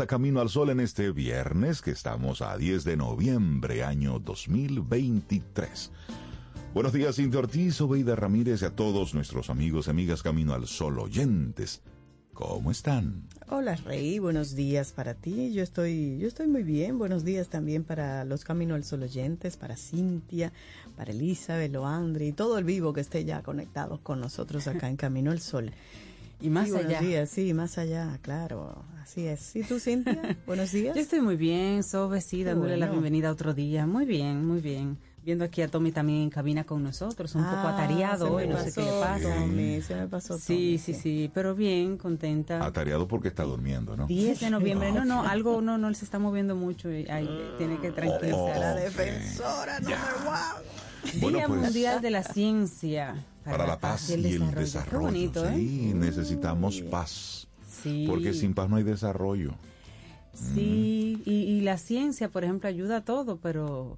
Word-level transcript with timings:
A 0.00 0.06
Camino 0.06 0.40
al 0.40 0.48
Sol 0.48 0.70
en 0.70 0.80
este 0.80 1.12
viernes 1.12 1.80
que 1.80 1.90
estamos 1.90 2.42
a 2.42 2.56
10 2.56 2.84
de 2.84 2.96
noviembre 2.96 3.84
año 3.84 4.18
2023. 4.18 5.92
Buenos 6.72 6.92
días, 6.92 7.16
Cintia 7.16 7.38
Ortiz, 7.38 7.80
Obeida 7.80 8.16
Ramírez 8.16 8.62
y 8.62 8.64
a 8.64 8.74
todos 8.74 9.14
nuestros 9.14 9.50
amigos 9.50 9.86
y 9.86 9.90
amigas 9.90 10.22
Camino 10.22 10.54
al 10.54 10.66
Sol 10.66 10.98
oyentes. 10.98 11.82
¿Cómo 12.32 12.72
están? 12.72 13.28
Hola 13.48 13.76
Rey, 13.76 14.18
buenos 14.18 14.56
días 14.56 14.92
para 14.92 15.14
ti. 15.14 15.52
Yo 15.52 15.62
estoy, 15.62 16.18
yo 16.18 16.26
estoy 16.26 16.48
muy 16.48 16.64
bien. 16.64 16.98
Buenos 16.98 17.24
días 17.24 17.48
también 17.48 17.84
para 17.84 18.24
los 18.24 18.42
Camino 18.42 18.74
al 18.74 18.84
Sol 18.84 19.04
oyentes, 19.04 19.56
para 19.56 19.76
Cintia, 19.76 20.52
para 20.96 21.12
Elizabeth, 21.12 21.72
Loandri 21.72 22.28
y 22.28 22.32
todo 22.32 22.58
el 22.58 22.64
vivo 22.64 22.92
que 22.92 23.02
esté 23.02 23.24
ya 23.24 23.42
conectado 23.42 24.00
con 24.02 24.20
nosotros 24.20 24.66
acá 24.66 24.88
en 24.88 24.96
Camino 24.96 25.30
al 25.30 25.40
Sol. 25.40 25.72
Y 26.44 26.50
más 26.50 26.66
Sí, 26.66 26.72
buenos 26.72 26.90
allá. 26.92 27.00
días, 27.00 27.30
sí, 27.30 27.54
más 27.54 27.78
allá, 27.78 28.18
claro. 28.20 28.84
Así 29.02 29.26
es. 29.26 29.56
¿Y 29.56 29.62
tú, 29.62 29.80
Cintia? 29.80 30.36
buenos 30.46 30.72
días. 30.72 30.94
Yo 30.94 31.00
estoy 31.00 31.22
muy 31.22 31.36
bien, 31.36 31.82
Sobe, 31.82 32.20
sí, 32.20 32.44
dándole 32.44 32.76
la 32.76 32.84
bueno. 32.86 33.00
bienvenida 33.00 33.30
otro 33.30 33.54
día. 33.54 33.86
Muy 33.86 34.04
bien, 34.04 34.44
muy 34.46 34.60
bien. 34.60 34.98
Viendo 35.24 35.42
aquí 35.46 35.62
a 35.62 35.68
Tommy 35.68 35.90
también 35.90 36.20
en 36.20 36.28
cabina 36.28 36.64
con 36.64 36.82
nosotros, 36.82 37.34
un 37.34 37.44
poco 37.44 37.56
Ah, 37.56 37.70
atareado 37.72 38.26
se 38.26 38.30
me 38.30 38.36
hoy, 38.36 38.46
no 38.46 38.58
sé 38.62 38.72
qué 38.74 38.82
le 38.82 38.86
pasó, 38.88 39.00
pasa. 39.00 39.34
Tommy, 39.36 39.80
se 39.80 39.94
me 39.94 40.06
pasó. 40.06 40.38
Sí, 40.38 40.42
Tommy, 40.54 40.78
sí, 40.78 40.92
sí, 40.92 41.30
pero 41.32 41.54
bien, 41.54 41.96
contenta. 41.96 42.62
Atareado 42.62 43.08
porque 43.08 43.28
está 43.28 43.44
durmiendo, 43.44 43.96
¿no? 43.96 44.06
10 44.06 44.40
de 44.40 44.50
noviembre, 44.50 44.92
no, 44.92 45.06
no, 45.06 45.22
algo 45.26 45.62
no, 45.62 45.78
no 45.78 45.94
se 45.94 46.04
está 46.04 46.18
moviendo 46.18 46.54
mucho 46.56 46.92
y 46.92 47.08
ahí 47.08 47.26
tiene 47.56 47.78
que 47.80 47.90
tranquilizar. 47.90 48.58
La 48.58 48.72
Ok. 48.74 48.80
defensora 48.80 49.80
número 49.80 49.98
uno. 50.20 51.20
Bueno, 51.22 51.38
Día 51.38 51.46
pues- 51.48 51.60
Mundial 51.62 52.02
de 52.02 52.10
la 52.10 52.22
Ciencia. 52.22 53.24
Para 53.44 53.66
la 53.66 53.78
paz 53.78 54.10
y 54.10 54.14
el 54.14 54.22
desarrollo. 54.22 54.84
Qué 54.90 54.96
bonito, 54.96 55.48
¿eh? 55.48 55.54
Sí, 55.56 55.92
necesitamos 55.94 56.80
paz. 56.82 57.46
Sí. 57.82 58.06
Porque 58.08 58.32
sin 58.32 58.54
paz 58.54 58.68
no 58.70 58.76
hay 58.76 58.82
desarrollo. 58.84 59.54
Sí, 60.32 61.22
y, 61.24 61.32
y 61.32 61.60
la 61.60 61.78
ciencia, 61.78 62.28
por 62.28 62.44
ejemplo, 62.44 62.68
ayuda 62.68 62.98
a 62.98 63.04
todo, 63.04 63.36
pero 63.38 63.96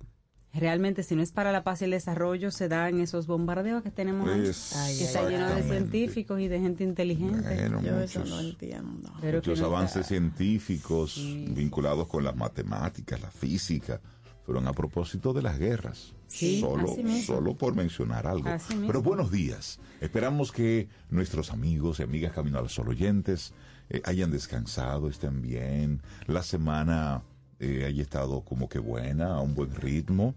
realmente 0.53 1.03
si 1.03 1.15
no 1.17 1.23
es 1.23 1.33
para 1.33 1.53
la 1.53 1.65
paz 1.65 1.81
y 1.81 1.85
el 1.87 1.93
desarrollo, 1.93 2.51
se 2.51 2.69
dan 2.69 3.01
esos 3.01 3.27
bombardeos 3.27 3.83
que 3.83 3.91
tenemos 3.91 4.29
ahí, 4.29 4.99
que 4.99 5.05
está 5.05 5.29
lleno 5.29 5.49
de 5.55 5.63
científicos 5.63 6.41
y 6.41 6.49
de 6.49 6.61
gente 6.61 6.85
inteligente. 6.85 7.43
Bueno, 7.55 7.81
Yo 7.83 8.01
eso 8.01 8.21
muchos- 8.21 8.35
no 8.35 8.41
entiendo. 8.41 9.13
Pero 9.21 9.39
Muchos 9.39 9.61
no 9.61 9.67
avances 9.67 9.97
está- 9.97 10.09
científicos 10.09 11.19
vinculados 11.49 12.07
con 12.09 12.25
las 12.25 12.37
matemáticas, 12.37 13.21
la 13.21 13.31
física, 13.31 14.01
fueron 14.45 14.67
a 14.69 14.73
propósito 14.73 15.33
de 15.33 15.43
las 15.43 15.59
guerras. 15.59 16.13
Sí, 16.29 16.61
solo, 16.61 16.93
así 16.93 17.03
mismo. 17.03 17.35
solo 17.35 17.55
por 17.57 17.75
mencionar 17.75 18.27
algo. 18.27 18.49
Así 18.49 18.75
mismo. 18.75 18.89
Pero 18.89 19.03
buenos 19.03 19.31
días. 19.31 19.79
Esperamos 20.01 20.53
que 20.53 20.89
nuestros 21.11 21.51
amigos 21.51 22.01
y 22.01 22.03
amigas 22.03 22.33
Camino 22.33 22.59
al 22.59 22.69
Sol 22.69 22.89
oyentes 22.89 23.53
eh, 23.89 24.03
hayan 24.05 24.31
descansado, 24.31 25.09
estén 25.09 25.43
bien. 25.43 26.03
La 26.27 26.43
semana 26.43 27.23
eh, 27.61 27.85
haya 27.87 28.03
estado 28.03 28.43
como 28.45 28.69
que 28.69 28.79
buena, 28.79 29.37
a 29.37 29.41
un 29.41 29.55
buen 29.55 29.75
ritmo. 29.75 30.35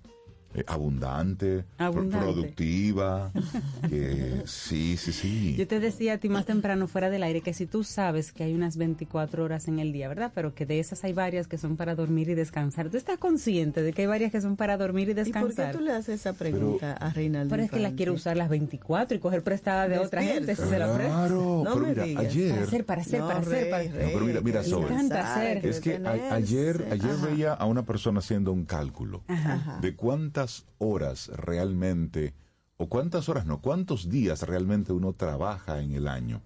Eh, 0.55 0.63
abundante, 0.67 1.63
pro- 1.77 1.85
Abundante. 1.85 2.25
productiva, 2.25 3.31
sí, 4.45 4.97
sí, 4.97 5.11
sí. 5.11 5.55
Yo 5.57 5.67
te 5.67 5.79
decía 5.79 6.13
a 6.13 6.17
ti 6.17 6.29
más 6.29 6.45
temprano 6.45 6.87
fuera 6.87 7.09
del 7.09 7.23
aire 7.23 7.41
que 7.41 7.53
si 7.53 7.65
tú 7.65 7.83
sabes 7.83 8.31
que 8.31 8.43
hay 8.43 8.53
unas 8.53 8.77
24 8.77 9.43
horas 9.43 9.67
en 9.67 9.79
el 9.79 9.93
día, 9.93 10.07
¿verdad? 10.07 10.31
Pero 10.33 10.53
que 10.55 10.65
de 10.65 10.79
esas 10.79 11.03
hay 11.03 11.13
varias 11.13 11.47
que 11.47 11.57
son 11.57 11.77
para 11.77 11.95
dormir 11.95 12.29
y 12.29 12.33
descansar. 12.35 12.89
¿Tú 12.89 12.97
estás 12.97 13.17
consciente 13.19 13.81
de 13.83 13.93
que 13.93 14.01
hay 14.03 14.07
varias 14.07 14.31
que 14.31 14.41
son 14.41 14.55
para 14.55 14.77
dormir 14.77 15.09
y 15.09 15.11
¿Y 15.11 15.15
por 15.15 15.23
qué 15.23 15.29
descansar? 15.31 15.75
tú 15.75 15.81
le 15.83 15.91
haces 15.91 16.19
esa 16.21 16.33
pregunta 16.33 16.93
a 16.93 17.09
Reinaldo? 17.11 17.51
Pero 17.51 17.63
es 17.63 17.69
que 17.69 17.75
la 17.77 17.81
Infante? 17.89 17.97
quiero 17.97 18.13
usar 18.13 18.37
las 18.37 18.49
24 18.49 19.17
y 19.17 19.19
coger 19.19 19.43
prestada 19.43 19.87
de 19.87 19.99
otra 19.99 20.23
gente 20.23 20.55
si 20.55 20.63
se 20.63 20.79
la 20.79 20.93
presto. 20.93 21.13
Claro, 21.13 21.61
No 21.63 21.73
pero 21.73 21.79
me 21.79 21.89
mira, 21.89 22.03
digas. 22.05 22.25
ayer... 22.25 22.49
Para 22.51 22.63
hacer, 22.63 22.85
para 22.85 23.01
hacer, 23.01 23.19
No, 23.19 23.27
para 23.27 23.39
hacer. 23.39 23.69
para- 23.69 23.83
rey, 23.83 23.89
No, 23.89 23.95
pero 24.13 24.25
mira, 24.25 24.41
mira, 24.41 24.61
pensar, 24.61 25.57
Es 25.65 25.79
que 25.79 25.95
a- 25.97 26.33
ayer, 26.35 26.87
ayer 26.91 27.11
Ajá. 27.11 27.25
veía 27.27 27.53
a 27.53 27.65
una 27.65 27.83
persona 27.83 28.19
haciendo 28.19 28.51
un 28.51 28.65
cálculo 28.65 29.23
Ajá. 29.27 29.79
de 29.81 29.95
cuántas 29.95 30.38
horas 30.77 31.27
realmente, 31.35 32.33
o 32.77 32.87
cuántas 32.89 33.27
horas 33.29 33.45
no, 33.45 33.61
cuántos 33.61 34.09
días 34.09 34.43
realmente 34.43 34.93
uno 34.93 35.13
trabaja 35.13 35.81
en 35.81 35.93
el 35.93 36.07
año. 36.07 36.41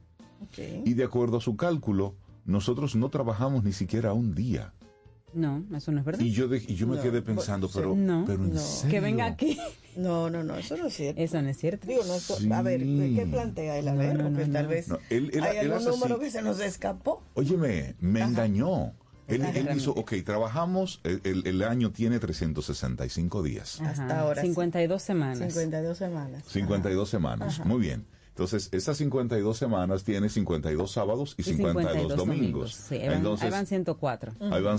Y 0.86 0.94
de 0.94 1.04
acuerdo 1.04 1.38
a 1.38 1.42
su 1.42 1.56
cálculo, 1.56 2.16
nosotros 2.46 2.96
no 2.96 3.09
trabajamos 3.09 3.64
ni 3.64 3.72
siquiera 3.72 4.14
un 4.14 4.36
día. 4.36 4.74
No, 5.34 5.64
eso 5.76 5.92
no 5.92 6.00
es 6.00 6.06
verdad. 6.06 6.22
Y 6.24 6.31
yo, 6.31 6.48
de- 6.48 6.58
y 6.68 6.76
yo 6.76 6.86
me 6.86 6.98
No, 6.98 7.02
quedé 7.02 7.22
pensando, 7.24 7.68
sí. 7.68 7.74
pero, 7.78 7.96
No, 7.96 8.24
pero 8.28 8.44
en 8.44 8.54
no. 8.54 8.59
serio. 8.59 8.92
que 8.92 9.00
venga 9.00 9.26
aquí. 9.26 9.58
No, 9.96 10.30
no, 10.30 10.44
no, 10.44 10.56
eso 10.57 10.75
no 10.78 10.88
es 10.88 10.94
cierto. 10.96 11.22
Eso 11.22 11.42
no 11.42 11.50
es 11.50 11.57
cierto. 11.57 11.88
Digo, 11.88 12.04
no, 12.06 12.13
esto- 12.16 12.36
a 12.54 12.62
ver. 12.62 12.81
¿qué 12.81 13.28
plantea 13.31 13.78
él? 13.78 13.88
A 13.88 13.94
No, 13.94 13.98
ver, 14.00 14.18
no, 14.18 14.24
porque 14.25 14.46
no, 14.48 14.54
tal 14.54 14.63
no. 14.63 14.69
vez 14.69 14.88
No, 14.89 14.98
él- 15.10 15.31
él- 15.34 15.44
hay 15.44 15.57
él 15.57 15.72
algún 15.72 15.88
número 15.92 16.16
así. 16.16 16.24
que 16.25 16.31
se 16.31 16.42
nos 16.42 16.60
escapó. 16.60 17.24
Óyeme, 17.36 17.96
me 18.00 18.22
engañó. 18.22 18.94
Él, 19.28 19.42
Ajá. 19.42 19.52
él 19.58 19.70
hizo, 19.78 19.92
ok, 19.92 20.14
trabajamos, 20.25 21.00
el, 21.04 21.22
el- 21.46 21.64
año 21.64 21.92
tiene 21.92 22.20
365 22.20 23.42
días. 23.44 23.80
Hasta 23.81 24.06
Ajá, 24.06 24.20
ahora 24.22 24.42
sí. 24.42 24.48
52 24.50 25.02
semanas. 25.02 25.38
52 25.54 25.98
semanas. 25.98 26.44
52 26.48 27.10
semanas. 27.10 27.66
Muy 27.66 27.80
bien. 27.80 28.06
Entonces, 28.30 28.70
esas 28.72 28.98
52 28.98 29.58
semanas 29.58 30.04
tiene 30.04 30.28
52 30.28 30.92
sábados 30.92 31.36
y 31.38 31.42
Y 31.42 31.46
52, 31.46 32.16
domingos. 32.16 32.74
Sí, 32.74 32.96
ahí 32.96 33.08
van, 33.08 33.18
entonces, 33.18 33.46
ahí 33.46 33.52
van 33.52 33.66
104. 33.68 34.34
ahí 34.52 34.62
van 34.62 34.78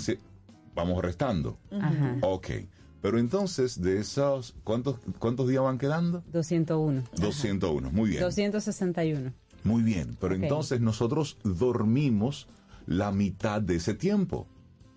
vamos 0.74 1.02
restando. 1.02 1.56
Ajá. 1.70 2.16
Ok. 2.22 2.48
Pero 3.00 3.18
entonces, 3.18 3.80
de 3.80 4.00
esos, 4.00 4.54
¿cuántos, 4.64 4.96
¿cuántos 5.18 5.48
días 5.48 5.62
van 5.62 5.78
quedando? 5.78 6.24
201. 6.32 7.04
201. 7.16 7.90
Muy 7.90 8.10
bien. 8.10 8.20
261. 8.22 9.32
Muy 9.62 9.82
bien. 9.82 10.16
Pero 10.20 10.34
Ok. 10.34 10.42
entonces 10.42 10.80
nosotros 10.80 11.38
dormimos 11.44 12.48
la 12.86 13.12
mitad 13.12 13.60
de 13.60 13.76
ese 13.76 13.94
tiempo. 13.94 14.46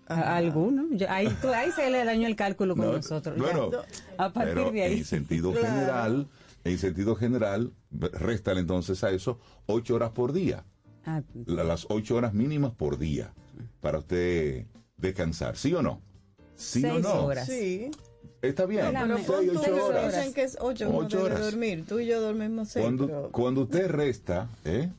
A- 0.06 0.36
Alguno. 0.36 0.86
Ahí, 1.08 1.28
se 1.74 1.90
le 1.90 2.04
dañó 2.04 2.26
el 2.26 2.36
cálculo 2.36 2.74
con 2.76 2.86
No, 2.86 2.92
nosotros. 2.92 3.36
ya. 3.36 3.42
bueno, 3.42 3.70
a 4.16 4.32
partir 4.32 4.54
pero 4.54 4.70
de 4.72 4.82
ahí. 4.82 4.98
en 4.98 5.04
sentido 5.04 5.52
Claro. 5.52 5.66
general, 5.66 6.28
en 6.64 6.78
sentido 6.78 7.14
general, 7.14 7.72
réstale 7.90 8.60
entonces 8.60 9.04
a 9.04 9.10
eso 9.10 9.38
ocho 9.66 9.94
horas 9.96 10.10
por 10.10 10.32
día. 10.32 10.64
Ah, 11.04 11.22
la- 11.46 11.64
las 11.64 11.86
ocho 11.90 12.16
horas 12.16 12.32
mínimas 12.34 12.72
por 12.72 12.98
día 12.98 13.32
para 13.80 13.98
usted 13.98 14.66
descansar, 14.96 15.56
¿sí 15.56 15.74
o 15.74 15.82
no? 15.82 16.00
¿Sí 16.56 16.84
o 16.84 16.90
Seis 16.92 17.02
no? 17.02 17.24
horas. 17.26 17.46
Sí. 17.46 17.90
Está 18.40 18.66
bien, 18.66 18.92
No, 18.94 19.16
seis, 19.18 19.50
ocho 19.50 19.62
que 19.62 19.70
horas. 19.80 20.14
dicen 20.14 20.32
que 20.32 20.42
es 20.44 20.56
8 20.60 20.88
Ocho 20.94 21.16
de 21.18 21.22
horas. 21.24 21.40
dormir. 21.40 21.84
Tú 21.88 21.98
y 21.98 22.06
yo 22.06 22.20
dormimos 22.20 22.68
6. 22.68 22.84
Cuando, 22.84 23.06
pero... 23.06 23.30
cuando 23.32 23.62
usted 23.62 23.90
resta, 23.90 24.48
¿eh? 24.64 24.90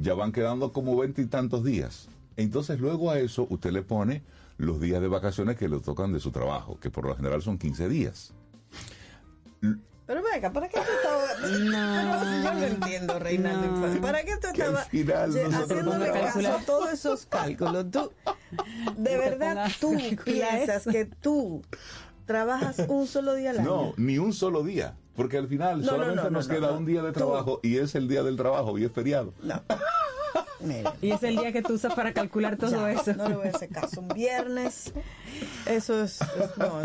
ya 0.00 0.14
van 0.14 0.30
quedando 0.32 0.72
como 0.72 0.96
veinte 0.96 1.20
y 1.22 1.26
tantos 1.26 1.64
días. 1.64 2.08
Entonces 2.38 2.78
luego 2.78 3.10
a 3.10 3.18
eso 3.18 3.48
usted 3.50 3.72
le 3.72 3.82
pone 3.82 4.22
los 4.58 4.80
días 4.80 5.00
de 5.02 5.08
vacaciones 5.08 5.56
que 5.56 5.68
le 5.68 5.80
tocan 5.80 6.12
de 6.12 6.20
su 6.20 6.30
trabajo, 6.30 6.78
que 6.80 6.88
por 6.88 7.04
lo 7.04 7.16
general 7.16 7.42
son 7.42 7.58
15 7.58 7.88
días. 7.88 8.32
Pero 10.06 10.22
venga, 10.22 10.52
¿para 10.52 10.68
qué 10.68 10.78
tú 10.78 10.92
estabas.? 10.96 11.28
No. 11.68 12.42
yo 12.42 12.54
no 12.54 12.64
entiendo, 12.64 13.18
Reinaldo. 13.18 14.00
¿Para 14.00 14.22
qué 14.22 14.36
tú 14.36 14.48
estabas 14.48 14.86
haciéndole 14.86 16.12
caso 16.12 16.56
a 16.56 16.60
todos 16.64 16.92
esos 16.92 17.26
cálculos? 17.26 17.90
Tú, 17.90 18.12
de 18.96 19.16
verdad, 19.18 19.68
tú 19.80 19.96
piensas 20.24 20.84
que 20.84 21.06
tú 21.06 21.62
trabajas 22.24 22.84
un 22.88 23.08
solo 23.08 23.34
día 23.34 23.50
al 23.50 23.58
año. 23.58 23.68
No, 23.68 23.94
ni 23.96 24.18
un 24.18 24.32
solo 24.32 24.62
día. 24.62 24.96
Porque 25.16 25.38
al 25.38 25.48
final 25.48 25.84
solamente 25.84 26.30
nos 26.30 26.46
queda 26.46 26.70
un 26.70 26.86
día 26.86 27.02
de 27.02 27.10
trabajo 27.10 27.58
y 27.64 27.78
es 27.78 27.96
el 27.96 28.06
día 28.06 28.22
del 28.22 28.36
trabajo 28.36 28.78
y 28.78 28.84
es 28.84 28.92
feriado. 28.92 29.34
No. 29.42 29.60
Y 31.00 31.10
es 31.10 31.22
el 31.22 31.36
día 31.36 31.52
que 31.52 31.62
tú 31.62 31.74
usas 31.74 31.94
para 31.94 32.12
calcular 32.12 32.56
todo 32.56 32.86
eso. 32.88 33.14
No 33.14 33.28
le 33.28 33.36
voy 33.36 33.46
a 33.46 33.50
hacer 33.50 33.68
caso. 33.68 34.00
Un 34.00 34.08
viernes, 34.08 34.92
eso 35.66 36.02
es, 36.02 36.18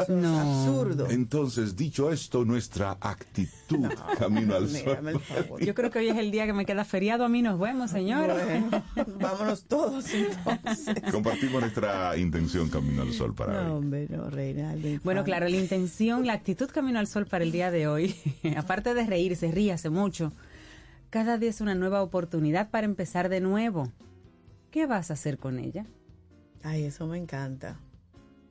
no, 0.09 0.39
absurdo. 0.39 1.09
Entonces, 1.09 1.75
dicho 1.75 2.11
esto, 2.11 2.45
nuestra 2.45 2.97
actitud 3.01 3.89
camino 4.17 4.55
al 4.55 4.69
sol. 4.69 5.21
Yo 5.59 5.73
creo 5.73 5.89
que 5.89 5.99
hoy 5.99 6.09
es 6.09 6.17
el 6.17 6.31
día 6.31 6.45
que 6.45 6.53
me 6.53 6.65
queda 6.65 6.85
feriado. 6.85 7.25
A 7.25 7.29
mí 7.29 7.41
nos 7.41 7.59
vemos, 7.59 7.91
señor. 7.91 8.31
vámonos 9.19 9.63
todos 9.63 9.93
entonces. 10.13 11.11
Compartimos 11.11 11.61
nuestra 11.61 12.17
intención 12.17 12.69
camino 12.69 13.01
al 13.01 13.13
sol 13.13 13.33
para 13.33 13.63
no, 13.63 13.77
Hombre, 13.77 14.07
no, 14.09 14.29
Reinaldo, 14.29 14.87
bueno, 15.03 15.23
claro, 15.23 15.47
la 15.47 15.57
intención, 15.57 16.25
la 16.25 16.33
actitud 16.33 16.69
camino 16.69 16.99
al 16.99 17.07
sol 17.07 17.25
para 17.25 17.43
el 17.43 17.51
día 17.51 17.71
de 17.71 17.87
hoy, 17.87 18.15
aparte 18.57 18.93
de 18.93 19.05
reírse, 19.05 19.51
ríase 19.51 19.89
mucho 19.89 20.31
cada 21.13 21.37
día 21.37 21.51
es 21.51 21.61
una 21.61 21.75
nueva 21.75 22.01
oportunidad 22.01 22.71
para 22.71 22.85
empezar 22.85 23.29
de 23.29 23.39
nuevo. 23.39 23.91
¿Qué 24.71 24.87
vas 24.87 25.11
a 25.11 25.13
hacer 25.13 25.37
con 25.37 25.59
ella? 25.59 25.85
Ay, 26.63 26.85
eso 26.85 27.05
me 27.05 27.19
encanta. 27.19 27.79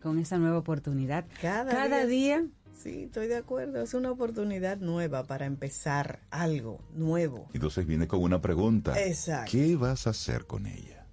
Con 0.01 0.21
esa 0.21 0.39
nueva 0.39 0.59
oportunidad. 0.59 1.25
Cada, 1.41 2.07
día, 2.07 2.47
Sí, 2.73 3.03
estoy 3.07 3.27
de 3.27 3.35
acuerdo. 3.35 3.83
Es 3.83 3.95
una 3.95 4.13
oportunidad 4.13 4.79
nueva 4.79 5.25
para 5.25 5.47
empezar 5.47 6.21
algo 6.31 6.79
nuevo. 6.95 7.49
Entonces 7.53 7.85
viene 7.85 8.07
con 8.07 8.23
una 8.23 8.41
pregunta. 8.41 8.95
Exacto. 9.03 9.51
¿Qué 9.51 9.75
vas 9.75 10.07
a 10.07 10.11
hacer 10.11 10.47
con 10.47 10.67
ella? 10.67 11.05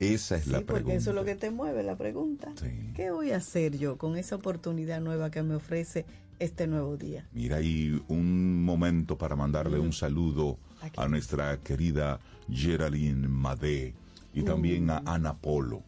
Esa 0.00 0.34
es 0.34 0.48
la 0.48 0.58
pregunta. 0.62 0.72
Porque 0.72 0.96
eso 0.96 1.10
es 1.10 1.14
lo 1.14 1.24
que 1.24 1.36
te 1.36 1.52
mueve 1.52 1.84
la 1.84 1.96
pregunta. 1.96 2.52
¿Qué 2.96 3.12
voy 3.12 3.30
a 3.30 3.36
hacer 3.36 3.78
yo 3.78 3.96
con 3.96 4.16
esa 4.16 4.34
oportunidad 4.34 5.00
nueva 5.00 5.30
que 5.30 5.44
me 5.44 5.54
ofrece 5.54 6.04
este 6.40 6.66
nuevo 6.66 6.96
día? 6.96 7.28
Mira, 7.30 7.58
hay 7.58 8.02
un 8.08 8.64
momento 8.64 9.16
para 9.16 9.36
mandarle 9.36 9.78
un 9.78 9.92
saludo 9.92 10.58
a 10.96 11.08
nuestra 11.08 11.58
querida 11.58 12.20
Geraldine 12.50 13.28
Madé 13.28 13.94
y 14.34 14.42
también 14.42 14.90
a 14.90 15.02
Ana 15.06 15.34
Polo, 15.38 15.82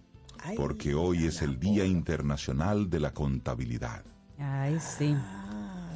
porque 0.56 0.94
hoy 0.94 1.26
es 1.26 1.42
el 1.42 1.58
Día 1.60 1.84
Internacional 1.84 2.88
de 2.88 3.00
la 3.00 3.12
Contabilidad. 3.12 4.04
Ay, 4.38 4.78
sí. 4.80 5.14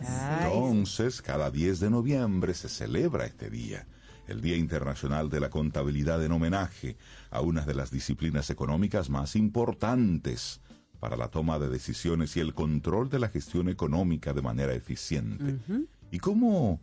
Ah, 0.04 0.40
Entonces, 0.44 1.22
cada 1.22 1.50
10 1.50 1.81
de 1.81 1.90
noviembre 1.90 2.54
se 2.54 2.69
celebra 2.69 3.25
este 3.25 3.50
día, 3.50 3.87
el 4.26 4.40
Día 4.40 4.56
Internacional 4.56 5.31
de 5.31 5.40
la 5.40 5.50
Contabilidad 5.50 6.22
en 6.25 6.32
homenaje 6.32 6.96
a 7.31 7.40
una 7.40 7.64
de 7.64 7.75
las 7.75 7.90
disciplinas 7.90 8.50
económicas 8.50 9.10
más 9.10 9.37
importantes 9.37 10.60
para 11.00 11.16
la 11.16 11.28
toma 11.28 11.58
de 11.58 11.69
decisiones 11.69 12.37
y 12.37 12.40
el 12.40 12.54
control 12.54 13.10
de 13.10 13.19
la 13.19 13.28
gestión 13.28 13.69
económica 13.69 14.32
de 14.32 14.43
manera 14.43 14.72
eficiente. 14.72 15.58
¿Y 16.10 16.19
cómo, 16.19 16.81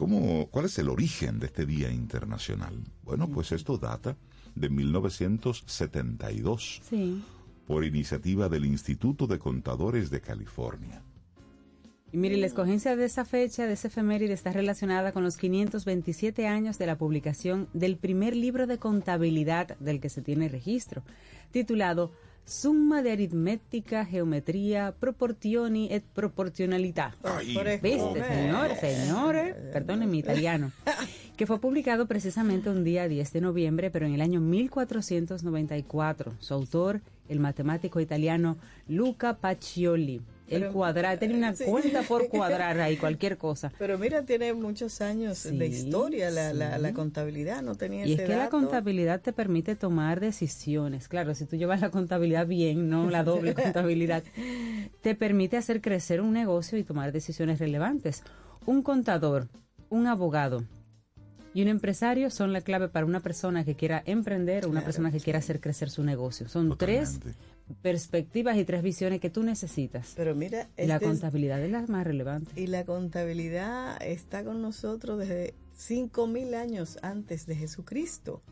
cómo, 0.00 0.46
cuál 0.46 0.64
es 0.64 0.78
el 0.78 0.88
origen 0.88 1.38
de 1.40 1.46
este 1.46 1.66
Día 1.66 1.92
Internacional? 1.92 2.72
Bueno, 3.02 3.28
pues 3.28 3.52
esto 3.52 3.76
data 3.76 4.16
de 4.54 4.70
1972 4.70 6.80
por 7.66 7.84
iniciativa 7.84 8.48
del 8.48 8.64
Instituto 8.64 9.26
de 9.26 9.38
Contadores 9.38 10.08
de 10.08 10.22
California. 10.22 11.02
Y 12.12 12.16
mire, 12.16 12.38
la 12.38 12.46
escogencia 12.46 12.96
de 12.96 13.04
esa 13.04 13.26
fecha, 13.26 13.66
de 13.66 13.74
ese 13.74 13.88
efeméride, 13.88 14.32
está 14.32 14.52
relacionada 14.52 15.12
con 15.12 15.22
los 15.22 15.36
527 15.36 16.46
años 16.46 16.78
de 16.78 16.86
la 16.86 16.96
publicación 16.96 17.68
del 17.74 17.98
primer 17.98 18.34
libro 18.34 18.66
de 18.66 18.78
contabilidad 18.78 19.76
del 19.80 20.00
que 20.00 20.08
se 20.08 20.22
tiene 20.22 20.48
registro, 20.48 21.02
titulado 21.50 22.10
Summa 22.50 23.00
de 23.00 23.12
aritmética, 23.12 24.04
geometría, 24.04 24.92
proporzioni 24.98 25.86
et 25.92 26.02
proporcionalidad. 26.02 27.14
¿Viste, 27.80 28.24
señores, 28.24 28.80
señores? 28.80 29.54
Perdón 29.72 30.10
mi 30.10 30.18
italiano. 30.18 30.72
Que 31.36 31.46
fue 31.46 31.58
publicado 31.58 32.06
precisamente 32.06 32.68
un 32.68 32.84
día 32.84 33.08
10 33.08 33.32
de 33.32 33.40
noviembre, 33.40 33.90
pero 33.90 34.04
en 34.04 34.12
el 34.12 34.20
año 34.20 34.40
1494. 34.40 36.34
Su 36.38 36.52
autor, 36.52 37.00
el 37.30 37.38
matemático 37.40 37.98
italiano 38.00 38.58
Luca 38.88 39.38
Pacioli 39.38 40.20
el 40.50 40.68
cuadrar, 40.68 41.18
tenía 41.18 41.36
una 41.36 41.54
cuenta 41.66 42.02
por 42.02 42.28
cuadrar 42.30 42.80
ahí, 42.80 42.96
cualquier 42.96 43.38
cosa. 43.38 43.72
Pero 43.78 43.98
mira, 43.98 44.22
tiene 44.22 44.52
muchos 44.52 45.00
años 45.00 45.44
de 45.44 45.66
historia 45.66 46.30
la, 46.30 46.52
la, 46.52 46.92
contabilidad, 46.92 47.62
no 47.62 47.74
tenía 47.74 48.06
Y 48.06 48.14
es 48.14 48.22
que 48.22 48.36
la 48.36 48.50
contabilidad 48.50 49.20
te 49.20 49.32
permite 49.32 49.76
tomar 49.76 50.20
decisiones. 50.20 51.08
Claro, 51.08 51.34
si 51.34 51.46
tú 51.46 51.56
llevas 51.56 51.80
la 51.80 51.90
contabilidad 51.90 52.46
bien, 52.46 52.90
no 52.90 53.08
la 53.08 53.24
doble 53.24 53.54
contabilidad, 53.62 54.22
te 55.00 55.14
permite 55.14 55.56
hacer 55.56 55.80
crecer 55.80 56.20
un 56.20 56.32
negocio 56.32 56.78
y 56.78 56.84
tomar 56.84 57.12
decisiones 57.12 57.58
relevantes. 57.58 58.22
Un 58.66 58.82
contador, 58.82 59.48
un 59.88 60.06
abogado, 60.06 60.64
y 61.52 61.62
un 61.62 61.68
empresario 61.68 62.30
son 62.30 62.52
la 62.52 62.60
clave 62.60 62.88
para 62.88 63.06
una 63.06 63.20
persona 63.20 63.64
que 63.64 63.74
quiera 63.74 64.02
emprender 64.06 64.66
o 64.66 64.68
una 64.68 64.84
persona 64.84 65.10
que 65.10 65.20
quiera 65.20 65.40
hacer 65.40 65.60
crecer 65.60 65.90
su 65.90 66.04
negocio. 66.04 66.48
Son 66.48 66.76
tres 66.78 67.18
perspectivas 67.82 68.56
y 68.56 68.64
tres 68.64 68.82
visiones 68.82 69.20
que 69.20 69.30
tú 69.30 69.42
necesitas. 69.42 70.12
Pero 70.16 70.34
mira, 70.34 70.68
la 70.76 70.96
este 70.96 71.06
contabilidad 71.06 71.60
es, 71.62 71.70
la 71.70 71.86
más 71.86 72.04
relevante. 72.04 72.60
Y 72.60 72.66
la 72.66 72.84
contabilidad 72.84 74.00
está 74.02 74.44
con 74.44 74.62
nosotros 74.62 75.18
desde 75.18 75.54
cinco 75.74 76.26
mil 76.26 76.54
años 76.54 76.98
antes 77.02 77.46
de 77.46 77.56
Jesucristo. 77.56 78.42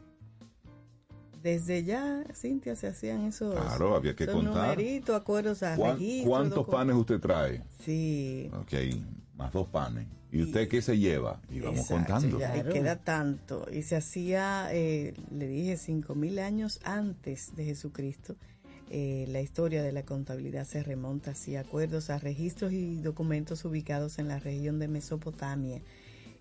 Desde 1.43 1.85
ya, 1.85 2.25
Cintia, 2.35 2.75
se 2.75 2.89
hacían 2.89 3.25
esos, 3.25 3.55
claro, 3.55 3.95
había 3.95 4.17
que 4.17 4.27
contar. 4.27 4.77
numeritos, 4.77 5.15
acuerdos 5.15 5.63
a 5.63 5.77
¿Cuántos 6.25 6.67
panes 6.67 6.97
usted 6.97 7.21
trae? 7.21 7.63
Sí. 7.85 8.51
Ok, 8.53 8.73
más 9.37 9.53
dos 9.53 9.69
panes. 9.69 10.07
¿Y 10.31 10.43
usted 10.43 10.69
qué 10.69 10.83
se 10.83 10.99
lleva? 10.99 11.41
Y 11.51 11.61
vamos 11.61 11.87
contando. 11.87 12.39
Ya, 12.39 12.63
queda 12.65 12.97
tanto. 12.97 13.67
Y 13.73 13.83
se 13.83 13.97
hacía, 13.97 14.69
eh, 14.73 15.15
le 15.31 15.49
dije, 15.49 15.77
cinco 15.77 16.15
mil 16.15 16.39
años 16.39 16.81
antes 16.85 17.57
de 17.57 17.65
Jesucristo. 17.65 18.37
Eh, 18.91 19.27
la 19.29 19.41
historia 19.41 19.83
de 19.83 19.93
la 19.93 20.05
contabilidad 20.05 20.65
se 20.65 20.83
remonta 20.83 21.33
así 21.33 21.57
acuerdos 21.57 22.09
a 22.09 22.19
registros 22.19 22.73
y 22.73 22.97
documentos 23.01 23.65
ubicados 23.65 24.19
en 24.19 24.29
la 24.29 24.39
región 24.39 24.79
de 24.79 24.89
Mesopotamia. 24.89 25.83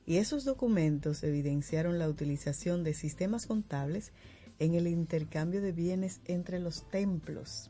Y 0.06 0.18
esos 0.18 0.46
documentos 0.46 1.24
evidenciaron 1.24 2.00
la 2.00 2.08
utilización 2.08 2.86
de 2.86 2.94
sistemas 2.94 3.46
contables 3.46 4.14
en 4.60 4.76
el 4.76 4.88
intercambio 4.88 5.62
de 5.62 5.74
bienes 5.74 6.22
entre 6.26 6.60
los 6.60 6.90
templos. 6.90 7.70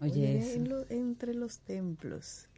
Oye, 0.00 0.42
entre 0.90 1.34
los 1.34 1.60
templos. 1.60 2.48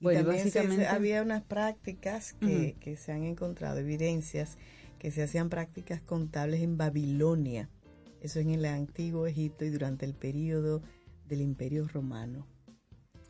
Y 0.00 0.14
también 0.14 0.82
había 0.82 1.22
unas 1.22 1.42
prácticas 1.42 2.34
que, 2.34 2.76
que 2.78 2.96
se 2.96 3.12
han 3.12 3.24
encontrado, 3.24 3.78
evidencias 3.78 4.58
que 4.98 5.10
se 5.10 5.22
hacían 5.22 5.48
prácticas 5.48 6.00
contables 6.02 6.60
en 6.60 6.76
Babilonia 6.76 7.68
eso 8.20 8.40
en 8.40 8.50
el 8.50 8.64
antiguo 8.64 9.26
Egipto 9.26 9.64
y 9.64 9.70
durante 9.70 10.06
el 10.06 10.14
periodo 10.14 10.82
del 11.26 11.40
Imperio 11.40 11.86
Romano. 11.88 12.46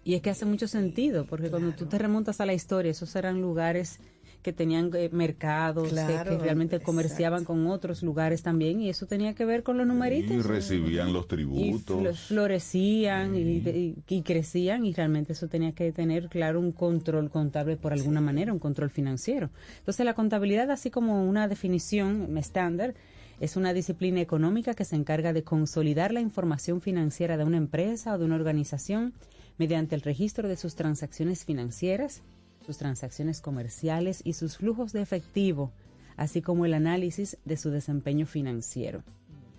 Y 0.05 0.15
es 0.15 0.23
que 0.23 0.31
hace 0.31 0.47
mucho 0.47 0.69
sentido, 0.69 1.27
porque 1.27 1.51
cuando 1.51 1.73
tú 1.73 1.87
te 1.87 1.99
remontas 1.99 2.41
a 2.41 2.47
la 2.47 2.55
historia, 2.55 2.93
esos 2.93 3.15
eran 3.15 3.43
lugares 3.43 4.01
que 4.43 4.53
tenían 4.53 4.91
eh, 4.95 5.11
mercados, 5.13 5.93
que, 5.93 6.25
realmente 6.39 6.81
comerciaban 6.81 7.45
con 7.45 7.67
otros 7.67 8.03
lugares 8.03 8.43
también, 8.43 8.81
y 8.81 8.89
eso 8.89 9.07
tenía 9.07 9.35
que 9.35 9.45
ver 9.45 9.63
con 9.63 9.77
los 9.77 9.87
numeritos. 9.87 10.35
Y 10.35 10.41
recibían 10.41 11.13
los 11.13 11.27
tributos. 11.27 12.03
Y 12.03 12.17
florecían 12.29 13.35
y, 13.35 13.95
y, 14.07 14.23
crecían, 14.23 14.87
y 14.87 14.95
realmente 14.95 15.33
eso 15.33 15.49
tenía 15.49 15.73
que 15.73 15.93
tener, 15.93 16.29
claro, 16.29 16.61
un 16.61 16.73
control 16.73 17.31
contable 17.31 17.77
por 17.77 17.93
alguna 17.93 18.21
manera, 18.21 18.53
un 18.53 18.59
control 18.61 18.91
financiero. 18.91 19.51
Entonces, 19.81 20.07
la 20.07 20.15
contabilidad, 20.15 20.71
así 20.71 20.91
como 20.91 21.29
una 21.29 21.49
definición 21.49 22.39
estándar, 22.39 22.95
es 23.41 23.57
una 23.57 23.73
disciplina 23.73 24.21
económica 24.21 24.75
que 24.75 24.85
se 24.85 24.97
encarga 24.97 25.33
de 25.33 25.45
consolidar 25.45 26.13
la 26.13 26.21
información 26.21 26.81
financiera 26.81 27.37
de 27.37 27.45
una 27.45 27.57
empresa 27.57 28.15
o 28.15 28.19
de 28.19 28.25
una 28.25 28.35
organización 28.35 29.15
mediante 29.59 29.95
el 29.95 30.03
registro 30.03 30.49
de 30.49 30.57
sus 30.57 30.75
transacciones 30.75 31.45
financieras, 31.45 32.23
sus 32.67 32.79
transacciones 32.79 33.41
comerciales 33.41 34.23
y 34.25 34.33
sus 34.33 34.57
flujos 34.57 34.93
de 34.93 35.03
efectivo, 35.03 35.73
así 36.17 36.43
como 36.43 36.65
el 36.65 36.75
análisis 36.75 37.39
de 37.45 37.57
su 37.57 37.71
desempeño 37.71 38.27
financiero. 38.27 39.03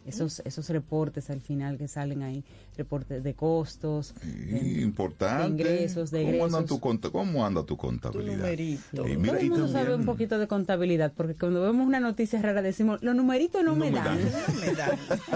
Esos, 0.09 0.41
esos 0.45 0.69
reportes 0.69 1.29
al 1.29 1.41
final 1.41 1.77
que 1.77 1.87
salen 1.87 2.23
ahí, 2.23 2.43
reportes 2.77 3.23
de 3.23 3.33
costos, 3.33 4.13
Y 4.51 4.81
importante. 4.81 5.63
de 5.63 5.73
ingresos, 5.75 6.11
de 6.11 6.23
¿Cómo 6.23 6.45
anda 6.45 6.65
tu, 6.65 6.79
conta- 6.79 7.09
cómo 7.09 7.45
anda 7.45 7.61
tu 7.61 7.75
Tu 7.75 7.77
contabilidad? 7.77 8.51
Y 8.51 8.57
mira, 8.57 8.81
Todo 8.93 9.05
el 9.07 9.19
mundo 9.49 9.67
sabe 9.67 9.95
un 9.95 10.05
poquito 10.05 10.37
de 10.39 10.47
contabilidad, 10.47 11.13
porque 11.15 11.35
cuando 11.35 11.61
vemos 11.61 11.85
una 11.87 11.99
noticia 11.99 12.41
rara 12.41 12.61
decimos, 12.61 13.01
los 13.01 13.15
numeritos 13.15 13.63
no, 13.63 13.71
No 13.75 13.77
me 13.77 13.91
me 13.91 13.97
dan. 13.97 14.19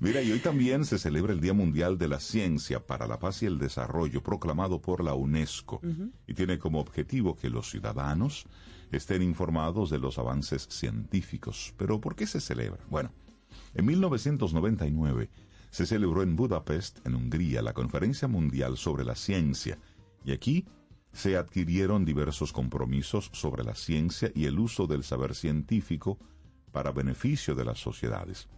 Mira, 0.00 0.22
y 0.22 0.32
hoy 0.32 0.38
también 0.40 0.84
se 0.84 0.98
celebra 0.98 1.32
el 1.32 1.40
Día 1.40 1.52
Mundial 1.52 1.98
de 1.98 2.08
la 2.08 2.20
Ciencia 2.20 2.80
para 2.80 3.06
la 3.06 3.18
Paz 3.18 3.42
y 3.42 3.46
el 3.46 3.58
Desarrollo, 3.58 4.22
proclamado 4.22 4.80
por 4.80 5.02
la 5.02 5.14
UNESCO, 5.14 5.80
y 6.26 6.34
tiene 6.34 6.58
como 6.58 6.80
objetivo 6.80 7.36
que 7.36 7.50
los 7.50 7.70
ciudadanos 7.70 8.44
estén 8.92 9.22
informados 9.22 9.90
de 9.90 9.98
los 9.98 10.18
avances 10.18 10.66
científicos. 10.70 11.74
Pero 11.76 12.00
¿por 12.00 12.14
qué 12.14 12.26
se 12.26 12.40
celebra? 12.40 12.80
Bueno, 12.88 13.10
en 13.74 13.86
1999 13.86 15.30
se 15.70 15.86
celebró 15.86 16.22
en 16.22 16.36
Budapest, 16.36 17.04
en 17.06 17.16
Hungría, 17.16 17.60
la 17.60 17.72
Conferencia 17.72 18.28
Mundial 18.28 18.76
sobre 18.76 19.04
la 19.04 19.16
Ciencia, 19.16 19.78
y 20.24 20.32
aquí 20.32 20.66
se 21.12 21.36
adquirieron 21.36 22.04
diversos 22.04 22.52
compromisos 22.52 23.30
sobre 23.32 23.64
la 23.64 23.74
ciencia 23.74 24.30
y 24.34 24.46
el 24.46 24.58
uso 24.58 24.86
del 24.86 25.04
saber 25.04 25.34
científico 25.34 26.18
para 26.72 26.90
beneficio 26.90 27.54
de 27.54 27.64
las 27.64 27.78
sociedades. 27.78 28.48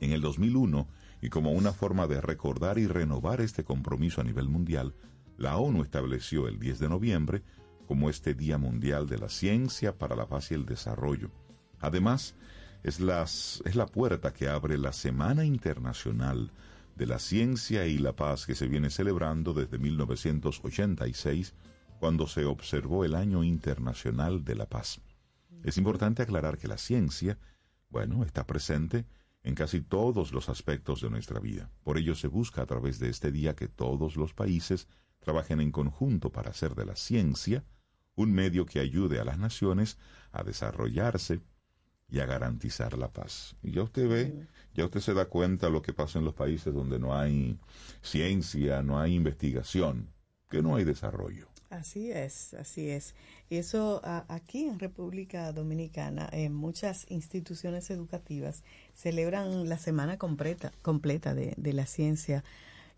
En 0.00 0.12
el 0.12 0.20
2001, 0.20 0.86
y 1.22 1.28
como 1.28 1.52
una 1.52 1.72
forma 1.72 2.06
de 2.06 2.20
recordar 2.20 2.78
y 2.78 2.86
renovar 2.86 3.40
este 3.40 3.64
compromiso 3.64 4.20
a 4.20 4.24
nivel 4.24 4.48
mundial, 4.48 4.94
la 5.38 5.56
ONU 5.56 5.82
estableció 5.82 6.46
el 6.46 6.58
10 6.58 6.78
de 6.78 6.88
noviembre 6.88 7.42
como 7.86 8.10
este 8.10 8.34
Día 8.34 8.58
Mundial 8.58 9.08
de 9.08 9.18
la 9.18 9.28
Ciencia 9.28 9.96
para 9.96 10.16
la 10.16 10.28
Paz 10.28 10.50
y 10.50 10.54
el 10.54 10.66
Desarrollo. 10.66 11.30
Además, 11.80 12.36
es, 12.82 13.00
es 13.64 13.74
la 13.76 13.86
puerta 13.86 14.32
que 14.32 14.48
abre 14.48 14.78
la 14.78 14.92
Semana 14.92 15.44
Internacional 15.44 16.50
de 16.96 17.06
la 17.06 17.18
Ciencia 17.18 17.86
y 17.86 17.98
la 17.98 18.14
Paz 18.14 18.46
que 18.46 18.54
se 18.54 18.68
viene 18.68 18.90
celebrando 18.90 19.52
desde 19.52 19.78
1986, 19.78 21.54
cuando 21.98 22.26
se 22.26 22.44
observó 22.44 23.04
el 23.04 23.14
Año 23.14 23.44
Internacional 23.44 24.44
de 24.44 24.54
la 24.54 24.66
Paz. 24.66 25.00
Es 25.62 25.78
importante 25.78 26.22
aclarar 26.22 26.58
que 26.58 26.68
la 26.68 26.78
ciencia, 26.78 27.38
bueno, 27.88 28.24
está 28.24 28.46
presente 28.46 29.06
en 29.42 29.54
casi 29.54 29.80
todos 29.80 30.32
los 30.32 30.48
aspectos 30.48 31.00
de 31.00 31.10
nuestra 31.10 31.38
vida. 31.38 31.70
Por 31.84 31.98
ello 31.98 32.14
se 32.14 32.28
busca 32.28 32.62
a 32.62 32.66
través 32.66 32.98
de 32.98 33.08
este 33.10 33.30
día 33.30 33.54
que 33.54 33.68
todos 33.68 34.16
los 34.16 34.34
países 34.34 34.88
trabajen 35.20 35.60
en 35.60 35.70
conjunto 35.70 36.30
para 36.30 36.50
hacer 36.50 36.74
de 36.74 36.84
la 36.84 36.96
ciencia 36.96 37.64
un 38.14 38.32
medio 38.32 38.66
que 38.66 38.80
ayude 38.80 39.20
a 39.20 39.24
las 39.24 39.38
naciones 39.38 39.98
a 40.32 40.42
desarrollarse 40.42 41.40
y 42.08 42.20
a 42.20 42.26
garantizar 42.26 42.96
la 42.96 43.08
paz. 43.08 43.56
Y 43.62 43.72
ya 43.72 43.82
usted 43.82 44.08
ve, 44.08 44.46
ya 44.74 44.84
usted 44.84 45.00
se 45.00 45.14
da 45.14 45.24
cuenta 45.26 45.68
lo 45.68 45.82
que 45.82 45.92
pasa 45.92 46.18
en 46.18 46.24
los 46.24 46.34
países 46.34 46.72
donde 46.72 46.98
no 46.98 47.16
hay 47.16 47.58
ciencia, 48.02 48.82
no 48.82 49.00
hay 49.00 49.14
investigación, 49.14 50.08
que 50.48 50.62
no 50.62 50.76
hay 50.76 50.84
desarrollo. 50.84 51.48
Así 51.68 52.12
es, 52.12 52.54
así 52.54 52.88
es. 52.90 53.16
Y 53.50 53.56
eso 53.56 54.00
a- 54.04 54.24
aquí 54.28 54.64
en 54.66 54.78
República 54.78 55.52
Dominicana, 55.52 56.28
en 56.30 56.54
muchas 56.54 57.06
instituciones 57.10 57.90
educativas 57.90 58.62
celebran 58.94 59.68
la 59.68 59.76
semana 59.78 60.16
completa, 60.16 60.72
completa 60.82 61.34
de, 61.34 61.54
de 61.56 61.72
la 61.72 61.86
ciencia 61.86 62.44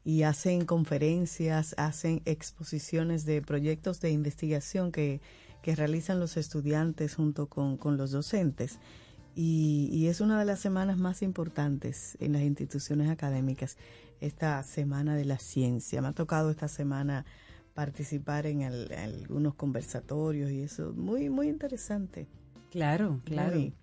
y 0.04 0.22
hacen 0.24 0.66
conferencias, 0.66 1.74
hacen 1.78 2.20
exposiciones 2.26 3.24
de 3.24 3.40
proyectos 3.40 4.00
de 4.00 4.10
investigación 4.10 4.92
que, 4.92 5.22
que 5.68 5.76
realizan 5.76 6.18
los 6.18 6.38
estudiantes 6.38 7.14
junto 7.16 7.46
con, 7.46 7.76
con 7.76 7.98
los 7.98 8.10
docentes. 8.10 8.78
Y, 9.37 9.90
y 9.92 10.06
es 10.06 10.22
una 10.22 10.38
de 10.38 10.46
las 10.46 10.60
semanas 10.60 10.96
más 10.96 11.20
importantes 11.20 12.16
en 12.20 12.32
las 12.32 12.40
instituciones 12.40 13.10
académicas, 13.10 13.76
esta 14.22 14.62
semana 14.62 15.14
de 15.14 15.26
la 15.26 15.38
ciencia. 15.38 16.00
Me 16.00 16.08
ha 16.08 16.12
tocado 16.12 16.50
esta 16.50 16.68
semana 16.68 17.26
participar 17.75 18.46
en, 18.46 18.62
el- 18.62 18.90
en 18.92 18.98
algunos 18.98 19.56
conversatorios 19.56 20.50
y 20.50 20.62
eso, 20.62 20.94
muy, 20.96 21.28
muy 21.28 21.48
interesante. 21.48 22.26
Claro, 22.70 23.20
claro. 23.26 23.56
Muy- 23.56 23.75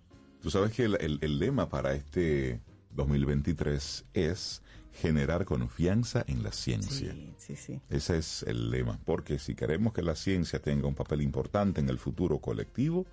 Tú 0.42 0.50
sabes 0.50 0.72
que 0.72 0.86
el, 0.86 0.96
el- 1.00 1.18
el 1.22 1.38
lema 1.38 1.68
para 1.68 1.94
este 1.94 2.60
2023 2.96 4.06
es 4.12 4.60
generar 4.96 5.44
confianza 5.44 6.24
en 6.26 6.42
la 6.42 6.52
ciencia. 6.52 7.12
sí, 7.12 7.34
sí, 7.38 7.56
sí. 7.56 7.80
Ese 7.88 8.18
es 8.18 8.42
el 8.44 8.70
lema, 8.70 8.98
porque 9.04 9.38
si 9.38 9.54
queremos 9.54 9.92
que 9.92 10.02
la 10.02 10.14
ciencia 10.14 10.60
tenga 10.60 10.88
un 10.88 10.94
papel 10.94 11.22
importante 11.22 11.80
en 11.80 11.88
el 11.88 11.98
futuro 11.98 12.38
colectivo, 12.38 13.06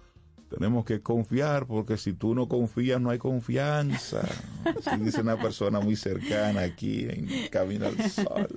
tenemos 0.54 0.86
que 0.86 1.02
confiar, 1.02 1.66
porque 1.66 1.98
si 1.98 2.14
tú 2.14 2.36
no 2.36 2.48
confías, 2.48 3.02
no 3.02 3.10
hay 3.10 3.18
confianza. 3.18 4.22
Así 4.86 5.00
dice 5.00 5.22
una 5.22 5.42
persona 5.42 5.80
muy 5.80 5.96
cercana 5.96 6.62
aquí 6.62 7.08
en 7.10 7.28
Camino 7.50 7.88
al 7.88 7.98
Sol. 8.12 8.50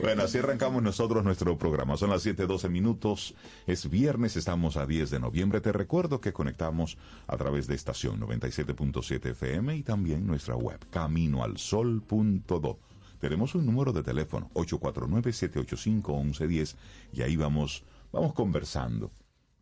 Bueno, 0.00 0.24
así 0.24 0.38
arrancamos 0.38 0.82
nosotros 0.82 1.22
nuestro 1.22 1.56
programa. 1.56 1.96
Son 1.96 2.10
las 2.10 2.26
7:12 2.26 2.68
minutos. 2.68 3.36
Es 3.68 3.88
viernes, 3.88 4.36
estamos 4.36 4.76
a 4.76 4.86
10 4.86 5.10
de 5.10 5.20
noviembre. 5.20 5.60
Te 5.60 5.70
recuerdo 5.70 6.20
que 6.20 6.32
conectamos 6.32 6.98
a 7.28 7.36
través 7.36 7.68
de 7.68 7.76
estación 7.76 8.18
97.7 8.20 9.30
FM 9.30 9.76
y 9.76 9.84
también 9.84 10.26
nuestra 10.26 10.56
web, 10.56 10.80
caminoalsol.do. 10.90 12.78
Tenemos 13.20 13.54
un 13.54 13.66
número 13.66 13.92
de 13.92 14.02
teléfono, 14.02 14.50
849-785-1110, 14.54 16.74
y 17.12 17.22
ahí 17.22 17.36
vamos, 17.36 17.84
vamos 18.12 18.34
conversando. 18.34 19.12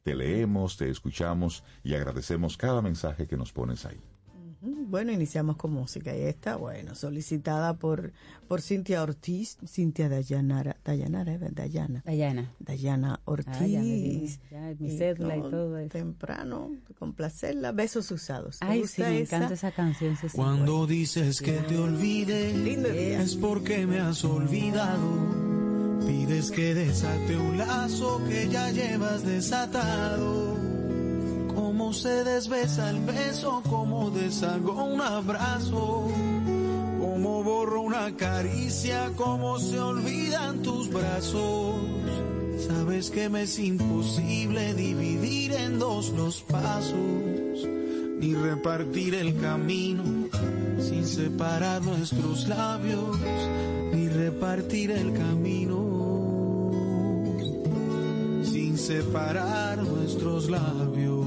Te 0.04 0.14
leemos, 0.14 0.76
te 0.76 0.90
escuchamos 0.90 1.64
y 1.82 1.94
agradecemos 1.94 2.58
cada 2.58 2.82
mensaje 2.82 3.26
que 3.26 3.38
nos 3.38 3.52
pones 3.52 3.86
ahí. 3.86 3.98
Bueno, 4.60 5.12
iniciamos 5.12 5.56
con 5.56 5.72
música 5.72 6.14
y 6.14 6.20
esta, 6.22 6.56
bueno, 6.56 6.94
solicitada 6.94 7.72
por, 7.74 8.12
por 8.46 8.60
Cintia 8.60 9.02
Ortiz, 9.02 9.56
Cintia 9.66 10.10
Dayanara, 10.10 10.76
Dayanara, 10.84 11.32
¿eh? 11.34 11.38
Dayana. 11.50 12.02
Dayana. 12.04 12.52
Dayana 12.58 13.20
Ortiz. 13.24 13.48
Ah, 13.56 13.66
ya 13.66 13.78
me 13.80 13.84
di, 13.84 14.38
ya, 14.50 14.74
mi 14.78 14.90
cédula 14.90 15.36
y 15.38 15.40
todo 15.40 15.78
eso. 15.78 15.88
Temprano, 15.92 16.70
complacerla, 16.98 17.72
besos 17.72 18.10
usados. 18.10 18.58
¿Te 18.58 18.66
Ay, 18.66 18.86
sí, 18.86 19.00
me 19.00 19.20
esa? 19.20 19.36
encanta 19.36 19.54
esa 19.54 19.72
canción. 19.72 20.16
sí, 20.16 20.28
sí. 20.28 20.36
Cuando 20.36 20.86
dices 20.86 21.40
que 21.40 21.52
te 21.60 21.78
olvide, 21.78 23.22
es 23.22 23.36
porque 23.36 23.86
me 23.86 24.00
has 24.00 24.22
olvidado. 24.22 25.63
Pides 26.06 26.50
que 26.50 26.74
desate 26.74 27.36
un 27.36 27.58
lazo 27.58 28.20
que 28.28 28.48
ya 28.48 28.70
llevas 28.70 29.24
desatado. 29.24 30.56
Cómo 31.54 31.92
se 31.92 32.24
desbesa 32.24 32.90
el 32.90 33.00
beso, 33.00 33.62
cómo 33.68 34.10
deshago 34.10 34.84
un 34.84 35.00
abrazo. 35.00 36.08
Cómo 37.00 37.42
borro 37.42 37.82
una 37.82 38.16
caricia, 38.16 39.12
cómo 39.16 39.58
se 39.58 39.78
olvidan 39.78 40.62
tus 40.62 40.90
brazos. 40.90 41.76
Sabes 42.66 43.10
que 43.10 43.28
me 43.28 43.42
es 43.42 43.58
imposible 43.58 44.74
dividir 44.74 45.52
en 45.52 45.78
dos 45.78 46.10
los 46.10 46.42
pasos, 46.42 46.96
ni 48.20 48.34
repartir 48.34 49.14
el 49.14 49.38
camino 49.40 50.28
sin 50.78 51.06
separar 51.06 51.82
nuestros 51.82 52.46
labios, 52.48 53.16
ni 53.94 54.08
repartir 54.08 54.90
el 54.90 55.12
camino 55.12 56.70
sin 58.42 58.76
separar 58.76 59.78
nuestros 59.78 60.50
labios. 60.50 61.24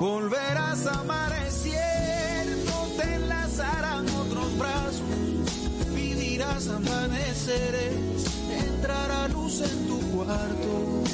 Volverás 0.00 0.86
a 0.86 1.00
amanecer, 1.00 2.46
no 2.66 2.80
te 2.96 3.14
enlazarán 3.14 4.06
otros 4.08 4.58
brazos, 4.58 5.02
vivirás 5.94 6.68
amaneceres, 6.68 8.24
entrará 8.66 9.28
luz 9.28 9.62
en 9.62 9.88
tu 9.88 9.98
cuarto, 10.14 11.04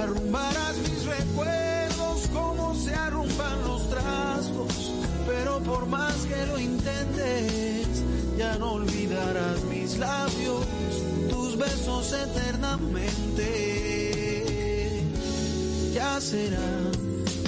arrumbarás 0.00 0.76
mis 0.78 1.04
recuerdos 1.04 2.28
como 2.32 2.74
se 2.74 2.94
arrumban 2.94 3.62
los 3.62 3.88
trastos, 3.90 4.92
pero 5.38 5.60
por 5.60 5.86
más 5.86 6.16
que 6.26 6.46
lo 6.46 6.58
intentes, 6.58 8.02
ya 8.38 8.56
no 8.56 8.72
olvidarás 8.72 9.62
mis 9.64 9.98
labios, 9.98 10.64
tus 11.28 11.58
besos 11.58 12.12
eternamente, 12.12 13.52
ya 15.94 16.20
serán 16.20 16.90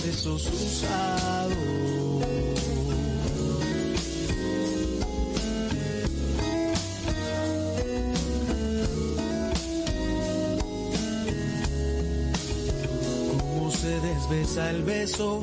besos 0.04 0.46
usados. 0.46 1.56
Cómo 13.30 13.70
se 13.70 14.00
desbesa 14.00 14.70
el 14.70 14.82
beso, 14.82 15.42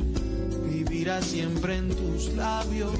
vivirá 1.01 1.21
siempre 1.23 1.77
en 1.77 1.89
tus 1.89 2.31
labios. 2.35 2.93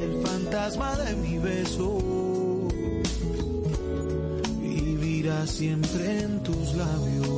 El 0.00 0.22
fantasma 0.24 0.94
de 0.96 1.16
mi 1.16 1.38
beso 1.38 1.98
vivirá 4.60 5.44
siempre 5.48 6.20
en 6.20 6.40
tus 6.44 6.74
labios. 6.76 7.28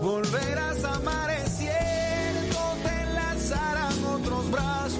Volverás 0.00 0.84
a 0.84 0.94
amanecer, 0.94 2.32
te 2.82 3.02
enlazarán 3.02 4.04
otros 4.14 4.50
brazos, 4.50 4.98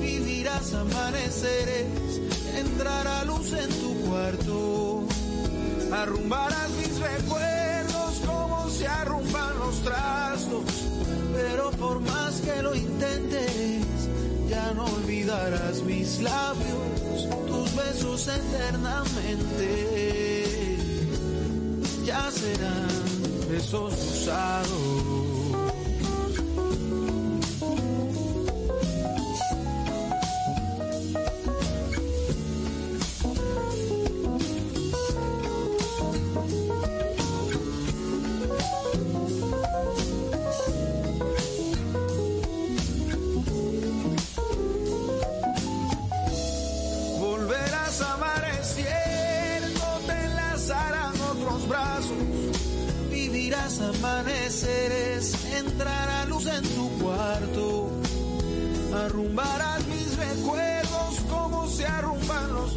vivirás 0.00 0.72
amaneceres, 0.72 2.20
entrará 2.58 3.24
luz 3.24 3.52
en 3.54 3.68
tu 3.70 4.08
cuarto, 4.08 5.04
arrumbarás 5.90 6.70
mis 6.78 6.96
recuerdos 7.00 8.20
como 8.24 8.70
se 8.70 8.86
arrumban 8.86 9.58
los 9.58 9.82
trastos, 9.82 10.17
por 11.76 12.00
más 12.00 12.40
que 12.40 12.62
lo 12.62 12.74
intentes, 12.74 14.08
ya 14.48 14.72
no 14.74 14.84
olvidarás 14.84 15.82
mis 15.82 16.20
labios, 16.20 17.28
tus 17.46 17.74
besos 17.76 18.28
eternamente, 18.28 19.68
ya 22.04 22.30
serán 22.30 22.88
besos 23.50 23.94
usados. 23.94 25.27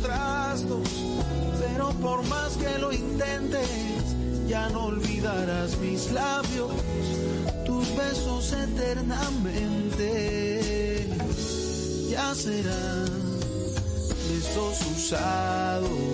Trastos, 0.01 0.89
pero 1.59 1.89
por 2.01 2.25
más 2.27 2.57
que 2.57 2.77
lo 2.79 2.91
intentes, 2.91 3.69
ya 4.47 4.67
no 4.69 4.85
olvidarás 4.85 5.77
mis 5.77 6.11
labios, 6.11 6.71
tus 7.65 7.95
besos 7.95 8.51
eternamente, 8.53 11.07
ya 12.09 12.33
serán 12.35 13.07
besos 14.29 14.81
usados. 14.97 16.10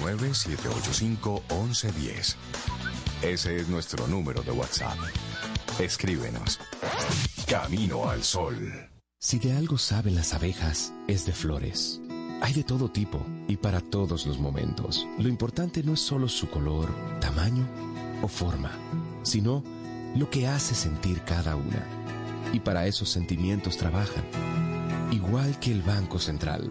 Nueve 0.00 0.34
785 0.34 1.42
Ese 3.22 3.56
es 3.56 3.68
nuestro 3.68 4.06
número 4.06 4.42
de 4.42 4.50
WhatsApp. 4.50 4.98
Escríbenos. 5.78 6.60
Camino 7.46 8.10
al 8.10 8.22
Sol. 8.24 8.90
Si 9.18 9.38
de 9.38 9.54
algo 9.54 9.78
saben 9.78 10.14
las 10.16 10.34
abejas, 10.34 10.92
es 11.06 11.24
de 11.24 11.32
flores. 11.32 12.00
Hay 12.42 12.52
de 12.52 12.62
todo 12.62 12.90
tipo 12.90 13.24
y 13.48 13.56
para 13.56 13.80
todos 13.80 14.26
los 14.26 14.38
momentos. 14.38 15.06
Lo 15.18 15.28
importante 15.28 15.82
no 15.82 15.94
es 15.94 16.00
solo 16.00 16.28
su 16.28 16.50
color, 16.50 16.94
tamaño 17.18 17.66
o 18.22 18.28
forma, 18.28 18.70
sino 19.22 19.64
lo 20.14 20.28
que 20.28 20.46
hace 20.46 20.74
sentir 20.74 21.22
cada 21.22 21.56
una. 21.56 21.86
Y 22.52 22.60
para 22.60 22.86
esos 22.86 23.08
sentimientos 23.08 23.78
trabajan. 23.78 24.24
Igual 25.10 25.58
que 25.58 25.72
el 25.72 25.80
Banco 25.80 26.18
Central, 26.18 26.70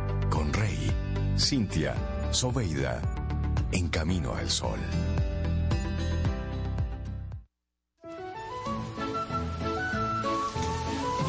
con 0.31 0.51
Rey, 0.53 0.89
Cintia, 1.37 1.93
Soveida, 2.31 3.01
en 3.73 3.89
camino 3.89 4.33
al 4.33 4.49
sol. 4.49 4.79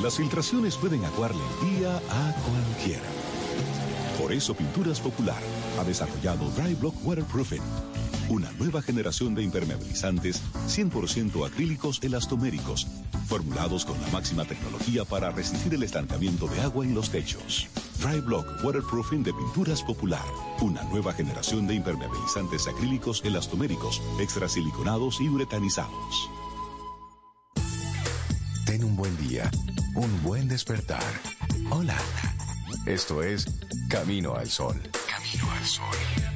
Las 0.01 0.17
filtraciones 0.17 0.77
pueden 0.77 1.05
aguarle 1.05 1.41
el 1.61 1.79
día 1.79 1.97
a 1.97 2.33
cualquiera. 2.49 3.03
Por 4.21 4.33
eso 4.33 4.55
Pinturas 4.55 5.01
Popular 5.01 5.43
ha 5.81 5.85
desarrollado 5.85 6.49
Dry 6.51 6.75
Block 6.75 6.95
Waterproofing, 7.05 7.63
una 8.29 8.51
nueva 8.53 8.83
generación 8.83 9.35
de 9.35 9.43
impermeabilizantes 9.43 10.41
100% 10.69 11.45
acrílicos 11.45 12.01
elastoméricos, 12.03 12.87
formulados 13.27 13.85
con 13.85 14.01
la 14.01 14.09
máxima 14.09 14.45
tecnología 14.45 15.05
para 15.05 15.31
resistir 15.31 15.75
el 15.75 15.83
estancamiento 15.83 16.47
de 16.47 16.61
agua 16.61 16.85
en 16.85 16.95
los 16.95 17.11
techos. 17.11 17.69
Dry 18.03 18.21
Block 18.21 18.45
Waterproofing 18.65 19.23
de 19.23 19.33
Pinturas 19.33 19.81
Popular, 19.81 20.25
una 20.61 20.83
nueva 20.85 21.13
generación 21.13 21.69
de 21.69 21.75
impermeabilizantes 21.75 22.67
acrílicos 22.67 23.23
elastoméricos, 23.25 24.03
extrasiliconados 24.19 25.21
y 25.21 25.29
uretanizados. 25.29 26.29
Ten 28.67 28.83
un 28.83 28.97
buen 28.97 29.17
día, 29.19 29.49
un 29.95 30.23
buen 30.25 30.49
despertar. 30.49 31.03
Hola. 31.71 31.97
Esto 32.87 33.23
es 33.23 33.47
Camino 33.89 34.35
al 34.35 34.49
Sol. 34.49 34.81
Camino 35.09 35.49
al 35.53 35.65
Sol. 35.65 36.32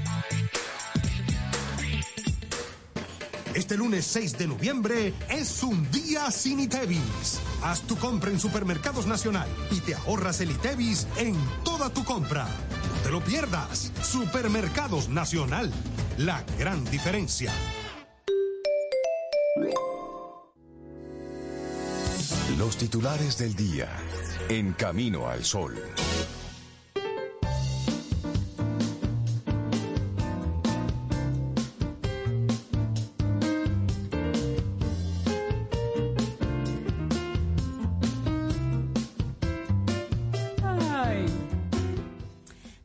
Este 3.57 3.79
lunes 3.79 4.05
6 4.05 4.37
de 4.37 4.49
noviembre 4.49 5.15
es 5.31 5.63
un 5.63 5.91
día 5.91 6.31
sin 6.31 6.61
ITEVIS. 6.61 7.41
Haz 7.63 7.81
tu 7.87 7.97
compra 7.97 8.31
en 8.31 8.39
Supermercados 8.39 9.07
Nacional 9.07 9.49
y 9.71 9.81
te 9.81 9.95
ahorras 9.95 10.43
el 10.43 10.51
ITEVIS 10.51 11.07
en 11.17 11.35
toda 11.65 11.89
tu 11.89 12.05
compra. 12.05 12.45
No 12.45 13.03
te 13.03 13.11
lo 13.11 13.23
pierdas. 13.23 13.93
Supermercados 14.03 15.09
Nacional. 15.09 15.73
La 16.19 16.45
gran 16.59 16.85
diferencia. 16.91 17.51
Los 22.59 22.77
titulares 22.77 23.39
del 23.39 23.57
día 23.57 23.89
en 24.51 24.75
Camino 24.75 25.31
al 25.31 25.47
Sol. 25.47 25.83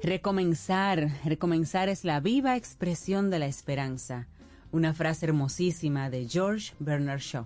Recomenzar, 0.03 1.11
recomenzar 1.25 1.87
es 1.87 2.03
la 2.03 2.19
viva 2.19 2.55
expresión 2.55 3.29
de 3.29 3.37
la 3.37 3.45
esperanza. 3.45 4.27
Una 4.71 4.95
frase 4.95 5.27
hermosísima 5.27 6.09
de 6.09 6.27
George 6.27 6.73
Bernard 6.79 7.19
Shaw. 7.19 7.45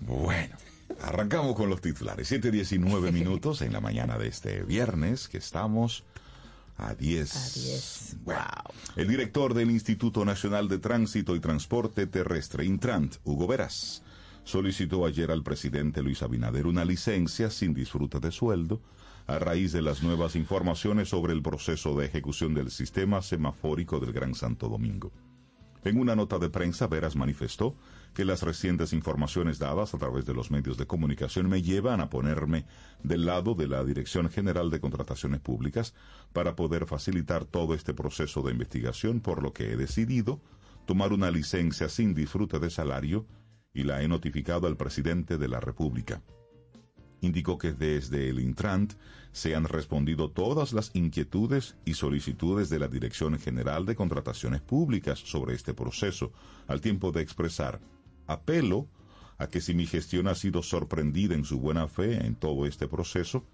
Bueno, 0.00 0.56
arrancamos 1.02 1.54
con 1.54 1.68
los 1.68 1.82
titulares. 1.82 2.32
7.19 2.32 3.12
minutos 3.12 3.60
en 3.60 3.74
la 3.74 3.80
mañana 3.80 4.16
de 4.16 4.28
este 4.28 4.62
viernes, 4.62 5.28
que 5.28 5.36
estamos 5.36 6.04
a 6.78 6.94
10. 6.94 7.36
A 7.36 7.60
10. 7.60 8.16
Bueno, 8.24 8.40
El 8.96 9.08
director 9.08 9.52
del 9.52 9.70
Instituto 9.70 10.24
Nacional 10.24 10.66
de 10.66 10.78
Tránsito 10.78 11.36
y 11.36 11.40
Transporte 11.40 12.06
Terrestre, 12.06 12.64
Intrant, 12.64 13.16
Hugo 13.22 13.46
Veras, 13.46 14.02
solicitó 14.44 15.04
ayer 15.04 15.30
al 15.30 15.42
presidente 15.42 16.00
Luis 16.00 16.22
Abinader 16.22 16.66
una 16.66 16.86
licencia 16.86 17.50
sin 17.50 17.74
disfrute 17.74 18.18
de 18.18 18.32
sueldo 18.32 18.80
a 19.26 19.38
raíz 19.38 19.72
de 19.72 19.82
las 19.82 20.02
nuevas 20.02 20.36
informaciones 20.36 21.08
sobre 21.08 21.32
el 21.32 21.42
proceso 21.42 21.96
de 21.96 22.06
ejecución 22.06 22.54
del 22.54 22.70
sistema 22.70 23.22
semafórico 23.22 23.98
del 23.98 24.12
Gran 24.12 24.34
Santo 24.34 24.68
Domingo. 24.68 25.12
En 25.84 25.98
una 25.98 26.16
nota 26.16 26.38
de 26.40 26.50
prensa, 26.50 26.88
Veras 26.88 27.14
manifestó 27.14 27.76
que 28.12 28.24
las 28.24 28.42
recientes 28.42 28.92
informaciones 28.92 29.60
dadas 29.60 29.94
a 29.94 29.98
través 29.98 30.26
de 30.26 30.34
los 30.34 30.50
medios 30.50 30.76
de 30.76 30.86
comunicación 30.86 31.48
me 31.48 31.62
llevan 31.62 32.00
a 32.00 32.10
ponerme 32.10 32.66
del 33.04 33.24
lado 33.24 33.54
de 33.54 33.68
la 33.68 33.84
Dirección 33.84 34.28
General 34.28 34.68
de 34.68 34.80
Contrataciones 34.80 35.40
Públicas 35.40 35.94
para 36.32 36.56
poder 36.56 36.86
facilitar 36.86 37.44
todo 37.44 37.72
este 37.72 37.94
proceso 37.94 38.42
de 38.42 38.52
investigación, 38.52 39.20
por 39.20 39.42
lo 39.42 39.52
que 39.52 39.72
he 39.72 39.76
decidido 39.76 40.40
tomar 40.86 41.12
una 41.12 41.30
licencia 41.30 41.88
sin 41.88 42.14
disfrute 42.14 42.58
de 42.58 42.70
salario 42.70 43.26
y 43.72 43.84
la 43.84 44.02
he 44.02 44.08
notificado 44.08 44.66
al 44.66 44.76
presidente 44.76 45.38
de 45.38 45.46
la 45.46 45.60
República. 45.60 46.22
Indicó 47.26 47.58
que 47.58 47.72
desde 47.72 48.28
el 48.28 48.40
Intrant 48.40 48.94
se 49.32 49.54
han 49.54 49.64
respondido 49.64 50.30
todas 50.30 50.72
las 50.72 50.90
inquietudes 50.94 51.76
y 51.84 51.94
solicitudes 51.94 52.70
de 52.70 52.78
la 52.78 52.88
Dirección 52.88 53.38
General 53.38 53.84
de 53.84 53.94
Contrataciones 53.94 54.62
Públicas 54.62 55.18
sobre 55.18 55.54
este 55.54 55.74
proceso, 55.74 56.32
al 56.66 56.80
tiempo 56.80 57.12
de 57.12 57.20
expresar 57.20 57.80
apelo 58.26 58.88
a 59.38 59.48
que 59.48 59.60
si 59.60 59.74
mi 59.74 59.86
gestión 59.86 60.28
ha 60.28 60.34
sido 60.34 60.62
sorprendida 60.62 61.34
en 61.34 61.44
su 61.44 61.60
buena 61.60 61.88
fe 61.88 62.24
en 62.24 62.34
todo 62.34 62.66
este 62.66 62.88
proceso, 62.88 63.44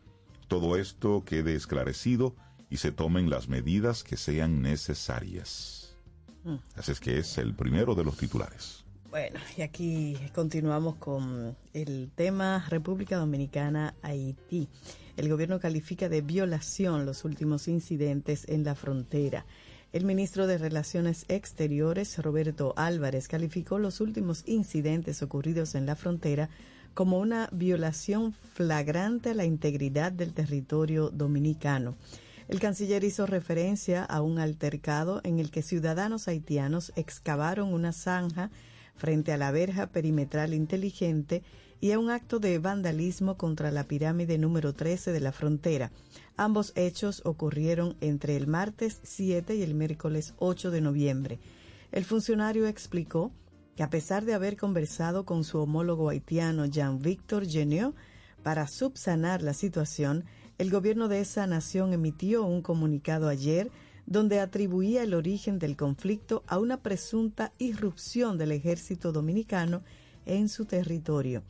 todo 0.47 0.77
esto 0.77 1.25
quede 1.25 1.55
esclarecido 1.55 2.37
y 2.71 2.77
se 2.77 2.93
tomen 2.93 3.29
las 3.29 3.49
medidas 3.49 4.05
que 4.05 4.17
sean 4.17 4.63
necesarias. 4.63 5.97
Mm. 6.45 6.57
Así 6.77 6.93
es 6.93 7.01
que 7.01 7.19
es 7.19 7.39
el 7.39 7.55
primero 7.55 7.95
de 7.95 8.05
los 8.05 8.17
titulares. 8.17 8.82
Bueno, 9.13 9.41
y 9.59 9.61
aquí 9.61 10.17
continuamos 10.35 10.95
con 10.95 11.55
el 11.75 12.11
tema 12.15 12.65
República 12.71 13.19
Dominicana, 13.19 13.95
Haití. 14.01 14.71
El 15.19 15.29
gobierno 15.29 15.61
califica 15.61 16.09
de 16.09 16.23
violación 16.23 17.05
los 17.05 17.27
últimos 17.27 17.69
incidentes 17.69 18.49
en 18.49 18.65
la 18.65 18.75
frontera. 18.75 19.45
El 19.93 20.07
ministro 20.07 20.47
de 20.47 20.57
Relaciones 20.57 21.27
Exteriores, 21.29 22.17
Roberto 22.23 22.73
Álvarez, 22.79 23.29
calificó 23.29 23.79
los 23.79 24.01
últimos 24.01 24.45
incidentes 24.47 25.23
ocurridos 25.23 25.75
en 25.75 25.85
la 25.85 25.95
frontera 25.95 26.49
como 26.95 27.19
una 27.19 27.51
violación 27.53 28.33
flagrante 28.33 29.33
a 29.33 29.35
la 29.35 29.45
integridad 29.45 30.11
del 30.11 30.33
territorio 30.33 31.11
dominicano. 31.11 31.97
El 32.49 32.61
canciller 32.61 33.05
hizo 33.05 33.27
referencia 33.27 34.05
a 34.05 34.23
un 34.23 34.39
altercado 34.39 35.21
en 35.23 35.39
el 35.39 35.51
que 35.51 35.61
ciudadanos 35.61 36.29
haitianos 36.29 36.95
excavaron 36.97 37.75
una 37.75 37.93
zanja 37.93 38.51
frente 38.95 39.33
a 39.33 39.37
la 39.37 39.51
verja 39.51 39.89
perimetral 39.89 40.55
inteligente 40.55 41.43
y 41.81 41.91
a 41.91 41.99
un 41.99 42.11
acto 42.11 42.39
de 42.39 42.59
vandalismo 42.59 43.37
contra 43.37 43.73
la 43.73 43.85
pirámide 43.85 44.39
número 44.39 44.73
13 44.73 45.11
de 45.11 45.21
la 45.21 45.33
frontera. 45.33 45.91
Ambos 46.37 46.73
hechos 46.77 47.23
ocurrieron 47.25 47.97
entre 48.01 48.37
el 48.37 48.47
martes 48.47 49.01
7 49.03 49.57
y 49.57 49.63
el 49.63 49.75
miércoles 49.75 50.35
8 50.39 50.71
de 50.71 50.81
noviembre. 50.81 51.41
El 51.91 52.05
funcionario 52.05 52.69
explicó 52.69 53.33
que 53.77 53.83
a 53.83 53.91
pesar 53.91 54.25
de 54.25 54.35
haber 54.35 54.57
conversado 54.57 55.25
con 55.25 55.45
su 55.45 55.59
homólogo 55.59 56.09
haitiano 56.09 56.67
Jean-Victor 56.67 57.47
Geniot 57.47 57.95
para 58.43 58.67
subsanar 58.69 59.43
la 59.43 59.55
situación, 59.55 60.25
el 60.59 60.71
gobierno 60.71 61.09
de 61.09 61.21
esa 61.21 61.47
nación 61.47 61.93
emitió 61.93 62.45
un 62.45 62.63
comunicado 62.63 63.29
ayer 63.29 63.71
donde 64.07 64.41
atribuía 64.41 65.03
el 65.03 65.15
origen 65.15 65.59
del 65.59 65.77
conflicto 65.77 66.43
a 66.47 66.59
una 66.59 66.79
presunta 66.79 67.53
irrupción 67.59 68.39
del 68.39 68.53
ejército 68.53 69.13
dominicano 69.13 69.83
en 70.27 70.49
su 70.49 70.65
territorio. 70.65 71.43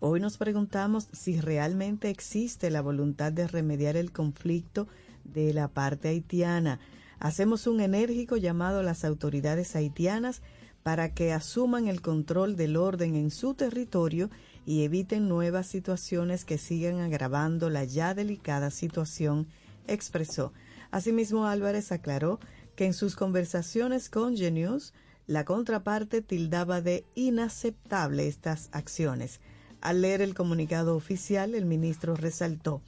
Hoy 0.00 0.20
nos 0.20 0.36
preguntamos 0.36 1.08
si 1.12 1.40
realmente 1.40 2.10
existe 2.10 2.70
la 2.70 2.82
voluntad 2.82 3.32
de 3.32 3.46
remediar 3.46 3.96
el 3.96 4.12
conflicto 4.12 4.86
de 5.24 5.54
la 5.54 5.68
parte 5.68 6.08
haitiana. 6.08 6.78
Hacemos 7.18 7.66
un 7.66 7.80
enérgico 7.80 8.36
llamado 8.36 8.80
a 8.80 8.82
las 8.82 9.04
autoridades 9.04 9.74
haitianas 9.76 10.42
para 10.82 11.14
que 11.14 11.32
asuman 11.32 11.88
el 11.88 12.02
control 12.02 12.56
del 12.56 12.76
orden 12.76 13.16
en 13.16 13.30
su 13.30 13.54
territorio 13.54 14.28
y 14.66 14.84
eviten 14.84 15.28
nuevas 15.28 15.66
situaciones 15.66 16.44
que 16.44 16.58
sigan 16.58 17.00
agravando 17.00 17.70
la 17.70 17.84
ya 17.84 18.12
delicada 18.12 18.70
situación, 18.70 19.46
expresó. 19.86 20.52
Asimismo, 20.94 21.48
Álvarez 21.48 21.90
aclaró 21.90 22.38
que 22.76 22.86
en 22.86 22.94
sus 22.94 23.16
conversaciones 23.16 24.08
con 24.08 24.36
Genius, 24.36 24.94
la 25.26 25.44
contraparte 25.44 26.22
tildaba 26.22 26.82
de 26.82 27.04
inaceptable 27.16 28.28
estas 28.28 28.68
acciones. 28.70 29.40
Al 29.80 30.02
leer 30.02 30.22
el 30.22 30.34
comunicado 30.34 30.94
oficial, 30.94 31.56
el 31.56 31.64
ministro 31.64 32.14
resaltó, 32.14 32.80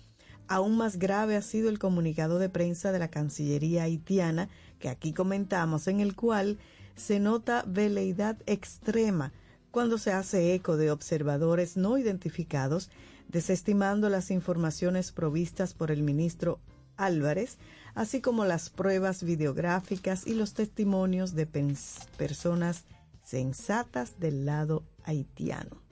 aún 0.47 0.77
más 0.77 1.01
grave 1.01 1.35
ha 1.35 1.43
sido 1.43 1.69
el 1.69 1.81
comunicado 1.81 2.39
de 2.39 2.49
prensa 2.49 2.93
de 2.93 3.01
la 3.01 3.09
Cancillería 3.09 3.83
haitiana 3.83 4.51
que 4.79 4.89
aquí 4.89 5.13
comentamos, 5.13 5.89
en 5.89 5.99
el 5.99 6.15
cual 6.15 6.59
se 6.95 7.19
nota 7.19 7.65
veleidad 7.67 8.37
extrema 8.47 9.33
cuando 9.73 9.99
se 9.99 10.13
hace 10.13 10.55
eco 10.55 10.77
de 10.77 10.93
observadores 10.93 11.77
no 11.77 11.99
identificados, 11.99 12.89
desestimando 13.27 14.09
las 14.11 14.31
informaciones 14.31 15.11
provistas 15.11 15.75
por 15.75 15.91
el 15.91 16.05
ministro 16.05 16.61
Álvarez, 16.97 17.59
así 17.97 18.21
como 18.21 18.45
las 18.45 18.71
pruebas 18.71 19.25
videográficas 19.25 20.27
y 20.27 20.35
los 20.35 20.53
testimonios 20.53 21.35
de 21.35 21.47
personas 21.47 22.85
sensatas 23.25 24.21
del 24.21 24.45
lado 24.45 24.85
haitiano. 25.05 25.83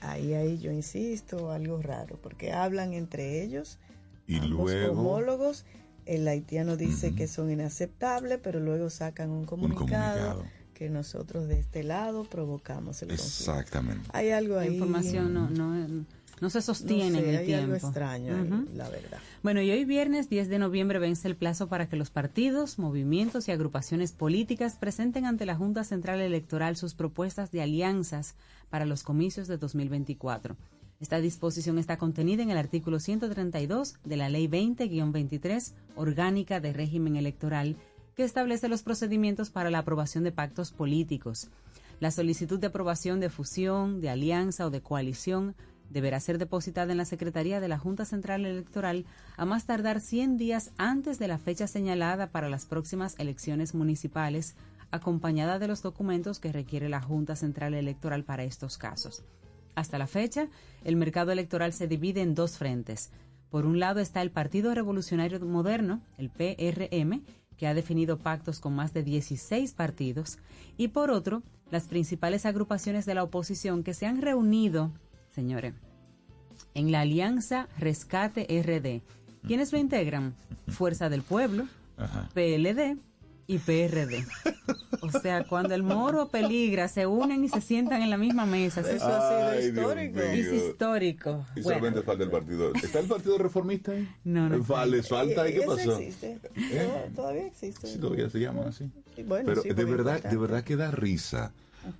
Ahí, 0.00 0.32
ahí 0.34 0.58
yo 0.58 0.72
insisto, 0.72 1.52
algo 1.52 1.80
raro, 1.82 2.18
porque 2.20 2.52
hablan 2.52 2.94
entre 2.94 3.42
ellos, 3.42 3.78
y 4.26 4.36
ambos 4.36 4.72
luego 4.72 4.92
homólogos, 4.92 5.66
el 6.06 6.26
haitiano 6.26 6.76
dice 6.76 7.14
que 7.14 7.28
son 7.28 7.50
inaceptables, 7.50 8.38
pero 8.42 8.58
luego 8.58 8.88
sacan 8.88 9.30
un 9.30 9.44
comunicado, 9.44 10.36
comunicado. 10.36 10.44
que 10.72 10.88
nosotros 10.88 11.48
de 11.48 11.58
este 11.58 11.82
lado 11.82 12.24
provocamos 12.24 13.02
el 13.02 13.08
conflicto. 13.08 13.50
Exactamente. 13.50 14.08
Hay 14.12 14.30
algo 14.30 14.54
La 14.54 14.62
ahí. 14.62 14.74
información 14.74 15.34
no, 15.34 15.50
no, 15.50 15.74
no 15.74 16.17
se 16.50 16.62
sostiene 16.62 17.10
no 17.10 17.18
sé, 17.18 17.24
en 17.24 17.30
el 17.30 17.36
hay 17.40 17.46
tiempo. 17.46 17.64
algo 17.64 17.74
extraño, 17.76 18.34
Ujú. 18.42 18.68
la 18.74 18.88
verdad. 18.88 19.18
Bueno, 19.42 19.60
y 19.60 19.70
hoy 19.70 19.84
viernes 19.84 20.28
10 20.28 20.48
de 20.48 20.58
noviembre 20.58 20.98
vence 20.98 21.26
el 21.28 21.36
plazo 21.36 21.68
para 21.68 21.88
que 21.88 21.96
los 21.96 22.10
partidos, 22.10 22.78
movimientos 22.78 23.48
y 23.48 23.52
agrupaciones 23.52 24.12
políticas 24.12 24.76
presenten 24.76 25.26
ante 25.26 25.46
la 25.46 25.56
Junta 25.56 25.84
Central 25.84 26.20
Electoral 26.20 26.76
sus 26.76 26.94
propuestas 26.94 27.50
de 27.50 27.62
alianzas 27.62 28.34
para 28.70 28.84
los 28.86 29.02
comicios 29.02 29.48
de 29.48 29.58
2024. 29.58 30.56
Esta 31.00 31.20
disposición 31.20 31.78
está 31.78 31.96
contenida 31.96 32.42
en 32.42 32.50
el 32.50 32.58
artículo 32.58 32.98
132 32.98 33.96
de 34.04 34.16
la 34.16 34.28
Ley 34.28 34.48
20-23, 34.48 35.72
orgánica 35.94 36.60
de 36.60 36.72
régimen 36.72 37.16
electoral, 37.16 37.76
que 38.16 38.24
establece 38.24 38.68
los 38.68 38.82
procedimientos 38.82 39.50
para 39.50 39.70
la 39.70 39.78
aprobación 39.78 40.24
de 40.24 40.32
pactos 40.32 40.72
políticos. 40.72 41.50
La 42.00 42.10
solicitud 42.10 42.58
de 42.58 42.66
aprobación 42.68 43.20
de 43.20 43.30
fusión, 43.30 44.00
de 44.00 44.10
alianza 44.10 44.66
o 44.66 44.70
de 44.70 44.80
coalición 44.80 45.54
deberá 45.90 46.20
ser 46.20 46.38
depositada 46.38 46.92
en 46.92 46.98
la 46.98 47.04
Secretaría 47.04 47.60
de 47.60 47.68
la 47.68 47.78
Junta 47.78 48.04
Central 48.04 48.44
Electoral 48.44 49.06
a 49.36 49.44
más 49.44 49.66
tardar 49.66 50.00
100 50.00 50.36
días 50.36 50.72
antes 50.76 51.18
de 51.18 51.28
la 51.28 51.38
fecha 51.38 51.66
señalada 51.66 52.28
para 52.28 52.48
las 52.48 52.66
próximas 52.66 53.14
elecciones 53.18 53.74
municipales, 53.74 54.54
acompañada 54.90 55.58
de 55.58 55.68
los 55.68 55.82
documentos 55.82 56.38
que 56.38 56.52
requiere 56.52 56.88
la 56.88 57.00
Junta 57.00 57.36
Central 57.36 57.74
Electoral 57.74 58.24
para 58.24 58.44
estos 58.44 58.78
casos. 58.78 59.22
Hasta 59.74 59.98
la 59.98 60.06
fecha, 60.06 60.48
el 60.84 60.96
mercado 60.96 61.30
electoral 61.30 61.72
se 61.72 61.86
divide 61.86 62.20
en 62.22 62.34
dos 62.34 62.58
frentes. 62.58 63.10
Por 63.50 63.64
un 63.64 63.78
lado 63.78 64.00
está 64.00 64.22
el 64.22 64.30
Partido 64.30 64.74
Revolucionario 64.74 65.40
Moderno, 65.40 66.02
el 66.18 66.30
PRM, 66.30 67.22
que 67.56 67.66
ha 67.66 67.74
definido 67.74 68.18
pactos 68.18 68.60
con 68.60 68.74
más 68.74 68.92
de 68.92 69.02
16 69.02 69.72
partidos, 69.72 70.38
y 70.76 70.88
por 70.88 71.10
otro, 71.10 71.42
las 71.70 71.84
principales 71.84 72.46
agrupaciones 72.46 73.04
de 73.04 73.14
la 73.14 73.22
oposición 73.22 73.82
que 73.82 73.94
se 73.94 74.06
han 74.06 74.22
reunido, 74.22 74.92
señores, 75.38 75.72
en 76.74 76.90
la 76.90 77.02
Alianza 77.02 77.68
Rescate 77.78 78.42
RD. 78.60 79.02
¿Quiénes 79.46 79.72
lo 79.72 79.78
integran? 79.78 80.34
Fuerza 80.66 81.08
del 81.08 81.22
Pueblo, 81.22 81.68
Ajá. 81.96 82.28
PLD 82.34 82.96
y 83.46 83.58
PRD. 83.58 84.26
O 85.00 85.10
sea, 85.20 85.44
cuando 85.44 85.76
el 85.76 85.84
moro 85.84 86.26
peligra, 86.28 86.88
se 86.88 87.06
unen 87.06 87.44
y 87.44 87.48
se 87.48 87.60
sientan 87.60 88.02
en 88.02 88.10
la 88.10 88.16
misma 88.18 88.46
mesa. 88.46 88.80
Eso 88.80 89.06
ha 89.06 89.52
sido 89.60 89.68
histórico. 89.80 90.18
es 90.20 90.52
histórico. 90.52 91.46
Y 91.54 91.60
Bueno, 91.62 91.78
solamente 91.78 92.02
falta 92.02 92.24
el 92.24 92.30
partido. 92.30 92.74
¿Está 92.74 92.98
el 92.98 93.06
partido 93.06 93.38
reformista 93.38 93.92
ahí? 93.92 94.08
No, 94.24 94.48
no 94.48 94.56
¿Les 94.86 95.06
falta? 95.06 95.48
¿Y 95.48 95.52
qué 95.52 95.58
Eso 95.60 95.76
pasó? 95.76 95.98
existe. 95.98 96.40
¿Eh? 96.56 96.88
Toda- 96.90 97.14
Todavía 97.14 97.46
existe. 97.46 97.86
Sí, 97.86 97.98
todavía 98.00 98.28
se 98.28 98.40
llaman 98.40 98.66
así. 98.68 98.90
Sí, 99.14 99.22
bueno, 99.22 99.44
Pero 99.46 99.62
sí, 99.62 99.68
de 99.68 99.84
verdad, 99.84 100.20
de 100.20 100.36
verdad 100.36 100.64
que 100.64 100.74
da 100.74 100.90
risa. 100.90 101.52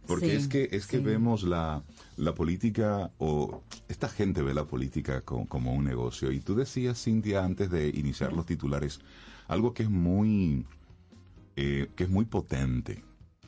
Porque 0.09 0.31
Sí, 0.31 0.37
es 0.37 0.49
que 0.49 0.69
es 0.73 0.87
que 0.89 0.99
sí. 0.99 1.03
vemos 1.05 1.45
la, 1.45 1.83
la 2.19 2.35
política 2.35 3.11
o 3.19 3.63
esta 3.89 4.09
gente 4.09 4.43
ve 4.43 4.53
la 4.55 4.65
política 4.65 5.23
co- 5.23 5.47
como, 5.47 5.73
un 5.73 5.85
negocio. 5.85 6.31
Y 6.33 6.41
tú 6.41 6.55
decías, 6.55 7.03
Cintia, 7.03 7.45
antes 7.45 7.71
de 7.71 7.89
iniciar 7.89 8.33
los 8.33 8.47
titulares, 8.47 9.01
algo 9.47 9.73
que 9.73 9.85
es 9.85 9.91
muy 9.91 10.67
eh, 11.57 11.89
que 11.97 12.05
es 12.05 12.11
muy 12.11 12.25
potente. 12.25 13.03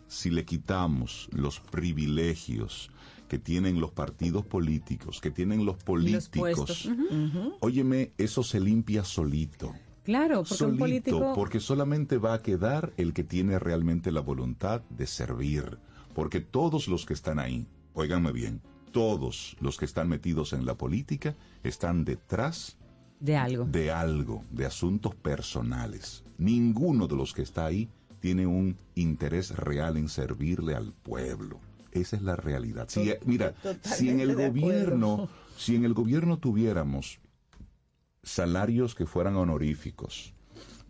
Si 0.08 0.30
le 0.30 0.44
quitamos 0.44 1.28
los 1.32 1.60
privilegios 1.60 2.90
que 3.28 3.38
tienen 3.38 3.80
los 3.80 3.92
partidos 3.92 4.44
políticos, 4.44 5.20
que 5.20 5.30
tienen 5.30 5.64
los 5.64 5.76
políticos. 5.76 6.86
Ujú. 6.86 7.54
óyeme, 7.60 8.12
eso 8.18 8.42
se 8.42 8.58
limpia 8.58 9.04
solito. 9.04 9.72
Claro, 10.02 10.42
porque 10.42 10.64
un 10.64 10.70
solito, 10.78 10.78
político... 10.78 11.32
porque 11.36 11.60
solamente 11.60 12.18
va 12.18 12.34
a 12.34 12.42
quedar 12.42 12.92
el 12.96 13.12
que 13.12 13.22
tiene 13.22 13.58
realmente 13.60 14.10
la 14.10 14.20
voluntad 14.20 14.80
de 14.90 15.06
servir. 15.06 15.78
Porque 16.14 16.40
todos 16.40 16.88
los 16.88 17.06
que 17.06 17.14
están 17.14 17.38
ahí, 17.38 17.68
óiganme 17.94 18.32
bien, 18.32 18.60
todos 18.92 19.56
los 19.60 19.76
que 19.76 19.84
están 19.84 20.08
metidos 20.08 20.52
en 20.52 20.66
la 20.66 20.74
política 20.74 21.36
están 21.62 22.04
detrás 22.04 22.76
De 23.20 23.36
algo. 23.36 23.64
de 23.66 23.90
algo, 23.90 24.44
de 24.50 24.66
asuntos 24.66 25.14
personales. 25.14 26.24
Ninguno 26.38 27.06
de 27.06 27.16
los 27.16 27.32
que 27.32 27.42
está 27.42 27.66
ahí 27.66 27.88
tiene 28.20 28.46
un 28.46 28.76
interés 28.94 29.50
real 29.56 29.96
en 29.96 30.08
servirle 30.08 30.74
al 30.74 30.92
pueblo. 30.92 31.60
Esa 31.92 32.16
es 32.16 32.22
la 32.22 32.36
realidad. 32.36 32.86
Si, 32.88 33.06
To- 33.08 33.26
mira, 33.26 33.52
totalmente 33.52 33.88
si 33.88 34.08
en 34.10 34.20
el 34.20 34.34
gobierno, 34.34 35.28
si 35.56 35.76
en 35.76 35.84
el 35.84 35.94
gobierno 35.94 36.38
tuviéramos 36.38 37.18
salarios 38.22 38.94
que 38.94 39.06
fueran 39.06 39.36
honoríficos, 39.36 40.32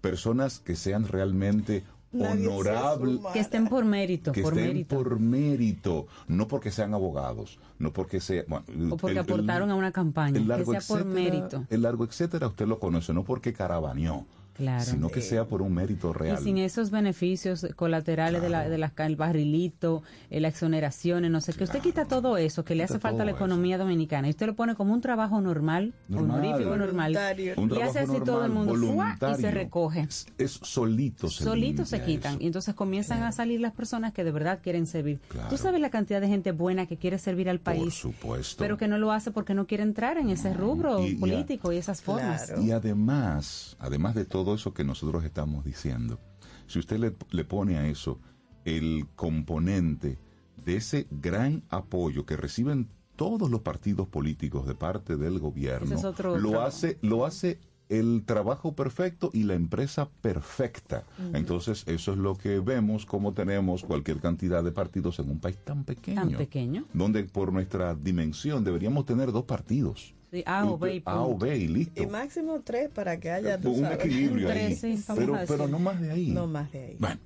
personas 0.01 0.59
que 0.59 0.77
sean 0.77 1.07
realmente 1.07 1.85
Asuma. 2.13 3.33
Que 3.33 3.41
estén 3.41 3.69
por 3.69 3.85
mérito, 3.85 4.33
que 4.33 4.43
por 4.43 4.53
estén 4.55 4.69
mérito. 4.69 4.97
por 4.97 5.21
mérito, 5.21 6.07
no 6.29 6.49
porque 6.49 6.71
sean 6.71 6.93
abogados, 6.95 7.59
no 7.79 7.93
porque 7.93 8.21
sea, 8.21 8.45
bueno, 8.49 8.65
O 8.95 8.97
porque 8.97 9.13
el- 9.13 9.19
el- 9.19 9.33
aportaron 9.33 9.71
a 9.71 9.75
una 9.77 9.93
campaña, 9.93 10.37
el 10.37 10.43
que 10.45 10.49
largo 10.49 10.73
sea 10.73 10.81
por 10.81 11.01
etcétera, 11.01 11.15
mérito. 11.15 11.65
El 11.71 11.83
largo 11.83 12.05
etcétera 12.05 12.47
usted 12.49 12.67
lo 12.67 12.79
conoce, 12.79 13.13
no 13.15 13.23
porque 13.25 13.53
carabaneó, 13.53 14.27
Claro. 14.61 14.85
sino 14.85 15.09
que 15.09 15.23
sea 15.23 15.47
por 15.47 15.63
un 15.63 15.73
mérito 15.73 16.11
Y 16.11 16.19
real. 16.19 16.39
sin 16.39 16.59
esos 16.59 16.91
beneficios 16.91 17.67
colaterales 17.77 18.43
de 18.43 18.51
la, 18.51 18.69
de 18.69 18.77
las 18.77 18.93
ca- 18.93 19.07
el 19.07 19.17
barrilito, 19.17 20.03
eh, 20.29 20.39
las 20.39 20.53
exoneraciones, 20.53 21.31
no 21.31 21.41
sé, 21.41 21.55
que 21.55 21.65
usted 21.65 21.81
quita 21.81 22.05
todo 22.05 22.37
eso 22.37 22.63
que 22.65 22.75
le 22.75 22.85
hace 22.85 22.99
falta 22.99 23.23
a 23.23 23.25
la 23.25 23.31
economía 23.33 23.79
dominicana 23.79 24.27
y 24.29 24.31
usted 24.31 24.47
lo 24.47 24.55
pone 24.55 24.75
como 24.75 24.93
un 24.93 25.01
trabajo 25.01 25.41
normal, 25.41 25.95
Normal. 26.09 26.41
honorífico 26.41 26.77
normal. 26.77 27.17
Un 27.57 27.71
y 27.75 27.81
hace 27.81 28.01
así 28.01 28.13
todo 28.25 28.45
el 28.45 28.53
normal, 28.53 28.77
mundo 28.79 28.93
¡fua! 28.93 29.17
y 29.33 29.41
se 29.41 29.51
recoge. 29.51 30.01
Es, 30.03 30.27
es 30.37 30.51
solito 30.63 31.29
se 31.31 31.43
Solitos 31.45 31.89
se 31.89 32.03
quitan 32.03 32.35
eso. 32.35 32.43
y 32.43 32.47
entonces 32.47 32.75
comienzan 32.75 33.23
a 33.23 33.33
salir 33.33 33.61
las 33.61 33.73
personas 33.73 34.13
que 34.13 34.25
de 34.25 34.31
verdad 34.31 34.61
quieren 34.63 34.87
servir. 34.87 35.21
Claro. 35.29 35.49
Tú 35.49 35.57
sabes 35.57 35.81
la 35.81 35.89
cantidad 35.91 36.21
de 36.21 36.29
gente 36.29 36.53
buena 36.53 36.85
que 36.87 36.99
quiere 36.99 37.19
servir 37.19 37.49
al 37.49 37.61
Por 37.61 37.75
país, 37.77 37.95
supuesto. 37.95 38.57
pero 38.59 38.77
que 38.77 38.89
no 38.89 38.99
lo 38.99 39.11
hace 39.13 39.31
porque 39.31 39.55
no 39.55 39.67
quiere 39.67 39.85
entrar 39.85 40.19
en 40.19 40.29
ese 40.29 40.53
rubro 40.53 41.01
y- 41.01 41.13
y 41.13 41.17
a- 41.17 41.21
político 41.21 41.73
y 41.73 41.79
esas 41.79 42.03
formas. 42.03 42.45
Claro. 42.47 42.63
Y 42.63 42.71
además, 42.73 43.77
además 43.79 44.15
de 44.15 44.25
todo 44.25 44.50
eso 44.55 44.75
que 44.75 44.85
nosotros 44.85 45.25
estamos 45.25 45.65
diciendo, 45.65 46.21
si 46.67 46.79
usted 46.79 46.99
le, 46.99 47.17
le 47.31 47.45
pone 47.45 47.79
a 47.79 47.87
eso 47.89 48.21
el 48.65 49.07
componente 49.17 50.19
de 50.65 50.77
ese 50.77 51.07
gran 51.11 51.65
apoyo 51.69 52.27
que 52.27 52.37
reciben 52.37 52.89
todos 53.17 53.51
los 53.51 53.61
partidos 53.61 54.09
políticos 54.09 54.67
de 54.67 54.75
parte 54.75 55.17
del 55.17 55.39
gobierno, 55.39 55.87
Ese 55.87 55.95
es 55.95 56.05
otro 56.05 56.39
lo 56.39 56.63
hace, 56.63 56.99
lo 57.03 57.27
hace 57.27 57.59
el 57.91 58.23
trabajo 58.25 58.75
perfecto 58.75 59.31
y 59.35 59.43
la 59.43 59.55
empresa 59.55 60.09
perfecta. 60.23 61.05
Entonces, 61.35 61.83
eso 61.87 62.13
es 62.13 62.19
lo 62.19 62.37
que 62.37 62.61
vemos 62.61 63.05
como 63.05 63.35
tenemos 63.35 63.83
cualquier 63.83 64.21
cantidad 64.21 64.63
de 64.63 64.71
partidos 64.71 65.19
en 65.19 65.29
un 65.29 65.41
país 65.41 65.59
tan 65.65 65.85
pequeño. 65.85 66.21
Tan 66.23 66.37
pequeño. 66.37 66.85
Donde 66.95 67.25
por 67.25 67.53
nuestra 67.53 67.97
dimensión 67.97 68.63
deberíamos 68.63 69.05
tener 69.07 69.33
dos 69.33 69.45
partidos. 69.45 70.15
Sí, 70.31 70.43
A 70.47 70.65
o 70.65 70.79
B 70.79 70.97
y 70.97 71.03
A 71.05 71.21
o 71.21 71.31
punto. 71.31 71.47
B 71.47 71.57
y 71.57 71.69
listo. 71.69 72.03
Y 72.03 72.07
máximo 72.07 72.61
tres 72.65 72.89
para 72.91 73.19
que 73.19 73.31
haya 73.31 73.59
tú 73.61 73.73
un 73.73 73.81
sabes, 73.81 73.99
equilibrio 74.05 74.47
Un 74.47 74.53
ahí. 74.53 74.77
tres, 74.79 74.81
sí, 74.81 75.05
pero, 75.17 75.37
pero 75.49 75.67
no 75.69 75.79
más 75.79 76.01
de 76.01 76.11
ahí. 76.13 76.31
No 76.31 76.47
más 76.47 76.71
de 76.71 76.85
ahí. 76.85 76.97
Bueno, 77.01 77.19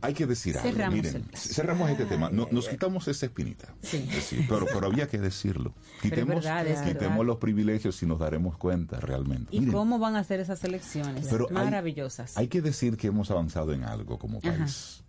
hay 0.00 0.14
que 0.14 0.26
decir 0.26 0.56
algo. 0.56 0.70
Cerramos 0.70 0.94
Miren, 0.94 1.16
el 1.16 1.36
cerramos 1.36 1.90
este 1.90 2.04
tema. 2.06 2.30
No- 2.30 2.48
nos 2.50 2.68
quitamos 2.68 3.08
esa 3.08 3.26
espinita. 3.26 3.74
Sí. 3.82 3.98
Es 4.08 4.14
decir, 4.14 4.46
pero, 4.48 4.64
pero 4.72 4.86
había 4.86 5.06
que 5.08 5.18
decirlo. 5.18 5.74
Quitemos, 6.00 6.36
verdad, 6.36 6.84
quitemos 6.86 7.26
los 7.26 7.36
privilegios 7.38 8.02
y 8.02 8.06
nos 8.06 8.18
daremos 8.20 8.56
cuenta 8.56 9.00
realmente. 9.00 9.54
¿Y 9.54 9.60
Miren, 9.60 9.74
cómo 9.74 9.98
van 9.98 10.16
a 10.16 10.20
hacer 10.20 10.40
esas 10.40 10.62
elecciones? 10.64 11.26
pero 11.28 11.46
hay- 11.50 11.54
Maravillosas. 11.64 12.38
Hay, 12.38 12.48
que 12.48 12.62
decir 12.62 12.96
que 12.96 13.08
hemos 13.08 13.30
avanzado 13.30 13.72
en 13.72 13.84
algo 13.84 14.18
como 14.18 14.38
Ajá. 14.38 14.56
país. 14.56 15.02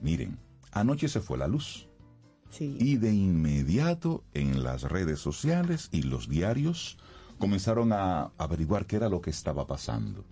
Miren, 0.00 0.38
anoche 0.72 1.08
se 1.08 1.20
fue 1.20 1.36
la 1.38 1.48
luz. 1.48 1.88
Sí. 2.56 2.76
Y 2.78 2.96
de 2.98 3.12
inmediato 3.12 4.22
en 4.32 4.62
las 4.62 4.82
redes 4.84 5.18
sociales 5.18 5.88
y 5.92 6.02
los 6.02 6.28
diarios 6.28 6.96
comenzaron 7.38 7.92
a 7.92 8.30
averiguar 8.38 8.86
qué 8.86 8.96
era 8.96 9.08
lo 9.08 9.20
que 9.20 9.30
estaba 9.30 9.66
pasando. 9.66 10.24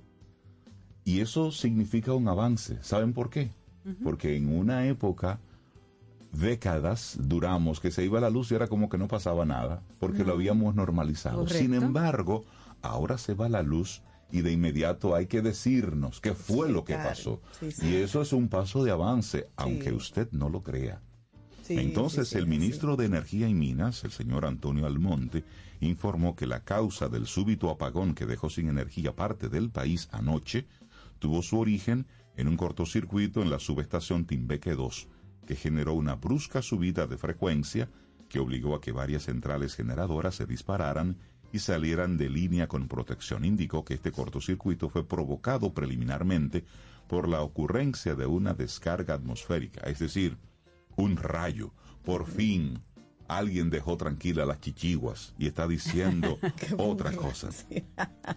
Y 1.05 1.21
eso 1.21 1.51
significa 1.51 2.13
un 2.13 2.29
avance. 2.29 2.79
¿Saben 2.83 3.13
por 3.13 3.29
qué? 3.29 3.51
Porque 4.05 4.37
en 4.37 4.57
una 4.57 4.87
época, 4.87 5.41
décadas, 6.33 7.17
duramos 7.19 7.81
que 7.81 7.91
se 7.91 8.05
iba 8.05 8.21
la 8.21 8.31
luz 8.31 8.53
y 8.53 8.55
era 8.55 8.69
como 8.69 8.89
que 8.89 8.99
no 8.99 9.09
pasaba 9.09 9.45
nada, 9.45 9.83
porque 9.99 10.25
lo 10.25 10.33
habíamos 10.35 10.75
normalizado. 10.75 11.39
Correcto. 11.41 11.59
Sin 11.59 11.75
embargo, 11.75 12.45
ahora 12.83 13.19
se 13.19 13.35
va 13.35 13.49
la 13.49 13.63
luz 13.63 14.03
y 14.31 14.41
de 14.43 14.53
inmediato 14.53 15.15
hay 15.15 15.27
que 15.27 15.43
decirnos 15.43 16.21
qué 16.21 16.35
fue 16.35 16.69
Sí, 16.69 16.73
lo 16.73 16.85
que 16.85 16.95
claro. 16.95 17.09
pasó. 17.11 17.41
Sí, 17.59 17.73
sí. 17.73 17.89
Y 17.89 17.97
eso 17.97 18.23
es 18.23 18.33
un 18.33 18.49
paso 18.49 18.85
de 18.85 18.93
avance, 18.93 19.49
aunque 19.57 19.93
usted 19.93 20.29
no 20.31 20.49
lo 20.49 20.63
crea. 20.63 21.01
Sí, 21.62 21.79
Entonces, 21.79 22.29
sí, 22.29 22.35
sí, 22.35 22.38
el 22.38 22.46
ministro 22.46 22.96
de 22.96 23.07
Energía 23.07 23.48
y 23.48 23.55
Minas, 23.55 24.05
el 24.05 24.11
señor 24.11 24.44
Antonio 24.44 24.87
Almonte, 24.87 25.44
informó 25.81 26.35
que 26.35 26.46
la 26.46 26.64
causa 26.64 27.09
del 27.09 27.27
súbito 27.27 27.70
apagón 27.70 28.14
que 28.14 28.27
dejó 28.27 28.51
sin 28.51 28.68
energía 28.68 29.14
parte 29.14 29.48
del 29.48 29.70
país 29.70 30.09
anoche 30.12 30.66
tuvo 31.18 31.42
su 31.42 31.59
origen 31.59 32.07
en 32.37 32.48
un 32.48 32.57
cortocircuito 32.57 33.42
en 33.42 33.51
la 33.51 33.59
subestación 33.59 34.25
Timbeque 34.25 34.75
2, 34.75 35.09
que 35.46 35.55
generó 35.55 35.94
una 35.94 36.16
brusca 36.16 36.62
subida 36.62 37.07
de 37.07 37.16
frecuencia 37.16 37.88
que 38.29 38.40
obligó 38.40 38.75
a 38.75 38.81
que 38.81 38.92
varias 38.92 39.25
centrales 39.25 39.75
generadoras 39.75 40.37
se 40.37 40.46
dispararan 40.46 41.18
y 41.53 41.59
salieran 41.59 42.16
de 42.16 42.31
línea 42.31 42.66
con 42.66 42.88
protección. 42.88 43.44
Indicó 43.44 43.85
que 43.85 43.94
este 43.94 44.11
cortocircuito 44.11 44.88
fue 44.88 45.07
provocado 45.07 45.75
preliminarmente 45.75 46.64
por 47.09 47.29
la 47.29 47.42
ocurrencia 47.42 48.14
de 48.14 48.27
una 48.27 48.55
descarga 48.55 49.14
atmosférica, 49.14 49.83
es 49.83 49.98
decir, 49.98 50.38
un 50.96 51.16
rayo. 51.16 51.72
Por 52.05 52.26
fin 52.26 52.83
alguien 53.28 53.70
dejó 53.70 53.96
tranquila 53.96 54.44
las 54.44 54.61
chichiguas 54.61 55.35
y 55.38 55.46
está 55.46 55.66
diciendo 55.66 56.38
otra 56.78 57.12
cosa. 57.12 57.48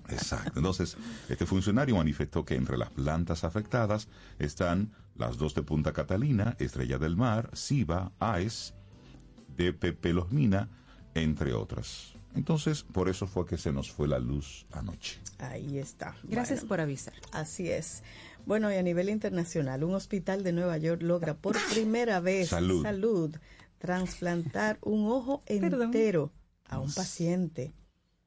Exacto. 0.09 0.53
Entonces, 0.59 0.97
este 1.29 1.45
funcionario 1.45 1.95
manifestó 1.95 2.45
que 2.45 2.55
entre 2.55 2.77
las 2.77 2.89
plantas 2.91 3.43
afectadas 3.43 4.07
están 4.39 4.93
las 5.15 5.37
dos 5.37 5.53
de 5.53 5.63
Punta 5.63 5.93
Catalina, 5.93 6.55
Estrella 6.59 6.97
del 6.97 7.15
Mar, 7.15 7.49
Siba, 7.53 8.11
AES, 8.19 8.73
DPP 9.57 10.05
Los 10.13 10.31
Mina, 10.31 10.69
entre 11.13 11.53
otras. 11.53 12.13
Entonces, 12.35 12.83
por 12.83 13.07
eso 13.07 13.27
fue 13.27 13.45
que 13.45 13.57
se 13.57 13.71
nos 13.71 13.89
fue 13.89 14.09
la 14.09 14.19
luz 14.19 14.65
anoche. 14.73 15.21
Ahí 15.39 15.77
está. 15.77 16.15
Gracias 16.23 16.59
Bueno, 16.59 16.69
por 16.69 16.81
avisar. 16.81 17.13
Así 17.31 17.69
es. 17.69 18.03
Bueno, 18.45 18.71
y 18.71 18.75
a 18.75 18.84
nivel 18.84 19.10
internacional, 19.10 19.84
un 19.84 19.95
hospital 19.95 20.43
de 20.43 20.51
Nueva 20.53 20.77
York 20.77 21.01
logra 21.01 21.36
por 21.36 21.58
primera 21.73 22.19
vez 22.19 22.49
Salud. 22.49 23.36
trasplantar 23.79 24.77
un 24.81 25.08
ojo 25.08 25.43
Perdón. 25.45 25.84
entero 25.84 26.31
a 26.65 26.79
un 26.79 26.93
paciente. 26.93 27.73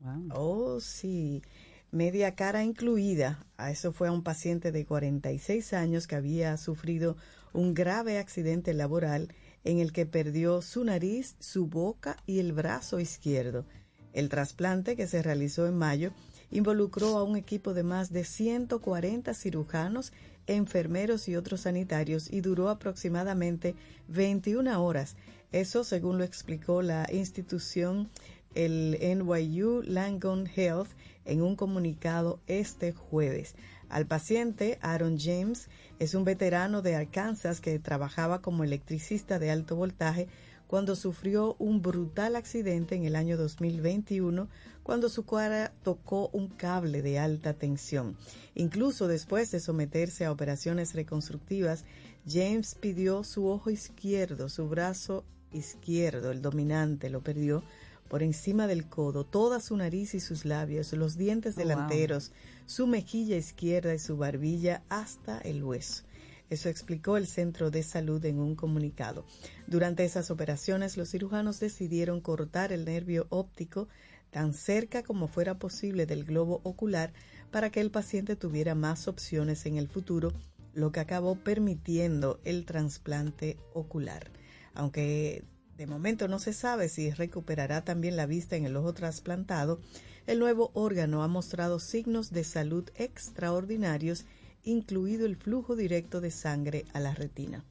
Wow. 0.00 0.28
Oh, 0.32 0.80
sí. 0.80 1.42
Media 1.90 2.34
cara 2.34 2.64
incluida. 2.64 3.46
A 3.56 3.70
eso 3.70 3.92
fue 3.92 4.08
a 4.08 4.12
un 4.12 4.22
paciente 4.22 4.72
de 4.72 4.84
46 4.84 5.72
años 5.72 6.06
que 6.06 6.16
había 6.16 6.56
sufrido 6.56 7.16
un 7.52 7.74
grave 7.74 8.18
accidente 8.18 8.74
laboral 8.74 9.32
en 9.64 9.78
el 9.78 9.92
que 9.92 10.06
perdió 10.06 10.62
su 10.62 10.84
nariz, 10.84 11.36
su 11.40 11.66
boca 11.66 12.16
y 12.26 12.40
el 12.40 12.52
brazo 12.52 13.00
izquierdo. 13.00 13.66
El 14.12 14.28
trasplante 14.28 14.96
que 14.96 15.06
se 15.06 15.22
realizó 15.22 15.66
en 15.66 15.76
mayo 15.76 16.12
involucró 16.50 17.18
a 17.18 17.24
un 17.24 17.36
equipo 17.36 17.74
de 17.74 17.82
más 17.82 18.12
de 18.12 18.24
140 18.24 19.34
cirujanos, 19.34 20.12
enfermeros 20.46 21.28
y 21.28 21.36
otros 21.36 21.62
sanitarios 21.62 22.32
y 22.32 22.40
duró 22.40 22.68
aproximadamente 22.68 23.74
21 24.08 24.82
horas. 24.82 25.16
Eso 25.52 25.84
según 25.84 26.18
lo 26.18 26.24
explicó 26.24 26.82
la 26.82 27.06
institución 27.12 28.10
el 28.54 28.98
NYU 29.00 29.82
Langone 29.82 30.50
Health 30.54 30.88
en 31.24 31.42
un 31.42 31.56
comunicado 31.56 32.40
este 32.46 32.92
jueves. 32.92 33.54
Al 33.88 34.06
paciente, 34.06 34.78
Aaron 34.82 35.18
James, 35.18 35.68
es 35.98 36.14
un 36.14 36.24
veterano 36.24 36.82
de 36.82 36.96
Arkansas 36.96 37.60
que 37.60 37.78
trabajaba 37.78 38.42
como 38.42 38.64
electricista 38.64 39.38
de 39.38 39.50
alto 39.50 39.76
voltaje 39.76 40.28
cuando 40.66 40.96
sufrió 40.96 41.56
un 41.58 41.80
brutal 41.80 42.36
accidente 42.36 42.94
en 42.94 43.04
el 43.04 43.16
año 43.16 43.38
2021 43.38 44.48
cuando 44.88 45.10
su 45.10 45.26
cara 45.26 45.74
tocó 45.82 46.30
un 46.32 46.48
cable 46.48 47.02
de 47.02 47.18
alta 47.18 47.52
tensión. 47.52 48.16
Incluso 48.54 49.06
después 49.06 49.50
de 49.50 49.60
someterse 49.60 50.24
a 50.24 50.32
operaciones 50.32 50.94
reconstructivas, 50.94 51.84
James 52.26 52.74
pidió 52.74 53.22
su 53.22 53.48
ojo 53.48 53.68
izquierdo, 53.68 54.48
su 54.48 54.66
brazo 54.66 55.26
izquierdo, 55.52 56.30
el 56.30 56.40
dominante, 56.40 57.10
lo 57.10 57.20
perdió 57.22 57.62
por 58.08 58.22
encima 58.22 58.66
del 58.66 58.88
codo, 58.88 59.24
toda 59.24 59.60
su 59.60 59.76
nariz 59.76 60.14
y 60.14 60.20
sus 60.20 60.46
labios, 60.46 60.90
los 60.94 61.18
dientes 61.18 61.52
Oh, 61.58 61.60
wow. 61.60 61.68
delanteros, 61.68 62.32
su 62.64 62.86
mejilla 62.86 63.36
izquierda 63.36 63.92
y 63.92 63.98
su 63.98 64.16
barbilla 64.16 64.84
hasta 64.88 65.36
el 65.40 65.62
hueso. 65.62 66.04
Eso 66.48 66.70
explicó 66.70 67.18
el 67.18 67.26
centro 67.26 67.70
de 67.70 67.82
salud 67.82 68.24
en 68.24 68.38
un 68.38 68.54
comunicado. 68.54 69.26
Durante 69.66 70.06
esas 70.06 70.30
operaciones, 70.30 70.96
los 70.96 71.10
cirujanos 71.10 71.60
decidieron 71.60 72.22
cortar 72.22 72.72
el 72.72 72.86
nervio 72.86 73.26
óptico 73.28 73.86
tan 74.30 74.54
cerca 74.54 75.02
como 75.02 75.28
fuera 75.28 75.58
posible 75.58 76.06
del 76.06 76.24
globo 76.24 76.60
ocular 76.64 77.12
para 77.50 77.70
que 77.70 77.80
el 77.80 77.90
paciente 77.90 78.36
tuviera 78.36 78.74
más 78.74 79.08
opciones 79.08 79.66
en 79.66 79.76
el 79.76 79.88
futuro, 79.88 80.32
lo 80.74 80.92
que 80.92 81.00
acabó 81.00 81.36
permitiendo 81.36 82.40
el 82.44 82.64
trasplante 82.64 83.56
ocular. 83.74 84.30
Aunque 84.74 85.44
de 85.76 85.86
momento 85.86 86.28
no 86.28 86.38
se 86.38 86.52
sabe 86.52 86.88
si 86.88 87.10
recuperará 87.10 87.84
también 87.84 88.16
la 88.16 88.26
vista 88.26 88.56
en 88.56 88.64
el 88.64 88.76
ojo 88.76 88.94
trasplantado, 88.94 89.80
el 90.26 90.38
nuevo 90.38 90.70
órgano 90.74 91.22
ha 91.22 91.28
mostrado 91.28 91.78
signos 91.78 92.30
de 92.30 92.44
salud 92.44 92.90
extraordinarios, 92.96 94.26
incluido 94.62 95.24
el 95.24 95.36
flujo 95.36 95.74
directo 95.74 96.20
de 96.20 96.30
sangre 96.30 96.84
a 96.92 97.00
la 97.00 97.14
retina. 97.14 97.64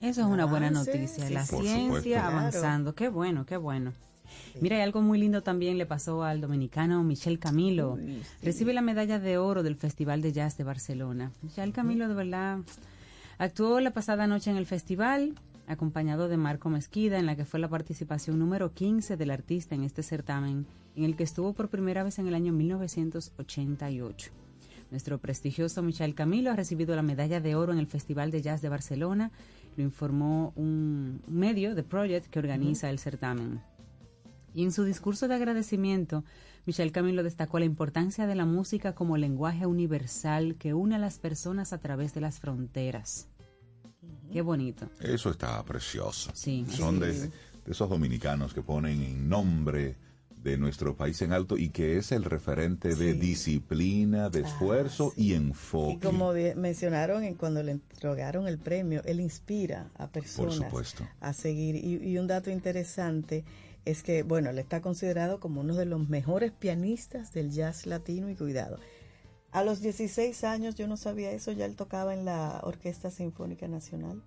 Eso 0.00 0.20
es 0.20 0.26
una 0.26 0.44
buena 0.44 0.70
noticia. 0.70 1.30
la 1.30 1.46
ciencia 1.46 2.26
avanzando. 2.26 2.94
Qué 2.94 3.08
bueno, 3.08 3.46
qué 3.46 3.56
bueno. 3.56 3.92
Mira, 4.60 4.76
hay 4.76 4.82
algo 4.82 5.00
muy 5.00 5.18
lindo 5.18 5.42
también 5.42 5.78
le 5.78 5.86
pasó 5.86 6.22
al 6.22 6.40
dominicano 6.40 7.02
Michel 7.02 7.38
Camilo. 7.38 7.98
Recibe 8.42 8.72
la 8.72 8.82
medalla 8.82 9.18
de 9.18 9.38
oro 9.38 9.62
del 9.62 9.76
Festival 9.76 10.22
de 10.22 10.32
Jazz 10.32 10.56
de 10.56 10.64
Barcelona. 10.64 11.32
Michel 11.42 11.72
Camilo, 11.72 12.08
de 12.08 12.14
verdad, 12.14 12.58
actuó 13.38 13.80
la 13.80 13.92
pasada 13.92 14.26
noche 14.26 14.50
en 14.50 14.56
el 14.56 14.66
festival, 14.66 15.34
acompañado 15.66 16.28
de 16.28 16.36
Marco 16.36 16.68
Mezquida, 16.68 17.18
en 17.18 17.26
la 17.26 17.36
que 17.36 17.44
fue 17.44 17.60
la 17.60 17.68
participación 17.68 18.38
número 18.38 18.72
15 18.72 19.16
del 19.16 19.30
artista 19.30 19.74
en 19.74 19.84
este 19.84 20.02
certamen, 20.02 20.66
en 20.96 21.04
el 21.04 21.16
que 21.16 21.24
estuvo 21.24 21.52
por 21.52 21.68
primera 21.68 22.04
vez 22.04 22.18
en 22.18 22.28
el 22.28 22.34
año 22.34 22.52
1988. 22.52 24.30
Nuestro 24.90 25.16
prestigioso 25.16 25.82
Michel 25.82 26.14
Camilo 26.14 26.50
ha 26.50 26.56
recibido 26.56 26.94
la 26.94 27.00
medalla 27.00 27.40
de 27.40 27.54
oro 27.54 27.72
en 27.72 27.78
el 27.78 27.86
Festival 27.86 28.30
de 28.30 28.42
Jazz 28.42 28.60
de 28.60 28.68
Barcelona, 28.68 29.30
lo 29.76 29.82
informó 29.82 30.52
un 30.54 31.22
medio, 31.26 31.74
The 31.74 31.82
Project, 31.82 32.26
que 32.26 32.38
organiza 32.38 32.90
el 32.90 32.98
certamen. 32.98 33.62
Y 34.54 34.64
en 34.64 34.72
su 34.72 34.84
discurso 34.84 35.28
de 35.28 35.34
agradecimiento, 35.34 36.24
Michel 36.66 36.92
Camilo 36.92 37.22
destacó 37.22 37.58
la 37.58 37.64
importancia 37.64 38.26
de 38.26 38.34
la 38.34 38.44
música 38.44 38.94
como 38.94 39.16
lenguaje 39.16 39.66
universal 39.66 40.56
que 40.56 40.74
une 40.74 40.94
a 40.94 40.98
las 40.98 41.18
personas 41.18 41.72
a 41.72 41.78
través 41.78 42.14
de 42.14 42.20
las 42.20 42.38
fronteras. 42.38 43.28
Qué 44.32 44.42
bonito. 44.42 44.88
Eso 45.00 45.30
está 45.30 45.62
precioso. 45.64 46.30
Sí. 46.34 46.64
Son 46.68 47.00
de, 47.00 47.30
esos 47.66 47.88
dominicanos 47.88 48.54
que 48.54 48.62
ponen 48.62 49.02
en 49.02 49.28
nombre 49.28 49.96
de 50.42 50.56
nuestro 50.56 50.96
país 50.96 51.22
en 51.22 51.32
alto 51.32 51.56
y 51.56 51.68
que 51.68 51.98
es 51.98 52.10
el 52.10 52.24
referente 52.24 52.96
de 52.96 53.14
disciplina, 53.14 54.28
de 54.28 54.40
esfuerzo 54.40 55.12
y 55.16 55.34
enfoque. 55.34 55.94
Y 55.94 55.98
como 55.98 56.32
mencionaron 56.56 57.22
en 57.22 57.34
cuando 57.34 57.62
le 57.62 57.72
entregaron 57.72 58.48
el 58.48 58.58
premio, 58.58 59.02
él 59.04 59.20
inspira 59.20 59.90
a 59.96 60.08
personas 60.08 60.96
a 61.20 61.32
seguir. 61.32 61.76
y 61.76 62.18
un 62.18 62.26
dato 62.26 62.50
interesante 62.50 63.44
es 63.84 64.02
que, 64.02 64.22
bueno, 64.22 64.50
él 64.50 64.58
está 64.58 64.80
considerado 64.80 65.40
como 65.40 65.60
uno 65.60 65.74
de 65.74 65.86
los 65.86 66.08
mejores 66.08 66.52
pianistas 66.52 67.32
del 67.32 67.50
jazz 67.50 67.86
latino 67.86 68.30
y 68.30 68.36
cuidado. 68.36 68.78
A 69.50 69.64
los 69.64 69.80
16 69.80 70.44
años, 70.44 70.76
yo 70.76 70.86
no 70.86 70.96
sabía 70.96 71.30
eso, 71.32 71.52
ya 71.52 71.66
él 71.66 71.76
tocaba 71.76 72.14
en 72.14 72.24
la 72.24 72.60
Orquesta 72.62 73.10
Sinfónica 73.10 73.68
Nacional. 73.68 74.22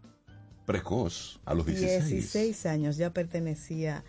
Precoz, 0.65 1.39
a 1.45 1.53
los 1.53 1.65
16. 1.65 2.07
16 2.07 2.65
años 2.65 2.97
ya 2.97 3.11
pertenecía 3.11 4.03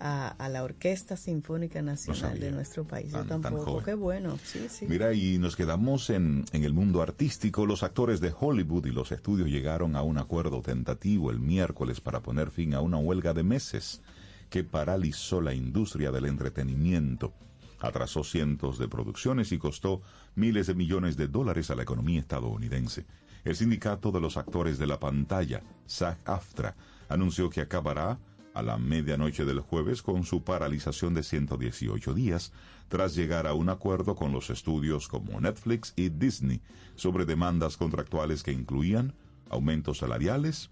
a, 0.00 0.48
la 0.50 0.62
Orquesta 0.62 1.16
Sinfónica 1.16 1.82
Nacional 1.82 2.38
de 2.38 2.50
nuestro 2.50 2.86
país. 2.86 3.12
yo 3.12 3.24
tampoco, 3.24 3.82
qué 3.82 3.94
bueno. 3.94 4.38
Sí, 4.44 4.68
sí. 4.68 4.86
Mira, 4.88 5.12
y 5.12 5.38
nos 5.38 5.56
quedamos 5.56 6.10
en, 6.10 6.44
en 6.52 6.64
el 6.64 6.72
mundo 6.72 7.02
artístico. 7.02 7.66
Los 7.66 7.82
actores 7.82 8.20
de 8.20 8.32
Hollywood 8.38 8.86
y 8.86 8.92
los 8.92 9.12
estudios 9.12 9.48
llegaron 9.48 9.96
a 9.96 10.02
un 10.02 10.18
acuerdo 10.18 10.62
tentativo 10.62 11.30
el 11.30 11.40
miércoles 11.40 12.00
para 12.00 12.20
poner 12.20 12.50
fin 12.50 12.74
a 12.74 12.80
una 12.80 12.98
huelga 12.98 13.34
de 13.34 13.42
meses 13.42 14.02
que 14.50 14.64
paralizó 14.64 15.40
la 15.40 15.54
industria 15.54 16.10
del 16.10 16.26
entretenimiento, 16.26 17.32
atrasó 17.80 18.24
cientos 18.24 18.78
de 18.78 18.88
producciones 18.88 19.52
y 19.52 19.58
costó 19.58 20.02
miles 20.34 20.66
de 20.66 20.74
millones 20.74 21.16
de 21.16 21.28
dólares 21.28 21.70
a 21.70 21.74
la 21.74 21.82
economía 21.82 22.20
estadounidense. 22.20 23.06
El 23.44 23.56
sindicato 23.56 24.10
de 24.12 24.20
los 24.20 24.36
actores 24.36 24.78
de 24.78 24.86
la 24.86 24.98
pantalla, 24.98 25.62
SAG-AFTRA, 25.86 26.74
anunció 27.08 27.50
que 27.50 27.60
acabará 27.60 28.18
a 28.54 28.62
la 28.62 28.76
medianoche 28.76 29.44
del 29.44 29.60
jueves 29.60 30.02
con 30.02 30.24
su 30.24 30.42
paralización 30.42 31.14
de 31.14 31.22
118 31.22 32.12
días, 32.14 32.52
tras 32.88 33.14
llegar 33.14 33.46
a 33.46 33.54
un 33.54 33.68
acuerdo 33.68 34.16
con 34.16 34.32
los 34.32 34.50
estudios 34.50 35.06
como 35.06 35.40
Netflix 35.40 35.92
y 35.94 36.08
Disney 36.08 36.60
sobre 36.96 37.24
demandas 37.24 37.76
contractuales 37.76 38.42
que 38.42 38.52
incluían 38.52 39.14
aumentos 39.48 39.98
salariales, 39.98 40.70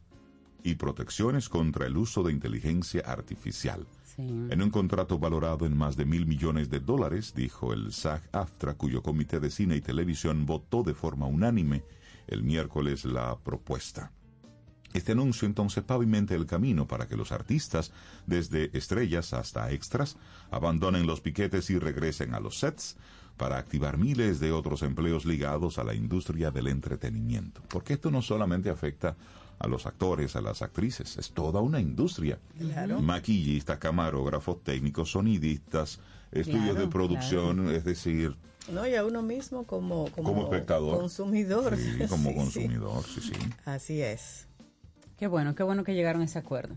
y 0.62 0.74
protecciones 0.74 1.48
contra 1.48 1.86
el 1.86 1.96
uso 1.96 2.22
de 2.22 2.32
inteligencia 2.32 3.02
artificial. 3.06 3.86
En 4.18 4.62
un 4.62 4.70
contrato 4.70 5.18
valorado 5.18 5.66
en 5.66 5.76
más 5.76 5.96
de 5.96 6.06
mil 6.06 6.26
millones 6.26 6.70
de 6.70 6.80
dólares, 6.80 7.34
dijo 7.36 7.74
el 7.74 7.92
SAG-AFTRA, 7.92 8.74
cuyo 8.74 9.02
comité 9.02 9.40
de 9.40 9.50
cine 9.50 9.76
y 9.76 9.82
televisión 9.82 10.46
votó 10.46 10.82
de 10.82 10.94
forma 10.94 11.26
unánime 11.26 11.84
el 12.26 12.42
miércoles 12.42 13.04
la 13.04 13.36
propuesta. 13.38 14.12
Este 14.94 15.12
anuncio 15.12 15.46
entonces 15.46 15.84
pavimenta 15.84 16.34
el 16.34 16.46
camino 16.46 16.88
para 16.88 17.06
que 17.06 17.18
los 17.18 17.30
artistas, 17.30 17.92
desde 18.26 18.76
estrellas 18.76 19.34
hasta 19.34 19.70
extras, 19.70 20.16
abandonen 20.50 21.06
los 21.06 21.20
piquetes 21.20 21.68
y 21.68 21.78
regresen 21.78 22.34
a 22.34 22.40
los 22.40 22.58
sets 22.58 22.96
para 23.36 23.58
activar 23.58 23.98
miles 23.98 24.40
de 24.40 24.52
otros 24.52 24.82
empleos 24.82 25.26
ligados 25.26 25.78
a 25.78 25.84
la 25.84 25.92
industria 25.92 26.50
del 26.50 26.68
entretenimiento. 26.68 27.60
Porque 27.68 27.92
esto 27.92 28.10
no 28.10 28.22
solamente 28.22 28.70
afecta 28.70 29.16
a 29.58 29.68
los 29.68 29.86
actores, 29.86 30.36
a 30.36 30.40
las 30.40 30.62
actrices. 30.62 31.16
Es 31.16 31.30
toda 31.30 31.60
una 31.60 31.80
industria. 31.80 32.38
Maquillistas, 33.00 33.78
camarógrafos, 33.78 34.62
técnicos, 34.62 35.10
sonidistas, 35.10 36.00
estudios 36.32 36.78
de 36.78 36.86
producción, 36.88 37.70
es 37.70 37.84
decir... 37.84 38.36
No, 38.70 38.84
y 38.84 38.96
a 38.96 39.04
uno 39.04 39.22
mismo 39.22 39.64
como, 39.64 40.10
como, 40.10 40.42
espectador. 40.42 40.98
Consumidor. 40.98 41.76
Sí, 41.76 41.98
como 42.08 42.34
consumidor, 42.34 43.04
sí. 43.04 43.20
sí, 43.20 43.32
Así 43.64 44.02
es. 44.02 44.48
Qué 45.16 45.28
bueno, 45.28 45.54
qué 45.54 45.62
bueno 45.62 45.84
que 45.84 45.94
llegaron 45.94 46.22
a 46.22 46.24
ese 46.24 46.40
acuerdo. 46.40 46.76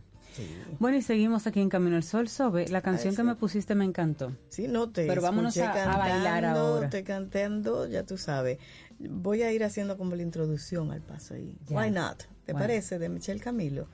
Bueno, 0.80 0.98
y 0.98 1.02
seguimos 1.02 1.48
aquí 1.48 1.60
en 1.60 1.70
Camino 1.70 1.96
al 1.96 2.04
Sol. 2.04 2.30
Sobe, 2.30 2.68
la 2.68 2.82
canción 2.82 3.16
que 3.16 3.24
me 3.24 3.36
pusiste 3.36 3.76
me 3.76 3.86
encantó. 3.86 4.32
Sí, 4.50 4.68
no 4.68 4.90
te 4.90 5.06
Pero 5.06 5.22
vámonos 5.22 5.58
a, 5.58 5.98
bailar 5.98 6.46
ahora. 6.46 6.90
Te 6.90 7.04
cantando, 7.04 7.88
ya 7.88 8.06
tú 8.06 8.18
sabes. 8.18 8.60
Voy 9.00 9.42
a 9.42 9.52
ir 9.52 9.64
haciendo 9.64 9.98
como 9.98 10.16
la 10.16 10.24
introducción 10.24 10.92
al 10.92 11.02
paso 11.02 11.34
ahí. 11.34 11.58
Why 11.70 11.92
not? 11.92 12.24
¿Te 12.50 12.56
parece? 12.56 12.98
De 12.98 13.10
Michelle 13.10 13.40
Camilo. 13.40 13.88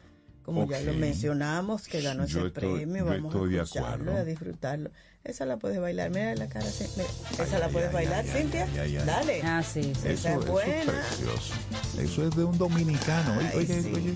Como 0.43 0.69
ya 0.69 0.79
lo 0.79 0.93
mencionamos, 0.93 1.87
que 1.87 2.01
ganó 2.01 2.23
ese 2.23 2.51
premio, 2.51 3.03
vamos 3.03 3.35
a 3.35 3.63
escucharlo, 3.63 4.15
a 4.15 4.23
disfrutarlo. 4.23 4.91
Esa 5.23 5.45
la 5.47 5.57
puedes 5.57 5.79
bailar, 5.81 6.11
mira 6.11 6.35
la 6.35 6.47
cara, 6.47 6.67
esa 6.67 7.57
la 7.57 7.67
puedes 7.67 7.91
bailar, 7.91 8.23
Cintia. 8.23 8.67
Dale. 9.05 9.41
Ah, 9.43 9.63
sí, 9.63 9.91
sí. 9.99 10.07
Esa 10.07 10.35
es 10.35 10.45
buena. 10.45 10.83
Eso 10.83 10.91
es 10.91 10.97
precioso. 10.97 11.53
Eso 11.99 12.27
es 12.27 12.35
de 12.35 12.43
un 12.43 12.57
dominicano. 12.57 13.39
oye, 13.55 13.91
oye. 13.93 14.13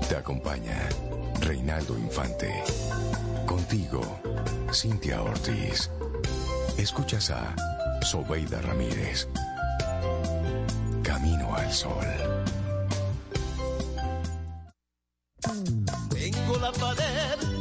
Te 0.09 0.17
acompaña 0.17 0.89
Reinaldo 1.41 1.99
Infante. 1.99 2.62
Contigo, 3.47 4.03
Cintia 4.73 5.23
Ortiz. 5.23 5.91
Escuchas 6.77 7.31
a 7.31 7.55
Sobeida 8.03 8.61
Ramírez. 8.62 9.29
Camino 11.03 11.55
al 11.55 11.73
Sol. 11.73 12.07
Tengo 16.11 16.59
la 16.59 16.73
pared 16.73 17.55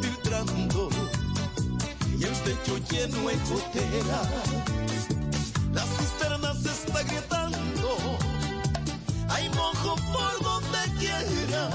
y 2.18 2.24
el 2.24 2.34
techo 2.44 2.78
lleno 2.90 3.28
de 3.28 3.36
gotera. 3.50 4.22
Las 5.74 5.88
cisternas 5.98 6.58
se 6.62 6.70
está 6.70 7.04
gritando. 7.04 7.98
Hay 9.30 9.50
mojo 9.50 9.96
por 10.14 10.44
donde 10.44 10.80
quiera. 11.00 11.75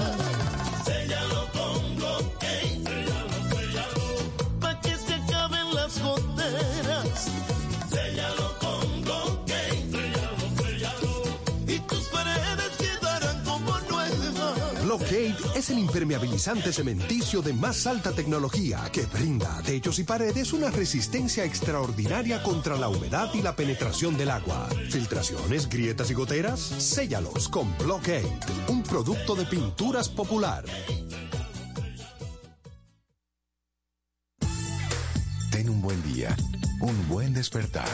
Es 15.61 15.69
el 15.69 15.77
impermeabilizante 15.77 16.73
cementicio 16.73 17.43
de 17.43 17.53
más 17.53 17.85
alta 17.85 18.11
tecnología 18.11 18.79
que 18.91 19.05
brinda 19.05 19.57
a 19.57 19.61
techos 19.61 19.99
y 19.99 20.03
paredes 20.03 20.53
una 20.53 20.71
resistencia 20.71 21.45
extraordinaria 21.45 22.41
contra 22.41 22.75
la 22.77 22.89
humedad 22.89 23.29
y 23.35 23.43
la 23.43 23.55
penetración 23.55 24.17
del 24.17 24.31
agua. 24.31 24.67
Filtraciones, 24.89 25.69
grietas 25.69 26.09
y 26.09 26.15
goteras, 26.15 26.59
séllalos 26.59 27.47
con 27.47 27.77
Blockade, 27.77 28.39
un 28.69 28.81
producto 28.81 29.35
de 29.35 29.45
pinturas 29.45 30.09
popular. 30.09 30.65
Ten 35.51 35.69
un 35.69 35.79
buen 35.79 36.01
día, 36.11 36.35
un 36.79 37.07
buen 37.07 37.35
despertar. 37.35 37.87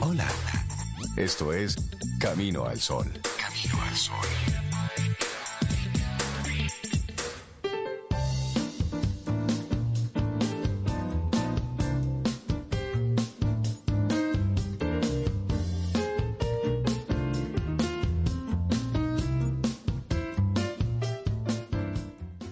Hola. 0.00 0.26
Esto 1.16 1.52
es 1.52 1.76
Camino 2.18 2.64
al 2.64 2.80
Sol. 2.80 3.06
Camino 3.38 3.80
al 3.80 3.96
Sol. 3.96 4.65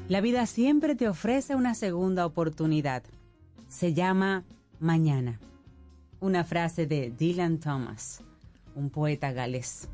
La 0.07 0.21
vida 0.21 0.45
siempre 0.45 0.95
te 0.95 1.09
ofrece 1.09 1.55
una 1.55 1.75
segunda 1.75 2.27
oportunidad. 2.27 3.03
Se 3.69 3.95
llama 3.95 4.45
Mañana. 4.79 5.41
Una 6.21 6.45
frase 6.45 6.87
de 6.87 7.11
Dylan 7.11 7.59
Thomas, 7.59 8.23
un 8.75 8.91
poeta 8.91 9.33
galés. 9.33 9.89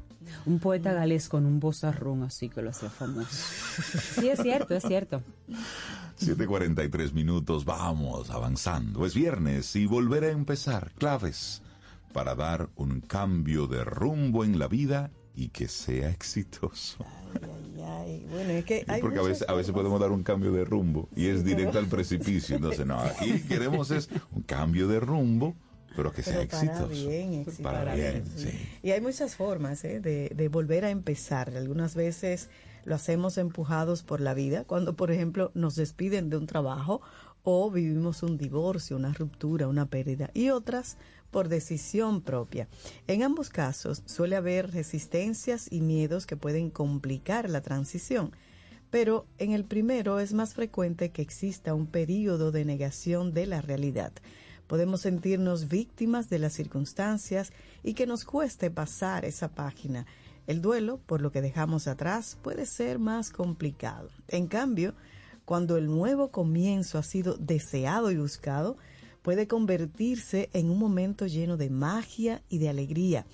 Un 0.47 0.59
poeta 0.59 0.93
galés 0.93 1.29
con 1.29 1.47
un 1.47 1.61
vozarrón 1.61 2.25
así 2.25 2.49
que 2.49 2.61
lo 2.61 2.71
hacía 2.71 2.91
famoso. 2.91 3.29
Sí, 3.31 4.29
es 4.29 4.43
cierto, 4.43 4.75
es 4.75 4.83
cierto. 4.83 5.23
7.43 6.19 7.13
minutos, 7.13 7.65
vamos 7.65 8.31
avanzando. 8.31 9.07
Es 9.07 9.15
viernes 9.15 9.77
y 9.77 9.87
volver 9.87 10.25
a 10.25 10.31
empezar. 10.31 10.91
Claves 10.99 11.63
para 12.13 12.35
dar 12.35 12.69
un 12.75 13.01
cambio 13.01 13.69
de 13.69 13.85
rumbo 13.85 14.45
en 14.45 14.59
la 14.59 14.67
vida 14.67 15.13
y 15.41 15.49
que 15.49 15.69
sea 15.69 16.11
exitoso. 16.11 17.03
Ay, 17.43 17.83
ay, 17.83 18.27
bueno, 18.31 18.51
es 18.51 18.65
que 18.67 18.85
hay 18.87 19.01
porque 19.01 19.21
a 19.21 19.23
veces, 19.23 19.49
a 19.49 19.55
veces 19.55 19.73
podemos 19.73 19.99
dar 19.99 20.11
un 20.11 20.23
cambio 20.23 20.53
de 20.53 20.67
rumbo 20.67 21.09
y 21.17 21.29
es 21.29 21.43
directo 21.45 21.79
al 21.79 21.87
precipicio. 21.87 22.57
Entonces, 22.57 22.85
no, 22.85 23.01
aquí 23.01 23.41
queremos 23.49 23.91
es 23.91 24.11
un 24.33 24.43
cambio 24.43 24.87
de 24.87 25.01
rumbo, 25.01 25.55
pero 25.97 26.13
que 26.13 26.23
sea 26.23 26.35
para 26.35 26.43
exitoso. 26.43 27.09
bien, 27.09 27.47
Para 27.63 27.95
bien, 27.95 28.23
bien, 28.23 28.25
sí. 28.37 28.69
Y 28.83 28.91
hay 28.91 29.01
muchas 29.01 29.35
formas 29.35 29.83
¿eh? 29.85 30.01
de, 30.01 30.29
de 30.29 30.49
volver 30.49 30.85
a 30.85 30.91
empezar. 30.91 31.57
Algunas 31.57 31.95
veces 31.95 32.51
lo 32.85 32.95
hacemos 32.95 33.39
empujados 33.39 34.03
por 34.03 34.21
la 34.21 34.35
vida, 34.35 34.65
cuando 34.65 34.95
por 34.95 35.11
ejemplo 35.11 35.53
nos 35.55 35.75
despiden 35.75 36.29
de 36.29 36.37
un 36.37 36.47
trabajo 36.47 37.01
o 37.45 37.71
vivimos 37.71 38.23
un 38.23 38.37
divorcio, 38.37 38.99
una 38.99 39.15
ruptura, 39.15 39.69
una 39.69 39.87
pérdida. 39.87 40.31
Y 40.35 40.51
otras 40.51 40.99
por 41.31 41.49
decisión 41.49 42.21
propia. 42.21 42.69
En 43.07 43.23
ambos 43.23 43.51
casos 43.51 44.03
suele 44.07 44.37
haber 44.37 44.73
resistencias 44.73 45.69
y 45.71 45.81
miedos 45.81 46.27
que 46.27 46.37
pueden 46.37 46.71
complicar 46.71 47.49
la 47.49 47.61
transición. 47.61 48.33
Pero 48.91 49.27
en 49.39 49.53
el 49.53 49.65
primero 49.65 50.19
es 50.19 50.33
más 50.33 50.55
frecuente 50.55 51.11
que 51.11 51.23
exista 51.23 51.75
un 51.75 51.87
periodo 51.87 52.51
de 52.51 52.65
negación 52.65 53.33
de 53.33 53.47
la 53.47 53.61
realidad. 53.61 54.13
Podemos 54.67 55.01
sentirnos 55.01 55.69
víctimas 55.69 56.29
de 56.29 56.39
las 56.39 56.53
circunstancias 56.53 57.53
y 57.83 57.95
que 57.95 58.07
nos 58.07 58.25
cueste 58.25 58.71
pasar 58.71 59.25
esa 59.25 59.49
página. 59.49 60.07
El 60.47 60.61
duelo, 60.61 60.99
por 61.07 61.21
lo 61.21 61.31
que 61.31 61.43
dejamos 61.43 61.87
atrás, 61.87 62.39
puede 62.43 62.67
ser 62.67 62.99
más 62.99 63.31
complicado. 63.31 64.09
En 64.29 64.47
cambio, 64.47 64.95
cuando 65.45 65.77
el 65.77 65.87
nuevo 65.87 66.31
comienzo 66.31 66.99
ha 66.99 67.03
sido 67.03 67.35
deseado 67.37 68.11
y 68.11 68.17
buscado, 68.17 68.77
puede 69.23 69.47
convertirse 69.47 70.51
en 70.53 70.71
un 70.71 70.79
momento 70.79 71.27
lleno 71.27 71.57
de 71.57 71.71
magia 71.71 72.43
y 72.49 72.59
de 72.59 72.69
alegría, 72.69 73.27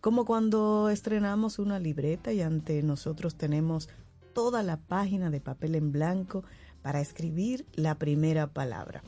como 0.00 0.24
cuando 0.24 0.90
estrenamos 0.90 1.58
una 1.58 1.78
libreta 1.78 2.32
y 2.32 2.40
ante 2.40 2.82
nosotros 2.82 3.36
tenemos 3.36 3.88
toda 4.32 4.62
la 4.62 4.76
página 4.76 5.30
de 5.30 5.40
papel 5.40 5.74
en 5.74 5.92
blanco 5.92 6.44
para 6.82 7.00
escribir 7.00 7.66
la 7.74 7.96
primera 7.96 8.46
palabra. 8.46 9.02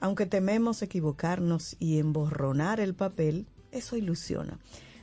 Aunque 0.00 0.26
tememos 0.26 0.82
equivocarnos 0.82 1.76
y 1.78 1.98
emborronar 1.98 2.80
el 2.80 2.94
papel, 2.94 3.46
eso 3.70 3.96
ilusiona. 3.96 4.58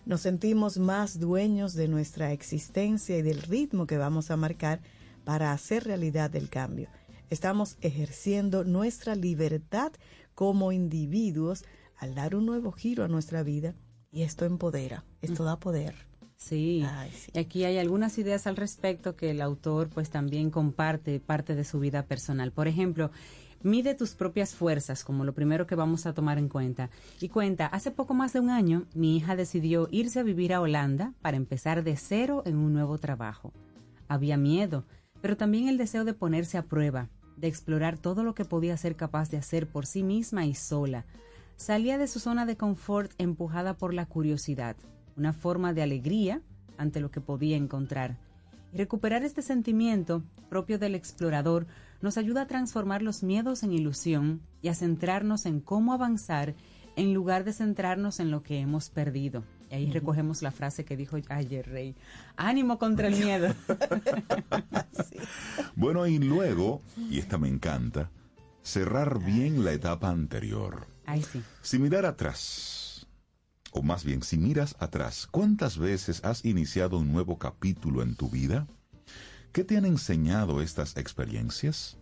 Nos 0.05 0.21
sentimos 0.21 0.77
más 0.77 1.19
dueños 1.19 1.73
de 1.73 1.87
nuestra 1.87 2.31
existencia 2.31 3.17
y 3.17 3.21
del 3.21 3.41
ritmo 3.41 3.87
que 3.87 3.97
vamos 3.97 4.31
a 4.31 4.37
marcar 4.37 4.81
para 5.23 5.51
hacer 5.51 5.85
realidad 5.85 6.35
el 6.35 6.49
cambio. 6.49 6.89
Estamos 7.29 7.77
ejerciendo 7.81 8.65
nuestra 8.65 9.15
libertad 9.15 9.93
como 10.35 10.71
individuos 10.71 11.63
al 11.97 12.15
dar 12.15 12.35
un 12.35 12.45
nuevo 12.45 12.71
giro 12.71 13.03
a 13.03 13.07
nuestra 13.07 13.43
vida 13.43 13.75
y 14.11 14.23
esto 14.23 14.45
empodera, 14.45 15.05
esto 15.21 15.43
da 15.43 15.59
poder. 15.59 15.95
Sí. 16.37 16.83
y 17.33 17.37
aquí 17.37 17.65
hay 17.65 17.77
algunas 17.77 18.17
ideas 18.17 18.47
al 18.47 18.55
respecto 18.55 19.15
que 19.15 19.29
el 19.29 19.41
autor 19.41 19.89
pues 19.89 20.09
también 20.09 20.49
comparte 20.49 21.19
parte 21.19 21.53
de 21.53 21.63
su 21.63 21.79
vida 21.79 22.03
personal. 22.03 22.51
Por 22.51 22.67
ejemplo, 22.67 23.11
mide 23.61 23.93
tus 23.93 24.15
propias 24.15 24.55
fuerzas 24.55 25.03
como 25.03 25.23
lo 25.23 25.33
primero 25.33 25.67
que 25.67 25.75
vamos 25.75 26.07
a 26.07 26.13
tomar 26.13 26.39
en 26.39 26.49
cuenta. 26.49 26.89
Y 27.19 27.29
cuenta, 27.29 27.67
hace 27.67 27.91
poco 27.91 28.15
más 28.15 28.33
de 28.33 28.39
un 28.39 28.49
año 28.49 28.85
mi 28.95 29.15
hija 29.15 29.35
decidió 29.35 29.87
irse 29.91 30.19
a 30.19 30.23
vivir 30.23 30.53
a 30.53 30.61
Holanda 30.61 31.13
para 31.21 31.37
empezar 31.37 31.83
de 31.83 31.95
cero 31.95 32.41
en 32.45 32.57
un 32.57 32.73
nuevo 32.73 32.97
trabajo. 32.97 33.53
Había 34.07 34.35
miedo, 34.35 34.85
pero 35.21 35.37
también 35.37 35.67
el 35.67 35.77
deseo 35.77 36.05
de 36.05 36.15
ponerse 36.15 36.57
a 36.57 36.65
prueba, 36.65 37.09
de 37.37 37.47
explorar 37.47 37.97
todo 37.97 38.23
lo 38.23 38.35
que 38.35 38.45
podía 38.45 38.77
ser 38.77 38.95
capaz 38.95 39.29
de 39.29 39.37
hacer 39.37 39.67
por 39.67 39.85
sí 39.85 40.03
misma 40.03 40.45
y 40.45 40.53
sola. 40.53 41.05
Salía 41.55 41.97
de 41.97 42.07
su 42.07 42.19
zona 42.19 42.45
de 42.45 42.57
confort 42.57 43.11
empujada 43.17 43.77
por 43.77 43.93
la 43.93 44.05
curiosidad, 44.05 44.75
una 45.15 45.33
forma 45.33 45.73
de 45.73 45.83
alegría 45.83 46.41
ante 46.77 46.99
lo 46.99 47.11
que 47.11 47.21
podía 47.21 47.57
encontrar. 47.57 48.17
Y 48.73 48.77
recuperar 48.77 49.23
este 49.23 49.41
sentimiento 49.41 50.23
propio 50.49 50.79
del 50.79 50.95
explorador 50.95 51.67
nos 52.01 52.17
ayuda 52.17 52.43
a 52.43 52.47
transformar 52.47 53.01
los 53.01 53.21
miedos 53.21 53.63
en 53.63 53.73
ilusión 53.73 54.41
y 54.61 54.69
a 54.69 54.73
centrarnos 54.73 55.45
en 55.45 55.59
cómo 55.59 55.93
avanzar 55.93 56.55
en 56.95 57.13
lugar 57.13 57.43
de 57.43 57.53
centrarnos 57.53 58.19
en 58.19 58.31
lo 58.31 58.43
que 58.43 58.59
hemos 58.59 58.89
perdido. 58.89 59.43
Y 59.71 59.75
ahí 59.75 59.91
recogemos 59.91 60.41
la 60.41 60.51
frase 60.51 60.83
que 60.83 60.97
dijo 60.97 61.17
ayer 61.29 61.65
Rey, 61.69 61.95
ánimo 62.35 62.77
contra 62.77 63.07
el 63.07 63.15
miedo. 63.15 63.55
Bueno, 65.75 66.05
y 66.05 66.19
luego, 66.19 66.81
y 67.09 67.19
esta 67.19 67.37
me 67.37 67.47
encanta, 67.47 68.11
cerrar 68.61 69.23
bien 69.23 69.63
la 69.63 69.71
etapa 69.71 70.09
anterior. 70.09 70.87
Ay, 71.05 71.23
sí. 71.23 71.41
Si 71.61 71.79
mirar 71.79 72.05
atrás, 72.05 73.07
o 73.71 73.81
más 73.81 74.03
bien, 74.03 74.21
si 74.21 74.37
miras 74.37 74.75
atrás, 74.79 75.27
¿cuántas 75.31 75.77
veces 75.77 76.23
has 76.23 76.43
iniciado 76.45 76.97
un 76.97 77.11
nuevo 77.11 77.37
capítulo 77.37 78.03
en 78.03 78.15
tu 78.15 78.29
vida? 78.29 78.67
¿Qué 79.51 79.63
te 79.63 79.77
han 79.77 79.85
enseñado 79.85 80.61
estas 80.61 80.97
experiencias? 80.97 81.97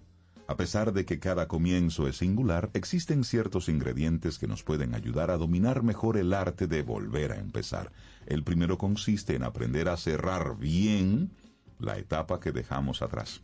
A 0.49 0.57
pesar 0.57 0.93
de 0.93 1.05
que 1.05 1.19
cada 1.19 1.47
comienzo 1.47 2.07
es 2.07 2.17
singular, 2.17 2.71
existen 2.73 3.23
ciertos 3.23 3.69
ingredientes 3.69 4.39
que 4.39 4.47
nos 4.47 4.63
pueden 4.63 4.95
ayudar 4.95 5.29
a 5.29 5.37
dominar 5.37 5.83
mejor 5.83 6.17
el 6.17 6.33
arte 6.33 6.65
de 6.65 6.81
volver 6.81 7.33
a 7.33 7.37
empezar. 7.37 7.91
El 8.25 8.43
primero 8.43 8.79
consiste 8.79 9.35
en 9.35 9.43
aprender 9.43 9.87
a 9.89 9.95
cerrar 9.95 10.57
bien 10.57 11.29
la 11.77 11.99
etapa 11.99 12.39
que 12.39 12.51
dejamos 12.51 13.03
atrás. 13.03 13.43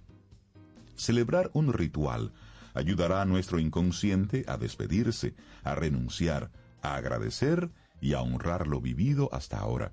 Celebrar 0.96 1.52
un 1.54 1.74
ritual 1.74 2.34
ayudará 2.74 3.22
a 3.22 3.26
nuestro 3.26 3.60
inconsciente 3.60 4.44
a 4.48 4.58
despedirse, 4.58 5.36
a 5.62 5.76
renunciar, 5.76 6.50
a 6.82 6.96
agradecer 6.96 7.70
y 8.02 8.14
a 8.14 8.22
honrar 8.22 8.66
lo 8.66 8.82
vivido 8.82 9.30
hasta 9.32 9.60
ahora, 9.60 9.92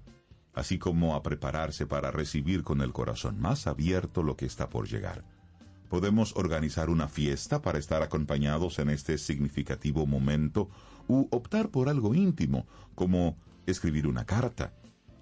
así 0.54 0.78
como 0.78 1.14
a 1.14 1.22
prepararse 1.22 1.84
para 1.86 2.10
recibir 2.10 2.62
con 2.62 2.80
el 2.80 2.94
corazón 2.94 3.38
más 3.38 3.66
abierto 3.66 4.22
lo 4.22 4.34
que 4.34 4.46
está 4.46 4.70
por 4.70 4.88
llegar. 4.88 5.22
Podemos 5.92 6.34
organizar 6.36 6.88
una 6.88 7.06
fiesta 7.06 7.60
para 7.60 7.78
estar 7.78 8.02
acompañados 8.02 8.78
en 8.78 8.88
este 8.88 9.18
significativo 9.18 10.06
momento 10.06 10.70
u 11.06 11.28
optar 11.30 11.68
por 11.68 11.90
algo 11.90 12.14
íntimo, 12.14 12.66
como 12.94 13.36
escribir 13.66 14.06
una 14.06 14.24
carta, 14.24 14.72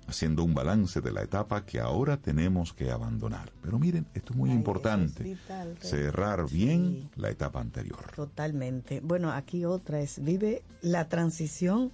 haciendo 0.07 0.45
un 0.45 0.55
balance 0.55 1.01
de 1.01 1.11
la 1.11 1.23
etapa 1.23 1.67
que 1.67 1.81
ahora 1.81 2.19
tenemos 2.19 2.73
que 2.73 2.93
abandonar. 2.93 3.53
Pero 3.61 3.81
miren, 3.81 4.07
esto 4.15 4.33
es 4.33 4.39
muy 4.39 4.53
importante, 4.53 5.37
cerrar 5.81 6.49
bien 6.49 7.11
la 7.17 7.31
etapa 7.31 7.61
anterior. 7.61 8.13
Totalmente. 8.15 9.01
Bueno, 9.01 9.33
aquí 9.33 9.65
otra 9.65 9.99
es, 10.01 10.23
vive 10.23 10.63
la 10.83 11.09
transición 11.09 11.91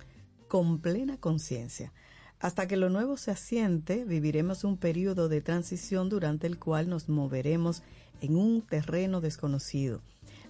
con 0.48 0.80
plena 0.80 1.16
conciencia. 1.16 1.94
Hasta 2.38 2.68
que 2.68 2.76
lo 2.76 2.90
nuevo 2.90 3.16
se 3.16 3.30
asiente, 3.30 4.04
viviremos 4.04 4.62
un 4.64 4.76
periodo 4.76 5.28
de 5.28 5.40
transición 5.40 6.10
durante 6.10 6.46
el 6.46 6.58
cual 6.58 6.88
nos 6.88 7.08
moveremos 7.08 7.82
en 8.20 8.36
un 8.36 8.60
terreno 8.60 9.20
desconocido. 9.20 10.02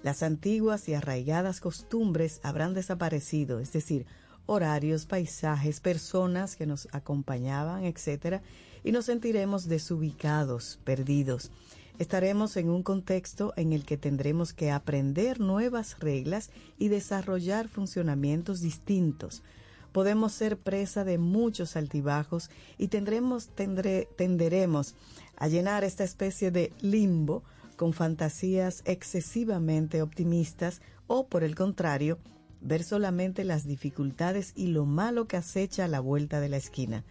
Las 0.03 0.23
antiguas 0.23 0.89
y 0.89 0.95
arraigadas 0.95 1.61
costumbres 1.61 2.41
habrán 2.43 2.75
desaparecido, 2.75 3.61
es 3.61 3.73
decir, 3.73 4.07
horarios, 4.47 5.07
paisajes, 5.07 5.81
personas 5.81 6.57
que 6.57 6.67
nos 6.67 6.89
acompañaban, 6.93 7.85
etc., 7.85 8.41
y 8.83 8.93
nos 8.93 9.07
sentiremos 9.07 9.67
desubicados, 9.67 10.79
perdidos. 10.85 11.51
Estaremos 11.99 12.57
en 12.57 12.69
un 12.69 12.83
contexto 12.83 13.53
en 13.57 13.73
el 13.73 13.85
que 13.85 13.97
tendremos 13.97 14.53
que 14.53 14.71
aprender 14.71 15.41
nuevas 15.41 15.99
reglas 15.99 16.51
y 16.79 16.89
desarrollar 16.89 17.69
funcionamientos 17.69 18.61
distintos 18.61 19.43
podemos 19.93 20.33
ser 20.33 20.59
presa 20.59 21.05
de 21.05 21.19
muchos 21.19 21.77
altibajos 21.77 22.51
y 22.79 22.89
tendremos, 22.89 23.51
tenderemos 24.17 24.95
a 25.37 25.49
llenar 25.49 25.85
esta 25.85 26.05
especie 26.05 26.51
de 26.51 26.73
limbo 26.81 27.43
con 27.77 27.93
fantasías 27.93 28.83
excesivamente 28.85 30.03
optimistas 30.03 30.81
o, 31.07 31.27
por 31.27 31.45
el 31.45 31.55
contrario, 31.55 32.19
ver 32.61 32.83
solamente 32.83 33.45
las 33.45 33.67
dificultades 33.67 34.53
y 34.57 34.69
lo 34.69 34.87
malo 34.87 35.27
que 35.27 35.37
acecha 35.37 35.85
a 35.85 35.89
la 35.89 36.01
vuelta 36.01 36.41
de 36.41 36.49
la 36.49 36.57
esquina. 36.57 37.05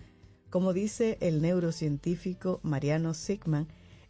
Como 0.49 0.73
dice 0.73 1.17
el 1.21 1.41
neurocientífico 1.41 2.59
Mariano 2.63 3.13
Sigman, 3.13 3.67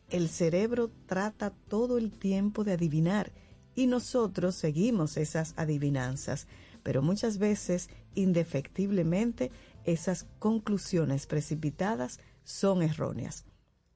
el 0.10 0.30
cerebro 0.30 0.92
trata 1.08 1.52
todo 1.68 1.98
el 1.98 2.12
tiempo 2.12 2.64
de 2.64 2.74
adivinar 2.74 3.32
y 3.76 3.88
nosotros 3.88 4.56
seguimos 4.56 5.18
esas 5.18 5.54
adivinanzas, 5.58 6.48
pero 6.84 7.02
muchas 7.02 7.40
veces, 7.40 7.90
indefectiblemente, 8.16 9.52
esas 9.84 10.26
conclusiones 10.40 11.28
precipitadas 11.28 12.20
son 12.44 12.82
erróneas. 12.82 13.46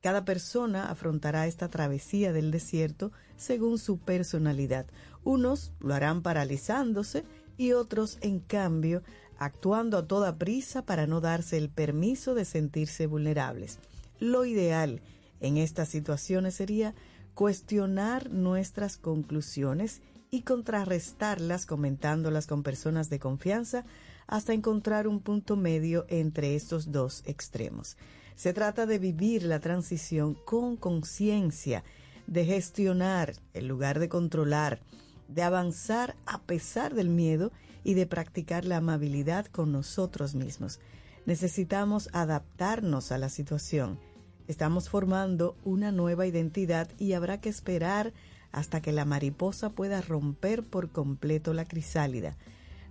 Cada 0.02 0.24
persona 0.24 0.90
afrontará 0.90 1.48
esta 1.48 1.70
travesía 1.70 2.32
del 2.32 2.52
desierto 2.52 3.12
según 3.36 3.78
su 3.78 3.98
personalidad. 3.98 4.86
Unos 5.24 5.74
lo 5.80 5.94
harán 5.94 6.22
paralizándose 6.22 7.26
y 7.58 7.74
otros, 7.74 8.18
en 8.22 8.40
cambio, 8.40 9.04
actuando 9.38 9.98
a 9.98 10.08
toda 10.08 10.38
prisa 10.38 10.86
para 10.86 11.08
no 11.08 11.20
darse 11.20 11.58
el 11.58 11.70
permiso 11.70 12.34
de 12.34 12.46
sentirse 12.46 13.08
vulnerables. 13.08 13.80
Lo 14.20 14.46
ideal 14.46 15.02
en 15.42 15.58
estas 15.58 15.90
situaciones 15.90 16.56
sería 16.56 16.96
cuestionar 17.34 18.30
nuestras 18.30 18.98
conclusiones 18.98 20.02
y 20.32 20.42
contrarrestarlas 20.42 21.66
comentándolas 21.66 22.48
con 22.48 22.64
personas 22.64 23.10
de 23.10 23.20
confianza 23.20 23.86
hasta 24.28 24.54
encontrar 24.54 25.08
un 25.08 25.20
punto 25.22 25.56
medio 25.56 26.06
entre 26.10 26.56
estos 26.56 26.92
dos 26.92 27.24
extremos. 27.26 27.98
Se 28.36 28.54
trata 28.54 28.86
de 28.86 29.00
vivir 29.00 29.44
la 29.44 29.60
transición 29.60 30.34
con 30.34 30.78
conciencia, 30.78 31.84
de 32.28 32.46
gestionar 32.46 33.34
en 33.54 33.68
lugar 33.68 34.00
de 34.00 34.08
controlar, 34.08 34.80
de 35.28 35.42
avanzar 35.42 36.16
a 36.26 36.40
pesar 36.42 36.94
del 36.94 37.10
miedo 37.10 37.52
y 37.84 37.96
de 37.96 38.06
practicar 38.06 38.66
la 38.66 38.78
amabilidad 38.78 39.48
con 39.48 39.72
nosotros 39.72 40.36
mismos. 40.36 40.80
Necesitamos 41.26 42.10
adaptarnos 42.14 43.12
a 43.12 43.18
la 43.18 43.30
situación. 43.30 44.00
Estamos 44.48 44.90
formando 44.90 45.56
una 45.64 45.92
nueva 45.92 46.26
identidad 46.26 46.90
y 46.98 47.14
habrá 47.14 47.42
que 47.42 47.50
esperar 47.50 48.14
hasta 48.52 48.82
que 48.82 48.92
la 48.92 49.06
mariposa 49.06 49.70
pueda 49.70 50.02
romper 50.02 50.64
por 50.64 50.90
completo 50.90 51.54
la 51.54 51.66
crisálida. 51.66 52.38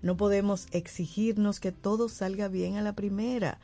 No 0.03 0.17
podemos 0.17 0.67
exigirnos 0.71 1.61
que 1.61 1.73
todo 1.73 2.09
salga 2.09 2.49
bien 2.49 2.77
a 2.77 2.83
la 2.83 2.95
primera, 2.95 3.59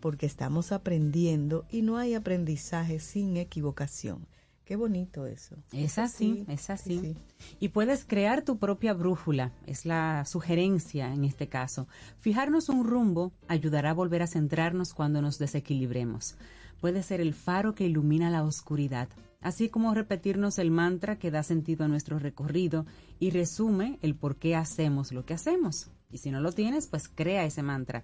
porque 0.00 0.26
estamos 0.26 0.72
aprendiendo 0.72 1.66
y 1.70 1.82
no 1.82 1.98
hay 1.98 2.14
aprendizaje 2.14 3.00
sin 3.00 3.36
equivocación. 3.36 4.26
Qué 4.64 4.76
bonito 4.76 5.26
eso. 5.26 5.56
Es 5.72 5.98
así, 5.98 6.44
es 6.46 6.70
así. 6.70 7.16
Y 7.58 7.70
puedes 7.70 8.04
crear 8.04 8.42
tu 8.42 8.58
propia 8.58 8.94
brújula, 8.94 9.50
es 9.66 9.84
la 9.84 10.24
sugerencia 10.26 11.12
en 11.12 11.24
este 11.24 11.48
caso. 11.48 11.88
Fijarnos 12.20 12.68
un 12.68 12.86
rumbo 12.86 13.32
ayudará 13.48 13.90
a 13.90 13.94
volver 13.94 14.22
a 14.22 14.28
centrarnos 14.28 14.94
cuando 14.94 15.22
nos 15.22 15.40
desequilibremos. 15.40 16.36
Puede 16.80 17.02
ser 17.02 17.20
el 17.20 17.34
faro 17.34 17.74
que 17.74 17.86
ilumina 17.86 18.30
la 18.30 18.44
oscuridad, 18.44 19.08
así 19.40 19.68
como 19.68 19.94
repetirnos 19.94 20.58
el 20.58 20.70
mantra 20.70 21.18
que 21.18 21.30
da 21.30 21.42
sentido 21.42 21.84
a 21.84 21.88
nuestro 21.88 22.18
recorrido 22.18 22.86
y 23.18 23.30
resume 23.30 23.98
el 24.02 24.14
por 24.14 24.36
qué 24.36 24.56
hacemos 24.56 25.12
lo 25.12 25.24
que 25.24 25.34
hacemos. 25.34 25.90
Y 26.10 26.18
si 26.18 26.30
no 26.30 26.40
lo 26.40 26.52
tienes, 26.52 26.86
pues 26.86 27.08
crea 27.08 27.44
ese 27.44 27.62
mantra. 27.62 28.02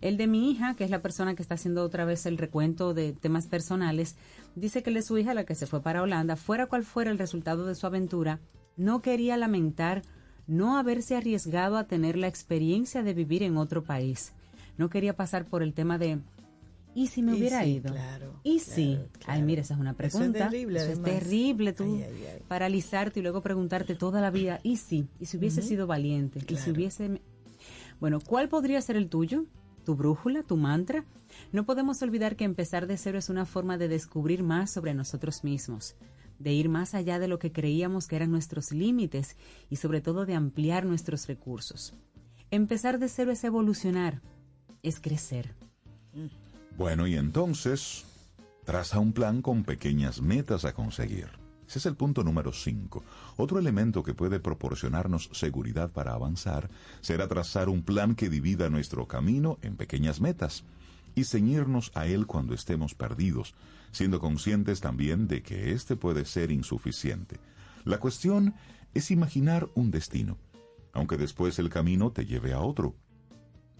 El 0.00 0.18
de 0.18 0.26
mi 0.26 0.50
hija, 0.50 0.74
que 0.74 0.84
es 0.84 0.90
la 0.90 1.00
persona 1.00 1.34
que 1.34 1.42
está 1.42 1.54
haciendo 1.54 1.82
otra 1.82 2.04
vez 2.04 2.26
el 2.26 2.36
recuento 2.36 2.92
de 2.92 3.12
temas 3.12 3.46
personales, 3.46 4.16
dice 4.54 4.82
que 4.82 4.90
de 4.90 5.02
su 5.02 5.16
hija, 5.16 5.32
la 5.32 5.44
que 5.44 5.54
se 5.54 5.66
fue 5.66 5.80
para 5.80 6.02
Holanda, 6.02 6.36
fuera 6.36 6.66
cual 6.66 6.84
fuera 6.84 7.10
el 7.10 7.18
resultado 7.18 7.64
de 7.66 7.74
su 7.74 7.86
aventura, 7.86 8.40
no 8.76 9.00
quería 9.00 9.36
lamentar 9.36 10.02
no 10.46 10.76
haberse 10.76 11.16
arriesgado 11.16 11.76
a 11.76 11.84
tener 11.84 12.16
la 12.16 12.28
experiencia 12.28 13.02
de 13.02 13.14
vivir 13.14 13.42
en 13.42 13.56
otro 13.56 13.82
país. 13.82 14.32
No 14.76 14.90
quería 14.90 15.16
pasar 15.16 15.46
por 15.46 15.62
el 15.62 15.72
tema 15.72 15.98
de 15.98 16.20
¿Y 16.96 17.08
si 17.08 17.20
me 17.20 17.34
hubiera 17.34 17.66
ido? 17.66 17.92
Claro, 17.92 18.40
¿Y 18.42 18.60
si? 18.60 18.98
Ay, 19.26 19.42
mira, 19.42 19.60
esa 19.60 19.74
es 19.74 19.80
una 19.80 19.92
pregunta. 19.92 20.38
Eso 20.38 20.44
es 20.46 20.50
terrible, 20.50 20.80
Eso 20.80 20.92
es 20.92 21.02
terrible 21.02 21.72
tú 21.74 22.00
paralizarte 22.48 23.20
y 23.20 23.22
luego 23.22 23.42
preguntarte 23.42 23.94
toda 23.94 24.22
la 24.22 24.30
vida, 24.30 24.60
¿y 24.62 24.78
si? 24.78 25.06
¿Y 25.20 25.26
si 25.26 25.36
hubiese 25.36 25.60
sido 25.60 25.86
valiente? 25.86 26.40
¿Y 26.48 26.56
si 26.56 26.70
hubiese...? 26.70 27.20
Bueno, 28.00 28.18
¿cuál 28.18 28.48
podría 28.48 28.80
ser 28.80 28.96
el 28.96 29.10
tuyo? 29.10 29.44
¿Tu 29.84 29.94
brújula? 29.94 30.42
¿Tu 30.42 30.56
mantra? 30.56 31.04
No 31.52 31.66
podemos 31.66 32.00
olvidar 32.00 32.34
que 32.34 32.44
empezar 32.44 32.86
de 32.86 32.96
cero 32.96 33.18
es 33.18 33.28
una 33.28 33.44
forma 33.44 33.76
de 33.76 33.88
descubrir 33.88 34.42
más 34.42 34.70
sobre 34.70 34.94
nosotros 34.94 35.44
mismos, 35.44 35.96
de 36.38 36.54
ir 36.54 36.70
más 36.70 36.94
allá 36.94 37.18
de 37.18 37.28
lo 37.28 37.38
que 37.38 37.52
creíamos 37.52 38.06
que 38.06 38.16
eran 38.16 38.30
nuestros 38.30 38.72
límites 38.72 39.36
y 39.68 39.76
sobre 39.76 40.00
todo 40.00 40.24
de 40.24 40.34
ampliar 40.34 40.86
nuestros 40.86 41.26
recursos. 41.26 41.92
Empezar 42.50 42.98
de 42.98 43.10
cero 43.10 43.32
es 43.32 43.44
evolucionar, 43.44 44.22
es 44.82 44.98
crecer. 44.98 45.54
Bueno, 46.76 47.06
y 47.06 47.16
entonces, 47.16 48.04
traza 48.66 48.98
un 48.98 49.14
plan 49.14 49.40
con 49.40 49.64
pequeñas 49.64 50.20
metas 50.20 50.66
a 50.66 50.74
conseguir. 50.74 51.28
Ese 51.66 51.78
es 51.78 51.86
el 51.86 51.96
punto 51.96 52.22
número 52.22 52.52
5. 52.52 53.02
Otro 53.38 53.58
elemento 53.58 54.02
que 54.02 54.12
puede 54.12 54.40
proporcionarnos 54.40 55.30
seguridad 55.32 55.90
para 55.90 56.12
avanzar 56.12 56.68
será 57.00 57.28
trazar 57.28 57.70
un 57.70 57.82
plan 57.82 58.14
que 58.14 58.28
divida 58.28 58.68
nuestro 58.68 59.08
camino 59.08 59.58
en 59.62 59.76
pequeñas 59.76 60.20
metas 60.20 60.64
y 61.14 61.24
ceñirnos 61.24 61.92
a 61.94 62.06
él 62.06 62.26
cuando 62.26 62.52
estemos 62.52 62.94
perdidos, 62.94 63.54
siendo 63.90 64.20
conscientes 64.20 64.82
también 64.82 65.28
de 65.28 65.42
que 65.42 65.72
éste 65.72 65.96
puede 65.96 66.26
ser 66.26 66.52
insuficiente. 66.52 67.40
La 67.84 67.98
cuestión 67.98 68.54
es 68.92 69.10
imaginar 69.10 69.70
un 69.74 69.90
destino, 69.90 70.36
aunque 70.92 71.16
después 71.16 71.58
el 71.58 71.70
camino 71.70 72.12
te 72.12 72.26
lleve 72.26 72.52
a 72.52 72.60
otro. 72.60 72.94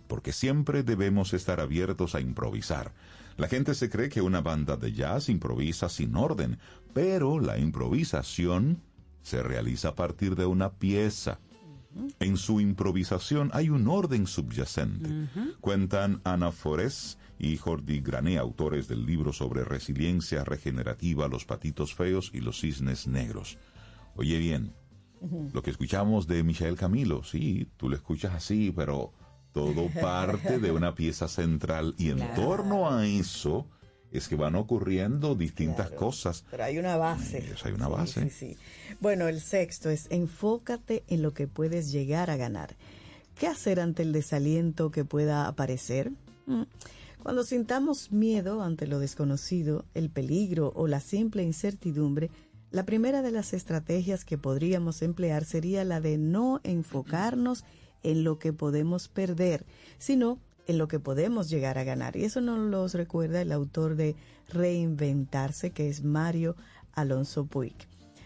Porque 0.06 0.32
siempre 0.32 0.82
debemos 0.82 1.32
estar 1.34 1.60
abiertos 1.60 2.14
a 2.14 2.20
improvisar. 2.20 2.92
La 3.36 3.48
gente 3.48 3.74
se 3.74 3.90
cree 3.90 4.08
que 4.08 4.22
una 4.22 4.40
banda 4.40 4.76
de 4.76 4.92
jazz 4.92 5.28
improvisa 5.28 5.88
sin 5.88 6.16
orden, 6.16 6.58
pero 6.94 7.38
la 7.38 7.58
improvisación 7.58 8.82
se 9.22 9.42
realiza 9.42 9.88
a 9.88 9.94
partir 9.94 10.36
de 10.36 10.46
una 10.46 10.72
pieza. 10.72 11.38
En 12.20 12.36
su 12.36 12.60
improvisación 12.60 13.50
hay 13.52 13.70
un 13.70 13.88
orden 13.88 14.26
subyacente. 14.26 15.28
Cuentan 15.60 16.20
Ana 16.24 16.52
Forés 16.52 17.18
y 17.38 17.56
Jordi 17.56 18.00
Grané, 18.00 18.38
autores 18.38 18.88
del 18.88 19.04
libro 19.04 19.32
sobre 19.32 19.64
resiliencia 19.64 20.44
regenerativa, 20.44 21.28
los 21.28 21.44
patitos 21.44 21.94
feos 21.94 22.30
y 22.32 22.40
los 22.40 22.60
cisnes 22.60 23.06
negros. 23.06 23.58
Oye 24.14 24.38
bien, 24.38 24.72
lo 25.52 25.62
que 25.62 25.70
escuchamos 25.70 26.26
de 26.26 26.42
Michael 26.42 26.76
Camilo, 26.76 27.22
sí, 27.24 27.68
tú 27.76 27.88
lo 27.88 27.96
escuchas 27.96 28.34
así, 28.34 28.72
pero 28.74 29.12
todo 29.56 29.88
parte 30.02 30.58
de 30.58 30.70
una 30.70 30.94
pieza 30.94 31.28
central 31.28 31.94
y 31.96 32.10
en 32.10 32.18
torno 32.34 32.90
a 32.90 33.06
eso 33.06 33.66
es 34.12 34.28
que 34.28 34.36
van 34.36 34.54
ocurriendo 34.54 35.34
distintas 35.34 35.90
cosas. 35.92 36.44
Pero 36.50 36.64
hay 36.64 36.76
una 36.76 36.98
base. 36.98 37.42
hay 37.64 37.72
una 37.72 37.88
base. 37.88 38.24
Sí, 38.24 38.30
sí. 38.30 38.56
Bueno, 39.00 39.28
el 39.28 39.40
sexto 39.40 39.88
es 39.88 40.08
enfócate 40.10 41.04
en 41.08 41.22
lo 41.22 41.32
que 41.32 41.46
puedes 41.46 41.90
llegar 41.90 42.28
a 42.28 42.36
ganar. 42.36 42.76
¿Qué 43.34 43.46
hacer 43.46 43.80
ante 43.80 44.02
el 44.02 44.12
desaliento 44.12 44.90
que 44.90 45.06
pueda 45.06 45.48
aparecer? 45.48 46.12
Mm. 46.44 46.64
Cuando 47.22 47.42
sintamos 47.42 48.12
miedo 48.12 48.62
ante 48.62 48.86
lo 48.86 48.98
desconocido, 48.98 49.86
el 49.94 50.10
peligro 50.10 50.70
o 50.76 50.86
la 50.86 51.00
simple 51.00 51.42
incertidumbre, 51.42 52.30
la 52.70 52.84
primera 52.84 53.22
de 53.22 53.30
las 53.30 53.54
estrategias 53.54 54.26
que 54.26 54.36
podríamos 54.36 55.00
emplear 55.00 55.46
sería 55.46 55.82
la 55.84 56.02
de 56.02 56.18
no 56.18 56.60
enfocarnos 56.62 57.64
en 57.64 57.85
lo 58.14 58.38
que 58.38 58.52
podemos 58.52 59.08
perder, 59.08 59.64
sino 59.98 60.38
en 60.66 60.78
lo 60.78 60.88
que 60.88 61.00
podemos 61.00 61.48
llegar 61.48 61.78
a 61.78 61.84
ganar. 61.84 62.16
Y 62.16 62.24
eso 62.24 62.40
nos 62.40 62.58
lo 62.58 62.86
recuerda 62.88 63.40
el 63.40 63.52
autor 63.52 63.96
de 63.96 64.16
Reinventarse, 64.48 65.70
que 65.70 65.88
es 65.88 66.02
Mario 66.02 66.56
Alonso 66.92 67.46
Puig. 67.46 67.74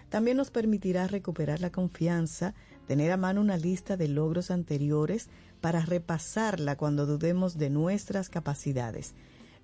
También 0.08 0.36
nos 0.36 0.50
permitirá 0.50 1.06
recuperar 1.06 1.60
la 1.60 1.70
confianza, 1.70 2.54
tener 2.86 3.12
a 3.12 3.16
mano 3.16 3.40
una 3.40 3.56
lista 3.56 3.96
de 3.96 4.08
logros 4.08 4.50
anteriores, 4.50 5.28
para 5.60 5.80
repasarla 5.80 6.76
cuando 6.76 7.06
dudemos 7.06 7.58
de 7.58 7.70
nuestras 7.70 8.28
capacidades, 8.28 9.12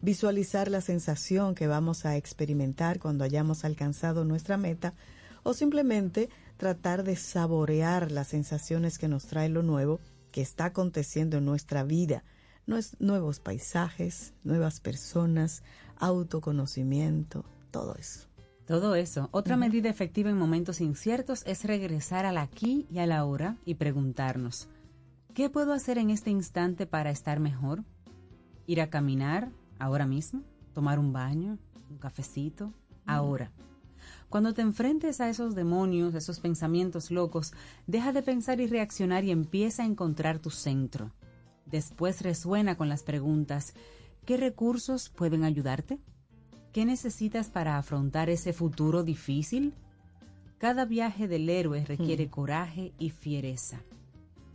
visualizar 0.03 0.71
la 0.71 0.81
sensación 0.81 1.55
que 1.55 1.67
vamos 1.67 2.05
a 2.05 2.17
experimentar 2.17 2.99
cuando 2.99 3.25
hayamos 3.25 3.65
alcanzado 3.65 4.25
nuestra 4.25 4.57
meta 4.57 4.95
o 5.47 5.55
simplemente 5.55 6.29
tratar 6.57 7.05
de 7.05 7.15
saborear 7.15 8.11
las 8.11 8.29
sensaciones 8.29 8.99
que 8.99 9.07
nos 9.07 9.27
trae 9.27 9.49
lo 9.49 9.63
nuevo 9.63 10.01
que 10.33 10.41
está 10.41 10.67
aconteciendo 10.67 11.39
en 11.39 11.45
nuestra 11.45 11.85
vida, 11.85 12.25
nuevos 12.99 13.39
paisajes, 13.39 14.35
nuevas 14.43 14.81
personas, 14.81 15.63
autoconocimiento, 15.99 17.45
todo 17.71 17.95
eso. 17.95 18.27
Todo 18.67 18.97
eso. 18.97 19.29
Otra 19.31 19.57
medida 19.57 19.89
efectiva 19.89 20.31
en 20.31 20.37
momentos 20.37 20.81
inciertos 20.81 21.45
es 21.47 21.63
regresar 21.63 22.27
al 22.27 22.39
aquí 22.39 22.89
y 22.91 22.99
a 22.99 23.07
la 23.07 23.25
hora 23.25 23.57
y 23.65 23.77
preguntarnos, 23.77 24.69
¿Qué 25.33 25.49
puedo 25.49 25.75
hacer 25.75 25.99
en 25.99 26.11
este 26.11 26.31
instante 26.31 26.87
para 26.87 27.11
estar 27.11 27.39
mejor? 27.39 27.85
¿Ir 28.67 28.81
a 28.81 28.89
caminar 28.89 29.53
ahora 29.79 30.07
mismo? 30.07 30.43
¿Tomar 30.73 30.99
un 30.99 31.13
baño? 31.13 31.59
¿Un 31.91 31.99
cafecito? 31.99 32.73
Ahora. 33.05 33.53
Cuando 34.29 34.55
te 34.55 34.63
enfrentes 34.63 35.21
a 35.21 35.29
esos 35.29 35.55
demonios, 35.55 36.15
esos 36.15 36.41
pensamientos 36.41 37.11
locos, 37.11 37.53
deja 37.87 38.13
de 38.13 38.23
pensar 38.23 38.61
y 38.61 38.67
reaccionar 38.67 39.25
y 39.25 39.31
empieza 39.31 39.83
a 39.83 39.87
encontrar 39.87 40.39
tu 40.41 40.51
centro. 40.51 41.13
Después 41.65 42.23
resuena 42.23 42.77
con 42.77 42.89
las 42.89 43.03
preguntas, 43.03 43.75
¿qué 44.25 44.37
recursos 44.37 45.09
pueden 45.09 45.45
ayudarte? 45.45 45.99
¿Qué 46.73 46.85
necesitas 46.85 47.49
para 47.49 47.79
afrontar 47.79 48.29
ese 48.29 48.53
futuro 48.53 49.03
difícil? 49.03 49.73
Cada 50.59 50.85
viaje 50.85 51.29
del 51.29 51.49
héroe 51.49 51.85
requiere 51.85 52.29
coraje 52.29 52.93
y 52.99 53.11
fiereza. 53.11 53.81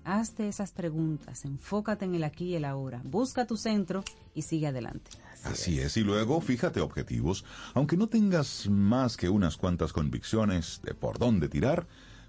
Hazte 0.04 0.48
esas 0.48 0.72
preguntas, 0.72 1.46
enfócate 1.46 2.06
en 2.06 2.16
el 2.16 2.24
aquí 2.24 2.46
y 2.46 2.56
el 2.56 2.66
ahora, 2.66 3.02
busca 3.04 3.46
tu 3.46 3.56
centro 3.56 4.04
y 4.34 4.42
sigue 4.42 4.68
adelante. 4.68 5.12
Así 5.44 5.80
es, 5.80 5.98
y 5.98 6.02
luego 6.02 6.40
fíjate 6.40 6.82
objetivos. 6.82 7.46
Aunque 7.74 7.98
no 7.98 8.08
tengas 8.08 8.70
más 8.70 9.18
que 9.18 9.30
unas 9.30 9.58
cuantas 9.58 9.92
convicciones 9.92 10.82
de 10.84 10.94
por 10.94 11.18
dónde 11.18 11.50
tirar, 11.50 11.88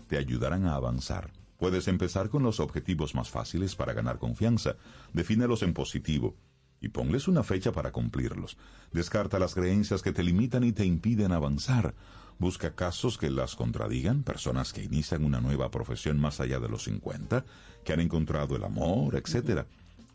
te 0.09 0.17
ayudarán 0.17 0.67
a 0.67 0.75
avanzar. 0.75 1.31
Puedes 1.59 1.89
empezar 1.89 2.29
con 2.29 2.43
los 2.43 2.59
objetivos 2.59 3.15
más 3.15 3.31
fáciles 3.31 3.77
para 3.77 3.93
ganar 3.93 4.19
confianza. 4.19 4.77
Defínelos 5.13 5.63
en 5.63 5.75
positivo 5.75 6.35
y 6.81 6.89
ponles 6.89 7.29
una 7.29 7.45
fecha 7.45 7.71
para 7.71 7.93
cumplirlos. 7.93 8.57
Descarta 8.93 9.39
las 9.39 9.55
creencias 9.55 10.03
que 10.03 10.13
te 10.13 10.25
limitan 10.25 10.65
y 10.65 10.73
te 10.73 10.85
impiden 10.85 11.31
avanzar. 11.31 11.95
Busca 12.39 12.75
casos 12.75 13.19
que 13.19 13.31
las 13.31 13.55
contradigan, 13.55 14.25
personas 14.25 14.73
que 14.73 14.83
inician 14.83 15.25
una 15.25 15.41
nueva 15.41 15.71
profesión 15.71 16.19
más 16.19 16.41
allá 16.41 16.59
de 16.59 16.69
los 16.69 16.85
50, 16.85 17.45
que 17.85 17.93
han 17.93 18.01
encontrado 18.01 18.57
el 18.57 18.65
amor, 18.65 19.15
etc. 19.15 19.65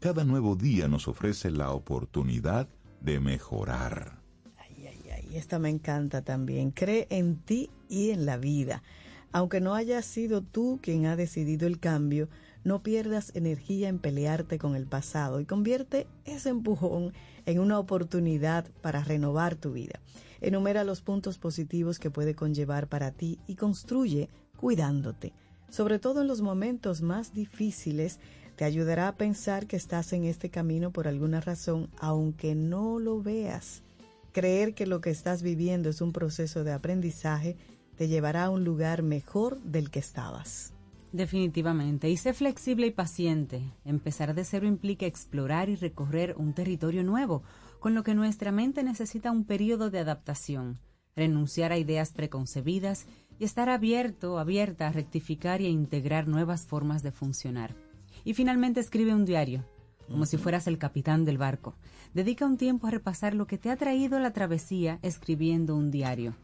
Cada 0.02 0.26
nuevo 0.26 0.58
día 0.58 0.90
nos 0.90 1.08
ofrece 1.08 1.50
la 1.50 1.72
oportunidad 1.72 2.68
de 3.02 3.20
mejorar. 3.20 4.20
Ay, 4.58 4.88
ay, 4.88 5.10
ay, 5.12 5.38
esta 5.38 5.60
me 5.60 5.70
encanta 5.70 6.22
también. 6.22 6.72
Cree 6.72 7.08
en 7.10 7.38
ti 7.38 7.70
y 7.90 8.12
en 8.12 8.26
la 8.26 8.38
vida. 8.38 8.84
Aunque 9.32 9.62
no 9.62 9.76
haya 9.76 10.02
sido 10.02 10.42
tú 10.42 10.80
quien 10.82 11.06
ha 11.06 11.16
decidido 11.16 11.68
el 11.68 11.80
cambio, 11.80 12.30
no 12.64 12.84
pierdas 12.84 13.32
energía 13.36 13.88
en 13.88 14.00
pelearte 14.00 14.58
con 14.58 14.76
el 14.76 14.88
pasado 14.88 15.40
y 15.40 15.46
convierte 15.46 16.08
ese 16.26 16.50
empujón 16.50 17.14
en 17.46 17.60
una 17.60 17.80
oportunidad 17.80 18.70
para 18.82 19.04
renovar 19.04 19.56
tu 19.56 19.72
vida. 19.72 20.00
Enumera 20.42 20.84
los 20.84 21.02
puntos 21.02 21.38
positivos 21.38 22.00
que 22.00 22.12
puede 22.12 22.36
conllevar 22.36 22.88
para 22.88 23.12
ti 23.12 23.40
y 23.48 23.56
construye 23.56 24.30
cuidándote. 24.58 25.34
Sobre 25.70 26.00
todo 26.00 26.22
en 26.22 26.28
los 26.28 26.42
momentos 26.42 27.02
más 27.02 27.34
difíciles, 27.34 28.20
te 28.58 28.66
ayudará 28.66 29.08
a 29.08 29.16
pensar 29.16 29.68
que 29.68 29.76
estás 29.76 30.12
en 30.14 30.26
este 30.26 30.50
camino 30.50 30.92
por 30.92 31.08
alguna 31.08 31.40
razón, 31.40 31.90
aunque 32.00 32.56
no 32.56 33.00
lo 33.00 33.22
veas. 33.22 33.84
Creer 34.32 34.74
que 34.74 34.88
lo 34.88 35.00
que 35.00 35.12
estás 35.12 35.44
viviendo 35.44 35.90
es 35.90 36.02
un 36.02 36.12
proceso 36.12 36.64
de 36.64 36.74
aprendizaje 36.74 37.56
te 37.96 38.08
llevará 38.08 38.46
a 38.46 38.50
un 38.50 38.64
lugar 38.64 39.04
mejor 39.04 39.62
del 39.62 39.92
que 39.92 40.00
estabas. 40.00 40.74
Definitivamente. 41.12 42.10
Y 42.10 42.18
sé 42.18 42.34
flexible 42.34 42.88
y 42.88 42.92
paciente. 42.92 43.62
Empezar 43.86 44.34
de 44.34 44.44
cero 44.44 44.68
implica 44.68 45.06
explorar 45.06 45.70
y 45.70 45.76
recorrer 45.76 46.36
un 46.38 46.54
territorio 46.54 47.04
nuevo, 47.04 47.44
con 47.80 47.94
lo 47.94 48.04
que 48.04 48.16
nuestra 48.16 48.52
mente 48.52 48.84
necesita 48.84 49.32
un 49.32 49.46
periodo 49.46 49.92
de 49.92 50.00
adaptación, 50.00 50.80
renunciar 51.16 51.72
a 51.72 51.78
ideas 51.78 52.12
preconcebidas 52.12 53.06
y 53.40 53.46
estar 53.46 53.70
abierto, 53.70 54.40
abierta 54.40 54.88
a 54.88 54.92
rectificar 54.92 55.62
y 55.62 55.68
a 55.68 55.70
integrar 55.70 56.28
nuevas 56.28 56.66
formas 56.66 57.04
de 57.04 57.12
funcionar. 57.12 57.87
Y 58.28 58.34
finalmente 58.34 58.82
escribe 58.82 59.14
un 59.14 59.24
diario, 59.24 59.64
como 60.10 60.26
si 60.26 60.36
fueras 60.36 60.68
el 60.68 60.78
capitán 60.78 61.24
del 61.24 61.38
barco. 61.38 61.76
Dedica 62.14 62.46
un 62.46 62.58
tiempo 62.58 62.86
a 62.86 62.92
repasar 62.92 63.34
lo 63.34 63.48
que 63.48 63.58
te 63.58 63.72
ha 63.72 63.78
traído 63.78 64.20
la 64.20 64.34
travesía 64.34 65.00
escribiendo 65.02 65.78
un 65.78 65.92
diario. 65.92 66.36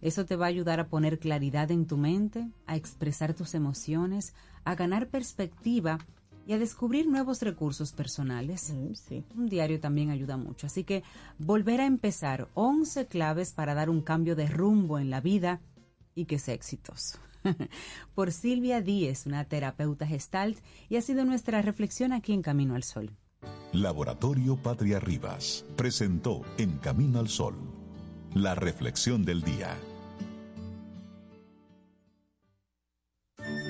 Eso 0.00 0.24
te 0.24 0.36
va 0.36 0.46
a 0.46 0.50
ayudar 0.50 0.78
a 0.78 0.86
poner 0.86 1.18
claridad 1.18 1.72
en 1.72 1.88
tu 1.88 1.96
mente, 1.96 2.48
a 2.68 2.76
expresar 2.76 3.34
tus 3.34 3.56
emociones, 3.56 4.34
a 4.62 4.76
ganar 4.76 5.08
perspectiva 5.08 5.98
y 6.46 6.52
a 6.52 6.60
descubrir 6.60 7.08
nuevos 7.08 7.42
recursos 7.42 7.90
personales. 7.90 8.72
Mm, 8.72 9.40
un 9.40 9.48
diario 9.48 9.80
también 9.80 10.10
ayuda 10.10 10.36
mucho. 10.36 10.68
Así 10.68 10.84
que 10.84 11.02
volver 11.40 11.80
a 11.80 11.86
empezar 11.86 12.50
11 12.54 13.06
claves 13.06 13.52
para 13.52 13.74
dar 13.74 13.90
un 13.90 14.02
cambio 14.02 14.36
de 14.36 14.46
rumbo 14.46 15.00
en 15.00 15.10
la 15.10 15.20
vida 15.20 15.60
y 16.14 16.26
que 16.26 16.38
sea 16.38 16.54
exitoso. 16.54 17.18
Por 18.14 18.32
Silvia 18.32 18.80
Díez, 18.80 19.26
una 19.26 19.44
terapeuta 19.44 20.06
gestalt, 20.06 20.58
y 20.88 20.96
ha 20.96 21.02
sido 21.02 21.24
nuestra 21.24 21.62
reflexión 21.62 22.12
aquí 22.12 22.32
en 22.32 22.42
Camino 22.42 22.74
al 22.74 22.82
Sol. 22.82 23.10
Laboratorio 23.72 24.56
Patria 24.56 25.00
Rivas 25.00 25.64
presentó 25.76 26.42
En 26.58 26.78
Camino 26.78 27.18
al 27.18 27.28
Sol, 27.28 27.56
la 28.34 28.54
reflexión 28.54 29.24
del 29.24 29.42
día. 29.42 29.76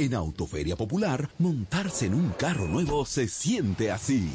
En 0.00 0.14
Autoferia 0.14 0.76
Popular, 0.76 1.28
montarse 1.36 2.06
en 2.06 2.14
un 2.14 2.30
carro 2.30 2.66
nuevo 2.66 3.04
se 3.04 3.28
siente 3.28 3.90
así. 3.90 4.32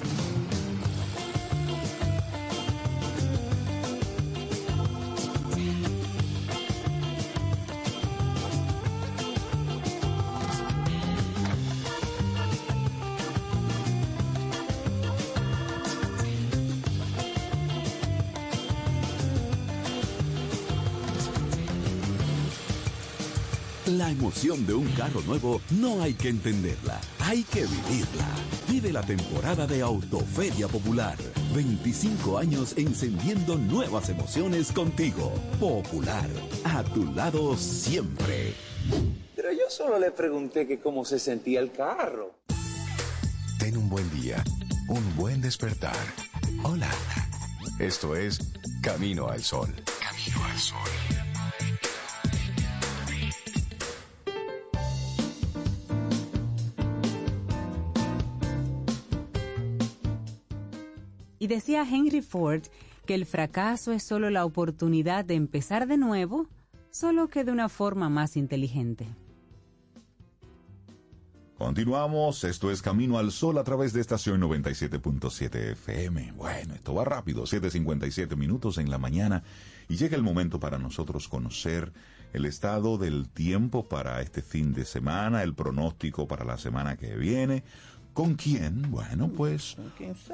Emoción 24.26 24.66
de 24.66 24.74
un 24.74 24.88
carro 24.94 25.22
nuevo 25.22 25.62
no 25.70 26.02
hay 26.02 26.16
que 26.16 26.30
entenderla, 26.30 27.00
hay 27.20 27.44
que 27.44 27.62
vivirla. 27.62 28.26
Vive 28.68 28.92
la 28.92 29.04
temporada 29.04 29.68
de 29.68 29.84
Autoferia 29.84 30.68
Popular. 30.68 31.16
25 31.54 32.40
años 32.40 32.74
encendiendo 32.76 33.56
nuevas 33.56 34.10
emociones 34.10 34.72
contigo. 34.72 35.32
Popular, 35.60 36.28
a 36.64 36.84
tu 36.86 37.06
lado 37.14 37.56
siempre. 37.56 38.56
Pero 39.36 39.52
yo 39.52 39.70
solo 39.70 40.00
le 40.00 40.10
pregunté 40.10 40.66
que 40.66 40.80
cómo 40.80 41.06
se 41.06 41.20
sentía 41.20 41.60
el 41.60 41.72
carro. 41.72 42.34
Ten 43.60 43.78
un 43.78 43.88
buen 43.90 44.10
día, 44.10 44.44
un 44.90 45.16
buen 45.16 45.40
despertar. 45.40 45.96
Hola. 46.64 46.90
Esto 47.78 48.16
es 48.16 48.40
Camino 48.82 49.28
al 49.28 49.44
Sol. 49.44 49.72
Camino 50.00 50.44
al 50.46 50.58
Sol. 50.58 51.25
Y 61.46 61.48
decía 61.48 61.88
Henry 61.88 62.24
Ford 62.24 62.64
que 63.06 63.14
el 63.14 63.28
fracaso 63.28 63.92
es 63.92 64.02
solo 64.02 64.32
la 64.32 64.46
oportunidad 64.46 65.24
de 65.26 65.36
empezar 65.36 65.86
de 65.86 65.96
nuevo, 65.96 66.48
solo 66.90 67.28
que 67.28 67.44
de 67.44 67.52
una 67.52 67.70
forma 67.70 68.10
más 68.10 68.36
inteligente. 68.36 69.08
Continuamos, 71.56 72.44
esto 72.46 72.72
es 72.72 72.82
Camino 72.82 73.20
al 73.20 73.32
Sol 73.32 73.60
a 73.60 73.64
través 73.64 73.94
de 73.94 74.02
estación 74.02 74.42
97.7 74.42 75.74
FM. 75.74 76.32
Bueno, 76.32 76.74
esto 76.74 76.96
va 76.96 77.06
rápido, 77.06 77.44
7.57 77.44 78.36
minutos 78.36 78.80
en 78.80 78.90
la 78.90 78.98
mañana 78.98 79.44
y 79.88 79.98
llega 79.98 80.18
el 80.18 80.24
momento 80.24 80.60
para 80.60 80.80
nosotros 80.80 81.28
conocer 81.28 81.94
el 82.34 82.46
estado 82.46 82.98
del 82.98 83.30
tiempo 83.30 83.88
para 83.88 84.20
este 84.22 84.42
fin 84.42 84.74
de 84.74 84.84
semana, 84.84 85.44
el 85.44 85.54
pronóstico 85.54 86.28
para 86.28 86.44
la 86.44 86.58
semana 86.58 86.98
que 86.98 87.16
viene. 87.16 87.64
¿Con 88.16 88.36
quién? 88.36 88.82
Bueno, 88.92 89.28
pues 89.28 89.76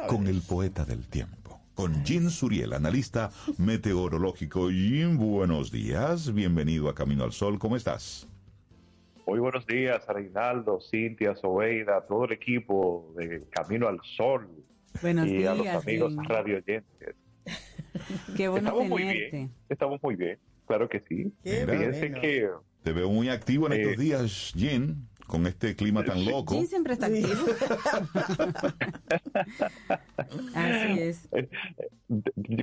con 0.07 0.27
el 0.27 0.43
poeta 0.47 0.85
del 0.85 1.07
tiempo, 1.07 1.59
con 1.73 2.05
Jim 2.05 2.29
Suriel, 2.29 2.73
analista 2.73 3.31
meteorológico. 3.57 4.69
Jim, 4.69 5.17
buenos 5.17 5.71
días, 5.71 6.31
bienvenido 6.31 6.89
a 6.89 6.93
Camino 6.93 7.23
al 7.23 7.31
Sol, 7.31 7.57
¿cómo 7.57 7.75
estás? 7.75 8.27
Muy 9.25 9.39
buenos 9.39 9.65
días, 9.65 10.05
Reinaldo, 10.07 10.79
Cintia, 10.91 11.35
Sobeida, 11.35 12.05
todo 12.05 12.25
el 12.25 12.33
equipo 12.33 13.11
de 13.17 13.45
Camino 13.49 13.87
al 13.87 13.99
Sol. 14.15 14.47
Buenos 15.01 15.25
y 15.25 15.37
días, 15.37 15.51
a 15.53 15.55
los 15.55 15.67
amigos 15.83 16.13
Jim. 16.13 16.23
radio 16.25 16.57
oyentes. 16.57 17.15
Qué 18.37 18.47
bueno 18.47 18.67
Estamos 18.69 18.89
muy 18.89 19.03
bien, 19.03 19.51
estamos 19.69 20.03
muy 20.03 20.15
bien, 20.15 20.37
claro 20.67 20.87
que 20.87 21.01
sí. 21.09 21.33
Fíjense 21.43 22.11
que 22.11 22.47
Te 22.83 22.93
veo 22.93 23.09
muy 23.09 23.29
activo 23.29 23.65
en 23.65 23.73
Eh, 23.73 23.81
estos 23.81 23.97
días, 23.97 24.53
Jim, 24.55 25.07
con 25.31 25.47
este 25.47 25.75
clima 25.75 26.03
tan 26.03 26.23
loco. 26.25 26.53
Jim 26.53 26.67
siempre 26.67 26.93
está 26.93 27.05
activo. 27.05 27.29
Así 30.53 30.99
es. 30.99 31.29
Eh, 31.31 31.47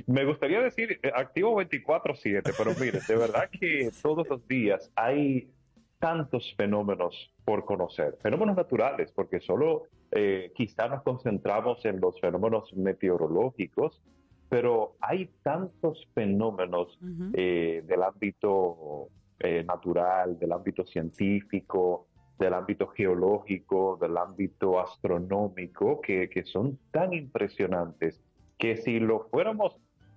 Me 0.05 0.23
gustaría 0.23 0.61
decir 0.61 0.99
eh, 1.01 1.11
activo 1.13 1.59
24/7, 1.61 2.53
pero 2.55 2.71
mire, 2.79 2.99
de 3.05 3.15
verdad 3.15 3.49
que 3.49 3.89
todos 4.01 4.27
los 4.29 4.47
días 4.47 4.91
hay 4.95 5.49
tantos 5.97 6.53
fenómenos 6.55 7.33
por 7.43 7.65
conocer, 7.65 8.17
fenómenos 8.21 8.55
naturales, 8.55 9.11
porque 9.11 9.41
solo 9.41 9.83
eh, 10.11 10.53
quizá 10.55 10.87
nos 10.87 11.01
concentramos 11.01 11.83
en 11.85 11.99
los 11.99 12.21
fenómenos 12.21 12.71
meteorológicos, 12.73 14.01
pero 14.47 14.95
hay 15.01 15.29
tantos 15.43 16.07
fenómenos 16.13 16.97
eh, 17.33 17.83
del 17.85 18.03
ámbito 18.03 19.09
eh, 19.39 19.63
natural, 19.63 20.37
del 20.39 20.51
ámbito 20.51 20.85
científico, 20.85 22.07
del 22.39 22.53
ámbito 22.53 22.87
geológico, 22.87 23.97
del 24.01 24.17
ámbito 24.17 24.79
astronómico, 24.79 25.99
que, 26.01 26.29
que 26.29 26.43
son 26.45 26.79
tan 26.91 27.13
impresionantes 27.13 28.21
que 28.57 28.77
si 28.77 28.99
lo 28.99 29.27
fuéramos 29.29 29.75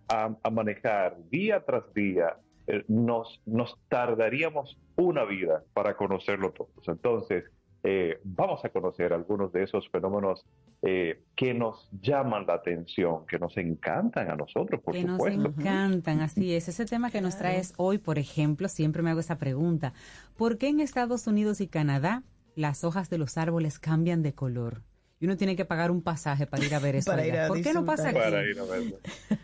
a, 0.08 0.50
manejar 0.50 1.16
día 1.30 1.64
tras 1.64 1.92
día, 1.94 2.36
eh, 2.66 2.84
nos, 2.88 3.40
nos 3.44 3.78
tardaríamos 3.88 4.78
una 4.96 5.24
vida 5.24 5.64
para 5.72 5.96
conocerlo 5.96 6.52
todos. 6.52 6.86
Entonces, 6.86 7.44
eh, 7.84 8.20
vamos 8.22 8.64
a 8.64 8.68
conocer 8.68 9.12
algunos 9.12 9.52
de 9.52 9.64
esos 9.64 9.88
fenómenos 9.88 10.44
eh, 10.82 11.22
que 11.34 11.52
nos 11.52 11.88
llaman 12.00 12.46
la 12.46 12.54
atención, 12.54 13.26
que 13.26 13.38
nos 13.38 13.56
encantan 13.56 14.30
a 14.30 14.36
nosotros, 14.36 14.80
por 14.82 14.94
que 14.94 15.02
nos 15.04 15.16
supuesto. 15.16 15.46
encantan, 15.58 16.20
así 16.20 16.54
es. 16.54 16.68
Ese 16.68 16.86
tema 16.86 17.10
que 17.10 17.20
nos 17.20 17.36
traes 17.36 17.74
hoy, 17.76 17.98
por 17.98 18.18
ejemplo, 18.18 18.68
siempre 18.68 19.02
me 19.02 19.10
hago 19.10 19.20
esa 19.20 19.38
pregunta. 19.38 19.92
¿Por 20.36 20.58
qué 20.58 20.68
en 20.68 20.80
Estados 20.80 21.26
Unidos 21.26 21.60
y 21.60 21.66
Canadá 21.66 22.22
las 22.54 22.84
hojas 22.84 23.10
de 23.10 23.18
los 23.18 23.36
árboles 23.36 23.78
cambian 23.78 24.22
de 24.22 24.32
color? 24.34 24.82
Y 25.18 25.26
uno 25.26 25.36
tiene 25.36 25.56
que 25.56 25.64
pagar 25.64 25.90
un 25.90 26.02
pasaje 26.02 26.46
para 26.46 26.64
ir 26.64 26.74
a 26.74 26.78
ver 26.78 26.96
eso. 26.96 27.10
Para 27.10 27.26
ir 27.26 27.32
allá. 27.32 27.46
a 27.46 27.48
¿Por 27.48 27.62
qué 27.62 27.72
no 27.72 27.84
pasa 27.84 28.10
aquí? 28.10 28.18
Para 28.18 28.44
ir 28.44 28.58
a 28.58 28.64
verlo. 28.64 28.96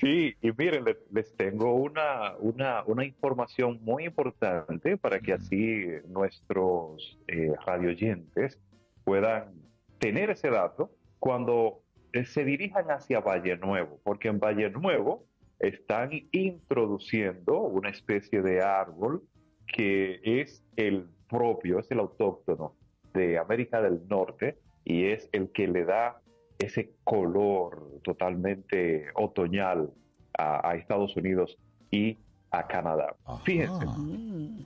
Sí, 0.00 0.34
y 0.42 0.52
miren, 0.52 0.84
les, 0.84 0.98
les 1.10 1.34
tengo 1.36 1.74
una, 1.74 2.36
una, 2.38 2.84
una 2.84 3.04
información 3.04 3.78
muy 3.82 4.04
importante 4.04 4.98
para 4.98 5.20
que 5.20 5.32
así 5.32 5.86
nuestros 6.08 7.18
eh, 7.28 7.54
radioyentes 7.64 8.60
puedan 9.04 9.54
tener 9.98 10.30
ese 10.30 10.50
dato 10.50 10.90
cuando 11.18 11.82
eh, 12.12 12.26
se 12.26 12.44
dirijan 12.44 12.90
hacia 12.90 13.20
Valle 13.20 13.56
Nuevo, 13.56 13.98
porque 14.04 14.28
en 14.28 14.38
Valle 14.38 14.68
Nuevo 14.70 15.24
están 15.60 16.10
introduciendo 16.30 17.60
una 17.60 17.88
especie 17.88 18.42
de 18.42 18.60
árbol 18.60 19.22
que 19.66 20.20
es 20.22 20.62
el 20.76 21.08
propio, 21.28 21.78
es 21.78 21.90
el 21.90 22.00
autóctono 22.00 22.74
de 23.14 23.38
América 23.38 23.80
del 23.80 24.06
Norte 24.08 24.58
y 24.84 25.06
es 25.06 25.28
el 25.32 25.50
que 25.52 25.66
le 25.66 25.84
da 25.84 26.20
ese 26.58 26.92
color 27.04 28.00
totalmente 28.02 29.06
otoñal 29.14 29.90
a, 30.38 30.70
a 30.70 30.76
Estados 30.76 31.16
Unidos 31.16 31.56
y 31.90 32.18
a 32.50 32.66
Canadá. 32.66 33.14
Fíjense, 33.44 33.84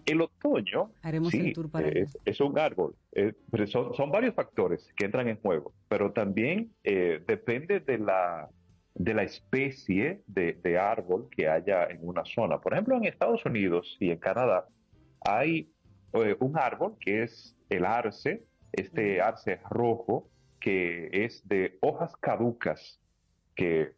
el 0.07 0.21
otoño 0.21 0.91
Haremos 1.03 1.31
sí, 1.31 1.49
el 1.49 1.53
tour 1.53 1.71
para 1.71 1.89
es, 1.89 2.17
es 2.25 2.41
un 2.41 2.59
árbol, 2.59 2.95
eh, 3.13 3.33
pero 3.51 3.67
son, 3.67 3.95
son 3.95 4.11
varios 4.11 4.35
factores 4.35 4.87
que 4.97 5.07
entran 5.07 5.29
en 5.29 5.41
juego, 5.41 5.73
pero 5.89 6.13
también 6.13 6.73
eh, 6.85 7.23
depende 7.27 7.81
de 7.81 7.99
la, 7.99 8.49
de 8.95 9.15
la 9.15 9.23
especie 9.23 10.23
de, 10.27 10.59
de 10.63 10.79
árbol 10.79 11.29
que 11.31 11.49
haya 11.49 11.87
en 11.87 12.07
una 12.07 12.25
zona. 12.25 12.61
Por 12.61 12.75
ejemplo, 12.75 12.97
en 12.97 13.05
Estados 13.05 13.45
Unidos 13.45 13.97
y 13.99 14.11
en 14.11 14.19
Canadá 14.19 14.69
hay 15.23 15.73
eh, 16.13 16.37
un 16.39 16.59
árbol 16.59 16.97
que 17.01 17.23
es 17.23 17.57
el 17.71 17.85
arce, 17.85 18.45
este 18.73 19.21
arce 19.21 19.61
rojo, 19.69 20.29
que 20.61 21.09
es 21.13 21.47
de 21.49 21.79
hojas 21.81 22.15
caducas, 22.17 23.01
que 23.57 23.93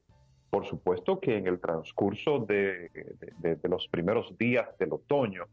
por 0.50 0.66
supuesto 0.66 1.18
que 1.18 1.36
en 1.36 1.46
el 1.46 1.60
transcurso 1.60 2.38
de, 2.40 2.90
de- 3.38 3.56
de 3.56 3.68
los 3.68 3.88
primeros 3.88 4.36
días 4.38 4.68
del 4.78 4.92
otoño, 4.92 5.44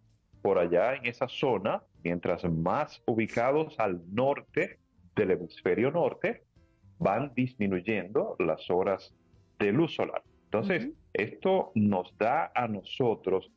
por 0.41 0.57
allá 0.59 0.95
en 0.95 1.05
esa 1.05 1.27
zona, 1.27 1.83
mientras 2.03 2.43
más 2.45 3.01
ubicados 3.05 3.77
al 3.79 4.01
norte 4.13 4.79
del 5.15 5.31
hemisferio 5.31 5.91
norte, 5.91 6.43
van 6.97 7.33
disminuyendo 7.33 8.35
las 8.39 8.69
horas 8.69 9.13
de 9.57 9.71
luz 9.71 9.95
solar. 9.95 10.21
Entonces, 10.45 10.89
esto 11.13 11.71
nos 11.75 12.17
da 12.17 12.51
a 12.55 12.67
nosotros 12.67 13.51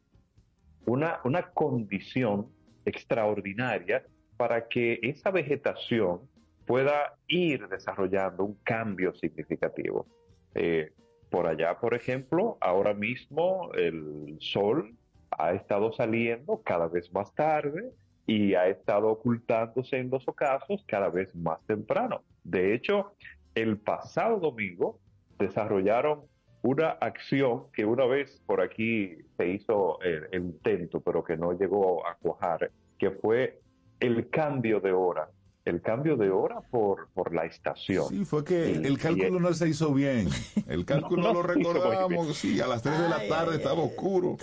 una, 0.87 1.21
una 1.25 1.51
condición 1.51 2.49
extraordinaria 2.85 4.05
para 4.37 4.69
que 4.69 4.99
esa 5.03 5.31
vegetación 5.31 6.21
pueda 6.67 7.17
ir 7.27 7.69
desarrollando 7.69 8.45
un 8.45 8.55
cambio 8.63 9.15
significativo. 9.15 10.07
Eh, 10.55 10.93
por 11.31 11.47
allá, 11.47 11.79
por 11.81 11.95
ejemplo, 11.95 12.59
ahora 12.61 12.93
mismo 12.93 13.73
el 13.75 14.37
sol 14.41 14.95
ha 15.31 15.53
estado 15.53 15.93
saliendo 15.93 16.61
cada 16.63 16.89
vez 16.89 17.11
más 17.13 17.35
tarde 17.35 17.91
y 18.27 18.55
ha 18.55 18.69
estado 18.69 19.09
ocultándose 19.09 19.97
en 19.97 20.11
los 20.11 20.29
ocasos 20.29 20.85
cada 20.87 21.09
vez 21.09 21.35
más 21.35 21.59
temprano. 21.67 22.23
De 22.45 22.75
hecho, 22.75 23.15
el 23.55 23.79
pasado 23.79 24.39
domingo 24.39 25.01
desarrollaron 25.39 26.23
una 26.63 26.91
acción 26.91 27.65
que 27.73 27.85
una 27.85 28.07
vez 28.07 28.41
por 28.47 28.61
aquí 28.61 29.17
se 29.37 29.49
hizo 29.49 30.01
el, 30.03 30.29
el 30.31 30.43
intento, 30.45 31.01
pero 31.01 31.25
que 31.25 31.37
no 31.37 31.53
llegó 31.53 32.07
a 32.07 32.15
cuajar, 32.17 32.71
que 32.99 33.11
fue 33.11 33.61
el 33.99 34.29
cambio 34.31 34.81
de 34.81 34.93
hora. 34.93 35.29
El 35.65 35.81
cambio 35.81 36.17
de 36.17 36.29
hora 36.31 36.61
por, 36.61 37.09
por 37.15 37.33
la 37.33 37.45
estación. 37.45 38.09
Sí, 38.09 38.25
fue 38.25 38.45
que 38.45 38.71
Y- 38.83 38.85
el 38.87 38.99
cálculo 38.99 39.39
no 39.39 39.55
se 39.55 39.69
hizo 39.69 39.95
bien. 39.95 40.29
El 40.69 40.85
cálculo 40.85 41.23
No, 41.23 41.33
lo 41.35 41.43
no 41.43 41.55
bien. 41.55 41.73
recordamos, 41.73 42.37
sí, 42.37 42.61
a 42.61 42.67
las 42.67 42.83
3 42.83 42.99
de 42.99 43.09
la 43.09 43.17
Ay, 43.19 43.29
tarde 43.29 43.51
ay, 43.53 43.57
estaba 43.59 43.81
oscuro. 43.83 44.37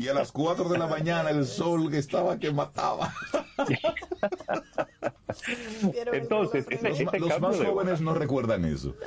Y 0.00 0.08
a 0.08 0.14
las 0.14 0.32
4 0.32 0.68
de 0.68 0.78
la 0.78 0.88
mañana 0.88 1.30
el 1.30 1.46
sol 1.46 1.90
que 1.90 1.98
estaba 1.98 2.38
que 2.40 2.50
mataba. 2.52 3.14
Entonces, 6.12 6.66
ese, 6.70 6.88
Los, 6.88 7.00
ese 7.00 7.04
los 7.18 7.28
cambio 7.30 7.38
más 7.40 7.56
jóvenes 7.64 8.00
no 8.00 8.14
recuerdan 8.14 8.64
eso. 8.64 8.94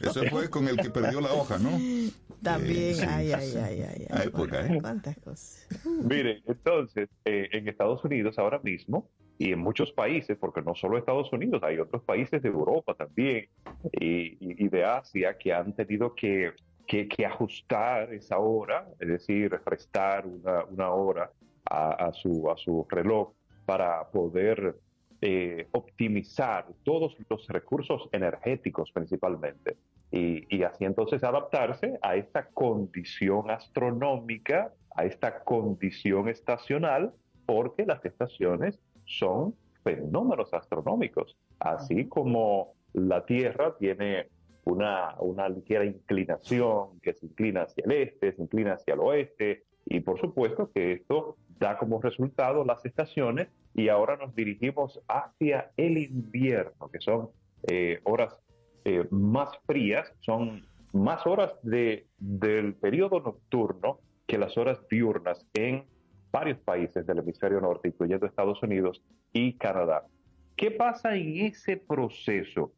Eso 0.00 0.24
fue 0.26 0.48
con 0.50 0.66
el 0.68 0.78
que 0.78 0.90
perdió 0.90 1.20
la 1.20 1.32
hoja, 1.32 1.58
¿no? 1.58 1.70
También, 2.42 2.90
Eh, 2.90 2.94
sí, 2.94 3.04
ay, 3.06 3.32
ay, 3.32 3.52
ay, 3.56 3.82
ay, 3.82 4.06
ay. 4.10 4.26
época, 4.28 4.66
¿eh? 4.66 4.78
¿Cuántas 4.80 5.18
cosas? 5.18 5.66
Miren, 6.02 6.42
entonces, 6.46 7.08
eh, 7.24 7.48
en 7.52 7.68
Estados 7.68 8.02
Unidos 8.04 8.38
ahora 8.38 8.58
mismo, 8.60 9.10
y 9.38 9.52
en 9.52 9.58
muchos 9.58 9.92
países, 9.92 10.36
porque 10.38 10.62
no 10.62 10.74
solo 10.74 10.96
Estados 10.98 11.30
Unidos, 11.32 11.62
hay 11.62 11.78
otros 11.78 12.02
países 12.04 12.42
de 12.42 12.48
Europa 12.48 12.94
también, 12.94 13.46
y, 13.92 14.32
y- 14.40 14.64
y 14.64 14.68
de 14.68 14.84
Asia, 14.84 15.36
que 15.38 15.52
han 15.52 15.74
tenido 15.74 16.14
que, 16.14 16.52
que- 16.86 17.06
que 17.08 17.26
ajustar 17.26 18.12
esa 18.14 18.38
hora, 18.38 18.86
es 18.98 19.08
decir, 19.08 19.50
restar 19.66 20.26
una, 20.26 20.64
una 20.64 20.90
hora 20.90 21.30
a, 21.70 22.06
a 22.06 22.12
su, 22.12 22.50
a 22.50 22.56
su 22.56 22.86
reloj 22.88 23.32
para 23.66 24.10
poder 24.10 24.76
eh, 25.22 25.68
optimizar 25.72 26.66
todos 26.82 27.16
los 27.28 27.46
recursos 27.48 28.08
energéticos 28.12 28.90
principalmente. 28.92 29.76
Y, 30.10 30.54
y 30.54 30.62
así 30.64 30.84
entonces 30.84 31.22
adaptarse 31.22 31.98
a 32.02 32.16
esta 32.16 32.46
condición 32.46 33.50
astronómica, 33.50 34.72
a 34.96 35.04
esta 35.04 35.44
condición 35.44 36.28
estacional, 36.28 37.12
porque 37.46 37.86
las 37.86 38.04
estaciones 38.04 38.80
son 39.04 39.54
fenómenos 39.82 40.52
astronómicos, 40.52 41.36
así 41.58 42.06
como 42.06 42.74
la 42.92 43.24
Tierra 43.24 43.76
tiene 43.78 44.28
una, 44.64 45.14
una 45.18 45.48
ligera 45.48 45.84
inclinación 45.84 47.00
que 47.00 47.14
se 47.14 47.26
inclina 47.26 47.62
hacia 47.62 47.84
el 47.84 47.92
este, 47.92 48.32
se 48.32 48.42
inclina 48.42 48.74
hacia 48.74 48.94
el 48.94 49.00
oeste, 49.00 49.64
y 49.86 50.00
por 50.00 50.20
supuesto 50.20 50.70
que 50.72 50.92
esto 50.92 51.36
da 51.60 51.76
como 51.76 52.00
resultado 52.00 52.64
las 52.64 52.84
estaciones 52.84 53.48
y 53.74 53.88
ahora 53.88 54.16
nos 54.16 54.34
dirigimos 54.34 55.00
hacia 55.06 55.70
el 55.76 55.98
invierno, 55.98 56.88
que 56.90 57.00
son 57.00 57.28
eh, 57.68 58.00
horas 58.04 58.34
eh, 58.84 59.06
más 59.10 59.50
frías, 59.66 60.10
son 60.20 60.66
más 60.94 61.24
horas 61.26 61.52
de, 61.62 62.06
del 62.18 62.74
periodo 62.74 63.20
nocturno 63.20 64.00
que 64.26 64.38
las 64.38 64.56
horas 64.56 64.78
diurnas 64.90 65.46
en 65.52 65.84
varios 66.32 66.58
países 66.60 67.06
del 67.06 67.18
hemisferio 67.18 67.60
norte, 67.60 67.88
incluyendo 67.88 68.26
Estados 68.26 68.62
Unidos 68.62 69.02
y 69.32 69.52
Canadá. 69.58 70.06
¿Qué 70.56 70.70
pasa 70.70 71.14
en 71.14 71.36
ese 71.46 71.76
proceso? 71.76 72.72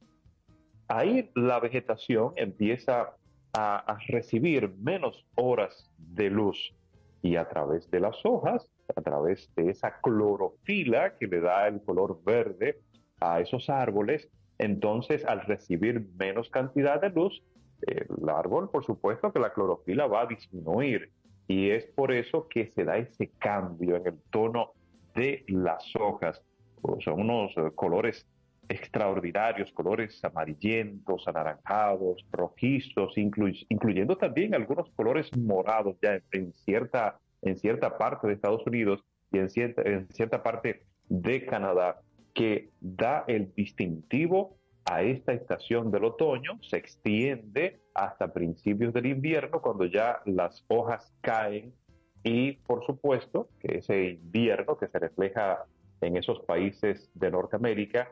Ahí 0.89 1.31
la 1.35 1.61
vegetación 1.61 2.33
empieza 2.37 3.15
a 3.55 3.99
recibir 4.09 4.75
menos 4.79 5.27
horas 5.35 5.91
de 5.99 6.31
luz 6.31 6.75
y 7.23 7.37
a 7.37 7.49
través 7.49 7.91
de 7.91 8.01
las 8.01 8.17
hojas, 8.25 8.69
a 8.95 9.01
través 9.01 9.49
de 9.55 9.71
esa 9.71 10.01
clorofila 10.01 11.17
que 11.17 11.29
le 11.29 11.41
da 11.41 11.69
el 11.69 11.81
color 11.83 12.21
verde 12.25 12.81
a 13.21 13.41
esos 13.41 13.71
árboles, 13.71 14.29
entonces 14.59 15.25
al 15.25 15.43
recibir 15.43 16.09
menos 16.19 16.51
cantidad 16.51 17.01
de 17.01 17.11
luz, 17.11 17.43
el 17.83 18.29
árbol, 18.29 18.71
por 18.71 18.85
supuesto 18.85 19.33
que 19.33 19.39
la 19.39 19.53
clorofila 19.53 20.07
va 20.07 20.23
a 20.23 20.27
disminuir 20.27 21.11
y 21.49 21.71
es 21.71 21.87
por 21.87 22.13
eso 22.13 22.49
que 22.49 22.69
se 22.69 22.85
da 22.85 22.97
ese 22.99 23.31
cambio 23.39 23.97
en 23.97 24.07
el 24.07 24.19
tono 24.31 24.73
de 25.15 25.45
las 25.49 25.85
hojas. 25.97 26.43
Son 27.01 27.21
unos 27.21 27.57
eh, 27.57 27.71
colores 27.75 28.27
extraordinarios, 28.69 29.73
colores 29.73 30.25
amarillentos, 30.25 31.27
anaranjados, 31.27 32.25
rojizos, 32.31 33.15
inclu- 33.17 33.67
incluyendo 33.69 34.17
también 34.17 34.55
algunos 34.55 34.89
colores 34.91 35.31
morados 35.37 35.97
ya 36.03 36.15
en, 36.15 36.23
en 36.33 36.53
cierta, 36.53 37.19
en 37.43 37.57
cierta 37.57 37.99
parte 37.99 38.27
de 38.27 38.35
Estados 38.35 38.67
Unidos 38.67 39.05
y 39.31 39.39
en 39.39 39.51
cierta, 39.51 39.83
en 39.83 40.09
cierta 40.09 40.43
parte 40.43 40.83
de 41.09 41.45
Canadá, 41.45 42.01
que 42.35 42.71
da 42.81 43.25
el 43.27 43.53
distintivo 43.55 44.57
a 44.85 45.03
esta 45.03 45.33
estación 45.33 45.91
del 45.91 46.05
otoño, 46.05 46.59
se 46.63 46.77
extiende 46.77 47.81
hasta 47.95 48.33
principios 48.33 48.93
del 48.93 49.07
invierno, 49.07 49.61
cuando 49.61 49.85
ya 49.85 50.21
las 50.25 50.65
hojas 50.69 51.13
caen 51.21 51.73
y 52.25 52.53
por 52.53 52.85
supuesto 52.87 53.49
que 53.61 53.79
ese 53.79 54.11
invierno 54.11 54.77
que 54.77 54.89
se 54.89 54.99
refleja 54.99 55.65
en 56.01 56.17
esos 56.17 56.41
países 56.41 57.11
de 57.15 57.31
Norteamérica 57.31 58.11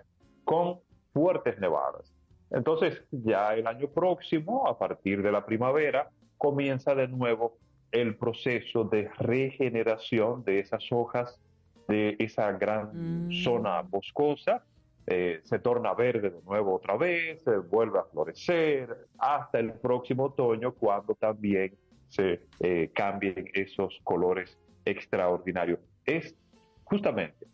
con 0.50 0.80
fuertes 1.12 1.60
nevadas. 1.60 2.12
Entonces 2.50 3.04
ya 3.12 3.54
el 3.54 3.68
año 3.68 3.86
próximo, 3.86 4.66
a 4.66 4.76
partir 4.76 5.22
de 5.22 5.30
la 5.30 5.46
primavera, 5.46 6.10
comienza 6.38 6.92
de 6.96 7.06
nuevo 7.06 7.56
el 7.92 8.16
proceso 8.16 8.82
de 8.82 9.08
regeneración 9.18 10.42
de 10.42 10.58
esas 10.58 10.90
hojas 10.90 11.40
de 11.86 12.16
esa 12.18 12.50
gran 12.50 13.28
zona 13.30 13.82
boscosa, 13.82 14.64
eh, 15.06 15.40
se 15.44 15.60
torna 15.60 15.94
verde 15.94 16.30
de 16.30 16.42
nuevo 16.42 16.74
otra 16.74 16.96
vez, 16.96 17.42
se 17.44 17.56
vuelve 17.58 18.00
a 18.00 18.04
florecer 18.04 19.06
hasta 19.18 19.60
el 19.60 19.74
próximo 19.74 20.24
otoño 20.24 20.72
cuando 20.72 21.14
también 21.14 21.76
se 22.08 22.40
eh, 22.58 22.90
cambien 22.92 23.50
esos 23.54 24.00
colores 24.02 24.58
extraordinarios. 24.84 25.78
Es 26.04 26.34
justamente 26.82 27.46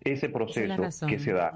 ese 0.00 0.30
proceso 0.30 1.06
que 1.06 1.18
se 1.18 1.32
da 1.32 1.54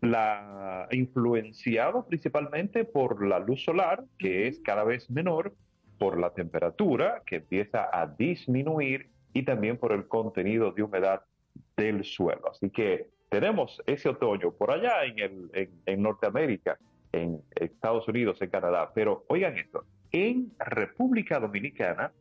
la 0.00 0.88
influenciado 0.90 2.06
principalmente 2.06 2.84
por 2.84 3.26
la 3.26 3.38
luz 3.38 3.64
solar, 3.64 4.04
que 4.18 4.46
es 4.46 4.60
cada 4.60 4.84
vez 4.84 5.10
menor, 5.10 5.54
por 5.98 6.18
la 6.20 6.30
temperatura, 6.34 7.22
que 7.24 7.36
empieza 7.36 7.88
a 7.92 8.06
disminuir, 8.06 9.10
y 9.36 9.42
también 9.42 9.76
por 9.76 9.92
el 9.92 10.08
contenido 10.08 10.72
de 10.72 10.82
humedad 10.82 11.20
del 11.76 12.04
suelo. 12.04 12.50
Así 12.50 12.70
que 12.70 13.10
tenemos 13.28 13.82
ese 13.86 14.08
otoño 14.08 14.52
por 14.52 14.70
allá 14.70 15.04
en, 15.04 15.18
el, 15.18 15.50
en, 15.52 15.70
en 15.84 16.02
Norteamérica, 16.02 16.78
en 17.12 17.42
Estados 17.54 18.08
Unidos, 18.08 18.40
en 18.40 18.48
Canadá. 18.48 18.90
Pero 18.94 19.24
oigan 19.28 19.58
esto, 19.58 19.84
en 20.10 20.52
República 20.58 21.38
Dominicana 21.38 22.12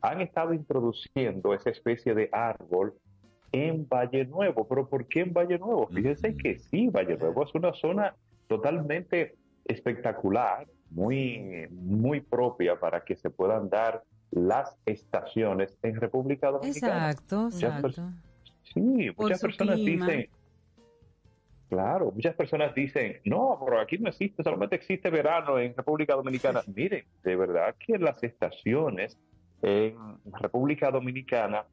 han 0.00 0.22
estado 0.22 0.54
introduciendo 0.54 1.52
esa 1.52 1.68
especie 1.68 2.14
de 2.14 2.30
árbol 2.32 2.94
en 3.52 3.88
Valle 3.88 4.24
Nuevo. 4.26 4.66
¿Pero 4.66 4.88
por 4.88 5.06
qué 5.06 5.20
en 5.20 5.32
Valle 5.32 5.58
Nuevo? 5.58 5.86
Fíjense 5.88 6.36
que 6.36 6.58
sí, 6.58 6.88
Valle 6.88 7.16
Nuevo 7.16 7.44
es 7.44 7.54
una 7.54 7.72
zona 7.74 8.14
totalmente 8.48 9.36
espectacular, 9.64 10.66
muy, 10.90 11.66
muy 11.70 12.20
propia 12.20 12.78
para 12.78 13.04
que 13.04 13.16
se 13.16 13.30
puedan 13.30 13.68
dar 13.68 14.02
las 14.30 14.76
estaciones 14.86 15.76
en 15.82 16.00
República 16.00 16.50
Dominicana. 16.50 17.10
Exacto, 17.10 17.46
exacto. 17.46 18.12
Sí, 18.62 19.10
Por 19.12 19.26
muchas 19.26 19.40
personas 19.40 19.76
clima. 19.76 20.06
dicen, 20.06 20.30
Claro, 21.68 22.12
muchas 22.12 22.34
personas 22.34 22.74
dicen, 22.74 23.16
no, 23.24 23.60
pero 23.64 23.80
aquí 23.80 23.98
no 23.98 24.08
existe, 24.08 24.42
solamente 24.42 24.76
existe 24.76 25.10
verano 25.10 25.58
en 25.58 25.74
República 25.76 26.14
Dominicana. 26.14 26.62
Miren, 26.74 27.04
de 27.24 27.36
verdad 27.36 27.74
que 27.78 27.98
las 27.98 28.22
estaciones 28.22 29.18
en 29.62 29.96
República 30.26 30.90
Dominicana 30.90 31.64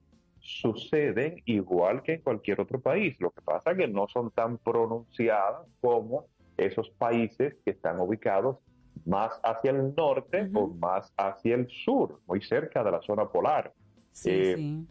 suceden 0.44 1.42
igual 1.46 2.04
que 2.04 2.14
en 2.16 2.22
cualquier 2.22 2.60
otro 2.62 2.80
país. 2.80 3.16
Lo 3.20 3.32
que 3.32 3.42
pasa 3.42 3.72
es 3.72 3.78
que 3.78 3.88
no 3.88 4.08
son 4.08 4.30
tan 4.32 4.58
pronunciadas 4.58 5.66
como 5.82 6.26
esos 6.58 6.90
países 6.92 7.56
que 7.64 7.72
están 7.72 8.00
ubicados 8.00 8.58
más 9.06 9.40
hacia 9.44 9.72
el 9.72 9.96
norte 9.96 10.50
o 10.54 10.68
más 10.68 11.12
hacia 11.18 11.56
el 11.56 11.68
sur, 11.70 12.20
muy 12.28 12.42
cerca 12.42 12.84
de 12.84 12.92
la 12.92 13.02
zona 13.02 13.28
polar. 13.28 13.74
Sí, 14.12 14.30
Eh, 14.32 14.56
sí. 14.58 14.88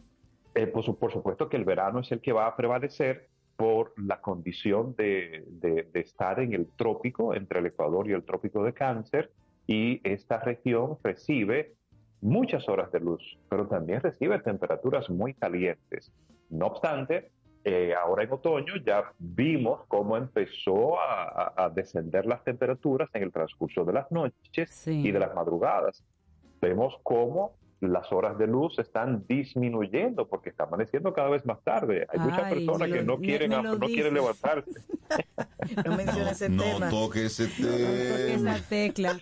eh, 0.55 0.67
por, 0.67 0.83
su- 0.83 0.97
por 0.97 1.11
supuesto 1.11 1.47
que 1.47 1.57
el 1.57 1.65
verano 1.65 1.99
es 1.99 2.11
el 2.11 2.19
que 2.19 2.33
va 2.33 2.47
a 2.47 2.55
prevalecer 2.55 3.29
por 3.55 3.93
la 3.97 4.19
condición 4.19 4.95
de, 4.95 5.45
de- 5.47 5.83
de 5.83 5.99
estar 5.99 6.39
en 6.39 6.53
el 6.53 6.67
trópico, 6.75 7.33
entre 7.35 7.59
el 7.59 7.67
Ecuador 7.67 8.09
y 8.09 8.13
el 8.13 8.23
trópico 8.23 8.63
de 8.63 8.73
Cáncer, 8.73 9.31
y 9.67 10.01
esta 10.03 10.39
región 10.39 10.97
recibe 11.03 11.75
muchas 12.23 12.67
horas 12.69 12.91
de 12.91 13.01
luz, 13.01 13.21
pero 13.49 13.67
también 13.67 14.01
recibe 14.01 14.39
temperaturas 14.39 15.09
muy 15.09 15.33
calientes. 15.33 16.11
No 16.49 16.67
obstante, 16.67 17.31
eh, 17.65 17.93
ahora 17.93 18.23
en 18.23 18.31
otoño 18.31 18.75
ya 18.85 19.11
vimos 19.19 19.81
cómo 19.87 20.17
empezó 20.17 20.99
a, 20.99 21.69
descender 21.73 22.25
las 22.25 22.43
temperaturas 22.43 23.09
en 23.13 23.23
el 23.23 23.31
transcurso 23.31 23.83
de 23.85 23.93
las 23.93 24.11
noches 24.11 24.87
y 24.87 25.11
de 25.11 25.19
las 25.19 25.33
madrugadas. 25.35 26.03
Vemos 26.61 26.97
cómo 27.03 27.55
las 27.91 28.11
horas 28.11 28.37
de 28.37 28.47
luz 28.47 28.79
están 28.79 29.25
disminuyendo 29.27 30.27
porque 30.27 30.49
está 30.49 30.63
amaneciendo 30.63 31.13
cada 31.13 31.29
vez 31.29 31.45
más 31.45 31.61
tarde. 31.63 32.05
Hay 32.11 32.19
muchas 32.19 32.49
personas 32.53 32.89
que 32.89 33.03
no 33.03 33.17
quieren, 33.19 33.49
me 33.51 33.61
no 33.63 33.79
quieren 33.79 34.13
levantarse. 34.13 34.71
No 35.85 35.95
menciona 35.95 36.31
ese 36.31 36.49
no 36.49 36.63
tema. 36.63 36.89
toque 36.89 37.25
ese 37.25 37.47
Toque 37.47 38.27
tema. 38.35 38.55
esa 38.57 38.67
tecla. 38.67 39.19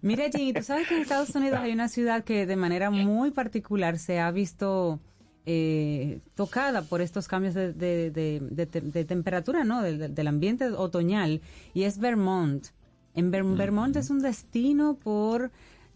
Mira, 0.00 0.24
Jenny, 0.30 0.52
tú 0.54 0.62
sabes 0.62 0.88
que 0.88 0.94
en 0.96 1.02
Estados 1.02 1.30
Unidos 1.34 1.58
hay 1.60 1.72
una 1.72 1.88
ciudad 1.88 2.24
que 2.24 2.46
de 2.46 2.56
manera 2.56 2.90
muy 2.90 3.30
particular 3.30 3.98
se 3.98 4.18
ha 4.18 4.30
visto 4.30 5.00
eh, 5.44 6.20
tocada 6.34 6.82
por 6.82 7.00
estos 7.02 7.28
cambios 7.28 7.54
de, 7.54 7.72
de- 7.72 8.10
de- 8.10 8.40
de 8.40 8.66
te- 8.66 8.80
de 8.80 9.04
temperatura, 9.04 9.64
¿no? 9.64 9.82
Del, 9.82 10.14
del 10.14 10.26
ambiente 10.28 10.68
otoñal, 10.68 11.40
y 11.74 11.82
es 11.82 11.98
Vermont. 11.98 12.68
En 13.14 13.30
Ver- 13.30 13.44
Vermont 13.44 13.94
es 13.96 14.08
un 14.08 14.20
destino 14.20 14.94
por, 14.94 15.50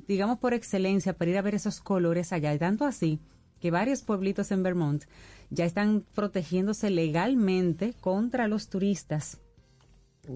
digamos, 0.06 0.38
por 0.38 0.54
excelencia 0.54 1.12
para 1.12 1.30
ir 1.30 1.38
a 1.38 1.42
ver 1.42 1.54
esos 1.54 1.80
colores 1.80 2.32
allá. 2.32 2.54
Y 2.54 2.58
tanto 2.58 2.84
así 2.84 3.18
que 3.60 3.70
varios 3.70 4.02
pueblitos 4.02 4.50
en 4.52 4.62
Vermont 4.62 5.04
ya 5.50 5.64
están 5.64 6.04
protegiéndose 6.14 6.90
legalmente 6.90 7.94
contra 8.00 8.48
los 8.48 8.68
turistas 8.68 9.38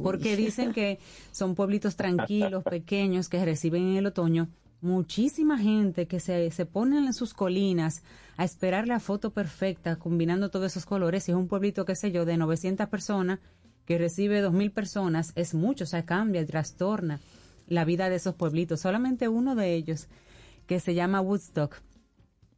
porque 0.03 0.37
dicen 0.37 0.73
que 0.73 0.99
son 1.33 1.55
pueblitos 1.55 1.97
tranquilos, 1.97 2.63
pequeños, 2.71 3.29
que 3.29 3.45
reciben 3.45 3.89
en 3.89 3.97
el 3.97 4.07
otoño 4.07 4.49
muchísima 4.83 5.59
gente 5.59 6.07
que 6.07 6.21
se, 6.21 6.51
se 6.51 6.65
ponen 6.65 7.05
en 7.05 7.13
sus 7.13 7.35
colinas 7.35 8.03
a 8.37 8.45
esperar 8.45 8.89
la 8.89 8.99
foto 8.99 9.31
perfecta, 9.31 9.97
combinando 9.97 10.51
todos 10.51 10.73
esos 10.73 10.87
colores. 10.87 11.29
Y 11.29 11.33
es 11.33 11.37
un 11.37 11.49
pueblito, 11.49 11.85
qué 11.85 11.95
sé 11.95 12.13
yo, 12.13 12.25
de 12.25 12.37
900 12.37 12.89
personas 12.89 13.41
que 13.85 13.99
recibe 13.99 14.43
2.000 14.43 14.73
personas, 14.73 15.33
es 15.35 15.53
mucho, 15.53 15.85
o 15.85 15.87
sea, 15.87 16.05
cambia, 16.05 16.47
trastorna 16.47 17.21
la 17.71 17.87
vida 17.87 18.11
de 18.11 18.17
esos 18.17 18.35
pueblitos. 18.35 18.81
Solamente 18.81 19.29
uno 19.29 19.55
de 19.55 19.73
ellos, 19.73 20.09
que 20.67 20.81
se 20.81 20.95
llama 20.95 21.23
Woodstock, 21.23 21.77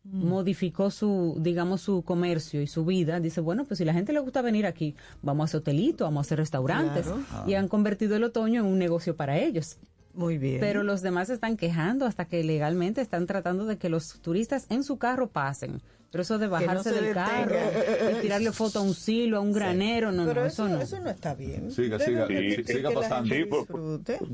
modificó 0.05 0.91
su, 0.91 1.37
digamos, 1.39 1.83
su 1.83 2.03
comercio 2.03 2.61
y 2.61 2.67
su 2.67 2.85
vida. 2.85 3.21
Dice, 3.21 3.41
bueno, 3.41 3.65
pues 3.65 3.79
si 3.79 3.85
la 3.85 3.93
gente 3.93 4.13
le 4.13 4.19
gusta 4.19 4.43
venir 4.43 4.67
aquí, 4.67 4.97
vamos 5.23 5.43
a 5.43 5.45
hacer 5.45 5.61
hotelito, 5.61 6.05
vamos 6.05 6.21
a 6.21 6.27
hacer 6.27 6.39
restaurantes. 6.39 7.07
Claro. 7.07 7.49
Y 7.49 7.55
han 7.55 7.69
convertido 7.69 8.17
el 8.17 8.25
otoño 8.25 8.63
en 8.63 8.67
un 8.67 8.79
negocio 8.79 9.15
para 9.17 9.39
ellos. 9.39 9.79
Muy 10.15 10.39
bien. 10.39 10.61
Pero 10.61 10.83
los 10.83 11.03
demás 11.03 11.29
se 11.29 11.35
están 11.35 11.57
quejando 11.57 12.07
hasta 12.07 12.25
que 12.25 12.43
legalmente 12.43 13.01
están 13.01 13.27
tratando 13.27 13.65
de 13.65 13.79
que 13.79 13.89
los 13.89 14.21
turistas 14.21 14.67
en 14.69 14.83
su 14.83 14.99
carro 14.99 15.29
pasen. 15.29 15.81
Pero 16.13 16.23
eso 16.23 16.39
de 16.39 16.47
bajarse 16.47 16.91
se 16.93 17.01
del 17.01 17.15
carro 17.15 17.57
y 18.19 18.21
tirarle 18.21 18.53
foto 18.53 18.79
a 18.81 18.83
un 18.83 18.93
silo, 18.95 19.39
a 19.39 19.41
un 19.41 19.51
granero, 19.53 20.13
no, 20.13 20.27
Pero 20.27 20.43
no, 20.43 20.47
eso, 20.47 20.67
eso 20.67 20.77
no. 20.77 20.83
eso 20.83 21.01
no 21.01 21.09
está 21.11 21.35
bien. 21.35 21.71
Siga, 21.71 21.99
siga, 21.99 22.27
sí, 22.29 22.63
siga 22.65 22.91
que 22.91 22.95
pasando. 22.95 23.35
Sí. 23.35 23.45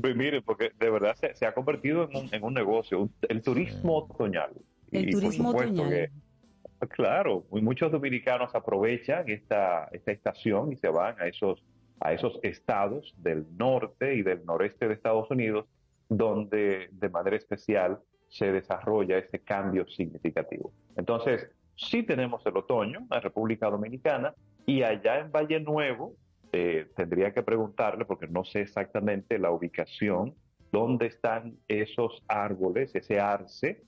Pues 0.01 0.15
mire, 0.15 0.41
porque 0.41 0.71
de 0.77 0.89
verdad 0.89 1.15
se, 1.15 1.33
se 1.35 1.45
ha 1.45 1.53
convertido 1.53 2.09
en 2.09 2.17
un, 2.17 2.29
en 2.33 2.43
un 2.43 2.53
negocio, 2.53 2.99
un- 3.01 3.13
el 3.29 3.41
turismo 3.41 3.97
otoñal. 4.09 4.51
El 4.91 5.07
Y 5.07 5.11
por 5.13 5.21
turismo 5.21 5.51
supuesto 5.51 5.81
otoñal. 5.81 5.89
que- 5.89 6.87
claro, 6.89 7.45
y 7.53 7.61
muchos 7.61 7.91
dominicanos 7.91 8.53
aprovechan 8.53 9.29
esta, 9.29 9.87
esta 9.91 10.11
estación 10.11 10.71
y 10.73 10.75
se 10.77 10.89
van 10.89 11.15
a 11.21 11.27
esos, 11.27 11.63
a 12.01 12.13
esos 12.13 12.39
estados 12.43 13.13
del 13.17 13.45
norte 13.57 14.15
y 14.15 14.21
del 14.21 14.45
noreste 14.45 14.87
de 14.87 14.93
Estados 14.95 15.29
Unidos, 15.31 15.65
donde 16.09 16.89
de 16.91 17.09
manera 17.09 17.37
especial 17.37 17.99
se 18.29 18.51
desarrolla 18.51 19.17
este 19.17 19.39
cambio 19.39 19.87
significativo. 19.87 20.71
Entonces, 20.95 21.49
sí 21.79 22.03
tenemos 22.03 22.45
el 22.45 22.57
otoño 22.57 23.07
en 23.09 23.21
República 23.21 23.69
Dominicana 23.69 24.33
y 24.65 24.83
allá 24.83 25.19
en 25.19 25.31
Valle 25.31 25.59
Nuevo, 25.59 26.13
eh, 26.51 26.87
tendría 26.95 27.33
que 27.33 27.41
preguntarle 27.41 28.05
porque 28.05 28.27
no 28.27 28.43
sé 28.43 28.61
exactamente 28.61 29.39
la 29.39 29.51
ubicación, 29.51 30.35
dónde 30.71 31.07
están 31.07 31.55
esos 31.67 32.23
árboles, 32.27 32.93
ese 32.93 33.19
arce 33.19 33.83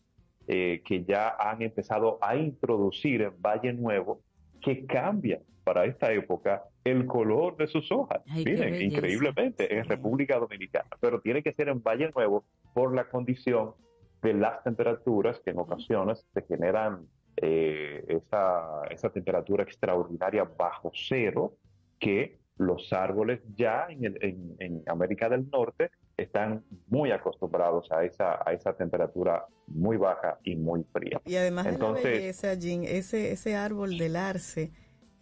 eh, 0.47 0.81
que 0.85 1.03
ya 1.03 1.35
han 1.39 1.61
empezado 1.61 2.17
a 2.21 2.35
introducir 2.35 3.21
en 3.21 3.41
Valle 3.41 3.73
Nuevo, 3.73 4.21
que 4.61 4.85
cambia 4.85 5.39
para 5.63 5.85
esta 5.85 6.11
época 6.11 6.63
el 6.83 7.05
color 7.05 7.57
de 7.57 7.67
sus 7.67 7.91
hojas. 7.91 8.21
Ay, 8.27 8.45
Miren, 8.45 8.81
increíblemente, 8.81 9.77
en 9.77 9.85
República 9.85 10.39
Dominicana, 10.39 10.89
pero 10.99 11.21
tiene 11.21 11.43
que 11.43 11.53
ser 11.53 11.69
en 11.69 11.83
Valle 11.83 12.11
Nuevo 12.15 12.45
por 12.73 12.95
la 12.95 13.07
condición 13.09 13.73
de 14.21 14.33
las 14.33 14.63
temperaturas 14.63 15.39
que 15.43 15.51
en 15.51 15.59
ocasiones 15.59 16.25
se 16.33 16.41
generan 16.43 17.07
eh, 17.38 18.03
esa, 18.07 18.84
esa 18.89 19.09
temperatura 19.09 19.63
extraordinaria 19.63 20.43
bajo 20.43 20.91
cero 20.93 21.53
que 21.99 22.39
los 22.58 22.91
árboles 22.93 23.41
ya 23.55 23.87
en, 23.89 24.05
el- 24.05 24.17
en- 24.24 24.55
en 24.59 24.83
América 24.87 25.29
del 25.29 25.49
Norte 25.49 25.89
están 26.17 26.63
muy 26.87 27.12
acostumbrados 27.12 27.91
a 27.91 28.03
esa, 28.03 28.39
a 28.45 28.53
esa 28.53 28.74
temperatura 28.74 29.45
muy 29.67 29.97
baja 29.97 30.37
y 30.43 30.55
muy 30.55 30.83
fría. 30.91 31.20
Y 31.25 31.36
además 31.36 31.66
de 31.66 31.71
la 31.71 31.75
Entonces, 31.75 32.03
belleza, 32.03 32.53
Jean, 32.55 32.83
ese, 32.83 33.32
ese 33.32 33.55
árbol 33.55 33.97
del 33.97 34.16
arce 34.16 34.71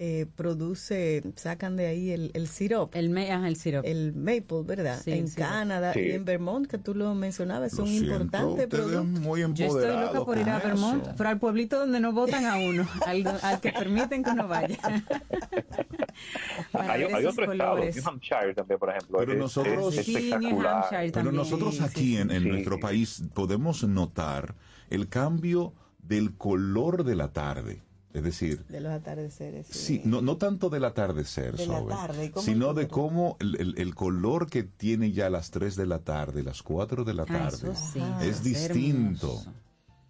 eh, 0.02 0.26
produce, 0.36 1.22
sacan 1.36 1.76
de 1.76 1.88
ahí 1.88 2.12
el, 2.12 2.32
el 2.34 2.48
sirop. 2.48 2.96
El, 2.96 3.16
el 3.18 3.56
sirop. 3.58 3.86
El 3.86 4.14
maple, 4.16 4.64
¿verdad? 4.66 5.00
Sí, 5.04 5.12
en. 5.12 5.30
Canadá 5.30 5.92
Sí. 5.94 6.00
y 6.00 6.12
en 6.12 6.24
Vermont, 6.24 6.68
que 6.68 6.78
tú 6.78 6.96
lo 6.96 7.14
mencionabas, 7.16 7.74
es 7.74 7.78
Lo 7.78 7.84
un 7.84 7.90
siento, 7.90 8.12
importante 8.14 8.64
ustedes 8.64 8.68
producto. 8.70 9.04
muy 9.04 9.42
Yo 9.54 9.66
estoy 9.66 9.88
loca 9.88 10.24
por 10.24 10.38
ir 10.38 10.50
a 10.50 10.60
Vermont, 10.60 11.04
eso. 11.04 11.14
pero 11.18 11.30
al 11.30 11.38
pueblito 11.38 11.78
donde 11.80 12.00
no 12.00 12.14
votan 12.14 12.46
a 12.46 12.56
uno, 12.58 12.88
al, 13.06 13.28
al 13.42 13.60
que 13.60 13.72
permiten 13.74 14.24
que 14.24 14.30
uno 14.32 14.48
vaya. 14.48 14.78
Hay, 16.74 17.04
hay 17.04 17.26
otro 17.26 17.52
estado, 17.52 17.72
colores. 17.76 17.96
New 17.96 18.04
Hampshire 18.08 18.54
también, 18.54 18.80
por 18.80 18.90
ejemplo, 18.90 19.20
Pero 19.20 19.34
es, 19.34 19.38
nosotros- 19.40 19.98
es 19.98 20.06
Sí, 20.06 20.14
New 20.14 20.24
espectacular. 20.34 20.76
Hampshire 20.84 21.12
Pero 21.12 21.32
nosotros 21.32 21.76
Sí, 21.76 21.84
aquí 21.84 22.18
en, 22.18 22.32
en 22.32 22.44
sí. 22.44 22.50
nuestro 22.50 22.80
país 22.80 23.24
podemos 23.34 23.84
notar 23.84 24.56
el 24.90 25.08
cambio 25.08 25.74
del 26.02 26.36
color 26.36 27.04
de 27.04 27.16
la 27.16 27.32
tarde. 27.32 27.82
Es 28.20 28.26
decir, 28.26 28.66
De 28.68 28.82
los 28.82 28.92
atardeceres. 28.92 29.68
sí, 29.68 30.02
no, 30.04 30.22
no 30.22 30.36
tanto 30.36 30.70
del 30.70 30.84
atardecer, 30.84 31.56
De 31.56 31.66
la 31.66 31.80
Sobe, 31.80 31.94
tarde, 31.94 32.26
¿y 32.26 32.30
cómo 32.30 32.44
sino 32.46 32.74
de 32.74 32.90
cómo 32.90 33.38
el, 33.40 33.56
el- 33.62 33.76
el 33.78 33.96
color 33.96 34.50
que 34.50 34.64
tiene 34.64 35.14
ya 35.14 35.30
las 35.30 35.52
3 35.52 35.78
de 35.78 35.86
la 35.86 36.00
tarde, 36.00 36.44
las 36.44 36.62
4 36.62 37.06
de 37.06 37.14
la 37.14 37.24
Ah, 37.24 37.28
tarde, 37.50 37.76
sí, 37.76 38.04
es 38.22 38.44
distinto. 38.44 39.28
hermoso. 39.28 39.54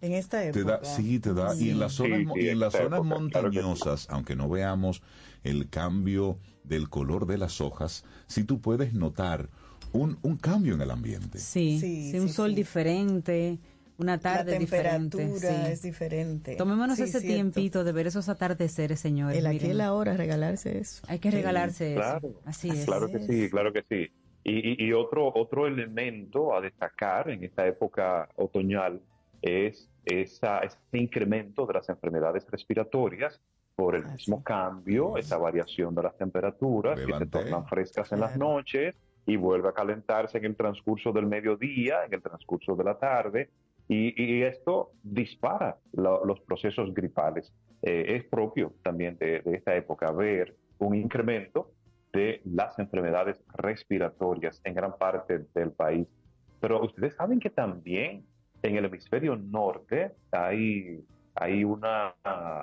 En 0.00 0.12
esta 0.14 0.42
época. 0.44 0.52
Te 0.52 0.64
da, 0.64 0.80
sí, 0.84 1.20
te 1.20 1.34
da. 1.34 1.54
Y 1.56 1.70
en 1.70 1.78
las 1.78 1.92
zonas, 1.92 2.18
sí, 2.18 2.26
mo- 2.26 2.36
y 2.36 2.48
en 2.48 2.58
las 2.58 2.72
zonas 2.72 2.98
época, 3.00 3.16
claro 3.28 3.50
que 3.50 3.58
sí. 3.58 3.62
montañosas, 3.62 4.06
aunque 4.10 4.34
no 4.34 4.48
veamos 4.48 5.02
el 5.44 5.68
cambio 5.68 6.38
del 6.64 6.88
color 6.88 7.26
de 7.26 7.38
las 7.38 7.60
hojas, 7.60 8.04
sí 8.26 8.42
tú 8.42 8.60
puedes 8.60 8.92
notar 8.92 9.50
un, 9.92 10.18
un 10.22 10.36
cambio 10.36 10.74
en 10.74 10.80
el 10.80 10.90
ambiente. 10.90 11.38
Sí, 11.38 11.78
Sí, 11.78 12.10
sí, 12.10 12.18
un 12.18 12.26
sí, 12.28 12.34
sol 12.34 12.50
sí. 12.50 12.56
diferente, 12.56 13.60
una 14.00 14.12
La 14.16 14.18
tarde 14.20 14.58
diferente. 14.58 15.16
temperatura 15.18 15.66
sí. 15.66 15.72
es 15.72 15.82
diferente. 15.82 16.56
Tomémonos 16.56 16.96
Sí, 16.96 17.02
ese 17.04 17.20
cierto. 17.20 17.34
tiempito 17.34 17.84
de 17.84 17.92
ver 17.92 18.06
esos 18.06 18.28
atardeceres, 18.28 18.98
señores. 19.00 19.36
El 19.38 19.46
aquí 19.46 19.66
y 19.66 19.72
la 19.72 19.92
hora, 19.92 20.16
regalarse 20.16 20.78
eso. 20.78 21.02
Hay 21.08 21.18
que 21.18 21.30
regalarse 21.30 21.92
eso. 21.92 22.00
Claro, 22.00 22.30
Así 22.44 22.70
es. 22.70 22.84
Claro 22.86 23.08
que 23.08 23.18
sí, 23.20 23.50
claro 23.50 23.72
que 23.72 23.82
sí. 23.88 24.10
Y, 24.42 24.84
y- 24.84 24.86
y 24.88 24.92
otro, 24.94 25.30
otro 25.34 25.66
elemento 25.66 26.54
a 26.56 26.60
destacar 26.60 27.28
en 27.28 27.44
esta 27.44 27.66
época 27.66 28.28
otoñal 28.36 29.00
es 29.42 29.88
esa, 30.06 30.60
ese 30.60 30.78
incremento 30.92 31.66
de 31.66 31.74
las 31.74 31.88
enfermedades 31.90 32.46
respiratorias 32.50 33.38
por 33.76 33.96
el 33.96 34.04
Ah, 34.04 34.12
mismo 34.12 34.38
sí. 34.38 34.44
cambio, 34.44 35.16
esa 35.18 35.36
variación 35.36 35.94
de 35.94 36.02
las 36.02 36.16
temperaturas 36.16 36.98
que 36.98 37.12
se 37.12 37.26
tornan 37.26 37.66
frescas 37.66 38.10
en 38.12 38.20
las 38.20 38.36
noches 38.36 38.94
y 39.26 39.36
vuelve 39.36 39.68
a 39.68 39.72
calentarse 39.72 40.38
en 40.38 40.46
el 40.46 40.56
transcurso 40.56 41.12
del 41.12 41.26
mediodía, 41.26 42.04
en 42.06 42.14
el 42.14 42.22
transcurso 42.22 42.74
de 42.74 42.84
la 42.84 42.98
tarde, 42.98 43.50
y, 43.92 44.42
esto 44.42 44.92
dispara 45.02 45.76
lo- 45.92 46.24
los 46.24 46.40
procesos 46.42 46.94
gripales. 46.94 47.52
Eh, 47.82 48.16
es 48.16 48.24
propio 48.24 48.72
también 48.84 49.16
de, 49.18 49.42
esta 49.46 49.74
época 49.74 50.12
ver 50.12 50.54
un 50.78 50.94
incremento 50.94 51.72
de 52.12 52.40
las 52.44 52.78
enfermedades 52.78 53.42
respiratorias 53.54 54.60
en 54.64 54.74
gran 54.74 54.96
parte 54.96 55.46
del 55.54 55.72
país. 55.72 56.06
Pero 56.60 56.84
ustedes 56.84 57.16
saben 57.16 57.40
que 57.40 57.50
también 57.50 58.24
en 58.62 58.76
el 58.76 58.84
hemisferio 58.84 59.34
norte 59.34 60.12
hay, 60.30 61.00
hay, 61.34 61.64
una, 61.64 62.14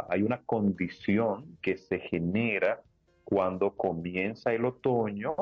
hay 0.09 0.21
una 0.21 0.41
condición 0.43 1.57
que 1.61 1.77
se 1.77 1.99
genera 1.99 2.81
cuando 3.25 3.75
comienza 3.75 4.53
el 4.53 4.63
otoño 4.63 5.35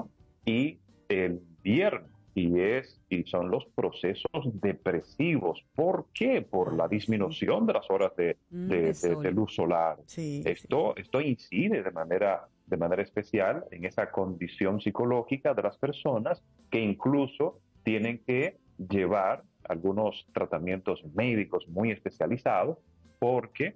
y 0.45 0.79
el 1.09 1.33
invierno 1.33 2.14
y 2.35 2.59
es 2.59 3.01
y 3.09 3.23
son 3.23 3.49
los 3.49 3.65
procesos 3.73 4.29
depresivos. 4.61 5.65
¿Por 5.73 6.07
qué? 6.13 6.41
Por 6.41 6.75
la 6.75 6.87
disminución 6.87 7.65
de 7.65 7.73
las 7.73 7.89
horas 7.89 8.15
de, 8.17 8.37
Mm, 8.49 8.67
de- 8.67 8.75
de 8.81 8.87
de- 8.87 8.93
sol. 8.93 9.23
de 9.23 9.31
luz 9.31 9.55
solar. 9.55 9.97
Sí, 10.05 10.43
esto, 10.45 10.95
esto 10.97 11.21
incide 11.21 11.81
de 11.81 11.91
manera, 11.91 12.47
de 12.67 12.77
manera 12.77 13.01
especial 13.01 13.63
en 13.71 13.85
esa 13.85 14.11
condición 14.11 14.81
psicológica 14.81 15.53
de 15.53 15.63
las 15.63 15.77
personas 15.77 16.43
que 16.69 16.81
incluso 16.81 17.61
tienen 17.83 18.21
que 18.25 18.57
llevar 18.89 19.43
algunos 19.69 20.27
tratamientos 20.33 21.03
médicos 21.15 21.67
muy 21.69 21.91
especializados 21.91 22.77
porque 23.19 23.75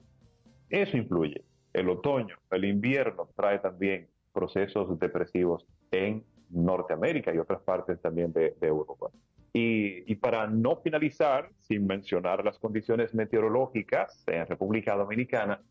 eso 0.70 0.98
influye. 0.98 1.44
El 1.72 1.90
otoño, 1.90 2.36
el 2.52 2.66
invierno 2.66 3.30
trae 3.36 3.60
también 3.60 4.08
procesos 4.34 5.00
depresivos 5.00 5.66
en 5.92 6.24
Norteamérica 6.50 7.34
y 7.34 7.38
otras 7.38 7.62
partes 7.62 8.02
también 8.02 8.34
de, 8.34 8.56
de 8.60 8.68
Europa. 8.68 9.08
Y, 9.54 10.12
y 10.12 10.16
para 10.16 10.48
no 10.48 10.78
finalizar, 10.78 11.50
sin 11.60 11.88
mencionar 11.88 12.46
las 12.46 12.60
condiciones 12.60 13.14
meteorológicas 13.16 14.24
en 14.28 14.46
República 14.46 14.96
Dominicana, 14.96 15.62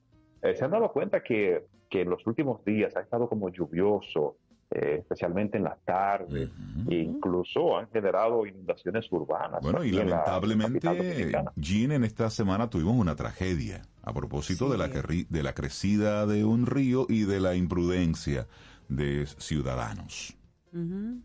eh, 0.42 0.54
se 0.54 0.64
han 0.64 0.72
dado 0.72 0.90
cuenta 0.92 1.22
que, 1.22 1.66
que 1.88 2.02
en 2.02 2.10
los 2.10 2.26
últimos 2.26 2.64
días 2.64 2.96
ha 2.96 3.00
estado 3.00 3.28
como 3.28 3.50
lluvioso, 3.50 4.36
eh, 4.70 4.96
especialmente 5.00 5.58
en 5.58 5.64
la 5.64 5.78
tarde, 5.84 6.50
e 6.90 6.94
incluso 6.96 7.78
han 7.78 7.88
generado 7.90 8.44
inundaciones 8.46 9.10
urbanas. 9.10 9.60
Bueno, 9.62 9.82
y 9.82 9.92
la 9.92 10.04
lamentablemente, 10.04 10.86
dominicana. 10.86 11.52
Jean, 11.56 11.92
en 11.92 12.04
esta 12.04 12.30
semana 12.30 12.68
tuvimos 12.68 12.96
una 12.96 13.16
tragedia 13.16 13.82
a 14.02 14.12
propósito 14.12 14.68
la 14.76 14.88
de 14.88 15.42
la 15.42 15.54
crecida 15.54 16.26
de 16.26 16.44
un 16.44 16.66
río 16.66 17.06
y 17.08 17.24
de 17.24 17.40
la 17.40 17.54
imprudencia 17.54 18.46
de 18.88 19.26
ciudadanos. 19.26 20.37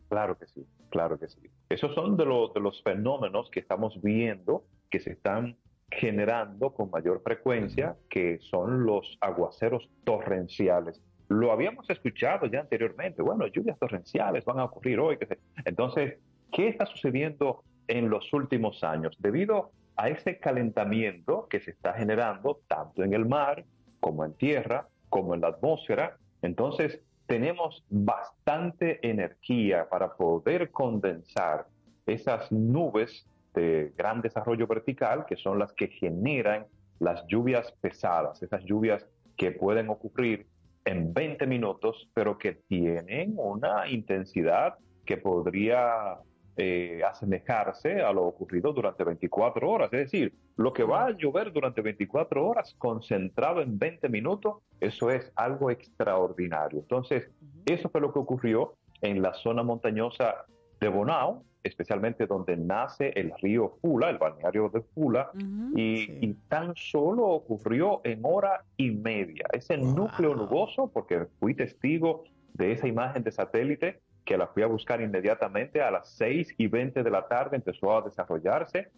Claro 0.10 0.38
que 0.38 0.48
sí, 0.48 0.66
claro 0.90 1.20
que 1.20 1.28
sí. 1.28 1.40
Esos 1.70 1.94
son 1.96 2.18
de, 2.18 2.26
los 2.26 2.54
de 2.54 2.60
los 2.60 2.82
fenómenos 2.84 3.50
que 3.50 3.60
estamos 3.60 4.00
viendo 4.02 4.64
que 4.90 5.00
se 5.00 5.12
están 5.12 5.58
generando 5.90 6.74
con 6.74 6.90
mayor 6.90 7.22
frecuencia, 7.24 7.96
que 8.10 8.40
son 8.40 8.86
los 8.86 9.18
aguaceros 9.22 9.90
torrenciales. 10.04 11.02
Lo 11.30 11.52
habíamos 11.52 11.90
escuchado 11.90 12.46
ya 12.48 12.62
anteriormente. 12.62 13.22
Bueno, 13.22 13.48
lluvias 13.48 13.78
torrenciales 13.80 14.44
van 14.46 14.60
a 14.60 14.66
ocurrir 14.66 15.00
hoy. 15.00 15.18
que 15.18 15.26
se- 15.28 15.40
Entonces, 15.66 16.18
¿qué 16.52 16.68
está 16.68 16.86
sucediendo 16.86 17.64
en 17.88 18.10
los 18.10 18.32
últimos 18.34 18.84
años? 18.84 19.16
Debido 19.20 19.72
a 19.96 20.10
ese 20.10 20.40
calentamiento 20.40 21.48
que 21.50 21.60
se 21.60 21.72
está 21.72 21.94
generando 21.94 22.62
tanto 22.68 23.04
en 23.04 23.14
el 23.14 23.26
mar 23.28 23.64
como 24.00 24.26
en 24.26 24.34
tierra, 24.34 24.88
como 25.10 25.34
en 25.36 25.42
la 25.42 25.50
atmósfera, 25.50 26.18
entonces 26.42 27.02
tenemos 27.34 27.84
bastante 27.90 29.00
energía 29.02 29.90
para 29.90 30.14
poder 30.14 30.70
condensar 30.70 31.66
esas 32.06 32.52
nubes 32.52 33.26
de 33.56 33.92
gran 33.98 34.22
desarrollo 34.22 34.68
vertical 34.68 35.26
que 35.26 35.36
son 35.36 35.58
las 35.58 35.74
que 35.74 35.88
generan 35.88 36.68
las 37.00 37.26
lluvias 37.26 37.72
pesadas, 37.82 38.44
esas 38.44 38.64
lluvias 38.66 39.04
que 39.36 39.50
pueden 39.50 39.90
ocurrir 39.90 40.46
en 40.86 41.12
20 41.12 41.48
minutos, 41.48 42.08
pero 42.14 42.38
que 42.38 42.54
tienen 42.68 43.34
una 43.38 43.88
intensidad 43.88 44.76
que 45.04 45.18
podría 45.18 46.20
eh, 46.56 47.02
asemejarse 47.04 48.02
a 48.02 48.14
lo 48.14 48.26
ocurrido 48.26 48.74
durante 48.74 49.04
24 49.04 49.70
horas. 49.70 49.92
Es 49.92 50.12
decir, 50.12 50.34
lo 50.56 50.72
que 50.72 50.84
va 50.84 51.06
a 51.06 51.12
llover 51.12 51.52
durante 51.52 51.82
24 51.82 52.46
horas 52.46 52.76
concentrado 52.78 53.62
en 53.62 53.80
20 53.80 54.08
minutos, 54.10 54.58
eso 54.80 55.10
es 55.10 55.32
algo 55.36 55.72
extraordinario. 55.72 56.80
Entonces, 56.80 57.30
eso 57.66 57.90
fue 57.90 58.02
lo 58.02 58.14
que 58.14 58.20
ocurrió 58.20 58.76
en 59.02 59.22
la 59.22 59.34
zona 59.34 59.64
montañosa 59.64 60.46
de 60.80 60.90
Bonao, 60.90 61.44
especialmente 61.64 62.28
donde 62.28 62.56
nace 62.56 63.10
el 63.16 63.34
río 63.42 63.78
Fula, 63.82 64.10
el 64.10 64.20
balneario 64.20 64.70
de 64.70 64.82
Fula, 64.82 65.32
y, 65.76 66.26
y 66.26 66.34
tan 66.50 66.76
solo 66.76 67.26
ocurrió 67.30 68.02
en 68.04 68.20
hora 68.24 68.64
y 68.78 68.92
media. 68.92 69.46
Ese 69.54 69.78
núcleo 69.78 70.36
nuboso, 70.36 70.92
porque 70.94 71.26
fui 71.40 71.56
testigo 71.56 72.26
de 72.54 72.74
esa 72.74 72.88
imagen 72.88 73.24
de 73.24 73.32
satélite, 73.32 74.02
que 74.26 74.38
la 74.38 74.48
fui 74.48 74.64
a 74.64 74.68
buscar 74.68 75.02
inmediatamente 75.02 75.82
a 75.82 75.92
las 75.92 76.10
6 76.16 76.56
y 76.58 76.68
20 76.68 77.04
de 77.04 77.12
la 77.12 77.28
tarde, 77.28 77.58
empezó 77.58 77.96
a 77.96 78.02
desarrollarse. 78.02 78.90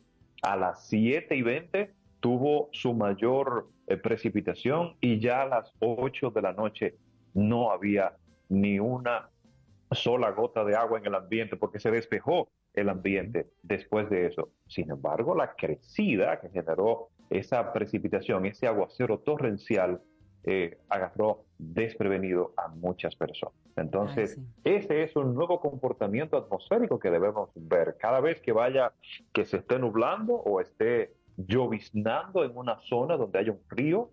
A 0.41 0.55
las 0.55 0.87
7 0.87 1.35
y 1.35 1.41
20 1.41 1.93
tuvo 2.19 2.69
su 2.71 2.93
mayor 2.93 3.69
eh, 3.87 3.97
precipitación 3.97 4.95
y 4.99 5.19
ya 5.19 5.43
a 5.43 5.47
las 5.47 5.73
8 5.79 6.31
de 6.31 6.41
la 6.41 6.53
noche 6.53 6.95
no 7.33 7.71
había 7.71 8.15
ni 8.49 8.79
una 8.79 9.29
sola 9.91 10.31
gota 10.31 10.63
de 10.63 10.75
agua 10.75 10.99
en 10.99 11.05
el 11.05 11.15
ambiente 11.15 11.55
porque 11.57 11.79
se 11.79 11.91
despejó 11.91 12.49
el 12.73 12.89
ambiente 12.89 13.47
después 13.63 14.09
de 14.09 14.27
eso. 14.27 14.49
Sin 14.67 14.91
embargo, 14.91 15.35
la 15.35 15.55
crecida 15.55 16.39
que 16.39 16.49
generó 16.49 17.09
esa 17.29 17.71
precipitación, 17.73 18.45
ese 18.45 18.67
aguacero 18.67 19.19
torrencial, 19.19 20.01
eh, 20.47 20.77
agarró 20.89 21.45
desprevenido 21.57 22.53
a 22.55 22.67
muchas 22.67 23.15
personas. 23.15 23.55
Entonces, 23.75 24.39
ese 24.63 25.03
es 25.03 25.15
un 25.15 25.33
nuevo 25.33 25.59
comportamiento 25.59 26.37
atmosférico 26.37 26.99
que 26.99 27.09
debemos 27.09 27.49
ver. 27.55 27.97
Cada 27.99 28.19
vez 28.19 28.39
que 28.41 28.51
vaya, 28.51 28.93
que 29.33 29.45
se 29.45 29.57
esté 29.57 29.79
nublando 29.79 30.33
o 30.35 30.61
esté 30.61 31.13
lloviznando 31.37 32.43
en 32.43 32.55
una 32.55 32.79
zona 32.81 33.17
donde 33.17 33.39
haya 33.39 33.51
un 33.51 33.61
río, 33.69 34.11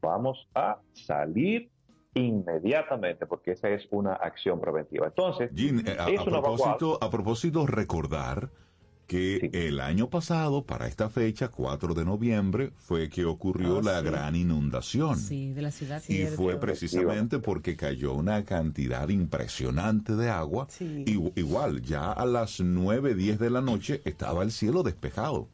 vamos 0.00 0.48
a 0.54 0.78
salir 0.92 1.70
inmediatamente, 2.14 3.26
porque 3.26 3.52
esa 3.52 3.68
es 3.68 3.86
una 3.90 4.14
acción 4.14 4.60
preventiva. 4.60 5.06
Entonces, 5.06 5.50
Jean, 5.52 5.86
eh, 5.86 5.96
a, 5.98 6.08
es 6.08 6.22
propósito, 6.22 6.98
a 7.00 7.10
propósito, 7.10 7.66
recordar 7.66 8.50
que 9.06 9.50
el 9.52 9.80
año 9.80 10.10
pasado, 10.10 10.64
para 10.64 10.88
esta 10.88 11.08
fecha, 11.08 11.48
4 11.48 11.94
de 11.94 12.04
noviembre, 12.04 12.72
fue 12.76 13.08
que 13.08 13.24
ocurrió 13.24 13.78
Ah, 13.78 13.82
la 13.84 14.00
sí. 14.00 14.06
gran 14.06 14.34
inundación. 14.34 15.16
Sí, 15.16 15.52
de 15.52 15.62
la 15.62 15.70
ciudad. 15.70 16.02
Y 16.08 16.24
fue 16.26 16.58
precisamente 16.58 17.38
porque 17.38 17.76
cayó 17.76 18.14
una 18.14 18.44
cantidad 18.44 19.08
impresionante 19.08 20.16
de 20.16 20.28
agua. 20.28 20.66
Y- 20.80 21.32
igual, 21.38 21.82
ya 21.82 22.10
a 22.12 22.26
las 22.26 22.60
9, 22.60 23.14
10 23.14 23.38
de 23.38 23.50
la 23.50 23.60
noche 23.60 24.02
estaba 24.04 24.42
el 24.42 24.50
cielo 24.50 24.82
despejado. 24.82 25.48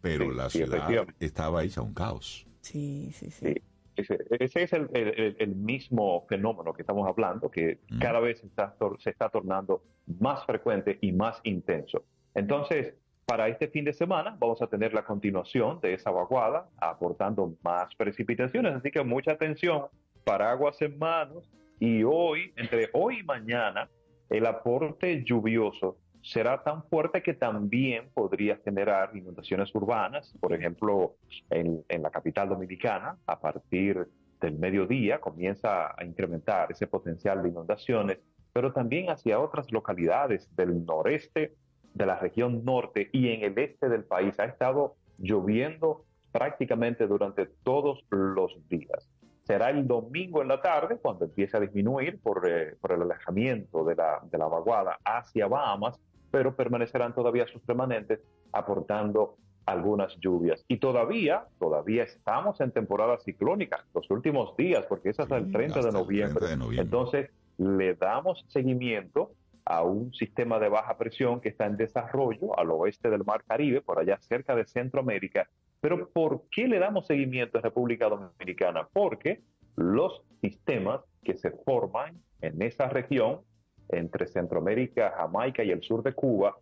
Pero 0.00 0.30
Sí, 0.30 0.36
la 0.36 0.50
sí, 0.50 0.58
ciudad 0.58 0.88
estaba 1.18 1.64
hecha 1.64 1.80
un 1.82 1.92
caos. 1.92 2.46
Sí, 2.60 3.10
sí, 3.12 3.30
sí. 3.30 3.54
Ese, 3.96 4.18
ese 4.38 4.62
es 4.62 4.72
el, 4.74 4.88
el- 4.92 5.36
el- 5.38 5.56
mismo 5.56 6.24
fenómeno 6.28 6.72
que 6.74 6.82
estamos 6.82 7.08
hablando, 7.08 7.50
que 7.50 7.80
cada 7.98 8.20
vez 8.20 8.44
está, 8.44 8.76
se 8.98 9.08
está 9.10 9.30
tornando 9.30 9.82
más 10.20 10.44
frecuente 10.44 10.98
y 11.00 11.12
más 11.12 11.40
intenso. 11.44 12.04
Entonces, 12.36 12.94
para 13.24 13.48
este 13.48 13.66
fin 13.68 13.84
de 13.84 13.94
semana 13.94 14.36
vamos 14.38 14.60
a 14.60 14.66
tener 14.66 14.92
la 14.92 15.04
continuación 15.04 15.80
de 15.80 15.94
esa 15.94 16.10
vaguada, 16.10 16.68
aportando 16.76 17.56
más 17.64 17.92
precipitaciones, 17.96 18.74
así 18.74 18.90
que 18.90 19.02
mucha 19.02 19.32
atención, 19.32 19.86
paraguas 20.22 20.80
en 20.82 20.98
manos, 20.98 21.50
y 21.80 22.04
hoy, 22.04 22.52
entre 22.56 22.90
hoy 22.92 23.20
y 23.20 23.22
mañana, 23.22 23.88
el 24.28 24.46
aporte 24.46 25.24
lluvioso 25.24 25.96
será 26.22 26.62
tan 26.62 26.84
fuerte 26.84 27.22
que 27.22 27.34
también 27.34 28.10
podría 28.12 28.58
generar 28.58 29.16
inundaciones 29.16 29.74
urbanas, 29.74 30.34
por 30.38 30.52
ejemplo, 30.52 31.14
en, 31.50 31.82
en 31.88 32.02
la 32.02 32.10
capital 32.10 32.50
dominicana, 32.50 33.16
a 33.26 33.40
partir 33.40 34.06
del 34.40 34.58
mediodía 34.58 35.20
comienza 35.20 35.94
a 35.96 36.04
incrementar 36.04 36.70
ese 36.70 36.86
potencial 36.86 37.42
de 37.42 37.48
inundaciones, 37.48 38.18
pero 38.52 38.72
también 38.72 39.08
hacia 39.08 39.40
otras 39.40 39.72
localidades 39.72 40.54
del 40.54 40.84
noreste, 40.84 41.54
de 41.96 42.06
la 42.06 42.18
región 42.18 42.64
norte 42.64 43.08
y 43.12 43.30
en 43.30 43.42
el 43.42 43.58
este 43.58 43.88
del 43.88 44.04
país. 44.04 44.38
Ha 44.38 44.44
estado 44.44 44.96
lloviendo 45.18 46.04
prácticamente 46.30 47.06
durante 47.06 47.46
todos 47.64 48.04
los 48.10 48.56
días. 48.68 49.08
Será 49.44 49.70
el 49.70 49.86
domingo 49.86 50.42
en 50.42 50.48
la 50.48 50.60
tarde 50.60 50.98
cuando 51.00 51.24
empiece 51.24 51.56
a 51.56 51.60
disminuir 51.60 52.20
por, 52.20 52.46
eh, 52.48 52.76
por 52.80 52.92
el 52.92 53.02
alejamiento 53.02 53.84
de 53.84 53.94
la, 53.94 54.20
de 54.30 54.36
la 54.36 54.46
vaguada 54.46 54.98
hacia 55.04 55.46
Bahamas, 55.46 55.98
pero 56.30 56.54
permanecerán 56.54 57.14
todavía 57.14 57.46
sus 57.46 57.64
remanentes 57.66 58.20
aportando 58.52 59.36
algunas 59.64 60.16
lluvias. 60.20 60.64
Y 60.68 60.78
todavía, 60.78 61.46
todavía 61.58 62.02
estamos 62.02 62.60
en 62.60 62.72
temporada 62.72 63.18
ciclónica, 63.18 63.84
los 63.94 64.10
últimos 64.10 64.56
días, 64.56 64.84
porque 64.86 65.10
es 65.10 65.20
hasta 65.20 65.36
el 65.38 65.50
30 65.50 65.74
de 65.74 65.80
hasta 65.80 65.88
el 65.88 65.94
noviembre. 65.94 66.40
30 66.40 66.48
de 66.48 66.56
noviembre. 66.56 66.84
Entonces, 66.84 67.30
le 67.58 67.94
damos 67.94 68.44
seguimiento 68.48 69.30
a 69.66 69.82
un 69.82 70.14
sistema 70.14 70.58
de 70.60 70.68
baja 70.68 70.96
presión 70.96 71.40
que 71.40 71.48
está 71.48 71.66
en 71.66 71.76
desarrollo 71.76 72.58
al 72.58 72.70
oeste 72.70 73.10
del 73.10 73.24
Mar 73.24 73.42
Caribe, 73.44 73.82
por 73.82 73.98
allá 73.98 74.16
cerca 74.20 74.54
de 74.54 74.64
Centroamérica. 74.64 75.48
Pero 75.80 76.08
¿por 76.08 76.44
qué 76.50 76.68
le 76.68 76.78
damos 76.78 77.06
seguimiento 77.06 77.58
en 77.58 77.64
República 77.64 78.08
Dominicana? 78.08 78.88
Porque 78.92 79.42
los 79.74 80.22
sistemas 80.40 81.00
que 81.22 81.36
se 81.36 81.50
forman 81.50 82.16
en 82.40 82.62
esa 82.62 82.88
región 82.88 83.40
entre 83.88 84.26
Centroamérica, 84.26 85.14
Jamaica 85.16 85.64
y 85.64 85.70
el 85.72 85.82
sur 85.82 86.02
de 86.02 86.12
Cuba, 86.12 86.56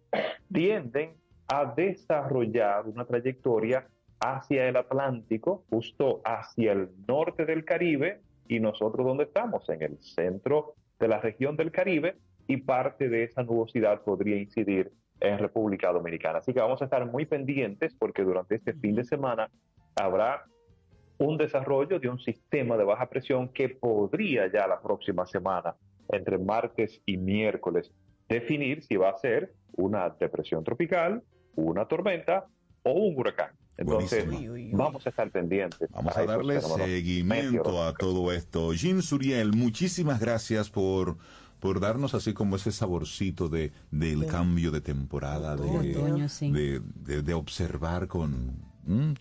tienden 0.52 1.14
a 1.48 1.74
desarrollar 1.74 2.86
una 2.86 3.04
trayectoria 3.04 3.86
hacia 4.20 4.66
el 4.66 4.76
Atlántico, 4.76 5.64
justo 5.68 6.22
hacia 6.24 6.72
el 6.72 6.88
norte 7.06 7.44
del 7.44 7.64
Caribe, 7.66 8.22
y 8.48 8.60
nosotros 8.60 9.06
donde 9.06 9.24
estamos, 9.24 9.68
en 9.68 9.82
el 9.82 9.98
centro 10.02 10.74
de 10.98 11.08
la 11.08 11.20
región 11.20 11.56
del 11.56 11.70
Caribe, 11.70 12.16
y 12.46 12.58
parte 12.58 13.08
de 13.08 13.24
esa 13.24 13.42
nubosidad 13.42 14.02
podría 14.02 14.36
incidir 14.36 14.92
en 15.20 15.38
República 15.38 15.92
Dominicana. 15.92 16.38
Así 16.38 16.52
que 16.52 16.60
vamos 16.60 16.80
a 16.82 16.84
estar 16.84 17.06
muy 17.06 17.24
pendientes 17.26 17.94
porque 17.94 18.22
durante 18.22 18.56
este 18.56 18.74
fin 18.74 18.94
de 18.94 19.04
semana 19.04 19.50
habrá 19.96 20.44
un 21.18 21.38
desarrollo 21.38 21.98
de 21.98 22.08
un 22.08 22.18
sistema 22.18 22.76
de 22.76 22.84
baja 22.84 23.08
presión 23.08 23.48
que 23.48 23.68
podría 23.68 24.50
ya 24.52 24.66
la 24.66 24.80
próxima 24.80 25.26
semana, 25.26 25.76
entre 26.10 26.38
martes 26.38 27.00
y 27.06 27.16
miércoles, 27.16 27.92
definir 28.28 28.82
si 28.82 28.96
va 28.96 29.10
a 29.10 29.18
ser 29.18 29.54
una 29.76 30.10
depresión 30.10 30.64
tropical, 30.64 31.22
una 31.54 31.86
tormenta 31.86 32.46
o 32.82 32.92
un 32.92 33.18
huracán. 33.18 33.52
Entonces, 33.76 34.24
vamos 34.72 35.04
a 35.04 35.10
estar 35.10 35.30
pendientes. 35.30 35.90
Vamos 35.90 36.16
a, 36.16 36.24
darle 36.24 36.60
seguimiento 36.60 37.82
a 37.82 37.92
todo 37.92 38.30
esto. 38.30 38.70
Jim 38.70 39.02
Suriel, 39.02 39.52
muchísimas 39.52 40.20
gracias 40.20 40.70
por 40.70 41.16
por 41.64 41.80
darnos 41.80 42.12
así 42.12 42.34
como 42.34 42.56
ese 42.56 42.72
saborcito 42.72 43.48
de 43.48 43.72
del 43.90 44.26
cambio 44.26 44.70
de 44.70 44.82
temporada, 44.82 45.56
de, 45.56 46.82
de, 47.22 47.32
observar 47.34 48.06
con, 48.06 48.58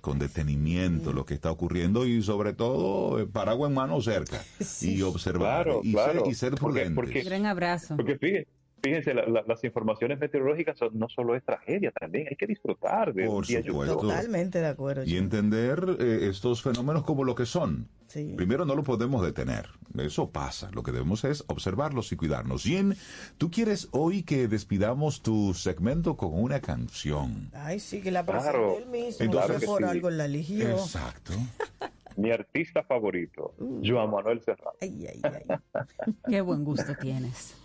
con 0.02 0.20
detenimiento 0.20 1.14
lo 1.14 1.26
que 1.26 1.36
está 1.36 1.50
ocurriendo 1.50 2.06
y 2.06 2.22
sobre 2.22 2.52
todo 2.52 3.22
eh, 3.22 3.28
paraguas 3.28 3.70
en 3.70 3.76
mano 3.76 4.02
cerca. 4.02 4.44
Y 4.82 5.02
observar 5.04 5.70
y, 5.84 5.94
Ser, 5.94 6.22
y, 6.26 6.34
ser, 6.34 6.56
prudentes. 6.56 7.24
Gran 7.24 7.46
abrazo. 7.46 7.96
Porque 7.96 8.18
fíjate, 8.18 8.50
fíjense, 8.84 9.14
las 9.14 9.64
informaciones 9.64 10.20
meteorológicas 10.20 10.78
no 10.92 11.08
solo 11.08 11.36
es 11.36 11.44
tragedia, 11.44 11.92
también 11.92 12.28
hay 12.30 12.36
que 12.36 12.46
disfrutar 12.46 13.14
de 13.14 13.26
Por 13.26 13.46
supuesto. 13.46 13.98
Totalmente 13.98 14.60
de 14.60 14.68
acuerdo. 14.68 15.04
Y 15.06 15.16
entender 15.16 15.98
eh, 16.00 16.28
estos 16.30 16.62
fenómenos 16.62 17.04
como 17.04 17.24
lo 17.24 17.34
que 17.34 17.46
son. 17.46 17.88
Primero 18.36 18.64
no 18.64 18.76
lo 18.76 18.84
podemos 18.84 19.26
detener, 19.26 19.70
eso 19.98 20.30
pasa, 20.30 20.70
lo 20.72 20.84
que 20.84 20.92
debemos 20.92 21.24
es 21.24 21.44
observarlos 21.48 22.12
y 22.12 22.16
cuidarnos. 22.16 22.64
Bien, 22.64 22.96
tú 23.40 23.50
quieres 23.50 23.88
hoy 23.90 24.22
que 24.22 24.48
despidamos 24.48 25.24
tu 25.24 25.56
segmento 25.56 26.16
con 26.16 26.32
una 26.32 26.60
canción. 26.60 27.50
Ay, 27.54 27.80
sí, 27.80 28.02
que 28.02 28.12
la 28.12 28.24
claro. 28.24 28.78
él 28.78 28.86
mismo, 28.86 29.26
Entonces, 29.26 29.66
por 29.66 29.84
algo 29.84 30.12
la 30.12 30.26
eligió. 30.26 30.70
Exacto. 30.70 31.34
Mi 32.16 32.30
artista 32.30 32.84
favorito, 32.84 33.56
uh. 33.58 33.82
Joan 33.84 34.12
Manuel 34.12 34.44
Serrano. 34.44 34.78
Ay, 34.80 35.08
ay, 35.08 35.22
ay. 35.24 36.14
Qué 36.30 36.42
buen 36.42 36.64
gusto 36.64 36.94
tienes. 37.02 37.56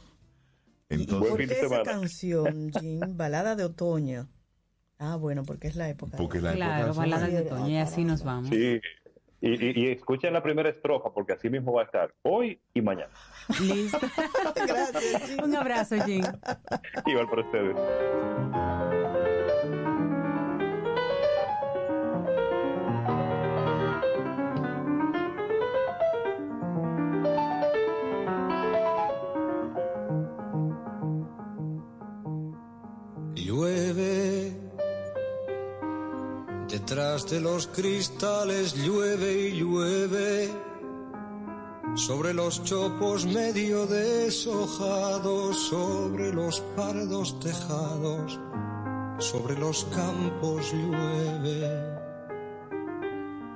Entonces, 0.89 1.29
¿Y 1.29 1.31
por 1.31 1.47
qué 1.47 1.61
esa 1.61 1.83
canción, 1.83 2.71
Jim? 2.81 3.01
Balada 3.17 3.57
de 3.57 3.65
otoño. 3.65 4.29
Ah, 4.99 5.17
bueno, 5.17 5.45
porque 5.45 5.69
es 5.69 5.77
la 5.77 5.89
época. 5.89 6.17
Porque 6.17 6.41
la 6.41 6.53
claro, 6.53 6.95
balada 6.95 7.29
de 7.29 7.41
otoño 7.41 7.69
y 7.69 7.77
así 7.77 8.05
nos 8.05 8.25
vamos. 8.25 8.51
Sí, 8.51 8.81
y, 9.41 9.81
y, 9.81 9.93
escuchen 9.93 10.33
la 10.33 10.43
primera 10.43 10.69
estrofa 10.69 11.13
porque 11.13 11.35
así 11.35 11.49
mismo 11.49 11.73
va 11.73 11.83
a 11.83 11.85
estar 11.85 12.13
hoy 12.23 12.61
y 12.75 12.83
mañana. 12.83 13.13
Listo. 13.61 13.99
Gracias, 14.67 15.39
Un 15.45 15.55
abrazo, 15.55 15.95
Jim. 16.05 16.25
Igual 17.07 17.29
para 17.31 17.43
ustedes. 17.43 19.08
Detrás 36.89 37.29
de 37.29 37.39
los 37.39 37.67
cristales 37.67 38.73
llueve 38.73 39.49
y 39.51 39.59
llueve, 39.59 40.49
sobre 41.97 42.33
los 42.33 42.65
chopos 42.65 43.27
medio 43.27 43.85
deshojados, 43.87 45.69
sobre 45.69 46.33
los 46.33 46.63
pardos 46.75 47.39
tejados, 47.41 48.41
sobre 49.19 49.59
los 49.59 49.85
campos 49.95 50.73
llueve. 50.73 51.99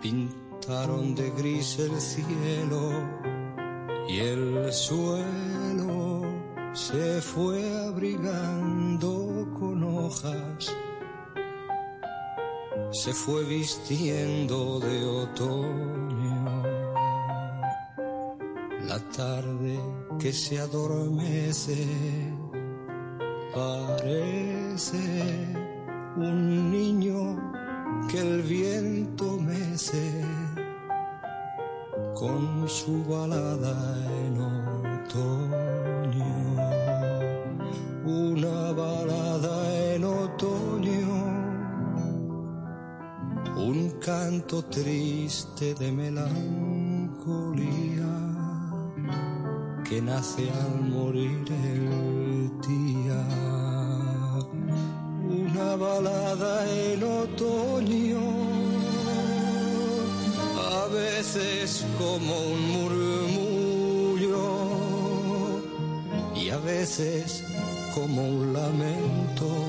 Pintaron 0.03 1.15
de 1.15 1.31
gris 1.31 1.79
el 1.79 1.99
cielo 2.03 2.91
y 4.11 4.19
el 4.19 4.71
suelo 4.75 6.21
se 6.75 7.23
fue 7.23 7.79
abrigando 7.89 9.49
con 9.59 9.85
hojas 9.85 10.71
se 12.93 13.15
fue 13.15 13.43
vistiendo 13.45 14.79
de 14.79 15.05
otoño. 15.05 16.63
La 18.87 18.99
tarde 19.17 19.81
que 20.19 20.33
se 20.33 20.61
adormece 20.61 21.87
parece 23.55 24.99
un 26.17 26.71
niño 26.71 27.53
que 28.11 28.19
el 28.19 28.43
viento 28.43 29.39
mece 29.39 30.25
con 32.15 32.69
su 32.69 33.05
balada 33.07 33.97
en 34.27 34.39
otoño. 34.39 35.62
Canto 44.05 44.63
triste 44.65 45.75
de 45.75 45.93
melancolía 45.93 46.33
que 49.89 50.03
nace 50.03 50.51
al 50.51 50.81
morir 50.91 51.45
el 51.49 52.51
día. 52.67 53.25
Una 55.31 55.77
balada 55.77 56.69
en 56.69 57.05
otoño, 57.05 58.21
a 60.81 60.87
veces 60.89 61.87
como 61.97 62.41
un 62.41 62.61
murmullo 62.75 64.49
y 66.35 66.51
a 66.51 66.59
veces 66.59 67.45
como 67.95 68.21
un 68.21 68.53
lamento 68.53 69.62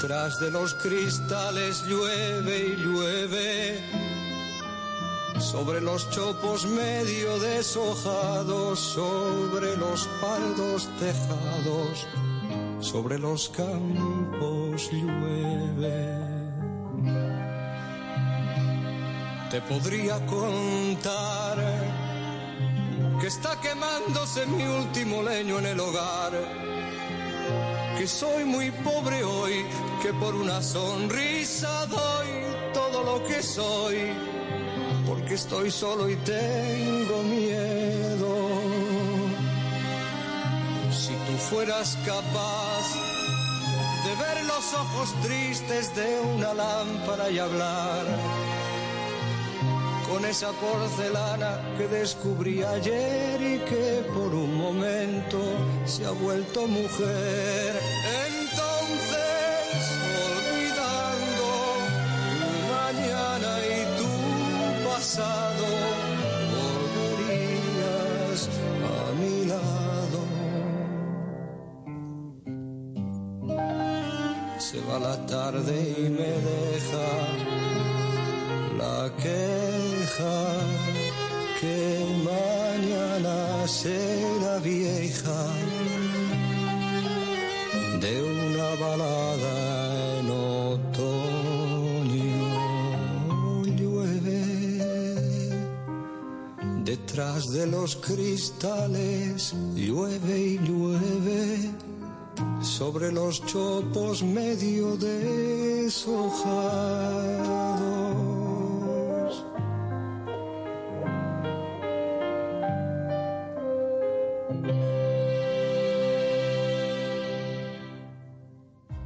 detrás 0.00 0.38
de 0.38 0.52
los 0.52 0.74
cristales 0.74 1.84
llueve 1.88 2.68
y 2.68 2.76
llueve. 2.76 3.80
Sobre 5.40 5.80
los 5.80 6.08
chopos 6.10 6.66
medio 6.66 7.38
deshojados, 7.40 8.78
sobre 8.78 9.76
los 9.76 10.08
paldos 10.20 10.88
tejados, 11.00 12.06
sobre 12.80 13.18
los 13.18 13.48
campos 13.48 14.88
llueve 14.92 16.18
te 19.50 19.62
podría 19.62 20.24
contar 20.26 21.56
que 23.20 23.26
está 23.26 23.58
quemándose 23.60 24.46
mi 24.46 24.62
último 24.62 25.22
leño 25.22 25.58
en 25.58 25.66
el 25.66 25.80
hogar, 25.80 26.32
que 27.98 28.06
soy 28.06 28.44
muy 28.44 28.70
pobre 28.70 29.24
hoy, 29.24 29.66
que 30.00 30.12
por 30.12 30.32
una 30.36 30.62
sonrisa 30.62 31.86
doy 31.86 32.28
todo 32.72 33.02
lo 33.02 33.26
que 33.26 33.42
soy, 33.42 33.96
porque 35.04 35.34
estoy 35.34 35.68
solo 35.72 36.08
y 36.08 36.14
tengo 36.16 37.22
miedo. 37.24 38.30
Si 40.92 41.12
tú 41.12 41.36
fueras 41.50 41.98
capaz 42.06 42.84
de 44.04 44.14
ver 44.24 44.44
los 44.44 44.74
ojos 44.74 45.12
tristes 45.22 45.92
de 45.96 46.20
una 46.36 46.54
lámpara 46.54 47.30
y 47.30 47.38
hablar, 47.40 48.06
con 50.08 50.24
esa 50.24 50.50
porcelana 50.52 51.60
que 51.76 51.86
descubrí 51.86 52.62
ayer 52.62 53.40
y 53.42 53.58
que 53.58 54.04
por 54.14 54.34
un 54.34 54.56
momento 54.56 55.38
se 55.84 56.06
ha 56.06 56.10
vuelto 56.10 56.66
mujer. 56.66 57.77
De 97.46 97.66
los 97.68 97.94
cristales, 97.94 99.54
llueve 99.74 100.40
y 100.40 100.58
llueve 100.58 101.70
sobre 102.60 103.12
los 103.12 103.44
chopos 103.46 104.24
medio 104.24 104.96
deshojados. 104.96 106.18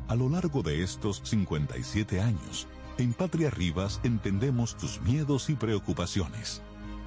A 0.09 0.15
lo 0.15 0.31
largo 0.31 0.63
de 0.63 0.83
estos 0.83 1.21
57 1.25 2.21
años, 2.21 2.67
en 2.97 3.13
Patria 3.13 3.51
Rivas 3.51 4.01
entendemos 4.05 4.75
tus 4.79 5.03
miedos 5.03 5.51
y 5.51 5.55
preocupaciones. 5.55 6.63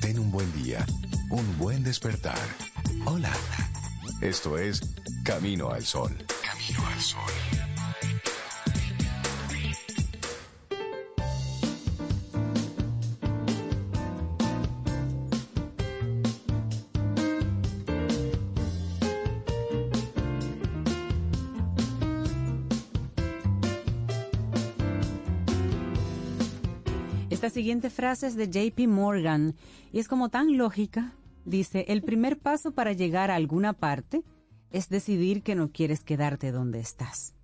Ten 0.00 0.18
un 0.18 0.30
buen 0.30 0.52
día, 0.62 0.84
un 1.30 1.58
buen 1.58 1.82
despertar. 1.82 2.38
Hola. 3.04 3.32
Esto 4.20 4.56
es 4.56 4.80
Camino 5.24 5.70
al 5.70 5.84
Sol. 5.84 6.16
Camino 6.44 6.86
al 6.86 7.00
Sol. 7.00 7.71
Siguiente 27.52 27.90
frase 27.90 28.26
es 28.26 28.36
de 28.36 28.48
JP 28.48 28.88
Morgan 28.88 29.54
y 29.92 29.98
es 29.98 30.08
como 30.08 30.28
tan 30.30 30.56
lógica. 30.56 31.12
Dice, 31.44 31.84
el 31.88 32.02
primer 32.02 32.38
paso 32.38 32.72
para 32.72 32.92
llegar 32.92 33.30
a 33.30 33.34
alguna 33.36 33.72
parte 33.72 34.22
es 34.70 34.88
decidir 34.88 35.42
que 35.42 35.54
no 35.54 35.70
quieres 35.70 36.00
quedarte 36.04 36.50
donde 36.52 36.80
estás. 36.80 37.34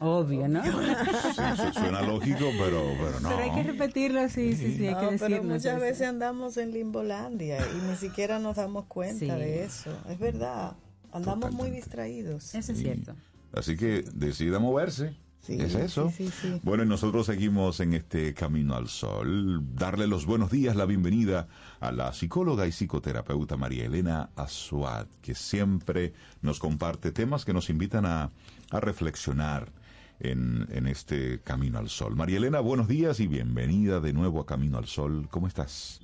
Obvio, 0.00 0.46
¿no? 0.46 0.62
Sí, 0.62 0.70
su- 0.70 1.72
suena 1.72 2.02
lógico, 2.02 2.44
pero, 2.58 2.82
pero 3.00 3.20
no. 3.20 3.28
Pero 3.30 3.42
hay 3.42 3.50
que 3.50 3.62
repetirlo, 3.64 4.28
sí, 4.28 4.54
sí, 4.54 4.76
sí, 4.76 4.86
hay 4.86 4.94
No, 4.94 5.00
que 5.00 5.06
pero 5.16 5.28
decirlo. 5.28 5.54
muchas 5.54 5.74
sí, 5.74 5.80
veces 5.80 6.06
andamos 6.08 6.56
en 6.56 6.70
Limbolandia 6.72 7.58
y 7.76 7.88
ni 7.90 7.96
siquiera 7.96 8.38
nos 8.38 8.56
damos 8.56 8.84
cuenta 8.86 9.18
Sí. 9.18 9.26
de 9.40 9.64
eso. 9.64 9.90
Es 10.08 10.18
verdad, 10.20 10.74
andamos 11.12 11.52
muy 11.52 11.70
distraídos. 11.70 12.54
Eso 12.54 12.72
es 12.72 12.78
cierto. 12.78 13.14
Así 13.52 13.76
que 13.76 14.04
decida 14.14 14.58
moverse. 14.60 15.16
Es 15.46 15.74
eso. 15.74 16.10
sí, 16.10 16.28
sí, 16.28 16.32
sí. 16.42 16.60
Bueno, 16.62 16.84
y 16.84 16.86
nosotros 16.86 17.26
seguimos 17.26 17.80
en 17.80 17.94
este 17.94 18.34
camino 18.34 18.74
al 18.74 18.88
sol. 18.88 19.62
Darle 19.74 20.06
los 20.06 20.26
buenos 20.26 20.50
días, 20.50 20.76
la 20.76 20.84
bienvenida 20.84 21.48
a 21.80 21.92
la 21.92 22.12
psicóloga 22.12 22.66
y 22.66 22.72
psicoterapeuta 22.72 23.56
María 23.56 23.86
Elena 23.86 24.30
Azuad, 24.36 25.06
que 25.22 25.34
siempre 25.34 26.12
nos 26.42 26.58
comparte 26.58 27.12
temas 27.12 27.44
que 27.44 27.52
nos 27.54 27.70
invitan 27.70 28.04
a, 28.04 28.30
a 28.70 28.80
reflexionar 28.80 29.72
en, 30.20 30.66
en 30.70 30.86
este 30.86 31.40
camino 31.40 31.78
al 31.78 31.88
sol. 31.88 32.16
María 32.16 32.38
Elena, 32.38 32.60
buenos 32.60 32.88
días 32.88 33.20
y 33.20 33.26
bienvenida 33.26 34.00
de 34.00 34.12
nuevo 34.12 34.40
a 34.40 34.46
Camino 34.46 34.78
al 34.78 34.86
Sol. 34.86 35.28
¿Cómo 35.30 35.46
estás? 35.46 36.00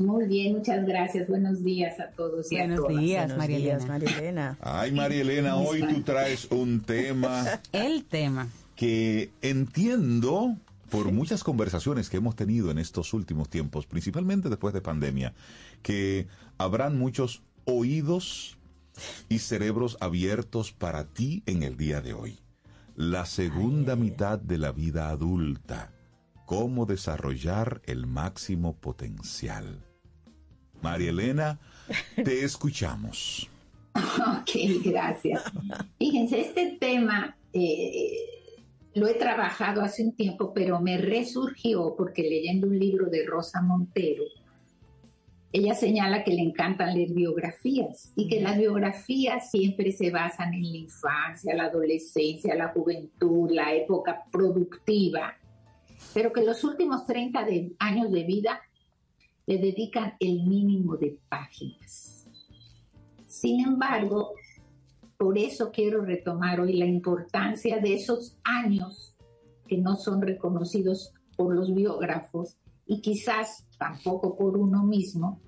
Muy 0.00 0.26
bien, 0.26 0.54
muchas 0.56 0.86
gracias. 0.86 1.28
Buenos 1.28 1.62
días 1.62 2.00
a 2.00 2.08
todos 2.12 2.50
y 2.50 2.56
a 2.56 2.60
Buenos 2.60 2.80
todas. 2.86 2.96
días, 3.02 3.20
Buenos 3.26 3.38
María 3.38 3.58
días, 3.58 3.76
Elena. 3.84 3.92
María 3.92 4.18
Elena. 4.18 4.58
Ay, 4.62 4.92
María 4.92 5.20
Elena, 5.20 5.56
hoy 5.56 5.80
tú 5.82 6.00
traes 6.02 6.46
un 6.50 6.80
tema 6.80 7.44
El 7.72 8.04
tema. 8.04 8.48
que 8.76 9.30
entiendo 9.42 10.56
por 10.88 11.12
muchas 11.12 11.44
conversaciones 11.44 12.08
que 12.08 12.16
hemos 12.16 12.34
tenido 12.34 12.70
en 12.70 12.78
estos 12.78 13.12
últimos 13.12 13.50
tiempos, 13.50 13.86
principalmente 13.86 14.48
después 14.48 14.72
de 14.72 14.80
pandemia, 14.80 15.34
que 15.82 16.28
habrán 16.56 16.98
muchos 16.98 17.42
oídos 17.66 18.56
y 19.28 19.40
cerebros 19.40 19.98
abiertos 20.00 20.72
para 20.72 21.04
ti 21.04 21.42
en 21.44 21.62
el 21.62 21.76
día 21.76 22.00
de 22.00 22.14
hoy. 22.14 22.38
La 22.96 23.26
segunda 23.26 23.96
mitad 23.96 24.38
de 24.38 24.56
la 24.56 24.72
vida 24.72 25.10
adulta. 25.10 25.92
Cómo 26.46 26.86
desarrollar 26.86 27.82
el 27.84 28.06
máximo 28.06 28.74
potencial. 28.74 29.84
María 30.82 31.10
Elena, 31.10 31.58
te 32.16 32.44
escuchamos. 32.44 33.48
Ok, 33.94 34.50
gracias. 34.84 35.42
Fíjense, 35.98 36.40
este 36.40 36.76
tema 36.80 37.36
eh, 37.52 38.12
lo 38.94 39.08
he 39.08 39.14
trabajado 39.14 39.82
hace 39.82 40.04
un 40.04 40.12
tiempo, 40.14 40.52
pero 40.54 40.80
me 40.80 40.96
resurgió 40.98 41.94
porque 41.96 42.22
leyendo 42.22 42.68
un 42.68 42.78
libro 42.78 43.06
de 43.10 43.26
Rosa 43.26 43.60
Montero, 43.62 44.22
ella 45.52 45.74
señala 45.74 46.22
que 46.22 46.32
le 46.32 46.42
encantan 46.42 46.94
leer 46.94 47.10
biografías 47.12 48.12
y 48.14 48.28
que 48.28 48.40
las 48.40 48.56
biografías 48.56 49.50
siempre 49.50 49.90
se 49.90 50.10
basan 50.12 50.54
en 50.54 50.62
la 50.70 50.76
infancia, 50.78 51.54
la 51.56 51.64
adolescencia, 51.64 52.54
la 52.54 52.68
juventud, 52.68 53.50
la 53.50 53.74
época 53.74 54.22
productiva, 54.30 55.34
pero 56.14 56.32
que 56.32 56.44
los 56.44 56.62
últimos 56.62 57.04
30 57.04 57.44
de- 57.44 57.72
años 57.80 58.12
de 58.12 58.22
vida 58.22 58.60
le 59.50 59.58
dedican 59.58 60.14
el 60.20 60.44
mínimo 60.44 60.96
de 60.96 61.18
páginas. 61.28 62.24
Sin 63.26 63.58
embargo, 63.66 64.34
por 65.16 65.36
eso 65.38 65.72
quiero 65.72 66.04
retomar 66.04 66.60
hoy 66.60 66.74
la 66.74 66.86
importancia 66.86 67.80
de 67.80 67.94
esos 67.94 68.38
años 68.44 69.16
que 69.66 69.76
no 69.76 69.96
son 69.96 70.22
reconocidos 70.22 71.12
por 71.36 71.52
los 71.52 71.74
biógrafos 71.74 72.58
y 72.86 73.00
quizás 73.00 73.66
tampoco 73.76 74.36
por 74.36 74.56
uno 74.56 74.84
mismo, 74.84 75.40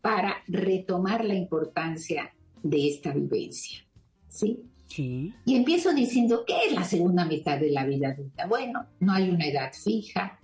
para 0.00 0.36
retomar 0.46 1.24
la 1.24 1.34
importancia 1.34 2.32
de 2.62 2.86
esta 2.86 3.12
vivencia. 3.12 3.80
¿Sí? 4.28 4.62
Sí. 4.86 5.34
Y 5.44 5.56
empiezo 5.56 5.92
diciendo, 5.92 6.44
¿qué 6.46 6.66
es 6.68 6.72
la 6.72 6.84
segunda 6.84 7.24
mitad 7.24 7.58
de 7.58 7.72
la 7.72 7.84
vida 7.84 8.10
adulta? 8.10 8.46
Bueno, 8.46 8.86
no 9.00 9.12
hay 9.12 9.28
una 9.28 9.46
edad 9.46 9.72
fija, 9.72 10.38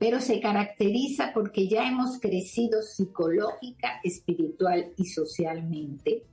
pero 0.00 0.18
se 0.18 0.40
caracteriza 0.40 1.30
porque 1.34 1.68
ya 1.68 1.86
hemos 1.86 2.18
crecido 2.20 2.80
psicológica, 2.80 4.00
espiritual 4.02 4.94
y 4.96 5.04
socialmente. 5.04 6.24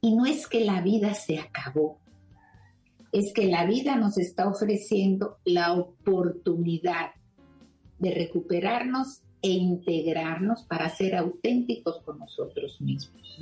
Y 0.00 0.14
no 0.14 0.26
es 0.26 0.46
que 0.46 0.64
la 0.64 0.80
vida 0.80 1.12
se 1.14 1.40
acabó, 1.40 1.98
es 3.10 3.32
que 3.32 3.48
la 3.48 3.66
vida 3.66 3.96
nos 3.96 4.16
está 4.16 4.48
ofreciendo 4.48 5.38
la 5.44 5.72
oportunidad 5.72 7.10
de 7.98 8.12
recuperarnos 8.12 9.22
e 9.42 9.50
integrarnos 9.50 10.62
para 10.62 10.88
ser 10.88 11.16
auténticos 11.16 12.00
con 12.02 12.20
nosotros 12.20 12.80
mismos. 12.80 13.40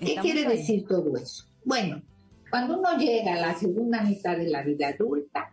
¿Qué 0.00 0.16
quiere 0.16 0.48
decir 0.48 0.84
todo 0.84 1.16
eso? 1.16 1.44
Bueno, 1.64 2.02
cuando 2.50 2.80
uno 2.80 2.98
llega 2.98 3.34
a 3.34 3.40
la 3.40 3.54
segunda 3.54 4.02
mitad 4.02 4.36
de 4.36 4.48
la 4.48 4.64
vida 4.64 4.88
adulta, 4.88 5.52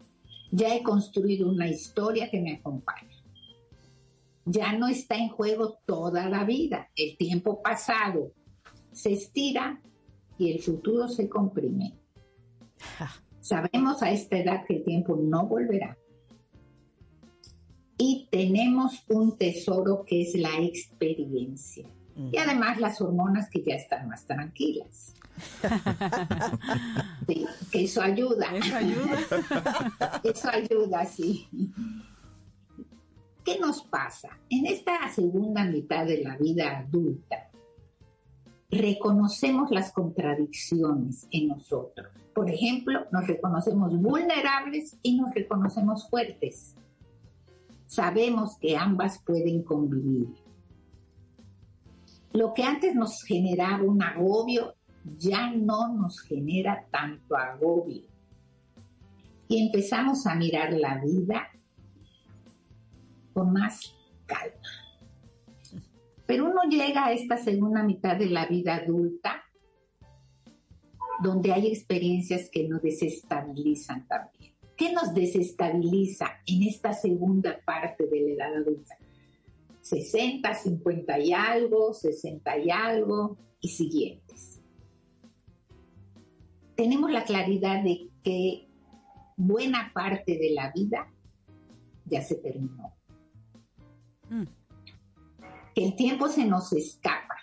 ya 0.52 0.76
he 0.76 0.84
construido 0.84 1.50
una 1.50 1.68
historia 1.68 2.30
que 2.30 2.42
me 2.42 2.54
acompaña. 2.54 3.10
Ya 4.46 4.74
no 4.74 4.88
está 4.88 5.16
en 5.16 5.30
juego 5.30 5.80
toda 5.86 6.28
la 6.30 6.44
vida. 6.44 6.90
El 6.96 7.18
tiempo 7.18 7.62
pasado 7.62 8.32
se 8.92 9.14
estira 9.14 9.82
y 10.38 10.52
el 10.52 10.60
futuro 10.60 11.08
se 11.08 11.30
comprime. 11.30 11.94
Sabemos 13.42 14.02
a 14.02 14.12
esta 14.12 14.38
edad 14.38 14.66
que 14.66 14.78
el 14.78 14.84
tiempo 14.84 15.16
no 15.16 15.46
volverá. 15.46 15.98
Y 17.98 18.28
tenemos 18.32 19.04
un 19.10 19.38
tesoro 19.38 20.04
que 20.06 20.22
es 20.22 20.36
la 20.36 20.58
experiencia. 20.60 21.88
Y 22.32 22.38
además 22.38 22.80
las 22.80 23.00
hormonas 23.02 23.50
que 23.50 23.64
ya 23.64 23.76
están 23.76 24.08
más 24.08 24.26
tranquilas. 24.26 25.14
Sí, 27.28 27.46
que 27.72 27.84
eso 27.84 28.02
ayuda. 28.02 28.56
Eso 28.56 28.76
ayuda. 28.76 29.20
Eso 30.24 30.50
ayuda, 30.50 31.06
sí. 31.06 31.48
¿Qué 33.44 33.60
nos 33.60 33.84
pasa? 33.84 34.30
En 34.50 34.66
esta 34.66 35.10
segunda 35.12 35.64
mitad 35.64 36.06
de 36.06 36.24
la 36.24 36.38
vida 36.38 36.80
adulta, 36.80 37.50
reconocemos 38.70 39.72
las 39.72 39.92
contradicciones 39.92 41.28
en 41.32 41.48
nosotros. 41.48 42.10
Por 42.34 42.50
ejemplo, 42.50 43.06
nos 43.12 43.28
reconocemos 43.28 44.00
vulnerables 44.00 44.98
y 45.02 45.18
nos 45.20 45.34
reconocemos 45.34 46.10
fuertes. 46.10 46.76
Sabemos 47.88 48.58
que 48.58 48.78
ambas 48.78 49.22
pueden 49.26 49.64
convivir. 49.64 50.28
Lo 52.34 52.54
que 52.54 52.64
antes 52.64 52.94
nos 52.94 53.24
generaba 53.24 53.84
un 53.84 54.04
agobio 54.04 54.76
ya 55.18 55.52
no 55.52 55.94
nos 55.94 56.22
genera 56.22 56.86
tanto 56.92 57.36
agobio. 57.36 58.04
Y 59.48 59.66
empezamos 59.66 60.28
a 60.28 60.36
mirar 60.36 60.74
la 60.74 61.02
vida 61.04 61.50
con 63.34 63.54
más 63.54 63.96
calma. 64.26 64.70
Pero 66.26 66.46
uno 66.46 66.62
llega 66.70 67.06
a 67.06 67.12
esta 67.12 67.38
segunda 67.38 67.82
mitad 67.82 68.16
de 68.16 68.28
la 68.28 68.46
vida 68.46 68.76
adulta 68.76 69.44
donde 71.22 71.52
hay 71.52 71.68
experiencias 71.68 72.50
que 72.50 72.68
nos 72.68 72.82
desestabilizan 72.82 74.08
también. 74.08 74.54
¿Qué 74.78 74.94
nos 74.94 75.14
desestabiliza 75.14 76.28
en 76.46 76.64
esta 76.64 76.94
segunda 76.94 77.60
parte 77.66 78.08
de 78.08 78.22
la 78.22 78.32
edad 78.32 78.56
adulta? 78.56 78.98
60, 79.82 80.54
50 80.54 81.20
y 81.20 81.34
algo, 81.34 81.94
60 81.94 82.58
y 82.60 82.70
algo 82.72 83.38
y 83.60 83.70
siguientes. 83.70 84.59
Tenemos 86.80 87.12
la 87.12 87.26
claridad 87.26 87.84
de 87.84 88.10
que 88.24 88.70
buena 89.36 89.92
parte 89.94 90.38
de 90.38 90.52
la 90.52 90.72
vida 90.72 91.12
ya 92.06 92.22
se 92.22 92.36
terminó. 92.36 92.94
Que 95.76 95.84
el 95.84 95.98
tiempo 95.98 96.30
se 96.30 96.46
nos 96.46 96.72
escapa. 96.72 97.36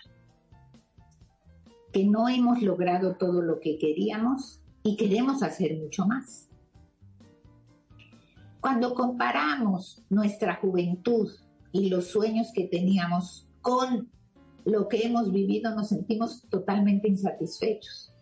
Que 1.93 2.03
no 2.03 2.27
hemos 2.27 2.63
logrado 2.63 3.15
todo 3.15 3.43
lo 3.43 3.59
que 3.59 3.77
queríamos 3.77 4.59
y 4.81 4.97
queremos 4.97 5.43
hacer 5.43 5.77
mucho 5.77 6.07
más. 6.07 6.49
Cuando 8.59 8.95
comparamos 8.95 10.03
nuestra 10.09 10.55
juventud 10.55 11.29
y 11.71 11.89
los 11.89 12.07
sueños 12.07 12.47
que 12.55 12.63
teníamos 12.63 13.47
con 13.61 14.09
lo 14.65 14.87
que 14.87 15.05
hemos 15.05 15.31
vivido, 15.31 15.75
nos 15.75 15.89
sentimos 15.89 16.41
totalmente 16.49 17.07
insatisfechos. 17.07 18.15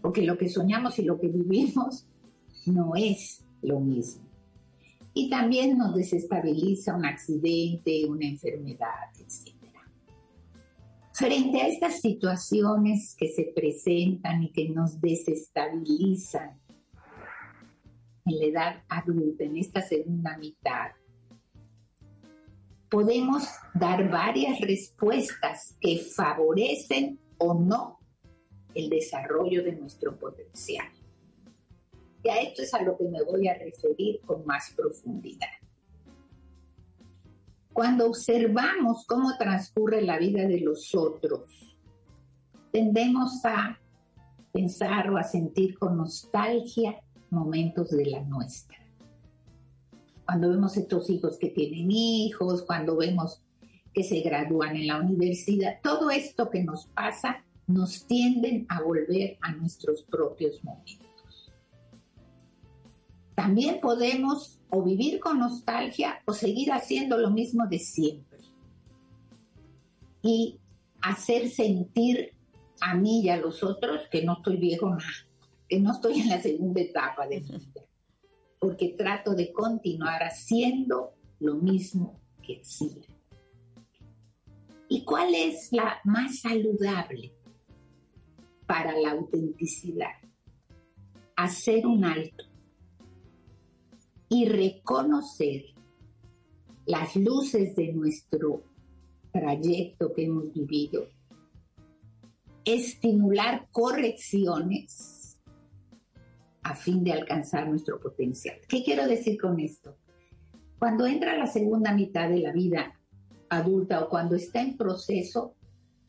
Porque 0.00 0.22
lo 0.22 0.38
que 0.38 0.48
soñamos 0.48 0.98
y 0.98 1.02
lo 1.02 1.18
que 1.18 1.28
vivimos 1.28 2.06
no 2.66 2.94
es 2.94 3.44
lo 3.62 3.80
mismo. 3.80 4.24
Y 5.14 5.30
también 5.30 5.78
nos 5.78 5.94
desestabiliza 5.94 6.94
un 6.94 7.06
accidente, 7.06 8.04
una 8.06 8.26
enfermedad, 8.26 9.10
etc. 9.18 9.54
Frente 11.12 11.62
a 11.62 11.68
estas 11.68 12.00
situaciones 12.00 13.16
que 13.18 13.28
se 13.28 13.44
presentan 13.54 14.42
y 14.42 14.52
que 14.52 14.68
nos 14.68 15.00
desestabilizan 15.00 16.60
en 18.26 18.38
la 18.38 18.44
edad 18.44 18.82
adulta, 18.88 19.44
en 19.44 19.56
esta 19.56 19.80
segunda 19.80 20.36
mitad, 20.36 20.90
podemos 22.90 23.44
dar 23.74 24.10
varias 24.10 24.60
respuestas 24.60 25.76
que 25.80 25.98
favorecen 25.98 27.18
o 27.38 27.54
no 27.54 27.95
el 28.76 28.90
desarrollo 28.90 29.64
de 29.64 29.72
nuestro 29.72 30.18
potencial. 30.18 30.86
Y 32.22 32.28
a 32.28 32.40
esto 32.42 32.62
es 32.62 32.74
a 32.74 32.82
lo 32.82 32.96
que 32.96 33.04
me 33.04 33.22
voy 33.22 33.48
a 33.48 33.54
referir 33.54 34.20
con 34.20 34.44
más 34.44 34.72
profundidad. 34.76 35.48
Cuando 37.72 38.06
observamos 38.06 39.06
cómo 39.06 39.36
transcurre 39.38 40.02
la 40.02 40.18
vida 40.18 40.46
de 40.46 40.60
los 40.60 40.94
otros, 40.94 41.76
tendemos 42.70 43.44
a 43.44 43.78
pensar 44.52 45.10
o 45.10 45.16
a 45.16 45.22
sentir 45.22 45.78
con 45.78 45.96
nostalgia 45.96 47.00
momentos 47.30 47.90
de 47.90 48.06
la 48.06 48.22
nuestra. 48.22 48.78
Cuando 50.24 50.50
vemos 50.50 50.76
estos 50.76 51.08
hijos 51.08 51.38
que 51.38 51.50
tienen 51.50 51.90
hijos, 51.90 52.62
cuando 52.62 52.96
vemos 52.96 53.42
que 53.94 54.02
se 54.02 54.20
gradúan 54.20 54.76
en 54.76 54.88
la 54.88 55.00
universidad, 55.00 55.80
todo 55.82 56.10
esto 56.10 56.50
que 56.50 56.62
nos 56.64 56.86
pasa 56.88 57.45
nos 57.66 58.06
tienden 58.06 58.66
a 58.68 58.82
volver 58.82 59.38
a 59.40 59.52
nuestros 59.52 60.02
propios 60.02 60.62
momentos. 60.62 61.52
También 63.34 63.80
podemos 63.80 64.60
o 64.70 64.82
vivir 64.82 65.20
con 65.20 65.38
nostalgia 65.38 66.22
o 66.26 66.32
seguir 66.32 66.72
haciendo 66.72 67.18
lo 67.18 67.30
mismo 67.30 67.66
de 67.66 67.78
siempre. 67.78 68.40
Y 70.22 70.58
hacer 71.02 71.50
sentir 71.50 72.32
a 72.80 72.94
mí 72.94 73.22
y 73.22 73.28
a 73.28 73.36
los 73.36 73.62
otros 73.62 74.08
que 74.10 74.24
no 74.24 74.34
estoy 74.34 74.56
viejo 74.56 74.90
nada, 74.90 75.28
que 75.68 75.78
no 75.80 75.92
estoy 75.92 76.20
en 76.20 76.28
la 76.28 76.40
segunda 76.40 76.80
etapa 76.80 77.26
de 77.26 77.40
mi 77.40 77.58
vida, 77.58 77.82
porque 78.58 78.94
trato 78.96 79.34
de 79.34 79.52
continuar 79.52 80.22
haciendo 80.22 81.14
lo 81.38 81.56
mismo 81.56 82.20
que 82.42 82.60
hacía. 82.60 83.06
¿Y 84.88 85.04
cuál 85.04 85.34
es 85.34 85.72
la 85.72 86.00
más 86.04 86.40
saludable 86.40 87.35
para 88.66 88.96
la 88.98 89.12
autenticidad? 89.12 90.12
Hacer 91.36 91.86
un 91.86 92.04
alto 92.04 92.44
y 94.28 94.46
reconocer 94.48 95.64
las 96.86 97.16
luces 97.16 97.74
de 97.76 97.92
nuestro 97.92 98.62
trayecto 99.32 100.12
que 100.12 100.24
hemos 100.24 100.52
vivido, 100.52 101.08
estimular 102.64 103.68
correcciones 103.70 105.38
a 106.62 106.74
fin 106.74 107.04
de 107.04 107.12
alcanzar 107.12 107.68
nuestro 107.68 108.00
potencial. 108.00 108.56
¿Qué 108.68 108.82
quiero 108.82 109.06
decir 109.06 109.40
con 109.40 109.60
esto? 109.60 109.96
Cuando 110.78 111.06
entra 111.06 111.36
la 111.36 111.46
segunda 111.46 111.92
mitad 111.92 112.28
de 112.28 112.40
la 112.40 112.52
vida 112.52 112.98
adulta 113.48 114.02
o 114.02 114.08
cuando 114.08 114.34
está 114.34 114.60
en 114.60 114.76
proceso, 114.76 115.54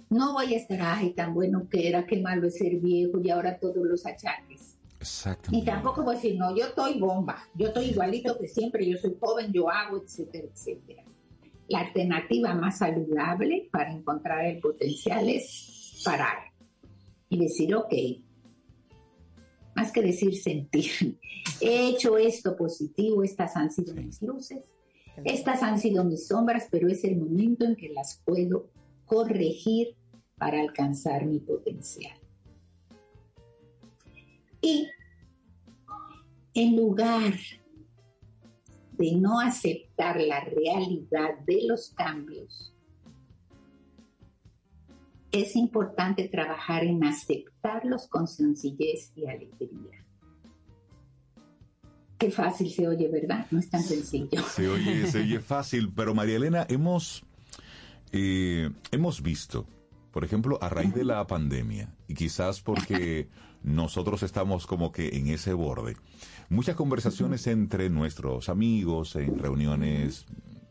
no 0.09 0.33
voy 0.33 0.53
a 0.53 0.57
estar, 0.57 0.79
ay, 0.81 1.13
tan 1.13 1.33
bueno 1.33 1.67
que 1.69 1.87
era, 1.87 2.05
qué 2.05 2.21
malo 2.21 2.47
es 2.47 2.57
ser 2.57 2.77
viejo 2.77 3.19
y 3.21 3.29
ahora 3.29 3.59
todos 3.59 3.85
los 3.85 4.05
achaques. 4.05 4.77
Ni 5.51 5.63
tampoco 5.63 6.03
voy 6.03 6.15
a 6.15 6.17
decir, 6.17 6.37
no, 6.37 6.55
yo 6.55 6.65
estoy 6.65 6.99
bomba, 6.99 7.37
yo 7.53 7.67
estoy 7.67 7.87
igualito 7.87 8.37
que 8.37 8.47
siempre, 8.47 8.89
yo 8.89 8.97
soy 8.97 9.15
joven, 9.19 9.51
yo 9.53 9.69
hago, 9.69 10.01
etcétera, 10.01 10.47
etcétera. 10.51 11.03
La 11.67 11.79
alternativa 11.81 12.53
más 12.55 12.79
saludable 12.79 13.69
para 13.71 13.91
encontrar 13.91 14.45
el 14.45 14.59
potencial 14.59 15.29
es 15.29 16.01
parar 16.03 16.51
y 17.29 17.37
decir, 17.37 17.75
ok, 17.75 17.93
más 19.75 19.91
que 19.91 20.01
decir 20.01 20.35
sentir, 20.35 21.19
he 21.61 21.89
hecho 21.89 22.17
esto 22.17 22.55
positivo, 22.55 23.23
estas 23.23 23.55
han 23.55 23.71
sido 23.71 23.93
mis 23.93 24.21
luces, 24.21 24.63
estas 25.23 25.61
han 25.61 25.79
sido 25.79 26.03
mis 26.03 26.27
sombras, 26.27 26.67
pero 26.71 26.87
es 26.87 27.03
el 27.03 27.17
momento 27.17 27.65
en 27.65 27.75
que 27.75 27.89
las 27.89 28.21
puedo 28.25 28.69
corregir 29.07 29.95
para 30.37 30.61
alcanzar 30.61 31.25
mi 31.25 31.39
potencial. 31.39 32.15
Y 34.61 34.87
en 36.53 36.75
lugar 36.75 37.33
de 38.91 39.11
no 39.13 39.39
aceptar 39.39 40.19
la 40.19 40.41
realidad 40.41 41.39
de 41.45 41.63
los 41.67 41.89
cambios, 41.91 42.73
es 45.31 45.55
importante 45.55 46.27
trabajar 46.27 46.83
en 46.83 47.03
aceptarlos 47.03 48.07
con 48.07 48.27
sencillez 48.27 49.11
y 49.15 49.27
alegría. 49.27 50.05
Qué 52.17 52.31
fácil 52.31 52.71
se 52.71 52.87
oye, 52.87 53.07
¿verdad? 53.09 53.45
No 53.51 53.59
es 53.59 53.69
tan 53.69 53.83
sencillo. 53.83 54.41
Se 54.41 54.67
oye, 54.67 55.05
se 55.05 55.19
oye 55.19 55.39
fácil, 55.39 55.93
pero 55.93 56.15
María 56.15 56.37
Elena, 56.37 56.65
hemos, 56.67 57.23
eh, 58.11 58.69
hemos 58.91 59.21
visto, 59.21 59.65
por 60.11 60.23
ejemplo, 60.23 60.57
a 60.61 60.69
raíz 60.69 60.93
de 60.93 61.03
la 61.03 61.25
pandemia, 61.27 61.93
y 62.07 62.13
quizás 62.13 62.61
porque 62.61 63.29
nosotros 63.63 64.23
estamos 64.23 64.67
como 64.67 64.91
que 64.91 65.17
en 65.17 65.27
ese 65.27 65.53
borde, 65.53 65.97
muchas 66.49 66.75
conversaciones 66.75 67.47
entre 67.47 67.89
nuestros 67.89 68.49
amigos, 68.49 69.15
en 69.15 69.37
reuniones, 69.37 70.25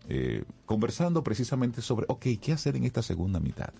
eh, 0.09 0.45
conversando 0.65 1.25
precisamente 1.25 1.83
sobre, 1.83 2.07
ok, 2.09 2.27
¿qué 2.41 2.53
hacer 2.53 2.77
en 2.77 2.85
esta 2.85 3.03
segunda 3.03 3.41
mitad? 3.41 3.73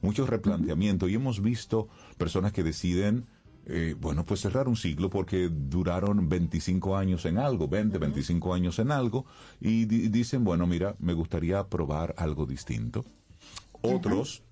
Muchos 0.00 0.28
replanteamientos, 0.28 1.10
y 1.10 1.14
hemos 1.14 1.42
visto 1.42 1.88
personas 2.16 2.52
que 2.52 2.62
deciden 2.62 3.26
eh, 3.66 3.94
bueno, 3.98 4.24
pues 4.24 4.40
cerrar 4.40 4.68
un 4.68 4.76
ciclo 4.76 5.08
porque 5.08 5.48
duraron 5.50 6.28
25 6.28 6.96
años 6.96 7.24
en 7.24 7.38
algo, 7.38 7.68
20, 7.68 7.98
25 7.98 8.54
años 8.54 8.78
en 8.78 8.90
algo, 8.90 9.24
y 9.60 9.86
dicen, 9.86 10.44
bueno, 10.44 10.66
mira, 10.66 10.96
me 10.98 11.14
gustaría 11.14 11.66
probar 11.68 12.14
algo 12.18 12.46
distinto. 12.46 13.04
Otros 13.80 14.42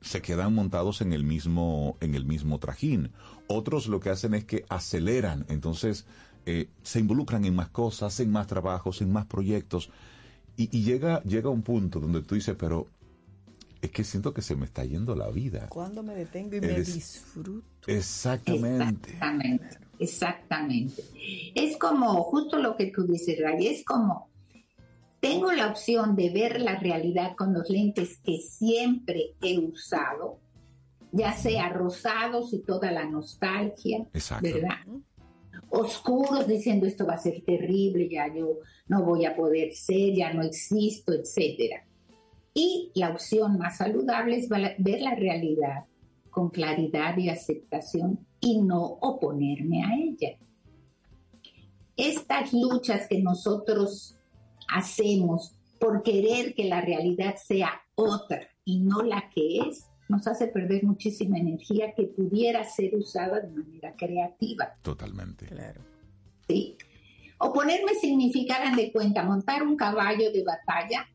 se 0.00 0.22
quedan 0.22 0.54
montados 0.54 1.00
en 1.00 1.12
el 1.12 1.24
mismo, 1.24 1.96
en 2.00 2.14
el 2.14 2.24
mismo 2.24 2.58
trajín. 2.58 3.10
Otros 3.48 3.86
lo 3.86 4.00
que 4.00 4.10
hacen 4.10 4.34
es 4.34 4.44
que 4.44 4.64
aceleran, 4.68 5.46
entonces 5.48 6.06
eh, 6.44 6.68
se 6.82 7.00
involucran 7.00 7.44
en 7.44 7.54
más 7.54 7.70
cosas, 7.70 8.14
hacen 8.14 8.30
más 8.30 8.46
trabajos, 8.46 9.00
en 9.02 9.12
más 9.12 9.26
proyectos. 9.26 9.90
Y, 10.56 10.74
y, 10.76 10.84
llega, 10.84 11.22
llega 11.22 11.50
un 11.50 11.62
punto 11.62 12.00
donde 12.00 12.22
tú 12.22 12.34
dices, 12.34 12.56
pero 12.58 12.86
es 13.82 13.90
que 13.90 14.04
siento 14.04 14.32
que 14.32 14.42
se 14.42 14.56
me 14.56 14.64
está 14.64 14.84
yendo 14.84 15.14
la 15.14 15.28
vida. 15.28 15.66
Cuando 15.68 16.02
me 16.02 16.14
detengo 16.14 16.56
y 16.56 16.60
me 16.60 16.80
disfruto. 16.80 17.66
Exactamente. 17.86 19.10
Exactamente. 19.10 19.78
Exactamente. 19.98 21.02
Es 21.54 21.76
como, 21.78 22.22
justo 22.24 22.58
lo 22.58 22.76
que 22.76 22.86
tú 22.86 23.04
dices, 23.06 23.38
Ray, 23.40 23.68
es 23.68 23.84
como, 23.84 24.28
tengo 25.20 25.52
la 25.52 25.68
opción 25.68 26.16
de 26.16 26.30
ver 26.30 26.60
la 26.60 26.78
realidad 26.78 27.34
con 27.36 27.52
los 27.54 27.70
lentes 27.70 28.18
que 28.22 28.38
siempre 28.38 29.34
he 29.42 29.58
usado, 29.58 30.38
ya 31.12 31.32
sea 31.32 31.70
rosados 31.70 32.52
y 32.52 32.58
toda 32.58 32.90
la 32.92 33.06
nostalgia, 33.06 34.06
¿verdad? 34.42 34.78
Oscuros 35.70 36.46
diciendo 36.46 36.86
esto 36.86 37.06
va 37.06 37.14
a 37.14 37.18
ser 37.18 37.42
terrible, 37.44 38.08
ya 38.08 38.32
yo 38.32 38.58
no 38.88 39.02
voy 39.02 39.24
a 39.24 39.34
poder 39.34 39.74
ser, 39.74 40.14
ya 40.14 40.32
no 40.32 40.42
existo, 40.42 41.12
etcétera 41.12 41.86
y 42.56 42.90
la 42.94 43.10
opción 43.10 43.58
más 43.58 43.76
saludable 43.76 44.38
es 44.38 44.48
ver 44.48 45.02
la 45.02 45.14
realidad 45.14 45.84
con 46.30 46.48
claridad 46.48 47.14
y 47.18 47.28
aceptación 47.28 48.26
y 48.40 48.62
no 48.62 48.82
oponerme 48.82 49.84
a 49.84 49.94
ella. 49.94 50.38
Estas 51.98 52.54
luchas 52.54 53.08
que 53.08 53.20
nosotros 53.20 54.16
hacemos 54.68 55.54
por 55.78 56.02
querer 56.02 56.54
que 56.54 56.64
la 56.64 56.80
realidad 56.80 57.36
sea 57.36 57.82
otra 57.94 58.48
y 58.64 58.80
no 58.80 59.02
la 59.02 59.28
que 59.34 59.58
es, 59.58 59.90
nos 60.08 60.26
hace 60.26 60.46
perder 60.46 60.82
muchísima 60.82 61.36
energía 61.36 61.92
que 61.94 62.04
pudiera 62.04 62.64
ser 62.64 62.96
usada 62.96 63.40
de 63.40 63.48
manera 63.48 63.94
creativa. 63.96 64.76
Totalmente. 64.80 65.44
Claro. 65.44 65.82
Sí. 66.48 66.78
Oponerme 67.38 67.94
significa, 68.00 68.56
de 68.74 68.90
cuenta, 68.92 69.24
montar 69.24 69.62
un 69.62 69.76
caballo 69.76 70.32
de 70.32 70.42
batalla 70.42 71.06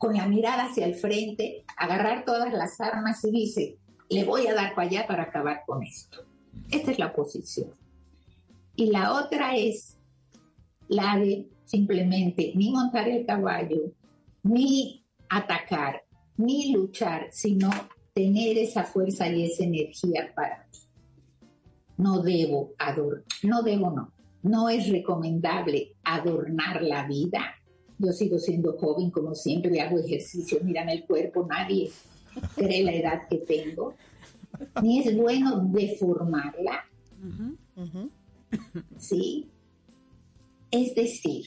con 0.00 0.16
la 0.16 0.26
mirada 0.26 0.64
hacia 0.64 0.86
el 0.86 0.94
frente, 0.94 1.62
agarrar 1.76 2.24
todas 2.24 2.54
las 2.54 2.80
armas 2.80 3.22
y 3.22 3.30
dice, 3.32 3.76
le 4.08 4.24
voy 4.24 4.46
a 4.46 4.54
dar 4.54 4.74
para 4.74 4.88
allá 4.88 5.06
para 5.06 5.24
acabar 5.24 5.60
con 5.66 5.82
esto. 5.82 6.24
Esta 6.70 6.90
es 6.90 6.98
la 6.98 7.12
posición. 7.12 7.68
Y 8.76 8.86
la 8.86 9.12
otra 9.12 9.56
es 9.56 9.98
la 10.88 11.18
de 11.18 11.50
simplemente 11.66 12.52
ni 12.54 12.70
montar 12.70 13.10
el 13.10 13.26
caballo, 13.26 13.92
ni 14.42 15.04
atacar, 15.28 16.02
ni 16.38 16.72
luchar, 16.72 17.28
sino 17.30 17.68
tener 18.14 18.56
esa 18.56 18.84
fuerza 18.84 19.28
y 19.28 19.52
esa 19.52 19.64
energía 19.64 20.32
para 20.34 20.66
no 21.98 22.22
debo 22.22 22.72
adornar, 22.78 23.24
no 23.42 23.62
debo 23.62 23.90
no, 23.90 24.14
no 24.44 24.70
es 24.70 24.88
recomendable 24.88 25.92
adornar 26.04 26.80
la 26.80 27.06
vida 27.06 27.59
yo 28.00 28.12
sigo 28.12 28.38
siendo 28.38 28.78
joven, 28.78 29.10
como 29.10 29.34
siempre, 29.34 29.80
hago 29.80 29.98
ejercicio, 29.98 30.58
mírame 30.62 30.94
el 30.94 31.04
cuerpo, 31.04 31.46
nadie 31.46 31.90
cree 32.54 32.82
la 32.82 32.94
edad 32.94 33.28
que 33.28 33.38
tengo. 33.38 33.94
Ni 34.82 35.00
es 35.00 35.16
bueno 35.16 35.60
deformarla. 35.70 36.84
¿Sí? 38.98 39.50
Es 40.70 40.94
decir, 40.94 41.44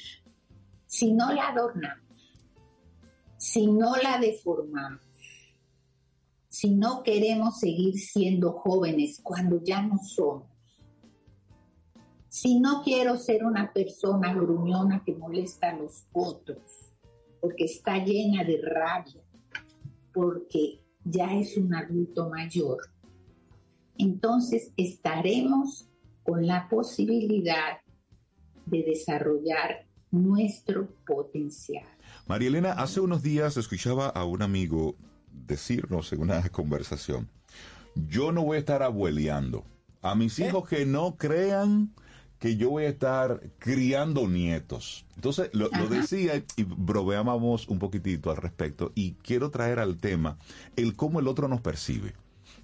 si 0.86 1.12
no 1.12 1.32
la 1.34 1.50
adornamos, 1.50 2.04
si 3.38 3.66
no 3.68 3.96
la 3.98 4.20
deformamos, 4.20 5.02
si 6.48 6.70
no 6.70 7.02
queremos 7.02 7.60
seguir 7.60 7.98
siendo 7.98 8.54
jóvenes 8.54 9.20
cuando 9.24 9.64
ya 9.64 9.82
no 9.82 9.98
somos, 9.98 10.53
si 12.34 12.60
no 12.60 12.82
quiero 12.82 13.16
ser 13.20 13.46
una 13.46 13.72
persona 13.72 14.34
gruñona 14.34 15.04
que 15.06 15.14
molesta 15.14 15.70
a 15.70 15.78
los 15.78 16.08
otros, 16.14 16.64
porque 17.40 17.66
está 17.66 18.04
llena 18.04 18.44
de 18.44 18.60
rabia, 18.60 19.22
porque 20.12 20.80
ya 21.04 21.32
es 21.38 21.56
un 21.58 21.76
adulto 21.76 22.32
mayor, 22.32 22.80
entonces 24.00 24.74
estaremos 24.78 25.88
con 26.24 26.48
la 26.48 26.68
posibilidad 26.70 27.78
de 28.66 28.82
desarrollar 28.82 29.86
nuestro 30.10 30.88
potencial. 31.06 31.86
María 32.26 32.48
Elena, 32.48 32.72
hace 32.72 33.00
unos 33.00 33.22
días 33.22 33.58
escuchaba 33.58 34.08
a 34.08 34.26
un 34.26 34.42
amigo 34.42 34.96
decirnos 35.32 36.12
en 36.12 36.22
una 36.22 36.50
conversación, 36.50 37.30
yo 37.94 38.32
no 38.32 38.44
voy 38.44 38.56
a 38.56 38.62
estar 38.62 38.82
abueleando 38.82 39.66
a 40.02 40.16
mis 40.16 40.40
¿Eh? 40.40 40.48
hijos 40.48 40.68
que 40.68 40.88
no 40.88 41.16
crean 41.16 41.94
que 42.44 42.58
yo 42.58 42.72
voy 42.72 42.84
a 42.84 42.90
estar 42.90 43.42
criando 43.58 44.28
nietos. 44.28 45.06
Entonces, 45.16 45.50
lo, 45.54 45.70
decía 45.88 46.44
y 46.58 46.64
bromeábamos 46.64 47.70
un 47.70 47.80
poquitito 47.80 48.32
al 48.32 48.36
respecto 48.36 48.92
y 48.96 49.14
quiero 49.14 49.50
traer 49.50 49.80
al 49.80 49.96
tema 49.96 50.38
el 50.76 50.98
cómo 50.98 51.22
el 51.22 51.30
otro 51.30 51.48
nos 51.48 51.62
percibe. 51.62 52.16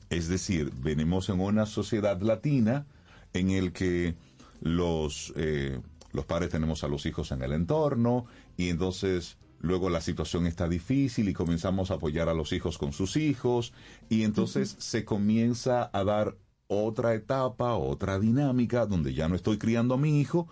Es 0.09 0.27
decir, 0.27 0.73
venimos 0.83 1.29
en 1.29 1.39
una 1.39 1.65
sociedad 1.65 2.21
latina 2.21 2.87
en 3.31 3.51
el 3.51 3.71
que 3.71 4.15
los, 4.59 5.31
eh, 5.37 5.79
los 6.11 6.25
padres 6.25 6.49
tenemos 6.49 6.83
a 6.83 6.89
los 6.89 7.05
hijos 7.05 7.31
en 7.31 7.41
el 7.41 7.53
entorno 7.53 8.25
y 8.57 8.67
entonces 8.67 9.37
luego 9.61 9.89
la 9.89 10.01
situación 10.01 10.45
está 10.45 10.67
difícil 10.67 11.29
y 11.29 11.33
comenzamos 11.33 11.89
a 11.89 11.93
apoyar 11.93 12.27
a 12.27 12.33
los 12.33 12.51
hijos 12.51 12.77
con 12.77 12.91
sus 12.91 13.15
hijos 13.15 13.71
y 14.09 14.23
entonces 14.23 14.75
se 14.77 15.05
comienza 15.05 15.89
a 15.93 16.03
dar 16.03 16.35
otra 16.69 17.15
etapa, 17.15 17.73
otra 17.73 18.19
dinámica, 18.19 18.85
donde 18.85 19.13
ya 19.13 19.27
no 19.27 19.35
estoy 19.35 19.57
criando 19.57 19.95
a 19.95 19.97
mi 19.97 20.21
hijo, 20.21 20.47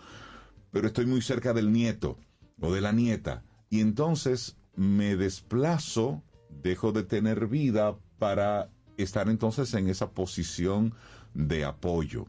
pero 0.72 0.88
estoy 0.88 1.06
muy 1.06 1.22
cerca 1.22 1.53
del 1.53 1.72
nieto 1.72 2.18
o 2.60 2.73
de 2.73 2.81
la 2.81 2.91
nieta. 2.91 3.44
Y 3.69 3.81
entonces 3.81 4.57
me 4.76 5.15
desplazo, 5.15 6.23
dejo 6.49 6.91
de 6.91 7.03
tener 7.03 7.48
vida 7.48 7.95
para 8.18 8.69
estar 8.98 9.30
entonces 9.30 9.73
en 9.76 9.88
esa 9.88 10.10
posición 10.10 10.95
de 11.35 11.65
apoyo. 11.65 12.26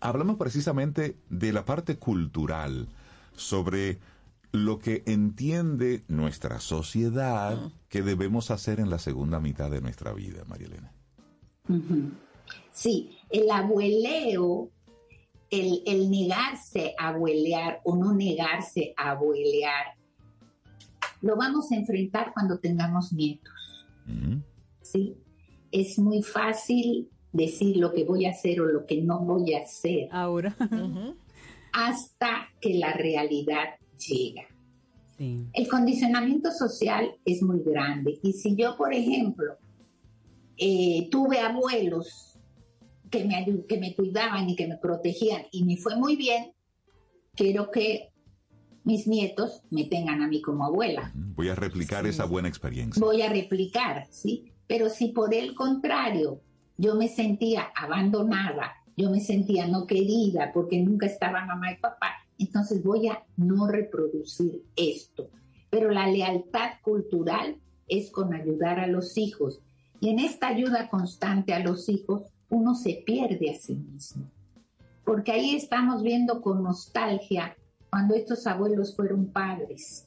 Hablamos 0.00 0.36
precisamente 0.36 1.18
de 1.28 1.52
la 1.52 1.64
parte 1.64 1.98
cultural, 1.98 2.88
sobre 3.34 3.98
lo 4.52 4.78
que 4.78 5.02
entiende 5.06 6.04
nuestra 6.08 6.60
sociedad 6.60 7.58
que 7.88 8.02
debemos 8.02 8.50
hacer 8.50 8.78
en 8.78 8.90
la 8.90 8.98
segunda 8.98 9.40
mitad 9.40 9.70
de 9.70 9.80
nuestra 9.80 10.12
vida, 10.12 10.44
María 10.46 10.66
Elena. 10.68 10.92
Sí, 12.72 13.10
el 13.30 13.50
abueleo, 13.50 14.70
el, 15.50 16.10
negarse 16.10 16.94
a 16.98 17.08
abuelear 17.08 17.80
o 17.84 17.96
no 17.96 18.14
negarse 18.14 18.94
a 18.96 19.10
abuelear, 19.10 19.94
lo 21.20 21.36
vamos 21.36 21.70
a 21.70 21.76
enfrentar 21.76 22.32
cuando 22.32 22.58
tengamos 22.58 23.12
nietos. 23.12 23.86
Sí, 24.80 25.16
es 25.70 25.98
muy 25.98 26.22
fácil 26.22 27.08
decir 27.32 27.76
lo 27.76 27.92
que 27.92 28.04
voy 28.04 28.26
a 28.26 28.30
hacer 28.30 28.60
o 28.60 28.66
lo 28.66 28.86
que 28.86 29.00
no 29.02 29.20
voy 29.20 29.54
a 29.54 29.60
hacer. 29.62 30.08
Ahora. 30.10 30.56
hasta 31.72 32.48
que 32.60 32.74
la 32.74 32.92
realidad 32.92 33.76
llega. 33.98 34.46
El 35.18 35.68
condicionamiento 35.68 36.50
social 36.50 37.14
es 37.24 37.42
muy 37.42 37.60
grande. 37.62 38.18
Y 38.24 38.32
si 38.32 38.56
yo, 38.56 38.76
por 38.76 38.92
ejemplo, 38.92 39.56
eh, 40.56 41.08
tuve 41.12 41.38
abuelos 41.38 42.31
que 43.12 43.24
me, 43.24 43.66
que 43.68 43.78
me 43.78 43.94
cuidaban 43.94 44.48
y 44.48 44.56
que 44.56 44.66
me 44.66 44.78
protegían 44.78 45.42
y 45.52 45.64
me 45.64 45.76
fue 45.76 45.94
muy 45.94 46.16
bien, 46.16 46.52
quiero 47.36 47.70
que 47.70 48.10
mis 48.84 49.06
nietos 49.06 49.62
me 49.70 49.84
tengan 49.84 50.22
a 50.22 50.28
mí 50.28 50.40
como 50.40 50.64
abuela. 50.64 51.12
Voy 51.14 51.50
a 51.50 51.54
replicar 51.54 52.06
esa 52.06 52.24
buena 52.24 52.48
experiencia. 52.48 53.00
Voy 53.00 53.22
a 53.22 53.28
replicar, 53.28 54.06
¿sí? 54.10 54.52
Pero 54.66 54.88
si 54.88 55.08
por 55.08 55.34
el 55.34 55.54
contrario 55.54 56.40
yo 56.78 56.96
me 56.96 57.08
sentía 57.08 57.70
abandonada, 57.76 58.72
yo 58.96 59.10
me 59.10 59.20
sentía 59.20 59.68
no 59.68 59.86
querida 59.86 60.50
porque 60.52 60.80
nunca 60.80 61.06
estaba 61.06 61.44
mamá 61.44 61.70
y 61.70 61.76
papá, 61.76 62.14
entonces 62.38 62.82
voy 62.82 63.08
a 63.08 63.22
no 63.36 63.68
reproducir 63.68 64.64
esto. 64.74 65.28
Pero 65.68 65.90
la 65.90 66.06
lealtad 66.08 66.72
cultural 66.82 67.58
es 67.88 68.10
con 68.10 68.34
ayudar 68.34 68.80
a 68.80 68.86
los 68.86 69.18
hijos. 69.18 69.60
Y 70.00 70.08
en 70.08 70.18
esta 70.18 70.48
ayuda 70.48 70.88
constante 70.88 71.52
a 71.52 71.60
los 71.60 71.88
hijos, 71.88 72.31
uno 72.52 72.74
se 72.74 73.02
pierde 73.04 73.50
a 73.50 73.54
sí 73.58 73.74
mismo. 73.74 74.30
Porque 75.04 75.32
ahí 75.32 75.56
estamos 75.56 76.02
viendo 76.02 76.42
con 76.42 76.62
nostalgia 76.62 77.56
cuando 77.90 78.14
estos 78.14 78.46
abuelos 78.46 78.94
fueron 78.94 79.26
padres. 79.26 80.06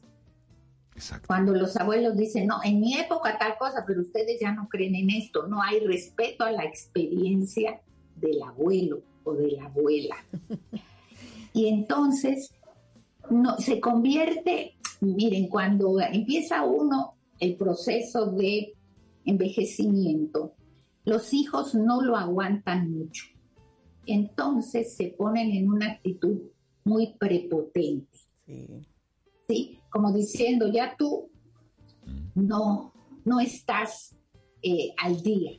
Cuando 1.27 1.53
los 1.53 1.75
abuelos 1.75 2.15
dicen, 2.15 2.47
no, 2.47 2.59
en 2.63 2.79
mi 2.79 2.93
época 2.93 3.37
tal 3.37 3.57
cosa, 3.57 3.83
pero 3.85 4.01
ustedes 4.01 4.39
ya 4.39 4.53
no 4.53 4.69
creen 4.69 4.95
en 4.95 5.09
esto, 5.09 5.47
no 5.47 5.61
hay 5.61 5.79
respeto 5.79 6.45
a 6.45 6.51
la 6.51 6.63
experiencia 6.63 7.81
del 8.15 8.41
abuelo 8.43 9.01
o 9.23 9.33
de 9.33 9.51
la 9.51 9.65
abuela. 9.65 10.15
y 11.53 11.67
entonces 11.67 12.51
no, 13.29 13.57
se 13.57 13.81
convierte, 13.81 14.75
miren, 15.01 15.47
cuando 15.47 15.99
empieza 15.99 16.63
uno 16.63 17.15
el 17.39 17.55
proceso 17.55 18.27
de 18.27 18.75
envejecimiento, 19.25 20.53
los 21.05 21.33
hijos 21.33 21.75
no 21.75 22.01
lo 22.01 22.17
aguantan 22.17 22.91
mucho. 22.91 23.25
Entonces 24.05 24.95
se 24.95 25.07
ponen 25.07 25.51
en 25.51 25.69
una 25.69 25.93
actitud 25.93 26.41
muy 26.83 27.13
prepotente. 27.17 28.17
Sí. 29.47 29.79
Como 29.89 30.11
diciendo, 30.11 30.71
ya 30.71 30.95
tú 30.97 31.29
no, 32.35 32.93
no 33.23 33.39
estás 33.39 34.15
eh, 34.61 34.93
al 34.97 35.21
día. 35.21 35.53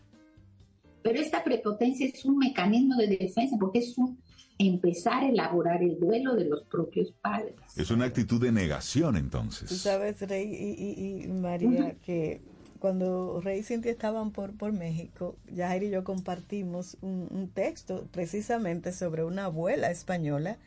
Pero 1.03 1.21
esta 1.21 1.43
prepotencia 1.43 2.07
es 2.07 2.25
un 2.25 2.39
mecanismo 2.39 2.97
de 2.97 3.07
defensa 3.07 3.57
porque 3.59 3.79
es 3.79 3.97
un 3.97 4.19
empezar 4.59 5.25
a 5.25 5.29
elaborar 5.29 5.83
el 5.83 5.99
duelo 5.99 6.35
de 6.35 6.47
los 6.47 6.65
propios 6.65 7.13
padres. 7.21 7.55
Es 7.77 7.91
una 7.91 8.07
actitud 8.07 8.41
de 8.41 8.53
negación 8.53 9.17
entonces. 9.17 9.69
Tú 9.69 9.75
sabes, 9.75 10.21
Rey 10.23 11.25
y, 11.25 11.29
María, 11.29 11.95
que 12.03 12.41
cuando 12.79 13.41
Rey 13.41 13.61
y 13.61 13.63
Cintia 13.63 13.91
estaban 13.91 14.31
por, 14.31 14.57
por 14.57 14.73
México, 14.73 15.37
Jair 15.55 15.83
y 15.85 15.91
yo 15.91 16.05
compartimos 16.05 16.97
un, 17.01 17.51
texto 17.55 18.07
precisamente 18.13 18.93
sobre 18.93 19.25
una 19.25 19.45
abuela 19.45 19.91
española 19.91 20.59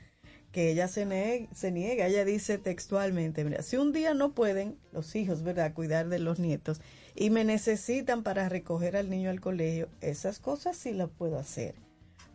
que 0.51 0.71
ella 0.71 0.87
se, 0.87 1.47
se 1.53 1.71
niega, 1.71 2.07
ella 2.07 2.25
dice 2.25 2.57
textualmente, 2.57 3.43
mira, 3.43 3.61
si 3.61 3.77
un 3.77 3.91
día 3.91 4.13
no 4.13 4.31
pueden 4.31 4.77
los 4.91 5.15
hijos, 5.15 5.43
¿verdad?, 5.43 5.73
cuidar 5.73 6.09
de 6.09 6.19
los 6.19 6.39
nietos 6.39 6.81
y 7.15 7.29
me 7.29 7.43
necesitan 7.43 8.23
para 8.23 8.49
recoger 8.49 8.97
al 8.97 9.09
niño 9.09 9.29
al 9.29 9.41
colegio, 9.41 9.89
esas 10.01 10.39
cosas 10.39 10.77
sí 10.77 10.93
las 10.93 11.09
puedo 11.09 11.37
hacer. 11.37 11.75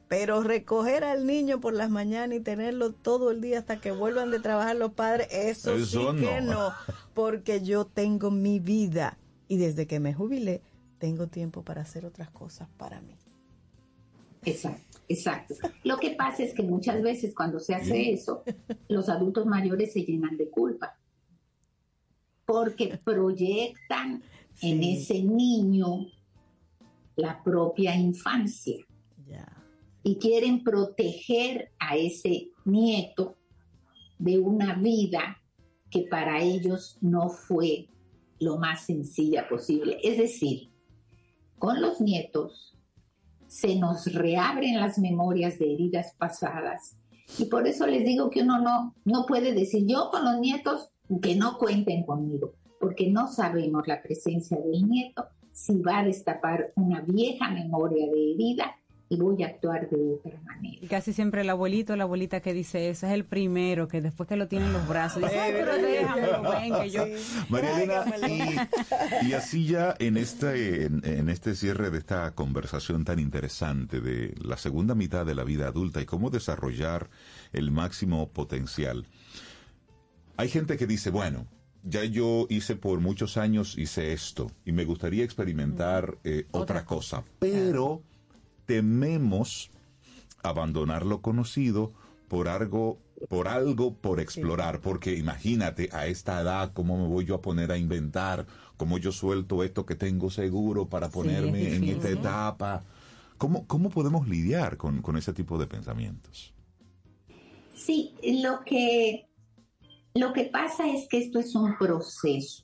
Pero 0.06 0.42
recoger 0.42 1.02
al 1.02 1.26
niño 1.26 1.60
por 1.60 1.74
las 1.74 1.90
mañanas 1.90 2.38
y 2.38 2.40
tenerlo 2.40 2.92
todo 2.92 3.30
el 3.30 3.40
día 3.40 3.59
hasta 3.59 3.80
que 3.80 3.90
vuelvan 3.90 4.30
de 4.30 4.38
trabajar 4.38 4.76
los 4.76 4.92
padres, 4.92 5.26
eso, 5.32 5.76
sí 5.84 5.98
que 6.20 6.40
no, 6.40 6.72
porque 7.14 7.62
yo 7.62 7.86
tengo 7.86 8.30
mi 8.30 8.60
vida 8.60 9.18
y 9.48 9.56
desde 9.56 9.86
que 9.86 10.00
me 10.00 10.14
jubilé 10.14 10.62
tengo 10.98 11.26
tiempo 11.26 11.62
para 11.62 11.82
hacer 11.82 12.06
otras 12.06 12.30
cosas 12.30 12.68
para 12.76 13.00
mí. 13.00 13.14
Exacto, 14.44 14.98
exacto. 15.08 15.54
Lo 15.82 15.98
que 15.98 16.10
pasa 16.10 16.42
es 16.42 16.54
que 16.54 16.62
muchas 16.62 17.02
veces 17.02 17.34
cuando 17.34 17.58
se 17.60 17.74
hace 17.74 18.12
eso, 18.12 18.42
los 18.88 19.08
adultos 19.08 19.46
mayores 19.46 19.92
se 19.92 20.02
llenan 20.02 20.36
de 20.36 20.50
culpa. 20.50 20.96
Porque 22.46 22.98
proyectan 23.02 24.22
en 24.60 24.82
ese 24.82 25.22
niño 25.22 26.06
la 27.16 27.42
propia 27.42 27.96
infancia. 27.96 28.84
Y 30.06 30.16
quieren 30.16 30.62
proteger 30.62 31.70
a 31.78 31.96
ese 31.96 32.50
nieto 32.66 33.38
de 34.18 34.38
una 34.38 34.74
vida 34.74 35.40
que 35.90 36.02
para 36.02 36.42
ellos 36.42 36.98
no 37.00 37.30
fue 37.30 37.88
lo 38.44 38.58
más 38.58 38.86
sencilla 38.86 39.48
posible. 39.48 39.98
Es 40.02 40.18
decir, 40.18 40.70
con 41.58 41.80
los 41.80 42.00
nietos 42.00 42.76
se 43.46 43.76
nos 43.76 44.12
reabren 44.12 44.80
las 44.80 44.98
memorias 44.98 45.58
de 45.58 45.72
heridas 45.72 46.14
pasadas 46.18 46.96
y 47.38 47.46
por 47.46 47.66
eso 47.66 47.86
les 47.86 48.04
digo 48.04 48.30
que 48.30 48.42
uno 48.42 48.60
no, 48.60 48.94
no 49.04 49.26
puede 49.26 49.52
decir 49.52 49.86
yo 49.86 50.10
con 50.10 50.24
los 50.24 50.38
nietos 50.38 50.90
que 51.22 51.36
no 51.36 51.58
cuenten 51.58 52.04
conmigo, 52.04 52.52
porque 52.80 53.10
no 53.10 53.28
sabemos 53.28 53.86
la 53.86 54.02
presencia 54.02 54.58
del 54.58 54.88
nieto 54.88 55.26
si 55.52 55.80
va 55.80 56.00
a 56.00 56.04
destapar 56.04 56.72
una 56.74 57.00
vieja 57.00 57.50
memoria 57.50 58.06
de 58.06 58.32
herida 58.32 58.76
y 59.14 59.20
voy 59.20 59.42
a 59.42 59.46
actuar 59.46 59.88
de 59.88 60.14
otra 60.14 60.40
manera. 60.42 60.78
Y 60.80 60.86
casi 60.86 61.12
siempre 61.12 61.42
el 61.42 61.50
abuelito 61.50 61.96
la 61.96 62.04
abuelita 62.04 62.40
que 62.40 62.52
dice 62.52 62.90
eso 62.90 63.06
es 63.06 63.12
el 63.12 63.24
primero 63.24 63.88
que 63.88 64.00
después 64.00 64.28
que 64.28 64.36
lo 64.36 64.48
tiene 64.48 64.66
en 64.66 64.72
los 64.72 64.86
brazos 64.88 65.22
dice, 65.22 65.38
Ay, 65.38 65.52
pero 65.52 65.76
déjamelo, 65.76 66.42
ven 66.42 66.74
que 66.74 66.90
yo... 66.90 67.04
María 67.48 67.82
Elena, 67.82 68.68
y, 69.22 69.32
así 69.32 69.66
ya 69.66 69.94
en 69.98 70.16
este, 70.16 70.86
en, 70.86 71.28
este 71.28 71.54
cierre 71.54 71.90
de 71.90 71.98
esta 71.98 72.32
conversación 72.32 73.04
tan 73.04 73.18
interesante 73.18 74.00
de 74.00 74.34
la 74.42 74.56
segunda 74.56 74.94
mitad 74.94 75.24
de 75.24 75.34
la 75.34 75.44
vida 75.44 75.68
adulta 75.68 76.00
y 76.00 76.06
cómo 76.06 76.30
desarrollar 76.30 77.08
el 77.52 77.70
máximo 77.70 78.28
potencial, 78.30 79.06
hay 80.36 80.48
gente 80.48 80.76
que 80.76 80.86
dice, 80.86 81.10
bueno, 81.10 81.46
ya 81.84 82.04
yo 82.04 82.46
hice 82.48 82.76
por 82.76 83.00
muchos 83.00 83.36
años, 83.36 83.76
hice 83.78 84.12
esto 84.12 84.50
y 84.64 84.72
me 84.72 84.84
gustaría 84.84 85.24
experimentar 85.24 86.18
eh, 86.24 86.46
otra, 86.50 86.84
cosa, 86.84 87.24
pero 87.38 88.02
tememos 88.66 89.70
abandonar 90.42 91.06
lo 91.06 91.20
conocido 91.22 91.92
por 92.28 92.48
algo 92.48 92.98
por 93.28 93.48
algo 93.48 93.94
por 93.94 94.20
explorar, 94.20 94.80
porque 94.80 95.16
imagínate 95.16 95.88
a 95.92 96.06
esta 96.06 96.40
edad 96.40 96.72
cómo 96.74 96.98
me 96.98 97.08
voy 97.08 97.24
yo 97.24 97.36
a 97.36 97.40
poner 97.40 97.72
a 97.72 97.78
inventar, 97.78 98.46
cómo 98.76 98.98
yo 98.98 99.12
suelto 99.12 99.62
esto 99.62 99.86
que 99.86 99.94
tengo 99.94 100.30
seguro 100.30 100.88
para 100.88 101.08
ponerme 101.08 101.74
en 101.74 101.84
esta 101.84 102.10
etapa. 102.10 102.82
¿Cómo, 103.38 103.66
¿Cómo 103.66 103.90
podemos 103.90 104.28
lidiar 104.28 104.76
con, 104.76 105.00
con 105.00 105.16
ese 105.16 105.32
tipo 105.32 105.58
de 105.58 105.66
pensamientos? 105.66 106.52
Sí, 107.74 108.14
lo 108.42 108.64
que, 108.64 109.28
lo 110.14 110.32
que 110.32 110.44
pasa 110.44 110.88
es 110.88 111.08
que 111.08 111.18
esto 111.18 111.38
es 111.38 111.54
un 111.54 111.76
proceso. 111.76 112.63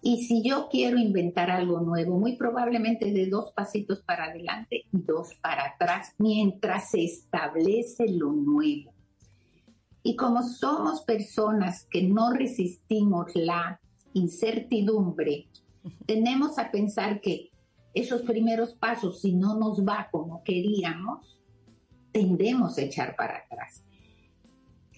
Y 0.00 0.24
si 0.24 0.42
yo 0.42 0.68
quiero 0.70 0.98
inventar 0.98 1.50
algo 1.50 1.80
nuevo, 1.80 2.18
muy 2.18 2.36
probablemente 2.36 3.12
de 3.12 3.28
dos 3.28 3.52
pasitos 3.52 4.00
para 4.02 4.26
adelante 4.26 4.84
y 4.92 4.98
dos 4.98 5.34
para 5.42 5.66
atrás, 5.66 6.14
mientras 6.18 6.90
se 6.90 7.04
establece 7.04 8.08
lo 8.08 8.32
nuevo. 8.32 8.92
Y 10.02 10.14
como 10.14 10.42
somos 10.42 11.02
personas 11.02 11.86
que 11.90 12.02
no 12.02 12.32
resistimos 12.32 13.32
la 13.34 13.80
incertidumbre, 14.14 15.48
tenemos 16.06 16.58
a 16.58 16.70
pensar 16.70 17.20
que 17.20 17.50
esos 17.92 18.22
primeros 18.22 18.74
pasos, 18.74 19.20
si 19.20 19.34
no 19.34 19.58
nos 19.58 19.84
va 19.84 20.08
como 20.10 20.44
queríamos, 20.44 21.40
tendemos 22.12 22.78
a 22.78 22.82
echar 22.82 23.16
para 23.16 23.38
atrás. 23.38 23.84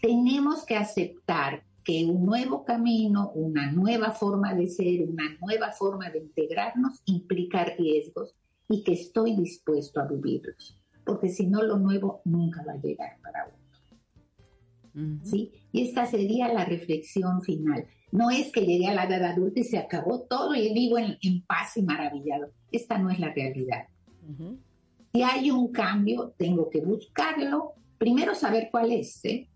Tenemos 0.02 0.64
que 0.64 0.76
aceptar 0.76 1.64
que 1.84 2.04
un 2.04 2.24
nuevo 2.24 2.64
camino, 2.64 3.30
una 3.34 3.70
nueva 3.72 4.12
forma 4.12 4.54
de 4.54 4.68
ser, 4.68 5.02
una 5.08 5.36
nueva 5.40 5.72
forma 5.72 6.10
de 6.10 6.18
integrarnos 6.18 7.02
implica 7.06 7.64
riesgos 7.64 8.34
y 8.68 8.84
que 8.84 8.92
estoy 8.92 9.36
dispuesto 9.36 10.00
a 10.00 10.06
vivirlos, 10.06 10.78
porque 11.04 11.28
si 11.28 11.46
no 11.46 11.62
lo 11.62 11.78
nuevo 11.78 12.20
nunca 12.24 12.62
va 12.64 12.74
a 12.74 12.80
llegar 12.80 13.18
para 13.22 13.46
uno. 13.46 13.60
¿Sí? 15.24 15.52
Y 15.72 15.82
esta 15.82 16.06
sería 16.06 16.52
la 16.52 16.64
reflexión 16.64 17.42
final. 17.42 17.86
No 18.12 18.30
es 18.30 18.50
que 18.50 18.66
llegué 18.66 18.88
a 18.88 18.94
la 18.94 19.04
edad 19.04 19.24
adulta 19.24 19.60
y 19.60 19.64
se 19.64 19.78
acabó 19.78 20.22
todo 20.22 20.54
y 20.54 20.74
vivo 20.74 20.98
en, 20.98 21.42
paz 21.46 21.76
y 21.76 21.82
maravillado. 21.82 22.50
Esta 22.72 22.98
no 22.98 23.10
es 23.10 23.20
la 23.20 23.32
realidad. 23.32 23.86
Si 25.12 25.22
hay 25.22 25.50
un 25.50 25.70
cambio, 25.72 26.34
tengo 26.36 26.68
que 26.70 26.80
buscarlo. 26.80 27.74
Primero 27.98 28.34
saber 28.34 28.68
cuál 28.70 28.92
es, 28.92 29.24
¿eh? 29.24 29.48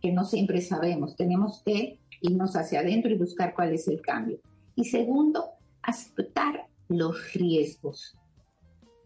Que 0.00 0.12
no 0.12 0.24
siempre 0.24 0.60
sabemos. 0.60 1.16
Tenemos 1.16 1.62
que 1.64 1.98
irnos 2.20 2.56
hacia 2.56 2.80
adentro 2.80 3.10
y 3.10 3.18
buscar 3.18 3.54
cuál 3.54 3.72
es 3.72 3.88
el 3.88 4.00
cambio. 4.00 4.38
Y 4.74 4.84
segundo, 4.84 5.44
aceptar 5.82 6.66
los 6.88 7.32
riesgos 7.34 8.16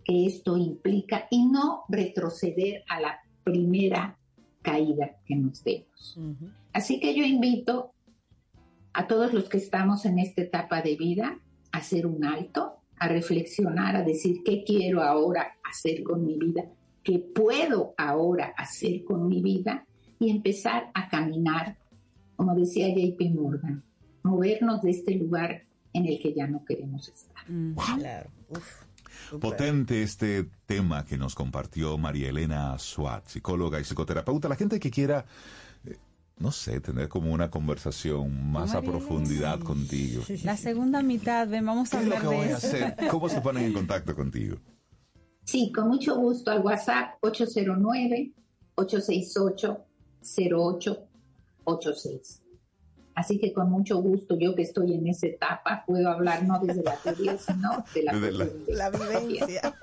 que 0.05 0.27
esto 0.27 0.57
implica 0.57 1.27
y 1.31 1.47
no 1.47 1.85
retroceder 1.89 2.83
a 2.89 3.01
la 3.01 3.21
primera 3.45 4.19
caída 4.61 5.17
que 5.27 5.37
nos 5.37 5.63
demos. 5.65 6.19
Así 6.73 7.01
que 7.01 7.15
yo 7.15 7.25
invito 7.25 7.93
a 8.93 9.07
todos 9.07 9.33
los 9.33 9.49
que 9.49 9.59
estamos 9.59 10.05
en 10.05 10.19
esta 10.19 10.43
etapa 10.43 10.83
de 10.83 10.97
vida 10.97 11.39
a 11.73 11.79
hacer 11.79 12.07
un 12.07 12.25
alto, 12.25 12.79
a 12.99 13.09
reflexionar, 13.09 13.97
a 13.97 14.03
decir 14.03 14.43
qué 14.45 14.65
quiero 14.65 15.03
ahora 15.03 15.57
hacer 15.65 16.03
con 16.03 16.25
mi 16.25 16.37
vida, 16.37 16.65
qué 17.03 17.19
puedo 17.19 17.95
ahora 17.97 18.55
hacer 18.57 19.05
con 19.05 19.29
mi 19.29 19.41
vida 19.41 19.87
y 20.23 20.31
empezar 20.31 20.91
a 20.95 21.09
caminar, 21.09 21.77
como 22.37 22.55
decía 22.55 22.89
JP 22.89 23.21
Morgan, 23.35 23.83
movernos 24.23 24.81
de 24.83 24.91
este 24.91 25.17
lugar 25.17 25.65
en 25.93 26.07
el 26.07 26.21
que 26.21 26.33
ya 26.33 26.47
no 26.47 26.65
queremos 26.65 27.09
estar. 27.09 27.51
Mm, 27.51 27.75
Potente 29.41 30.03
este 30.03 30.49
tema 30.67 31.05
que 31.05 31.19
nos 31.19 31.35
compartió 31.35 31.99
María 31.99 32.29
Elena 32.31 32.79
Suat, 32.79 33.27
psicóloga 33.27 33.81
y 33.81 33.85
psicoterapeuta. 33.85 34.49
La 34.49 34.55
gente 34.57 34.79
que 34.79 34.91
quiera, 34.91 35.27
eh, 35.85 35.97
no 36.39 36.53
sé, 36.53 36.81
tener 36.81 37.09
como 37.09 37.33
una 37.33 37.51
conversación 37.51 38.51
más 38.53 38.75
a 38.75 38.83
profundidad 38.83 39.59
contigo. 39.61 40.23
La 40.45 40.57
segunda 40.57 41.03
mitad, 41.03 41.49
ven, 41.49 41.67
vamos 41.67 41.91
¿Qué 41.91 41.97
a 41.97 42.01
es 42.01 42.07
lo 42.07 42.17
hablar 42.17 42.31
que 42.31 42.37
voy 42.37 42.47
de 42.47 42.55
a 42.55 42.57
eso. 42.59 42.67
hacer? 42.69 42.97
¿Cómo 43.11 43.29
se 43.29 43.41
ponen 43.41 43.65
en 43.65 43.73
contacto 43.73 44.15
contigo? 44.15 44.57
Sí, 45.45 45.73
con 45.73 45.89
mucho 45.89 46.17
gusto 46.17 46.53
al 46.53 46.61
WhatsApp 46.61 47.15
809-868-0886. 50.23 52.39
Así 53.15 53.39
que 53.39 53.53
con 53.53 53.71
mucho 53.71 54.01
gusto, 54.01 54.39
yo 54.39 54.55
que 54.55 54.63
estoy 54.63 54.95
en 54.95 55.07
esa 55.07 55.27
etapa, 55.27 55.85
puedo 55.87 56.09
hablar 56.09 56.45
no 56.45 56.59
desde 56.61 56.83
la 56.83 56.97
teoría, 56.97 57.37
sino 57.37 57.85
de 57.95 58.03
la, 58.05 58.13
Desde 58.15 58.33
la- 58.33 58.49
La 58.69 58.89
vivencia. 58.91 59.75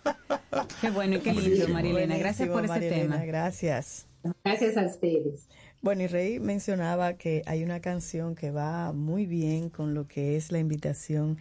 Qué 0.81 0.89
bueno 0.89 1.17
y 1.17 1.19
qué 1.19 1.33
lindo, 1.33 1.67
María 1.69 1.91
Elena. 1.91 2.17
Gracias 2.17 2.49
por 2.49 2.65
Elena, 2.65 2.79
tema. 3.17 3.25
Gracias. 3.25 4.07
Gracias 4.43 4.77
a 4.77 4.85
ustedes. 4.87 5.47
Bueno, 5.81 6.01
y 6.03 6.07
Rey 6.07 6.39
mencionaba 6.39 7.13
que 7.13 7.43
hay 7.45 7.63
una 7.63 7.79
canción 7.81 8.33
que 8.35 8.49
va 8.51 8.91
muy 8.93 9.25
bien 9.27 9.69
con 9.69 9.93
lo 9.93 10.07
que 10.07 10.35
es 10.35 10.51
la 10.51 10.57
invitación 10.59 11.37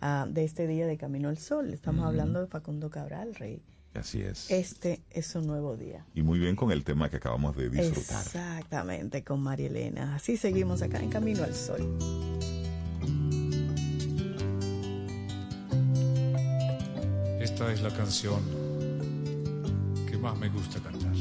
ah, 0.00 0.26
de 0.30 0.44
este 0.44 0.66
día 0.68 0.86
de 0.86 0.96
Camino 0.96 1.28
al 1.28 1.38
Sol. 1.38 1.74
Estamos 1.74 2.06
hablando 2.06 2.40
de 2.40 2.46
Facundo 2.46 2.88
Cabral, 2.88 3.34
Rey. 3.34 3.60
Así 3.94 4.22
es. 4.22 4.50
Este 4.50 5.02
es 5.10 5.34
un 5.34 5.46
nuevo 5.46 5.76
día. 5.76 6.06
Y 6.14 6.22
muy 6.22 6.38
bien 6.38 6.56
con 6.56 6.72
el 6.72 6.82
tema 6.82 7.10
que 7.10 7.16
acabamos 7.16 7.56
de 7.56 7.68
disfrutar. 7.68 8.22
Exactamente, 8.22 9.22
con 9.22 9.42
María 9.42 9.66
Elena. 9.66 10.14
Así 10.14 10.36
seguimos 10.36 10.80
acá 10.80 10.98
en 10.98 11.10
Camino 11.10 11.44
al 11.44 11.54
Sol. 11.54 11.98
Esta 17.40 17.72
es 17.72 17.82
la 17.82 17.90
canción 17.90 18.40
que 20.08 20.16
más 20.16 20.38
me 20.38 20.48
gusta 20.48 20.80
cantar. 20.80 21.14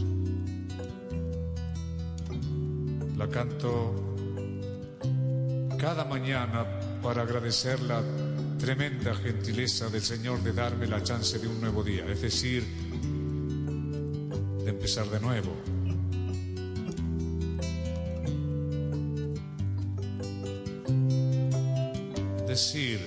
La 3.17 3.27
canto 3.27 3.93
cada 5.77 6.05
mañana 6.05 6.65
para 7.01 7.23
agradecer 7.23 7.81
la 7.81 8.01
tremenda 8.61 9.15
gentileza 9.15 9.89
del 9.89 10.03
Señor 10.03 10.43
de 10.43 10.53
darme 10.53 10.85
la 10.85 11.01
chance 11.01 11.39
de 11.39 11.47
un 11.47 11.59
nuevo 11.59 11.83
día, 11.83 12.05
es 12.07 12.21
decir, 12.21 12.63
de 14.63 14.69
empezar 14.69 15.09
de 15.09 15.19
nuevo. 15.19 15.51
Decir, 22.47 22.99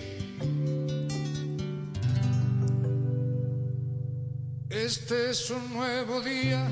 Este 4.71 5.31
es 5.31 5.51
un 5.51 5.73
nuevo 5.73 6.21
día 6.21 6.67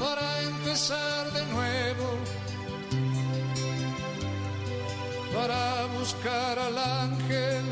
para 0.00 0.42
empezar 0.42 1.07
buscar 6.08 6.58
al 6.58 6.78
ángel 6.78 7.64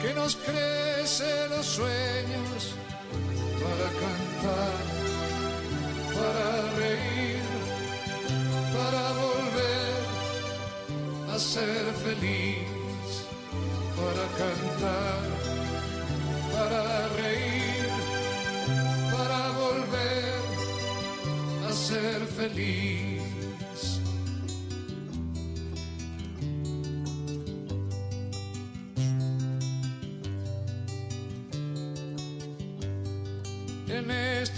que 0.00 0.14
nos 0.14 0.36
crece 0.36 1.48
los 1.50 1.66
sueños, 1.66 2.74
para 3.62 3.88
cantar, 4.02 4.78
para 6.16 6.46
reír, 6.80 7.46
para 8.76 9.02
volver 9.24 9.98
a 11.34 11.38
ser 11.38 11.84
feliz 12.04 12.76
para 13.98 14.26
cantar, 14.42 15.22
para 16.54 17.08
reír, 17.20 17.88
para 19.12 19.40
volver 19.64 20.40
a 21.68 21.72
ser 21.72 22.20
feliz. 22.38 23.15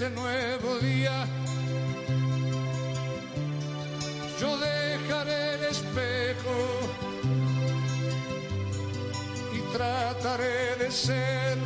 Este 0.00 0.10
nuevo 0.10 0.78
día 0.78 1.26
yo 4.40 4.56
dejaré 4.56 5.54
el 5.54 5.64
espejo 5.64 6.56
y 9.56 9.72
trataré 9.76 10.76
de 10.76 10.92
ser 10.92 11.58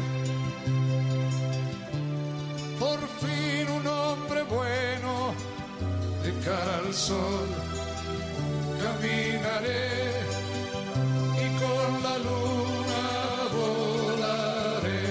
por 2.80 2.98
fin 3.20 3.68
un 3.68 3.86
hombre 3.86 4.44
bueno 4.44 5.34
de 6.24 6.32
cara 6.42 6.78
al 6.86 6.94
sol. 6.94 7.48
Caminaré 8.82 9.90
y 11.36 11.46
con 11.60 12.02
la 12.02 12.16
luna 12.16 13.04
volaré 13.52 15.02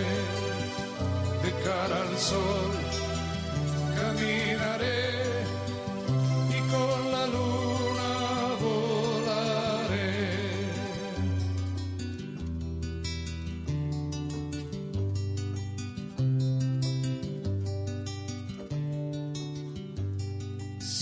de 1.43 1.51
cara 1.63 2.01
al 2.01 2.17
sol. 2.17 2.80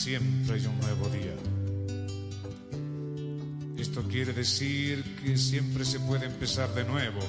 Siempre 0.09 0.55
hay 0.55 0.65
un 0.65 0.79
nuevo 0.79 1.07
día. 1.09 1.35
Esto 3.77 4.01
quiere 4.09 4.33
decir 4.33 5.03
que 5.21 5.37
siempre 5.37 5.85
se 5.85 5.99
puede 5.99 6.25
empezar 6.25 6.73
de 6.73 6.83
nuevo. 6.83 7.19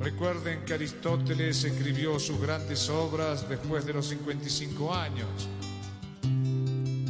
Recuerden 0.00 0.64
que 0.64 0.74
Aristóteles 0.74 1.62
escribió 1.62 2.18
sus 2.18 2.40
grandes 2.40 2.88
obras 2.88 3.48
después 3.48 3.86
de 3.86 3.92
los 3.92 4.08
55 4.08 4.92
años. 4.92 5.48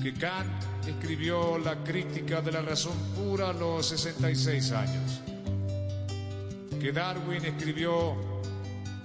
Que 0.02 0.12
Kant 0.12 0.62
escribió 0.86 1.56
la 1.56 1.82
crítica 1.82 2.42
de 2.42 2.52
la 2.52 2.60
razón 2.60 2.98
pura 3.14 3.48
a 3.48 3.54
los 3.54 3.86
66 3.86 4.72
años. 4.72 5.22
Que 6.78 6.92
Darwin 6.92 7.46
escribió 7.46 8.14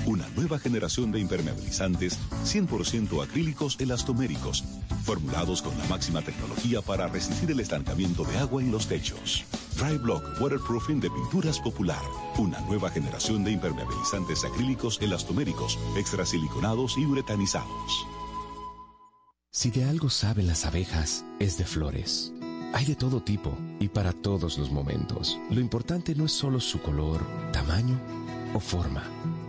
una 0.05 0.27
nueva 0.29 0.59
generación 0.59 1.11
de 1.11 1.19
impermeabilizantes 1.19 2.19
100% 2.45 3.23
acrílicos 3.23 3.77
elastoméricos, 3.79 4.63
formulados 5.03 5.61
con 5.61 5.77
la 5.77 5.85
máxima 5.85 6.21
tecnología 6.21 6.81
para 6.81 7.07
resistir 7.07 7.51
el 7.51 7.59
estancamiento 7.59 8.23
de 8.23 8.37
agua 8.37 8.61
en 8.61 8.71
los 8.71 8.87
techos. 8.87 9.45
Dry 9.77 9.97
Block 9.97 10.23
Waterproofing 10.39 10.99
de 10.99 11.09
Pinturas 11.09 11.59
Popular, 11.59 12.01
una 12.37 12.59
nueva 12.61 12.89
generación 12.89 13.43
de 13.43 13.51
impermeabilizantes 13.51 14.43
acrílicos 14.43 14.99
elastoméricos, 15.01 15.77
extrasiliconados 15.97 16.97
y 16.97 17.05
uretanizados. 17.05 18.05
Si 19.53 19.69
de 19.69 19.83
algo 19.83 20.09
saben 20.09 20.47
las 20.47 20.65
abejas, 20.65 21.25
es 21.39 21.57
de 21.57 21.65
flores. 21.65 22.31
Hay 22.73 22.85
de 22.85 22.95
todo 22.95 23.21
tipo 23.21 23.57
y 23.81 23.89
para 23.89 24.13
todos 24.13 24.57
los 24.57 24.71
momentos. 24.71 25.37
Lo 25.49 25.59
importante 25.59 26.15
no 26.15 26.25
es 26.25 26.31
solo 26.31 26.61
su 26.61 26.81
color, 26.81 27.21
tamaño 27.51 27.99
o 28.53 28.59
forma, 28.61 29.03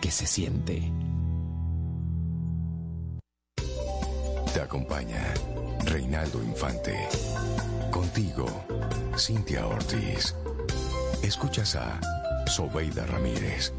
que 0.00 0.10
se 0.10 0.26
siente. 0.26 0.92
Te 4.52 4.60
acompaña 4.60 5.34
Reinaldo 5.84 6.42
Infante. 6.42 6.96
Contigo, 7.90 8.46
Cintia 9.18 9.66
Ortiz. 9.66 10.34
Escuchas 11.22 11.76
a 11.76 12.00
Sobeida 12.46 13.06
Ramírez. 13.06 13.72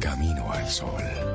Camino 0.00 0.50
al 0.52 0.68
Sol. 0.68 1.27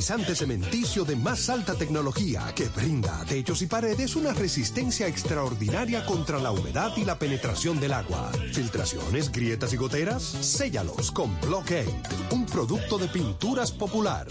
El 0.00 0.04
impermeabilizante 0.04 0.34
cementicio 0.34 1.04
de 1.04 1.14
más 1.14 1.50
alta 1.50 1.74
tecnología 1.74 2.52
que 2.54 2.68
brinda 2.68 3.20
a 3.20 3.24
techos 3.24 3.60
y 3.60 3.66
paredes 3.66 4.16
una 4.16 4.32
resistencia 4.32 5.06
extraordinaria 5.06 6.06
contra 6.06 6.38
la 6.38 6.52
humedad 6.52 6.92
y 6.96 7.04
la 7.04 7.18
penetración 7.18 7.78
del 7.78 7.92
agua. 7.92 8.30
Filtraciones, 8.52 9.30
grietas 9.30 9.72
y 9.74 9.76
goteras, 9.76 10.22
séllalos 10.22 11.10
con 11.12 11.38
Blockade, 11.40 11.94
un 12.30 12.46
producto 12.46 12.96
de 12.98 13.08
pinturas 13.08 13.72
popular. 13.72 14.26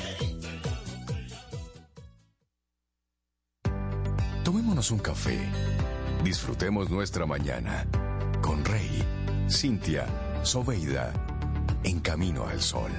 Tomémonos 4.43 4.89
un 4.89 4.99
café. 4.99 5.37
Disfrutemos 6.23 6.89
nuestra 6.89 7.25
mañana 7.27 7.85
con 8.41 8.65
Rey, 8.65 9.03
Cintia, 9.47 10.07
Soveida, 10.41 11.13
en 11.83 11.99
camino 11.99 12.47
al 12.47 12.59
sol. 12.59 12.91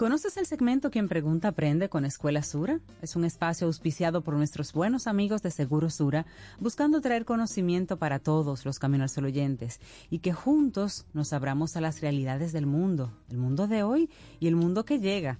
Conoces 0.00 0.38
el 0.38 0.46
segmento 0.46 0.90
Quien 0.90 1.08
Pregunta 1.08 1.48
Aprende 1.48 1.90
con 1.90 2.06
Escuela 2.06 2.42
Sura? 2.42 2.80
Es 3.02 3.16
un 3.16 3.26
espacio 3.26 3.66
auspiciado 3.66 4.22
por 4.22 4.32
nuestros 4.32 4.72
buenos 4.72 5.06
amigos 5.06 5.42
de 5.42 5.50
Seguro 5.50 5.90
Sura, 5.90 6.24
buscando 6.58 7.02
traer 7.02 7.26
conocimiento 7.26 7.98
para 7.98 8.18
todos 8.18 8.64
los 8.64 8.78
Caminos 8.78 9.18
al 9.18 9.26
oyentes 9.26 9.78
y 10.08 10.20
que 10.20 10.32
juntos 10.32 11.04
nos 11.12 11.34
abramos 11.34 11.76
a 11.76 11.82
las 11.82 12.00
realidades 12.00 12.54
del 12.54 12.64
mundo, 12.64 13.12
el 13.28 13.36
mundo 13.36 13.66
de 13.66 13.82
hoy 13.82 14.08
y 14.38 14.46
el 14.46 14.56
mundo 14.56 14.86
que 14.86 15.00
llega. 15.00 15.38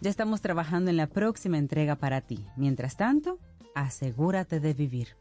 Ya 0.00 0.10
estamos 0.10 0.40
trabajando 0.40 0.90
en 0.90 0.96
la 0.96 1.06
próxima 1.06 1.58
entrega 1.58 1.94
para 1.94 2.20
ti. 2.20 2.44
Mientras 2.56 2.96
tanto, 2.96 3.38
asegúrate 3.76 4.58
de 4.58 4.74
vivir. 4.74 5.20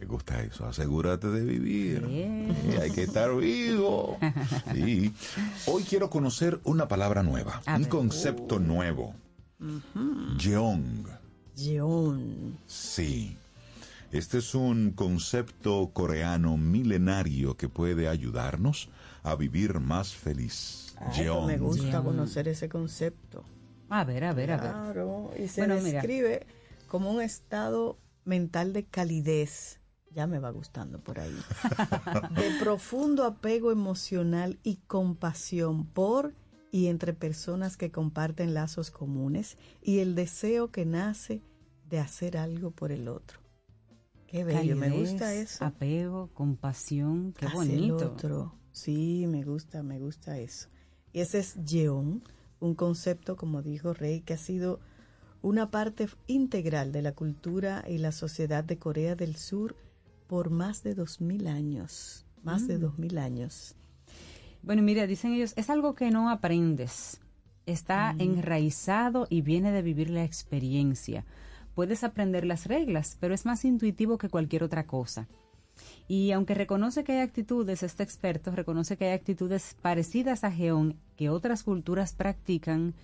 Me 0.00 0.06
gusta 0.06 0.42
eso, 0.42 0.66
asegúrate 0.66 1.28
de 1.28 1.42
vivir. 1.44 2.04
Sí, 2.06 2.76
hay 2.80 2.90
que 2.90 3.02
estar 3.04 3.34
vivo. 3.36 4.18
Sí. 4.72 5.12
Hoy 5.66 5.82
quiero 5.84 6.10
conocer 6.10 6.60
una 6.64 6.88
palabra 6.88 7.22
nueva, 7.22 7.62
A 7.66 7.76
un 7.76 7.82
ver. 7.82 7.88
concepto 7.90 8.58
nuevo. 8.58 9.14
Jeong. 10.38 11.06
Jeon. 11.56 12.58
Sí. 12.66 13.36
Este 14.12 14.38
es 14.38 14.54
un 14.54 14.90
concepto 14.92 15.90
coreano 15.92 16.56
milenario 16.56 17.56
que 17.56 17.68
puede 17.68 18.08
ayudarnos 18.08 18.88
a 19.22 19.34
vivir 19.36 19.80
más 19.80 20.14
feliz. 20.14 20.94
Ay, 20.98 21.24
Jeong. 21.24 21.46
me 21.46 21.58
gusta 21.58 22.02
conocer 22.02 22.48
ese 22.48 22.68
concepto. 22.68 23.44
A 23.88 24.04
ver, 24.04 24.24
a 24.24 24.32
ver, 24.32 24.52
a 24.52 24.56
ver. 24.58 24.70
Claro, 24.70 25.30
y 25.38 25.48
se 25.48 25.62
Bueno, 25.62 25.76
mira. 25.82 26.00
describe 26.00 26.46
como 26.88 27.10
un 27.10 27.22
estado 27.22 27.98
mental 28.24 28.72
de 28.72 28.84
calidez. 28.84 29.80
Ya 30.14 30.26
me 30.26 30.38
va 30.38 30.50
gustando 30.50 31.00
por 31.00 31.18
ahí. 31.18 31.34
de 32.34 32.58
profundo 32.60 33.24
apego 33.24 33.72
emocional 33.72 34.58
y 34.62 34.76
compasión 34.86 35.86
por 35.86 36.34
y 36.70 36.86
entre 36.86 37.12
personas 37.14 37.76
que 37.76 37.90
comparten 37.90 38.54
lazos 38.54 38.90
comunes 38.90 39.58
y 39.82 39.98
el 39.98 40.14
deseo 40.14 40.70
que 40.70 40.86
nace 40.86 41.42
de 41.88 41.98
hacer 41.98 42.36
algo 42.36 42.70
por 42.70 42.92
el 42.92 43.08
otro. 43.08 43.40
Qué 44.26 44.44
bello, 44.44 44.76
me 44.76 44.90
gusta 44.90 45.34
eso. 45.34 45.64
Apego, 45.64 46.30
compasión, 46.34 47.32
qué 47.32 47.46
Hacia 47.46 47.62
el 47.62 47.68
bonito. 47.68 48.12
otro. 48.12 48.54
Sí, 48.72 49.26
me 49.28 49.44
gusta, 49.44 49.82
me 49.82 50.00
gusta 50.00 50.38
eso. 50.38 50.68
Y 51.12 51.20
ese 51.20 51.38
es 51.38 51.54
Yeon, 51.64 52.24
un 52.58 52.74
concepto, 52.74 53.36
como 53.36 53.62
dijo 53.62 53.92
Rey, 53.94 54.20
que 54.22 54.34
ha 54.34 54.38
sido 54.38 54.80
una 55.42 55.70
parte 55.70 56.08
integral 56.26 56.90
de 56.90 57.02
la 57.02 57.12
cultura 57.12 57.84
y 57.86 57.98
la 57.98 58.10
sociedad 58.10 58.64
de 58.64 58.78
Corea 58.78 59.14
del 59.14 59.36
Sur 59.36 59.76
por 60.26 60.50
más 60.50 60.82
de 60.82 60.94
dos 60.94 61.20
mil 61.20 61.46
años. 61.46 62.24
Más 62.42 62.66
de 62.66 62.76
Mm. 62.78 62.80
dos 62.80 62.98
mil 62.98 63.18
años. 63.18 63.74
Bueno, 64.62 64.82
mira, 64.82 65.06
dicen 65.06 65.32
ellos, 65.32 65.52
es 65.56 65.70
algo 65.70 65.94
que 65.94 66.10
no 66.10 66.30
aprendes. 66.30 67.20
Está 67.66 68.14
enraizado 68.18 69.26
y 69.30 69.40
viene 69.40 69.72
de 69.72 69.82
vivir 69.82 70.10
la 70.10 70.24
experiencia. 70.24 71.24
Puedes 71.74 72.04
aprender 72.04 72.44
las 72.44 72.66
reglas, 72.66 73.16
pero 73.20 73.34
es 73.34 73.46
más 73.46 73.64
intuitivo 73.64 74.18
que 74.18 74.28
cualquier 74.28 74.62
otra 74.62 74.86
cosa. 74.86 75.26
Y 76.08 76.32
aunque 76.32 76.54
reconoce 76.54 77.04
que 77.04 77.12
hay 77.12 77.20
actitudes, 77.20 77.82
este 77.82 78.02
experto 78.02 78.50
reconoce 78.50 78.96
que 78.96 79.06
hay 79.06 79.12
actitudes 79.12 79.76
parecidas 79.80 80.44
a 80.44 80.50
Geón 80.50 80.96
que 81.16 81.30
otras 81.30 81.62
culturas 81.62 82.12
practican, 82.12 82.94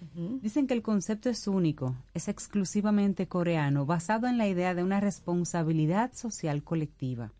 dicen 0.42 0.66
que 0.66 0.74
el 0.74 0.82
concepto 0.82 1.28
es 1.28 1.46
único, 1.46 1.96
es 2.12 2.28
exclusivamente 2.28 3.28
coreano, 3.28 3.86
basado 3.86 4.26
en 4.26 4.36
la 4.36 4.48
idea 4.48 4.74
de 4.74 4.82
una 4.82 5.00
responsabilidad 5.00 6.12
social 6.14 6.62
colectiva. 6.64 7.32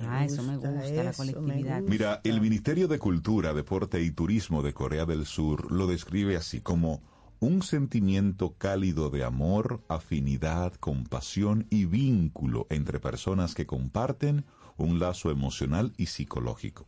ah, 0.00 0.24
eso 0.24 0.42
me 0.42 0.56
gusta, 0.56 0.72
gusta, 0.72 1.04
la 1.04 1.10
me 1.10 1.16
colectividad. 1.16 1.82
Mira, 1.82 2.20
el 2.24 2.40
Ministerio 2.40 2.88
de 2.88 2.98
Cultura, 2.98 3.52
Deporte 3.52 4.00
y 4.02 4.10
Turismo 4.10 4.62
de 4.62 4.72
Corea 4.72 5.04
del 5.04 5.26
Sur 5.26 5.70
lo 5.70 5.86
describe 5.86 6.36
así 6.36 6.60
como 6.60 7.02
un 7.40 7.62
sentimiento 7.62 8.54
cálido 8.58 9.10
de 9.10 9.24
amor, 9.24 9.82
afinidad, 9.88 10.74
compasión 10.74 11.66
y 11.70 11.84
vínculo 11.84 12.66
entre 12.68 12.98
personas 12.98 13.54
que 13.54 13.66
comparten 13.66 14.44
un 14.78 14.98
lazo 14.98 15.30
emocional 15.30 15.92
y 15.96 16.06
psicológico. 16.06 16.86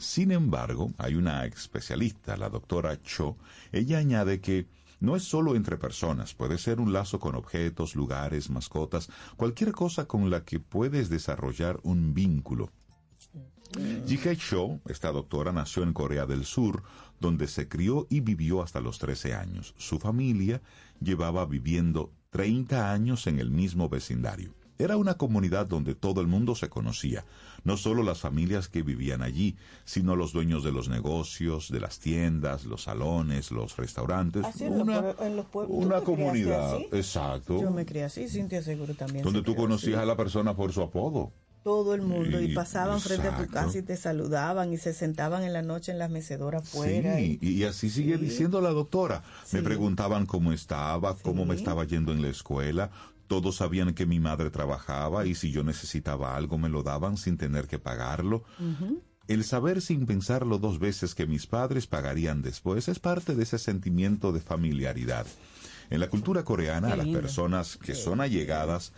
Sin 0.00 0.30
embargo, 0.30 0.92
hay 0.98 1.14
una 1.14 1.44
especialista, 1.46 2.36
la 2.36 2.50
doctora 2.50 3.00
Cho, 3.02 3.36
ella 3.72 3.98
añade 3.98 4.40
que 4.40 4.66
no 5.00 5.16
es 5.16 5.24
solo 5.24 5.56
entre 5.56 5.76
personas, 5.76 6.34
puede 6.34 6.58
ser 6.58 6.80
un 6.80 6.92
lazo 6.92 7.18
con 7.18 7.34
objetos, 7.34 7.94
lugares, 7.94 8.50
mascotas, 8.50 9.08
cualquier 9.36 9.72
cosa 9.72 10.06
con 10.06 10.30
la 10.30 10.44
que 10.44 10.60
puedes 10.60 11.08
desarrollar 11.08 11.80
un 11.82 12.14
vínculo. 12.14 12.70
Ji-Hye 14.06 14.36
Cho, 14.36 14.80
esta 14.88 15.10
doctora, 15.10 15.52
nació 15.52 15.82
en 15.82 15.92
Corea 15.92 16.26
del 16.26 16.44
Sur, 16.44 16.82
donde 17.20 17.48
se 17.48 17.68
crió 17.68 18.06
y 18.08 18.20
vivió 18.20 18.62
hasta 18.62 18.80
los 18.80 18.98
13 18.98 19.34
años. 19.34 19.74
Su 19.78 19.98
familia 19.98 20.62
llevaba 21.00 21.44
viviendo 21.46 22.12
30 22.30 22.92
años 22.92 23.26
en 23.26 23.38
el 23.38 23.50
mismo 23.50 23.88
vecindario. 23.88 24.54
Era 24.78 24.96
una 24.96 25.14
comunidad 25.14 25.66
donde 25.66 25.94
todo 25.94 26.20
el 26.20 26.26
mundo 26.26 26.54
se 26.56 26.68
conocía, 26.68 27.24
no 27.62 27.76
solo 27.76 28.02
las 28.02 28.18
familias 28.20 28.68
que 28.68 28.82
vivían 28.82 29.22
allí, 29.22 29.56
sino 29.84 30.16
los 30.16 30.32
dueños 30.32 30.64
de 30.64 30.72
los 30.72 30.88
negocios, 30.88 31.70
de 31.70 31.78
las 31.80 32.00
tiendas, 32.00 32.64
los 32.64 32.82
salones, 32.82 33.52
los 33.52 33.76
restaurantes. 33.76 34.44
Así 34.44 34.64
una 34.64 35.14
en 35.20 35.36
los 35.36 35.46
pueblos. 35.46 35.76
una 35.78 36.00
¿Tú 36.00 36.06
te 36.12 36.14
criaste 36.16 36.22
comunidad, 36.24 36.74
así? 36.76 36.88
exacto, 36.92 37.60
Yo 37.60 37.70
me 37.70 37.86
crié 37.86 38.04
así, 38.04 38.28
Cintia 38.28 38.62
seguro 38.62 38.94
también. 38.94 39.22
donde 39.24 39.40
se 39.40 39.44
tú 39.44 39.54
conocías 39.54 39.94
así. 39.98 40.02
a 40.02 40.06
la 40.06 40.16
persona 40.16 40.56
por 40.56 40.72
su 40.72 40.82
apodo. 40.82 41.32
Todo 41.62 41.94
el 41.94 42.02
mundo. 42.02 42.42
Y, 42.42 42.50
Y- 42.50 42.54
pasaban 42.54 43.00
frente 43.00 43.26
a 43.28 43.38
tu 43.38 43.46
casa 43.50 43.78
y 43.78 43.82
te 43.82 43.96
saludaban 43.96 44.70
y 44.74 44.76
se 44.76 44.92
sentaban 44.92 45.44
en 45.44 45.54
la 45.54 45.62
noche 45.62 45.92
en 45.92 45.98
las 45.98 46.10
mecedoras 46.10 46.62
afuera. 46.64 47.16
Sí, 47.16 47.38
y, 47.40 47.48
y 47.52 47.64
así 47.64 47.88
sigue 47.88 48.18
diciendo 48.18 48.60
la 48.60 48.68
doctora. 48.70 49.22
Me 49.50 49.62
preguntaban 49.62 50.26
cómo 50.26 50.52
estaba, 50.52 51.16
cómo 51.22 51.46
me 51.46 51.54
estaba 51.54 51.84
yendo 51.84 52.12
en 52.12 52.20
la 52.20 52.28
escuela. 52.28 52.90
Todos 53.26 53.56
sabían 53.56 53.94
que 53.94 54.06
mi 54.06 54.20
madre 54.20 54.50
trabajaba 54.50 55.26
y 55.26 55.34
si 55.34 55.50
yo 55.50 55.64
necesitaba 55.64 56.36
algo 56.36 56.58
me 56.58 56.68
lo 56.68 56.82
daban 56.82 57.16
sin 57.16 57.36
tener 57.38 57.66
que 57.66 57.78
pagarlo. 57.78 58.44
El 59.26 59.44
saber 59.44 59.80
sin 59.80 60.04
pensarlo 60.06 60.58
dos 60.58 60.78
veces 60.78 61.14
que 61.14 61.26
mis 61.26 61.46
padres 61.46 61.86
pagarían 61.86 62.42
después 62.42 62.88
es 62.88 62.98
parte 62.98 63.34
de 63.34 63.42
ese 63.44 63.58
sentimiento 63.58 64.32
de 64.32 64.40
familiaridad. 64.40 65.26
En 65.90 66.00
la 66.00 66.08
cultura 66.08 66.44
coreana, 66.44 66.92
a 66.92 66.96
las 66.96 67.06
personas 67.08 67.76
que 67.78 67.94
son 67.94 68.20
allegadas 68.20 68.92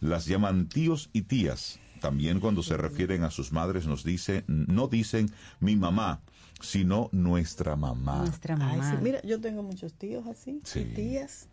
las 0.00 0.26
llaman 0.26 0.68
tíos 0.68 1.08
y 1.12 1.22
tías. 1.22 1.78
También 2.00 2.40
cuando 2.40 2.62
se 2.62 2.76
refieren 2.78 3.24
a 3.24 3.30
sus 3.30 3.52
madres 3.52 3.86
nos 3.86 4.04
dicen, 4.04 4.44
no 4.46 4.88
dicen 4.88 5.30
mi 5.60 5.76
mamá, 5.76 6.22
sino 6.62 7.10
nuestra 7.12 7.76
mamá. 7.76 8.18
Nuestra 8.20 8.54
Ay, 8.54 8.78
mamá. 8.78 8.90
sí, 8.90 8.96
Mira, 9.02 9.20
yo 9.22 9.38
tengo 9.38 9.62
muchos 9.62 9.92
tíos 9.94 10.26
así, 10.26 10.60
Sí. 10.64 10.80
y 10.80 10.94
tías. 10.94 11.46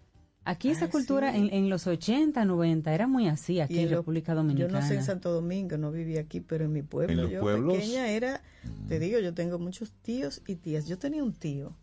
Aquí 0.50 0.70
esa 0.70 0.86
Ay, 0.86 0.92
cultura 0.92 1.32
sí. 1.34 1.38
en, 1.40 1.54
en 1.54 1.70
los 1.70 1.88
80, 1.88 2.46
90 2.46 2.94
era 2.94 3.06
muy 3.08 3.28
así, 3.28 3.60
aquí 3.60 3.80
en 3.80 3.90
República 3.90 4.32
Yo 4.32 4.38
Dominicana. 4.38 4.80
no 4.80 4.88
sé 4.88 4.96
en 4.96 5.04
Santo 5.04 5.32
Domingo, 5.32 5.78
no 5.78 5.92
vivía 5.92 6.22
aquí, 6.22 6.40
pero 6.40 6.66
en 6.66 6.72
mi 6.74 6.82
pueblo, 6.84 7.12
¿En 7.14 7.22
los 7.22 7.32
yo 7.32 7.42
pueblos? 7.42 7.74
pequeña 7.76 8.08
era, 8.10 8.42
te 8.88 9.00
digo, 9.00 9.20
yo 9.20 9.34
tengo 9.34 9.60
muchos 9.60 9.92
tíos 10.02 10.42
y 10.48 10.56
tías. 10.56 10.88
Yo 10.88 10.98
tenía 10.98 11.24
un 11.24 11.34
tío, 11.34 11.76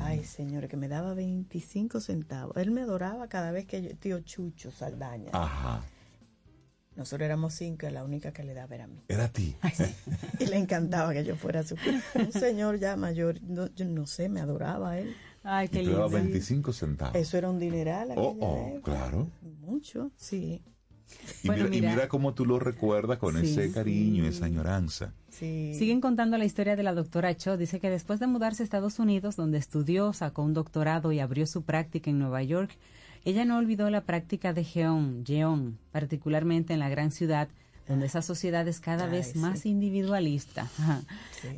ay 0.00 0.24
señores, 0.24 0.68
que 0.70 0.76
me 0.76 0.88
daba 0.88 1.14
25 1.14 2.00
centavos. 2.00 2.56
Él 2.56 2.70
me 2.72 2.80
adoraba 2.82 3.28
cada 3.28 3.52
vez 3.52 3.66
que 3.66 3.80
yo, 3.82 3.96
tío 3.96 4.20
Chucho 4.20 4.70
Saldaña. 4.70 5.30
Ajá. 5.32 5.82
Nosotros 6.96 7.24
éramos 7.24 7.54
cinco 7.54 7.86
y 7.86 7.90
la 7.90 8.04
única 8.04 8.32
que 8.32 8.42
le 8.44 8.52
daba 8.52 8.74
era 8.74 8.84
a 8.84 8.86
mí. 8.86 9.02
Era 9.08 9.24
a 9.24 9.28
ti. 9.32 9.56
Y 10.38 10.44
le 10.46 10.58
encantaba 10.58 11.12
que 11.14 11.24
yo 11.24 11.36
fuera 11.36 11.62
su 11.62 11.74
Un 12.14 12.32
señor 12.32 12.78
ya 12.78 12.96
mayor, 12.96 13.40
no, 13.42 13.66
yo 13.74 13.86
no 13.86 14.06
sé, 14.06 14.28
me 14.28 14.40
adoraba 14.40 14.98
él. 14.98 15.14
Ay, 15.44 15.66
Y 15.66 15.68
te 15.70 15.84
daba 15.90 16.08
25 16.08 16.72
centavos. 16.72 17.16
Eso 17.16 17.36
era 17.38 17.50
un 17.50 17.58
dineral. 17.58 18.10
Oh, 18.16 18.36
oh, 18.40 18.68
época. 18.76 18.92
claro. 18.92 19.28
Mucho, 19.60 20.10
sí. 20.16 20.62
Y, 21.42 21.46
Bueno, 21.48 21.64
mira, 21.64 21.76
y 21.76 21.80
mira. 21.80 21.92
mira 21.94 22.08
cómo 22.08 22.32
tú 22.32 22.46
lo 22.46 22.58
recuerdas 22.58 23.18
con 23.18 23.34
Sí, 23.40 23.46
ese 23.50 23.70
cariño, 23.72 24.22
sí. 24.24 24.28
esa 24.30 24.46
añoranza. 24.46 25.12
Sí. 25.28 25.74
Siguen 25.74 26.00
contando 26.00 26.38
la 26.38 26.44
historia 26.44 26.74
de 26.76 26.82
la 26.82 26.94
doctora 26.94 27.34
Cho. 27.36 27.56
Dice 27.56 27.80
que 27.80 27.90
después 27.90 28.18
de 28.20 28.26
mudarse 28.28 28.62
a 28.62 28.64
Estados 28.64 28.98
Unidos, 28.98 29.36
donde 29.36 29.58
estudió, 29.58 30.12
sacó 30.12 30.42
un 30.42 30.54
doctorado 30.54 31.12
y 31.12 31.20
abrió 31.20 31.46
su 31.46 31.62
práctica 31.64 32.08
en 32.10 32.18
Nueva 32.18 32.42
York, 32.42 32.78
ella 33.24 33.44
no 33.44 33.58
olvidó 33.58 33.90
la 33.90 34.04
práctica 34.04 34.52
de 34.52 34.64
Jeon, 34.64 35.24
Jeon, 35.26 35.78
particularmente 35.92 36.72
en 36.72 36.78
la 36.80 36.88
gran 36.88 37.10
ciudad, 37.12 37.48
donde 37.88 38.06
esa 38.06 38.22
sociedad 38.22 38.66
es 38.68 38.80
cada 38.80 39.04
Ay, 39.04 39.10
vez 39.10 39.32
sí. 39.32 39.38
más 39.38 39.66
individualista. 39.66 40.68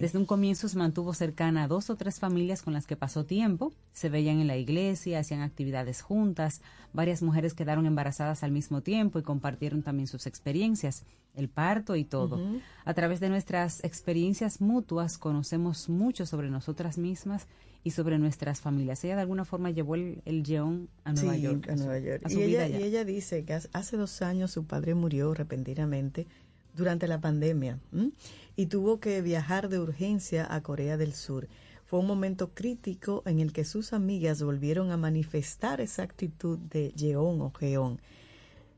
Desde 0.01 0.19
un 0.19 0.25
comienzo 0.25 0.69
se 0.69 0.79
mantuvo 0.79 1.13
cercana 1.15 1.65
a 1.65 1.69
dos 1.69 1.91
o 1.91 1.97
tres 1.97 2.19
familias 2.19 2.63
con 2.63 2.73
las 2.73 2.87
que 2.87 2.97
pasó 2.97 3.25
tiempo. 3.25 3.73
Se 3.93 4.09
veían 4.09 4.41
en 4.41 4.47
la 4.47 4.57
iglesia, 4.57 5.19
hacían 5.19 5.43
actividades 5.43 6.03
juntas. 6.03 6.63
Varias 6.93 7.23
mujeres 7.23 7.55
quedaron 7.55 7.87
embarazadas 7.87 8.43
al 8.43 8.53
mismo 8.53 8.81
tiempo 8.81 9.19
y 9.19 9.23
compartieron 9.23 9.83
también 9.83 10.07
sus 10.07 10.27
experiencias, 10.27 11.05
el 11.35 11.49
parto 11.49 11.97
y 11.97 12.05
todo. 12.05 12.41
A 12.85 12.95
través 12.95 13.21
de 13.21 13.29
nuestras 13.29 13.83
experiencias 13.85 14.61
mutuas 14.61 15.19
conocemos 15.19 15.89
mucho 15.89 16.27
sobre 16.27 16.51
nosotras 16.51 16.99
mismas 16.99 17.47
y 17.85 17.91
sobre 17.91 18.19
nuestras 18.19 18.61
familias. 18.61 19.05
Ella 19.05 19.15
de 19.17 19.21
alguna 19.21 19.45
forma 19.45 19.71
llevó 19.71 19.95
el, 19.95 20.23
el 20.25 20.43
a 21.05 21.13
Nueva 21.13 21.35
Sí, 21.35 21.43
York. 21.43 21.69
a 21.69 21.77
Nueva 21.77 21.99
York. 21.99 22.23
a 22.25 22.31
su 22.31 22.39
Y 22.41 22.43
ella, 22.45 22.67
vida 22.67 22.79
y 22.79 22.83
ella 22.83 23.05
dice 23.05 23.45
que 23.45 23.53
hace- 23.53 23.97
dos 23.97 24.23
años 24.23 24.51
su 24.51 24.65
padre 24.65 24.95
murió 24.95 25.35
repentinamente 25.35 26.27
durante 26.75 27.07
la 27.07 27.21
pandemia 27.21 27.79
¿m? 27.93 28.11
y 28.57 28.67
tuvo 28.67 28.99
que 28.99 29.21
viajar 29.23 29.69
de 29.69 29.79
urgencia 29.79 30.53
a 30.53 30.63
Corea 30.63 30.97
del 30.97 31.13
Sur. 31.13 31.47
Fue 31.85 32.01
un 32.01 32.07
momento 32.07 32.51
crítico 32.55 33.23
en 33.27 33.39
el 33.39 33.53
que 33.53 33.65
sus 33.65 33.93
amigas 33.93 34.43
volvieron 34.43 34.91
a 34.91 34.97
manifestar 34.97 35.81
esa 35.83 36.03
actitud 36.03 36.59
de 36.59 36.91
Yeon 36.97 37.41
o 37.43 37.53
Jeon. 37.53 38.01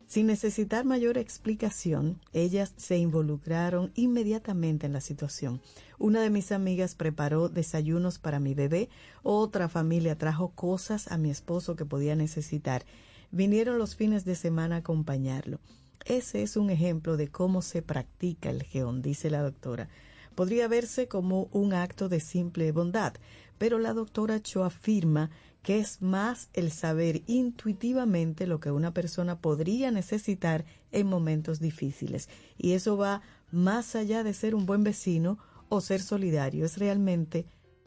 Sin 0.06 0.28
necesitar 0.28 0.84
mayor 0.84 1.18
explicación, 1.18 2.20
ellas 2.32 2.72
se 2.76 2.96
involucraron 2.96 3.90
inmediatamente 3.96 4.86
en 4.86 4.92
la 4.92 5.00
situación. 5.00 5.60
Una 5.98 6.20
de 6.20 6.30
mis 6.30 6.52
amigas 6.52 6.94
preparó 6.94 7.48
desayunos 7.48 8.20
para 8.20 8.38
mi 8.38 8.54
bebé, 8.54 8.88
otra 9.24 9.68
familia 9.68 10.16
trajo 10.16 10.50
cosas 10.50 11.10
a 11.10 11.18
mi 11.18 11.30
esposo 11.30 11.74
que 11.74 11.84
podía 11.84 12.14
necesitar. 12.14 12.84
Vinieron 13.32 13.78
los 13.78 13.96
fines 13.96 14.24
de 14.24 14.36
semana 14.36 14.76
a 14.76 14.78
acompañarlo. 14.78 15.58
Ese 16.04 16.44
es 16.44 16.56
un 16.56 16.70
ejemplo 16.70 17.16
de 17.16 17.26
cómo 17.26 17.60
se 17.60 17.82
practica 17.82 18.50
el 18.50 18.62
geón, 18.62 19.02
dice 19.02 19.28
la 19.28 19.42
doctora. 19.42 19.88
Podría 20.36 20.68
verse 20.68 21.08
como 21.08 21.48
un 21.50 21.74
acto 21.74 22.08
de 22.08 22.20
simple 22.20 22.70
bondad, 22.70 23.14
pero 23.58 23.80
la 23.80 23.92
doctora 23.92 24.40
Cho 24.40 24.62
afirma 24.62 25.30
que 25.66 25.80
es 25.80 26.00
más 26.00 26.48
el 26.52 26.70
saber 26.70 27.22
intuitivamente 27.26 28.46
lo 28.46 28.60
que 28.60 28.70
una 28.70 28.94
persona 28.94 29.40
podría 29.40 29.90
necesitar 29.90 30.64
en 30.92 31.08
momentos 31.08 31.58
difíciles. 31.58 32.28
Y 32.56 32.74
eso 32.74 32.96
va 32.96 33.20
más 33.50 33.96
allá 33.96 34.22
de 34.22 34.32
ser 34.32 34.54
un 34.54 34.64
buen 34.64 34.84
vecino 34.84 35.38
o 35.68 35.80
ser 35.80 36.00
solidario, 36.00 36.64
es 36.64 36.78
realmente 36.78 37.46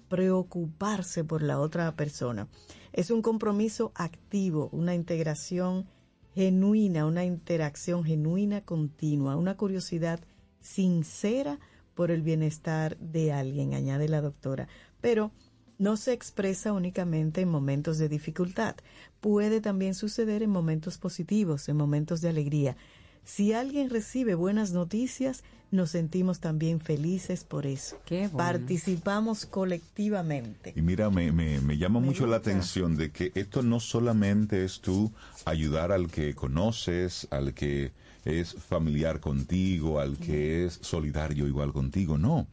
preocuparse 0.09 1.23
por 1.23 1.41
la 1.41 1.57
otra 1.61 1.95
persona. 1.95 2.49
Es 2.91 3.11
un 3.11 3.21
compromiso 3.21 3.93
activo, 3.95 4.67
una 4.73 4.93
integración 4.93 5.87
genuina, 6.35 7.05
una 7.05 7.23
interacción 7.23 8.03
genuina 8.03 8.59
continua, 8.59 9.37
una 9.37 9.55
curiosidad 9.55 10.19
sincera 10.59 11.61
por 11.95 12.11
el 12.11 12.23
bienestar 12.23 12.97
de 12.97 13.31
alguien, 13.31 13.73
añade 13.73 14.09
la 14.09 14.19
doctora. 14.19 14.67
Pero 14.99 15.31
no 15.79 15.97
se 15.97 16.13
expresa 16.13 16.73
únicamente 16.73 17.41
en 17.41 17.49
momentos 17.49 17.97
de 17.97 18.09
dificultad, 18.09 18.75
puede 19.21 19.61
también 19.61 19.95
suceder 19.95 20.43
en 20.43 20.51
momentos 20.51 20.97
positivos, 20.97 21.67
en 21.69 21.77
momentos 21.77 22.21
de 22.21 22.29
alegría. 22.29 22.77
Si 23.23 23.53
alguien 23.53 23.89
recibe 23.89 24.35
buenas 24.35 24.71
noticias, 24.71 25.43
nos 25.71 25.91
sentimos 25.91 26.39
también 26.39 26.79
felices 26.79 27.43
por 27.43 27.65
eso. 27.65 27.97
bueno. 28.09 28.37
Participamos 28.37 29.45
colectivamente. 29.45 30.73
Y 30.75 30.81
mira, 30.81 31.09
me, 31.09 31.31
me, 31.31 31.61
me 31.61 31.77
llama 31.77 31.99
Me 31.99 32.07
mucho 32.07 32.27
la 32.27 32.37
atención 32.37 32.97
de 32.97 33.11
que 33.11 33.31
esto 33.35 33.61
no 33.61 33.79
solamente 33.79 34.65
es 34.65 34.81
tú 34.81 35.11
ayudar 35.45 35.91
al 35.91 36.09
que 36.09 36.33
conoces, 36.33 37.27
al 37.29 37.53
que 37.53 37.91
es 38.25 38.53
familiar 38.53 39.19
contigo, 39.19 39.99
al 39.99 40.17
que 40.17 40.65
es 40.65 40.79
solidario 40.81 41.47
igual 41.47 41.71
contigo, 41.71 42.17
no. 42.17 42.47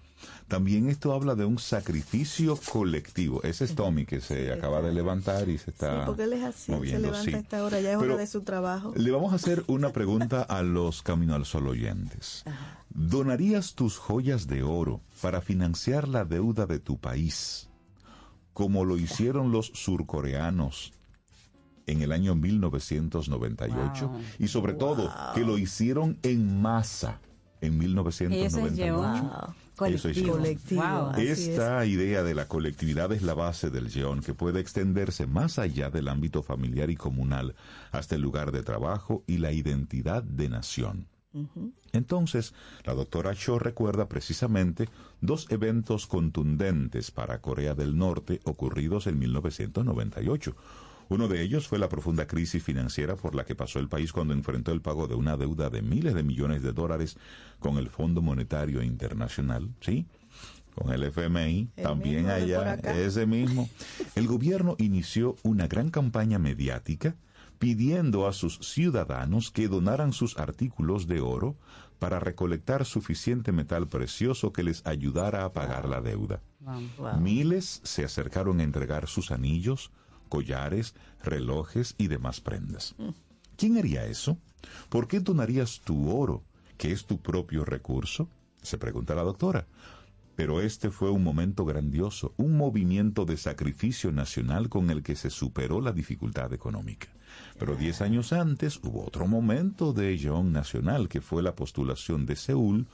También 0.48 0.88
esto 0.88 1.12
habla 1.12 1.34
de 1.34 1.44
un 1.44 1.59
sacrificio 1.59 2.59
colectivo. 2.72 3.43
Ese 3.43 3.64
es 3.64 3.74
Tommy 3.74 4.06
que 4.06 4.20
se 4.20 4.52
acaba 4.52 4.80
de 4.80 4.93
levantar 4.93 5.48
y 5.48 5.59
se 5.59 5.66
Sí, 5.66 5.70
está 5.72 6.06
porque 6.06 6.22
él 6.22 6.34
es 6.34 6.44
así, 6.44 6.66
se 6.66 6.72
moviendo, 6.72 7.09
levanta 7.09 7.30
sí. 7.30 7.34
a 7.34 7.38
esta 7.38 7.64
hora, 7.64 7.80
ya 7.80 7.93
es 7.93 7.98
Pero 7.98 8.12
hora 8.12 8.20
de 8.20 8.26
su 8.28 8.43
trabajo. 8.43 8.93
Le 8.97 9.10
vamos 9.10 9.32
a 9.32 9.36
hacer 9.36 9.64
una 9.66 9.90
pregunta 9.93 10.43
a 10.43 10.62
los 10.62 11.02
Camino 11.02 11.34
al 11.34 11.44
Sol 11.44 11.66
oyentes. 11.66 12.44
¿Donarías 12.90 13.74
tus 13.74 13.98
joyas 13.98 14.47
de 14.47 14.62
oro 14.62 15.01
para 15.20 15.40
financiar 15.40 16.06
la 16.09 16.24
deuda 16.24 16.66
de 16.66 16.78
tu 16.78 16.98
país, 16.98 17.68
como 18.52 18.84
lo 18.84 18.97
hicieron 18.97 19.51
los 19.52 19.72
surcoreanos 19.74 20.93
en 21.86 22.02
el 22.02 22.12
año 22.12 22.34
1998? 22.36 24.09
Wow. 24.09 24.20
Y 24.38 24.48
sobre 24.48 24.74
todo, 24.74 25.12
que 25.34 25.40
lo 25.40 25.59
hicieron 25.59 26.18
en 26.22 26.62
masa. 26.62 27.20
en 27.60 27.78
1998. 27.78 29.65
Eso 29.85 30.09
es 30.09 30.23
Colectivo. 30.23 31.12
Es. 31.16 31.48
Esta 31.48 31.85
idea 31.85 32.23
de 32.23 32.35
la 32.35 32.48
colectividad 32.48 33.12
es 33.12 33.23
la 33.23 33.35
base 33.35 33.70
del 33.70 33.89
Yeon, 33.89 34.20
que 34.20 34.35
puede 34.35 34.61
extenderse 34.61 35.27
más 35.27 35.59
allá 35.59 35.90
del 35.90 36.09
ámbito 36.09 36.43
familiar 36.43 36.90
y 36.90 36.97
comunal, 36.97 37.55
hasta 37.93 38.15
el 38.15 38.23
lugar 38.23 38.53
de 38.53 38.62
trabajo 38.62 39.23
y 39.27 39.39
la 39.39 39.53
identidad 39.53 40.23
de 40.23 40.48
nación. 40.48 41.09
Entonces, 41.93 42.55
la 42.85 42.94
doctora 42.94 43.35
Cho 43.35 43.59
recuerda 43.59 44.09
precisamente 44.09 44.89
dos 45.20 45.47
eventos 45.51 46.07
contundentes 46.07 47.11
para 47.11 47.43
Corea 47.43 47.74
del 47.74 47.98
Norte 47.98 48.40
ocurridos 48.44 49.07
en 49.07 49.19
1998. 49.19 50.57
Uno 51.08 51.28
de 51.28 51.42
ellos 51.42 51.68
fue 51.68 51.78
la 51.78 51.88
profunda 51.88 52.26
crisis 52.26 52.62
financiera 52.62 53.16
por 53.16 53.34
la 53.34 53.44
que 53.44 53.54
pasó 53.54 53.78
el 53.78 53.88
país 53.88 54.12
cuando 54.12 54.34
enfrentó 54.34 54.72
el 54.72 54.80
pago 54.80 55.06
de 55.06 55.14
una 55.14 55.36
deuda 55.36 55.70
de 55.70 55.82
miles 55.82 56.14
de 56.14 56.22
millones 56.22 56.62
de 56.62 56.72
dólares 56.72 57.16
con 57.60 57.78
el 57.78 57.88
Fondo 57.88 58.22
Monetario 58.22 58.82
Internacional, 58.82 59.68
¿sí? 59.80 60.06
Con 60.74 60.92
el 60.92 61.04
FMI, 61.04 61.70
El 61.76 61.82
también 61.84 62.28
allá, 62.28 62.74
ese 62.74 63.24
mismo. 63.24 63.68
El 64.14 64.26
gobierno 64.26 64.74
inició 64.78 65.36
una 65.42 65.68
gran 65.68 65.90
campaña 65.90 66.38
mediática 66.38 67.16
pidiendo 67.58 68.26
a 68.26 68.32
sus 68.32 68.58
ciudadanos 68.58 69.50
que 69.50 69.68
donaran 69.68 70.12
sus 70.12 70.36
artículos 70.38 71.06
de 71.06 71.20
oro 71.20 71.56
para 71.98 72.20
recolectar 72.20 72.84
suficiente 72.84 73.52
metal 73.52 73.88
precioso 73.88 74.52
que 74.52 74.62
les 74.62 74.84
ayudara 74.86 75.44
a 75.44 75.52
pagar 75.52 75.88
la 75.88 76.00
deuda. 76.00 76.42
Miles 77.18 77.80
se 77.84 78.04
acercaron 78.04 78.60
a 78.60 78.64
entregar 78.64 79.06
sus 79.06 79.30
anillos, 79.30 79.90
collares, 80.28 80.94
relojes 81.23 81.94
y 81.98 82.09
demás 82.09 82.40
prendas. 82.40 82.94
¿Quién 83.57 83.78
haría 83.78 84.05
eso? 84.05 84.39
¿Por 84.89 85.09
qué 85.09 85.20
donarías 85.20 85.81
tu 85.81 86.11
oro, 86.11 86.43
que 86.77 86.93
es 86.93 87.07
tu 87.07 87.20
propio 87.20 87.65
recurso? 87.65 88.28
Se 88.62 88.78
pregunta 88.78 89.15
la 89.15 89.23
doctora. 89.23 89.66
Pero 90.35 90.61
este 90.61 90.90
fue 90.90 91.11
un 91.11 91.24
momento 91.24 91.65
grandioso, 91.65 92.35
un 92.36 92.59
movimiento 92.59 93.24
de 93.24 93.39
sacrificio 93.39 94.12
nacional 94.12 94.69
con 94.69 94.90
el 94.90 95.03
que 95.03 95.16
se 95.16 95.31
superó 95.31 95.81
la 95.81 95.93
dificultad 95.93 96.53
económica. 96.53 97.09
Pero 97.59 97.74
diez 97.74 98.03
años 98.03 98.35
antes 98.35 98.78
hubo 98.82 99.07
otro 99.07 99.27
momento 99.27 99.94
de 99.94 100.16
Yeon 100.19 100.53
nacional, 100.53 101.09
que 101.09 101.23
fue 101.23 101.43
la 101.43 101.55
postulación 101.55 102.27
de 102.27 102.36
Seúl 102.36 102.86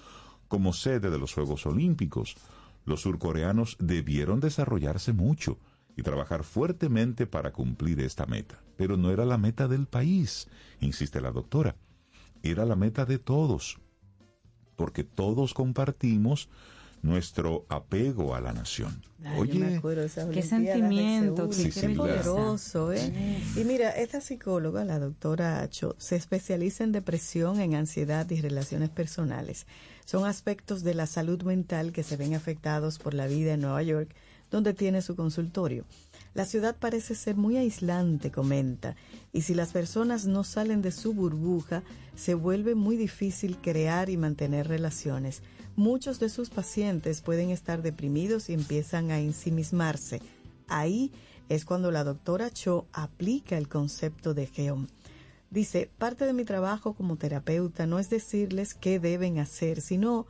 como 0.47 0.73
sede 0.73 1.11
de 1.11 1.19
los 1.19 1.35
Juegos 1.35 1.67
Olímpicos. 1.67 2.37
Los 2.85 3.03
surcoreanos 3.03 3.77
debieron 3.81 4.39
desarrollarse 4.39 5.13
mucho 5.13 5.59
y 5.97 6.03
trabajar 6.03 6.45
fuertemente 6.45 7.27
para 7.27 7.53
cumplir 7.53 8.01
esta 8.01 8.27
meta. 8.27 8.59
Pero 8.77 8.97
no 8.97 9.11
era 9.11 9.25
la 9.25 9.39
meta 9.39 9.69
del 9.69 9.87
país, 9.87 10.49
insiste 10.81 11.21
la 11.21 11.31
doctora. 11.31 11.77
Era 12.43 12.65
la 12.65 12.77
meta 12.77 13.05
de 13.05 13.19
todos, 13.19 13.79
porque 14.77 15.05
todos 15.05 15.55
compartimos 15.55 16.49
nuestro 17.03 17.67
apego 17.69 18.35
a 18.35 18.41
la 18.41 18.53
nación. 18.53 19.03
Ay, 19.25 19.41
Oye, 19.41 19.81
Qué 20.33 20.43
sentimiento, 20.43 21.51
qué 21.51 21.89
poderoso, 21.91 22.93
¿eh? 22.93 23.41
Y 23.57 23.65
mira, 23.65 23.91
esta 23.91 24.21
psicóloga, 24.21 24.85
la 24.85 25.01
doctora 25.01 25.69
Cho, 25.69 25.97
se 25.99 26.17
especializa 26.17 26.85
en 26.85 26.93
depresión, 26.93 27.61
en 27.61 27.75
ansiedad 27.75 28.31
y 28.31 28.41
relaciones 28.41 28.89
personales. 28.89 29.67
Son 30.05 30.27
aspectos 30.27 30.85
de 30.85 30.95
la 30.95 31.07
salud 31.07 31.43
mental 31.43 31.93
que 31.93 32.05
se 32.05 32.17
ven 32.17 32.35
afectados 32.35 32.99
por 32.99 33.15
la 33.15 33.27
vida 33.27 33.55
en 33.55 33.63
Nueva 33.63 33.83
York, 33.83 34.15
donde 34.53 34.75
tiene 34.75 35.03
su 35.03 35.17
consultorio. 35.17 35.85
La 36.35 36.45
ciudad 36.45 36.77
parece 36.79 37.15
ser 37.15 37.37
muy 37.37 37.57
aislante, 37.57 38.31
comenta, 38.31 38.95
y 39.33 39.43
si 39.43 39.55
las 39.55 39.73
personas 39.73 40.27
no 40.27 40.45
salen 40.45 40.83
de 40.83 40.93
su 40.93 41.15
burbuja, 41.15 41.83
se 42.15 42.35
vuelve 42.35 42.75
muy 42.75 42.97
difícil 42.97 43.57
crear 43.57 44.09
y 44.11 44.17
mantener 44.17 44.69
relaciones. 44.69 45.43
Muchos 45.75 46.21
de 46.21 46.29
sus 46.29 46.51
pacientes 46.51 47.23
pueden 47.23 47.51
estar 47.51 47.83
deprimidos 47.83 48.51
y 48.51 48.53
empiezan 48.53 49.11
a 49.11 49.19
ensimismarse. 49.19 50.21
Ahí 50.69 51.11
es 51.49 51.65
cuando 51.65 51.91
la 51.91 52.05
doctora 52.05 52.51
Cho 52.51 52.87
aplica 52.93 53.57
el 53.59 53.69
concepto 53.69 54.35
de 54.35 54.47
Geom. 54.47 54.87
Dice, 55.51 55.91
parte 55.99 56.25
de 56.25 56.33
mi 56.33 56.45
trabajo 56.45 56.95
como 56.95 57.17
terapeuta 57.17 57.87
no 57.87 57.99
es 57.99 58.09
decirles 58.09 58.75
qué 58.75 58.99
deben 58.99 59.39
hacer, 59.39 59.81
sino 59.83 60.27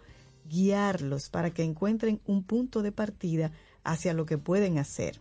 guiarlos 0.48 1.30
para 1.30 1.50
que 1.50 1.62
encuentren 1.62 2.20
un 2.26 2.42
punto 2.42 2.82
de 2.82 2.90
partida 2.90 3.52
hacia 3.84 4.14
lo 4.14 4.26
que 4.26 4.38
pueden 4.38 4.78
hacer. 4.78 5.20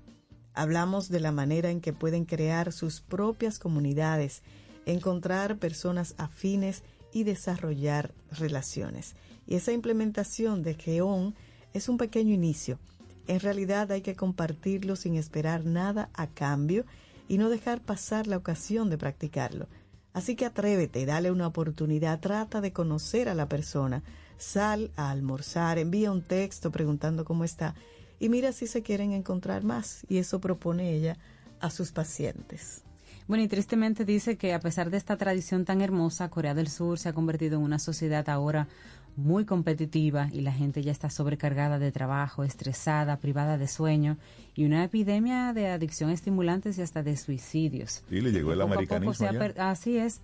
Hablamos 0.54 1.10
de 1.10 1.20
la 1.20 1.32
manera 1.32 1.70
en 1.70 1.82
que 1.82 1.94
pueden 1.94 2.26
crear 2.26 2.74
sus 2.74 3.02
propias 3.02 3.58
comunidades, 3.58 4.44
encontrar 4.86 5.58
personas 5.58 6.16
afines 6.18 6.84
y 7.14 7.24
desarrollar 7.24 8.14
relaciones. 8.32 9.16
Y 9.48 9.56
esa 9.56 9.72
implementación 9.72 10.64
de 10.64 10.76
Geon 10.76 11.36
es 11.74 11.90
un 11.90 11.98
pequeño 11.98 12.34
inicio. 12.34 12.80
En 13.28 13.40
realidad 13.40 13.92
hay 13.92 14.02
que 14.02 14.16
compartirlo 14.16 14.96
sin 14.96 15.16
esperar 15.16 15.66
nada 15.66 16.10
a 16.14 16.28
cambio 16.28 16.86
y 17.28 17.38
no 17.38 17.50
dejar 17.50 17.82
pasar 17.82 18.28
la 18.28 18.38
ocasión 18.38 18.90
de 18.90 18.98
practicarlo. 18.98 19.68
Así 20.14 20.36
que 20.36 20.46
atrévete, 20.46 21.06
dale 21.06 21.32
una 21.32 21.48
oportunidad, 21.48 22.20
trata 22.20 22.60
de 22.60 22.74
conocer 22.74 23.30
a 23.30 23.36
la 23.36 23.48
persona, 23.48 24.04
sal 24.38 24.92
a 24.98 25.10
almorzar, 25.12 25.78
envía 25.78 26.12
un 26.12 26.22
texto 26.22 26.72
preguntando 26.72 27.24
cómo 27.24 27.46
está 27.46 27.76
y 28.22 28.30
mira 28.30 28.54
si 28.54 28.68
se 28.68 28.82
quieren 28.84 29.12
encontrar 29.12 29.64
más. 29.66 30.06
Y 30.08 30.18
eso 30.20 30.40
propone 30.40 30.94
ella 30.94 31.18
a 31.60 31.70
sus 31.70 31.92
pacientes. 31.92 32.84
Bueno, 33.28 33.44
y 33.44 33.48
tristemente 33.48 34.06
dice 34.06 34.38
que 34.38 34.54
a 34.54 34.60
pesar 34.60 34.90
de 34.90 34.98
esta 34.98 35.18
tradición 35.18 35.66
tan 35.66 35.82
hermosa, 35.82 36.30
Corea 36.30 36.54
del 36.54 36.70
Sur 36.70 37.00
se 37.00 37.10
ha 37.10 37.14
convertido 37.14 37.58
en 37.58 37.64
una 37.64 37.80
sociedad 37.80 38.28
ahora 38.30 38.68
muy 39.18 39.44
competitiva 39.46 40.30
y 40.32 40.42
la 40.42 40.54
gente 40.54 40.82
ya 40.82 40.92
está 40.92 41.10
sobrecargada 41.10 41.80
de 41.80 41.92
trabajo, 41.92 42.44
estresada, 42.44 43.18
privada 43.18 43.58
de 43.58 43.68
sueño 43.68 44.18
y 44.56 44.66
una 44.66 44.84
epidemia 44.86 45.52
de 45.54 45.68
adicción 45.68 46.10
a 46.10 46.14
estimulantes 46.14 46.78
y 46.78 46.82
hasta 46.82 47.04
de 47.04 47.18
suicidios. 47.18 48.04
y 48.10 48.22
le 48.22 48.32
llegó 48.32 48.54
el 48.54 48.60
Poco 48.60 48.74
a 48.74 48.78
poco 48.78 48.84
americanismo 48.84 49.14
se 49.14 49.26
ha 49.26 49.30
allá. 49.30 49.40
per- 49.40 49.60
Así 49.62 49.98
es. 49.98 50.22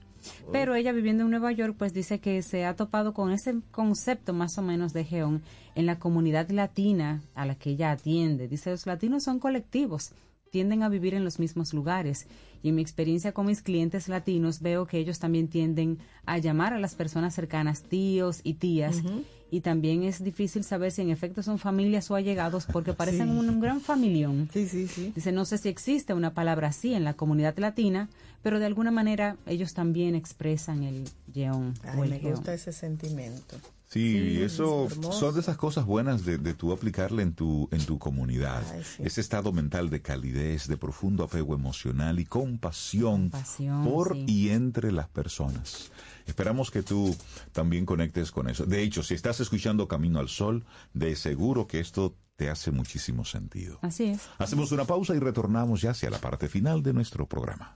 Pero 0.52 0.76
ella 0.76 0.92
viviendo 0.92 1.24
en 1.24 1.32
Nueva 1.32 1.52
York, 1.52 1.76
pues 1.78 1.94
dice 1.94 2.20
que 2.20 2.42
se 2.42 2.66
ha 2.66 2.76
topado 2.76 3.14
con 3.14 3.32
ese 3.32 3.56
concepto 3.72 4.34
más 4.34 4.58
o 4.58 4.62
menos 4.62 4.94
de 4.94 5.04
Geón 5.04 5.44
en 5.76 5.86
la 5.86 6.00
comunidad 6.00 6.50
latina 6.50 7.22
a 7.36 7.46
la 7.46 7.56
que 7.56 7.72
ella 7.72 7.92
atiende. 7.92 8.48
Dice, 8.48 8.72
los 8.72 8.86
latinos 8.86 9.24
son 9.24 9.40
colectivos, 9.40 10.12
tienden 10.50 10.84
a 10.84 10.90
vivir 10.90 11.14
en 11.14 11.24
los 11.24 11.40
mismos 11.40 11.74
lugares. 11.74 12.28
Y 12.64 12.70
en 12.70 12.76
mi 12.76 12.82
experiencia 12.82 13.34
con 13.34 13.46
mis 13.46 13.62
clientes 13.62 14.08
latinos 14.08 14.62
veo 14.62 14.88
que 14.88 14.98
ellos 14.98 15.20
también 15.20 15.48
tienden 15.48 16.00
a 16.26 16.38
llamar 16.38 16.74
a 16.74 16.80
las 16.80 16.96
personas 16.96 17.36
cercanas 17.36 17.84
tíos 17.84 18.42
y 18.44 18.56
tías. 18.56 19.04
Y 19.50 19.62
también 19.62 20.04
es 20.04 20.24
difícil 20.24 20.64
saber 20.66 20.92
si 20.92 21.02
en 21.02 21.10
efecto 21.10 21.42
son 21.42 21.58
familias 21.58 22.12
o 22.12 22.16
allegados 22.16 22.66
porque 22.66 22.94
parecen 22.94 23.30
Sí. 23.30 23.38
un, 23.38 23.50
un 23.50 23.60
gran 23.62 23.80
familión. 23.80 24.50
Sí, 24.52 24.68
sí, 24.68 24.88
sí. 24.88 25.14
Dice, 25.16 25.32
no 25.32 25.46
sé 25.46 25.58
si 25.58 25.70
existe 25.70 26.14
una 26.14 26.34
palabra 26.34 26.68
así 26.68 26.94
en 26.94 27.04
la 27.06 27.14
comunidad 27.14 27.58
latina, 27.58 28.10
pero 28.44 28.60
de 28.60 28.66
alguna 28.66 28.92
manera 28.92 29.38
ellos 29.46 29.74
también 29.74 30.16
expresan 30.16 30.84
el 30.84 31.06
yeón 31.34 31.74
o 31.86 32.04
Ay, 32.04 32.12
el 32.12 32.22
me 32.22 32.30
gusta 32.32 32.54
ese 32.54 32.72
sentimiento. 32.74 33.56
Sí, 33.90 34.12
Sí, 34.12 34.42
eso 34.44 34.88
es 34.88 35.16
son 35.16 35.34
de 35.34 35.40
esas 35.40 35.56
cosas 35.56 35.86
buenas 35.86 36.26
de, 36.26 36.38
de 36.38 36.54
tú 36.54 36.74
aplicarle 36.74 37.24
en 37.24 37.32
tu, 37.34 37.70
en 37.72 37.86
tu 37.86 37.98
comunidad. 37.98 38.62
Ay, 38.74 38.84
sí. 38.84 39.04
Ese 39.06 39.22
estado 39.22 39.54
mental 39.54 39.90
de 39.90 40.02
calidez, 40.02 40.68
de 40.68 40.76
profundo 40.76 41.24
apego 41.24 41.56
emocional 41.56 42.20
y 42.20 42.26
compasión, 42.26 43.30
Compasión, 43.30 43.86
por 43.86 44.14
sí. 44.14 44.26
y 44.28 44.50
entre 44.50 44.92
las 44.92 45.08
personas. 45.08 45.90
Esperamos 46.28 46.70
que 46.70 46.84
tú 46.84 47.16
también 47.52 47.86
conectes 47.86 48.32
con 48.32 48.50
eso. 48.50 48.66
De 48.66 48.84
hecho, 48.84 49.02
si 49.02 49.14
estás 49.14 49.40
escuchando 49.40 49.88
Camino 49.88 50.20
al 50.20 50.30
Sol, 50.30 50.66
de 50.94 51.16
seguro 51.16 51.68
que 51.68 51.80
esto 51.80 52.16
te 52.36 52.50
hace 52.50 52.72
muchísimo 52.72 53.26
sentido. 53.26 53.80
Así 53.82 54.06
es. 54.06 54.22
Hacemos 54.38 54.72
una 54.72 54.86
pausa 54.86 55.16
y 55.16 55.20
retornamos 55.20 55.82
ya 55.82 55.92
hacia 55.92 56.10
la 56.10 56.20
parte 56.20 56.48
final 56.48 56.84
de 56.84 56.94
nuestro 56.94 57.28
programa. 57.28 57.74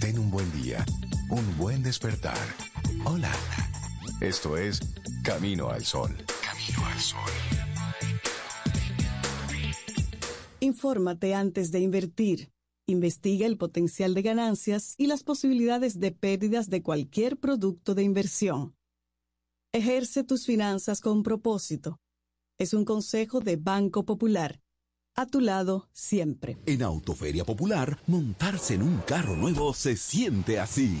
Ten 0.00 0.18
un 0.18 0.30
buen 0.30 0.50
día, 0.62 0.84
un 1.28 1.56
buen 1.58 1.82
despertar. 1.82 2.38
Hola. 3.04 3.30
Esto 4.20 4.56
es 4.56 4.80
Camino 5.24 5.68
al 5.68 5.84
Sol. 5.84 6.16
Camino 6.44 6.86
al 6.86 7.00
Sol. 7.00 7.20
Infórmate 10.60 11.34
antes 11.34 11.72
de 11.72 11.80
invertir. 11.80 12.52
Investiga 12.86 13.46
el 13.46 13.56
potencial 13.56 14.12
de 14.14 14.22
ganancias 14.22 14.94
y 14.98 15.06
las 15.06 15.22
posibilidades 15.22 16.00
de 16.00 16.10
pérdidas 16.10 16.68
de 16.68 16.82
cualquier 16.82 17.38
producto 17.38 17.94
de 17.94 18.02
inversión. 18.02 18.74
Ejerce 19.72 20.24
tus 20.24 20.46
finanzas 20.46 21.00
con 21.00 21.22
propósito. 21.22 22.00
Es 22.58 22.74
un 22.74 22.84
consejo 22.84 23.40
de 23.40 23.56
Banco 23.56 24.04
Popular. 24.04 24.60
A 25.14 25.26
tu 25.26 25.40
lado 25.40 25.88
siempre. 25.92 26.58
En 26.66 26.82
Autoferia 26.82 27.44
Popular, 27.44 27.98
montarse 28.06 28.74
en 28.74 28.82
un 28.82 28.98
carro 28.98 29.36
nuevo 29.36 29.74
se 29.74 29.96
siente 29.96 30.58
así. 30.58 31.00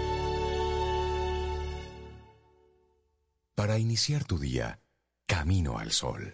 Para 3.61 3.77
iniciar 3.77 4.23
tu 4.23 4.39
día, 4.39 4.79
camino 5.27 5.77
al 5.77 5.91
sol. 5.91 6.33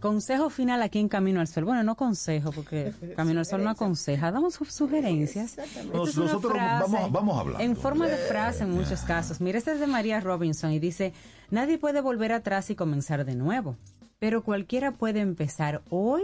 Consejo 0.00 0.50
final 0.50 0.82
aquí 0.82 0.98
en 0.98 1.08
Camino 1.08 1.40
al 1.40 1.48
Sol. 1.48 1.64
Bueno, 1.64 1.82
no 1.82 1.96
consejo, 1.96 2.52
porque 2.52 2.92
Camino 3.16 3.40
al 3.40 3.46
Sol 3.46 3.64
no 3.64 3.70
aconseja. 3.70 4.30
Damos 4.30 4.52
sus 4.52 4.72
sugerencias. 4.72 5.56
Es 5.56 5.86
Nosotros 5.86 6.52
vamos, 6.52 7.10
vamos 7.10 7.36
a 7.36 7.40
hablar. 7.40 7.62
En 7.62 7.74
forma 7.74 8.06
de 8.06 8.16
frase 8.16 8.64
en 8.64 8.70
muchos 8.72 9.00
casos. 9.00 9.40
Mira, 9.40 9.56
esta 9.56 9.72
es 9.72 9.80
de 9.80 9.86
María 9.86 10.20
Robinson 10.20 10.72
y 10.72 10.78
dice, 10.78 11.14
nadie 11.50 11.78
puede 11.78 12.00
volver 12.00 12.32
atrás 12.32 12.70
y 12.70 12.74
comenzar 12.74 13.24
de 13.24 13.34
nuevo, 13.34 13.76
pero 14.18 14.42
cualquiera 14.42 14.92
puede 14.92 15.20
empezar 15.20 15.82
hoy 15.90 16.22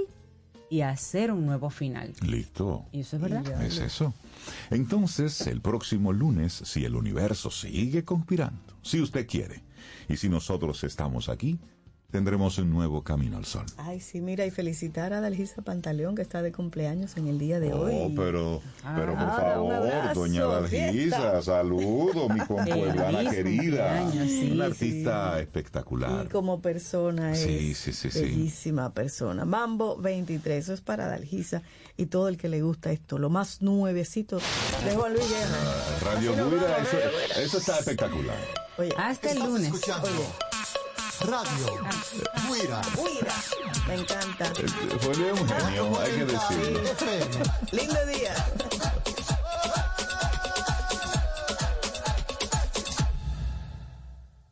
y 0.71 0.81
hacer 0.81 1.31
un 1.31 1.45
nuevo 1.45 1.69
final. 1.69 2.15
Listo. 2.23 2.87
Y 2.93 3.01
eso 3.01 3.17
es 3.17 3.23
verdad. 3.23 3.63
Es 3.63 3.79
eso. 3.79 4.15
Entonces, 4.71 5.47
el 5.47 5.61
próximo 5.61 6.13
lunes, 6.13 6.53
si 6.65 6.85
el 6.85 6.97
universo 6.97 7.51
sigue 7.51 8.05
conspirando, 8.05 8.61
si 8.81 9.01
usted 9.01 9.27
quiere, 9.27 9.63
y 10.09 10.17
si 10.17 10.29
nosotros 10.29 10.83
estamos 10.85 11.29
aquí, 11.29 11.59
tendremos 12.13 12.59
un 12.59 12.71
nuevo 12.71 13.03
camino 13.03 13.39
al 13.39 13.45
sol. 13.47 13.65
Ay, 13.79 13.99
sí, 13.99 14.21
mira, 14.21 14.47
y 14.47 14.51
felicitar 14.53 15.13
a 15.15 15.21
Dalgisa 15.21 15.63
Pantaleón, 15.63 16.15
que 16.15 16.23
está 16.23 16.43
de 16.43 16.53
cumpleaños 16.53 17.17
en 17.17 17.27
el 17.27 17.39
día 17.39 17.59
de 17.59 17.73
hoy. 17.73 17.95
Oh, 17.97 18.13
pero, 18.15 18.61
pero 18.95 19.15
por 19.15 19.23
Ah, 19.25 19.37
favor, 19.41 19.73
abrazo, 19.75 20.21
doña 20.21 20.45
Dalgisa, 20.47 21.43
saludo, 21.43 22.29
mi 22.29 22.39
compueblana 22.41 23.31
querida. 23.31 24.11
sí, 24.13 24.51
Una 24.53 24.67
sí. 24.67 24.71
artista 24.71 25.41
espectacular. 25.41 26.27
Y 26.27 26.29
como 26.29 26.61
persona 26.61 27.33
es 27.33 27.41
Sí, 27.41 27.75
sí, 27.75 27.93
sí, 27.93 28.11
sí. 28.11 28.21
bellísima 28.21 28.93
persona. 28.93 29.45
Mambo 29.47 29.97
23, 29.97 30.65
eso 30.65 30.75
es 30.75 30.83
para 30.83 31.07
Dalgisa 31.09 31.63
y 31.97 32.07
todo 32.07 32.29
el 32.29 32.37
que 32.37 32.49
le 32.49 32.61
gusta 32.61 32.93
esto. 32.93 33.19
Lo 33.19 33.31
más 33.31 33.63
nuevecito 33.63 34.37
de 34.85 34.95
Juan 34.95 35.15
Luis 35.15 35.27
Guerra. 35.29 36.13
Radio 36.15 36.31
Así 36.33 36.41
nos 36.41 36.51
Guira, 36.53 36.77
eso, 36.79 36.97
Radio 36.99 37.43
eso 37.45 37.59
está 37.59 37.79
espectacular. 37.79 38.37
Oye, 38.77 38.93
Hasta 38.99 39.31
el 39.31 39.37
estás 39.39 39.49
lunes. 39.51 39.67
escuchando 39.69 40.09
Radio 41.21 41.67
Guira. 42.49 42.81
Guira. 42.97 43.35
Me 43.87 43.95
encanta. 43.95 44.53
Fue 45.01 45.33
un 45.33 45.49
genio, 45.49 46.01
hay 46.01 46.13
que 46.13 46.25
decirlo. 46.25 46.81
Lindo 47.71 48.07
día. 48.07 48.35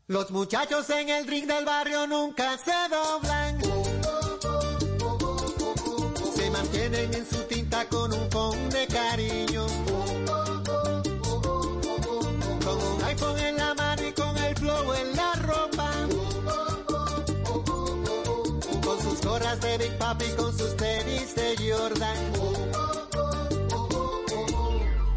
Los 0.07 0.31
muchachos 0.31 0.91
en 0.91 1.09
el 1.09 1.27
ring 1.27 1.47
del 1.47 1.65
barrio 1.65 2.07
nunca 2.07 2.59
se 2.59 2.73
doblan. 2.91 3.61
Se 6.35 6.51
mantienen 6.51 7.15
en 7.15 7.31
su 7.31 7.43
tinta 7.45 7.89
con 7.89 8.13
un 8.13 8.29
con 8.29 8.71
de 8.71 8.87
cariño. 8.87 9.67
Big 19.81 19.97
Papi, 19.97 20.27
con 20.37 20.57
sus 20.57 20.77
tenis 20.77 21.35
de 21.35 21.57
Jordan. 21.57 22.17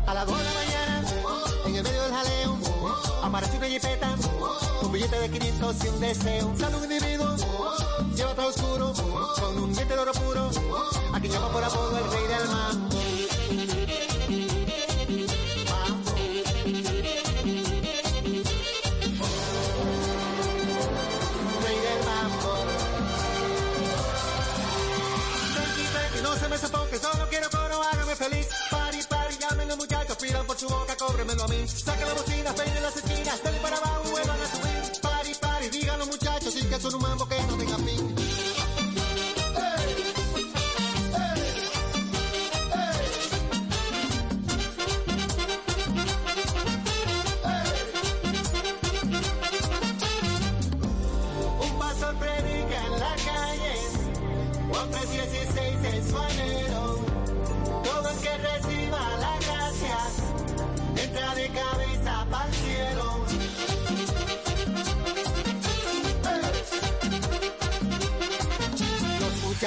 A 0.07 0.13
las 0.13 0.25
2 0.25 0.37
de 0.37 0.43
la 0.43 0.53
mañana, 0.53 1.03
en 1.65 1.75
el 1.75 1.83
medio 1.83 2.03
del 2.03 2.11
jaleo, 2.13 2.57
aparece 3.23 3.57
una 3.57 3.67
jipeta, 3.67 4.15
un 4.81 4.91
billete 4.93 5.19
de 5.19 5.29
500 5.29 5.83
y 5.83 5.87
un 5.89 5.99
deseo. 5.99 6.53
Sale 6.57 6.75
un 6.77 6.83
individuo, 6.83 7.35
lleva 8.15 8.33
todo 8.35 8.47
oscuro, 8.47 8.93
con 9.37 9.63
un 9.63 9.73
diente 9.73 9.95
de 9.95 9.99
oro 9.99 10.13
puro, 10.13 10.49
a 11.13 11.19
quien 11.19 11.33
llama 11.33 11.49
por 11.49 11.63
apodo 11.63 11.97
el 11.97 12.11
rey 12.11 12.27
del 12.27 12.47
mambo. 12.47 13.82
Cóbremelo 31.23 31.43
a 31.43 31.47
mí. 31.47 31.67
Saquen 31.67 32.07
la 32.07 32.13
bocina, 32.13 32.53
peinen 32.53 32.83
las 32.83 32.95
esquinas, 32.97 33.43
denle 33.43 33.59
para 33.59 33.77
abajo, 33.77 34.03
vuelvan 34.11 34.41
a 34.41 34.47
subir. 34.47 35.01
Pari, 35.01 35.33
pari, 35.39 35.69
digan 35.69 35.99
muchachos, 36.07 36.55
y 36.55 36.65
que 36.65 36.79
son 36.79 36.95
un 36.95 37.01
mambo 37.01 37.27
que 37.27 37.41
no 37.43 37.52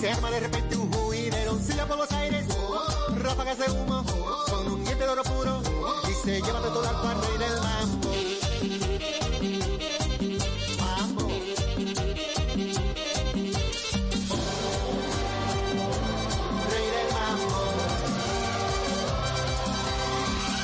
se 0.00 0.10
arma 0.10 0.30
de 0.30 0.40
repente 0.40 0.76
un 0.76 0.92
juidero. 0.92 1.58
Silla 1.58 1.86
por 1.86 1.98
los 1.98 2.10
aires, 2.12 2.46
ráfagas 3.16 3.58
de 3.58 3.70
humo, 3.70 4.04
con 4.48 4.72
un 4.72 4.84
diente 4.84 5.04
de 5.04 5.10
oro 5.10 5.22
puro 5.24 5.60
y 6.08 6.14
se 6.24 6.40
lleva 6.40 6.60
de 6.60 6.68
todo 6.68 6.88
al 6.88 7.20
rey 7.20 7.38
del 7.38 7.60
mambo. 7.60 8.10
Rey 16.70 16.86
del 16.94 17.12
mambo. 17.12 17.58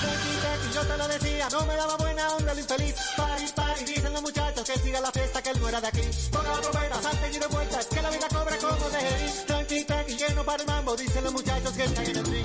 Tranqui, 0.00 0.32
tranqui, 0.40 0.68
yo 0.74 0.86
te 0.86 0.96
lo 0.96 1.08
decía, 1.08 1.48
no 1.50 1.66
me 1.66 1.74
daba 1.76 1.96
buena 1.96 2.28
onda 2.36 2.52
el 2.52 2.58
infeliz. 2.60 2.94
Pari, 3.16 3.46
pari, 3.54 3.84
dicen 3.84 4.12
los 4.12 4.22
muchachos 4.22 4.64
que 4.64 4.78
siga 4.78 5.00
la 5.00 5.10
fiesta, 5.10 5.42
que 5.42 5.50
él 5.50 5.60
no 5.60 5.68
era 5.68 5.80
de 5.80 5.88
aquí. 5.88 6.02
Ponga 6.30 6.54
la 6.54 6.60
trompeta, 6.60 7.02
salte 7.02 7.30
y 7.32 7.38
de 7.38 7.46
vueltas, 7.48 7.86
que 7.86 8.02
la 8.02 8.10
vida 8.10 8.28
Tranqui, 9.46 9.84
tranqui, 9.84 10.16
que 10.16 10.44
para 10.44 10.62
el 10.62 10.68
mambo, 10.68 10.94
dicen 10.94 11.24
los 11.24 11.32
muchachos 11.32 11.72
que 11.72 11.84
están 11.84 12.04
en 12.04 12.16
el 12.16 12.43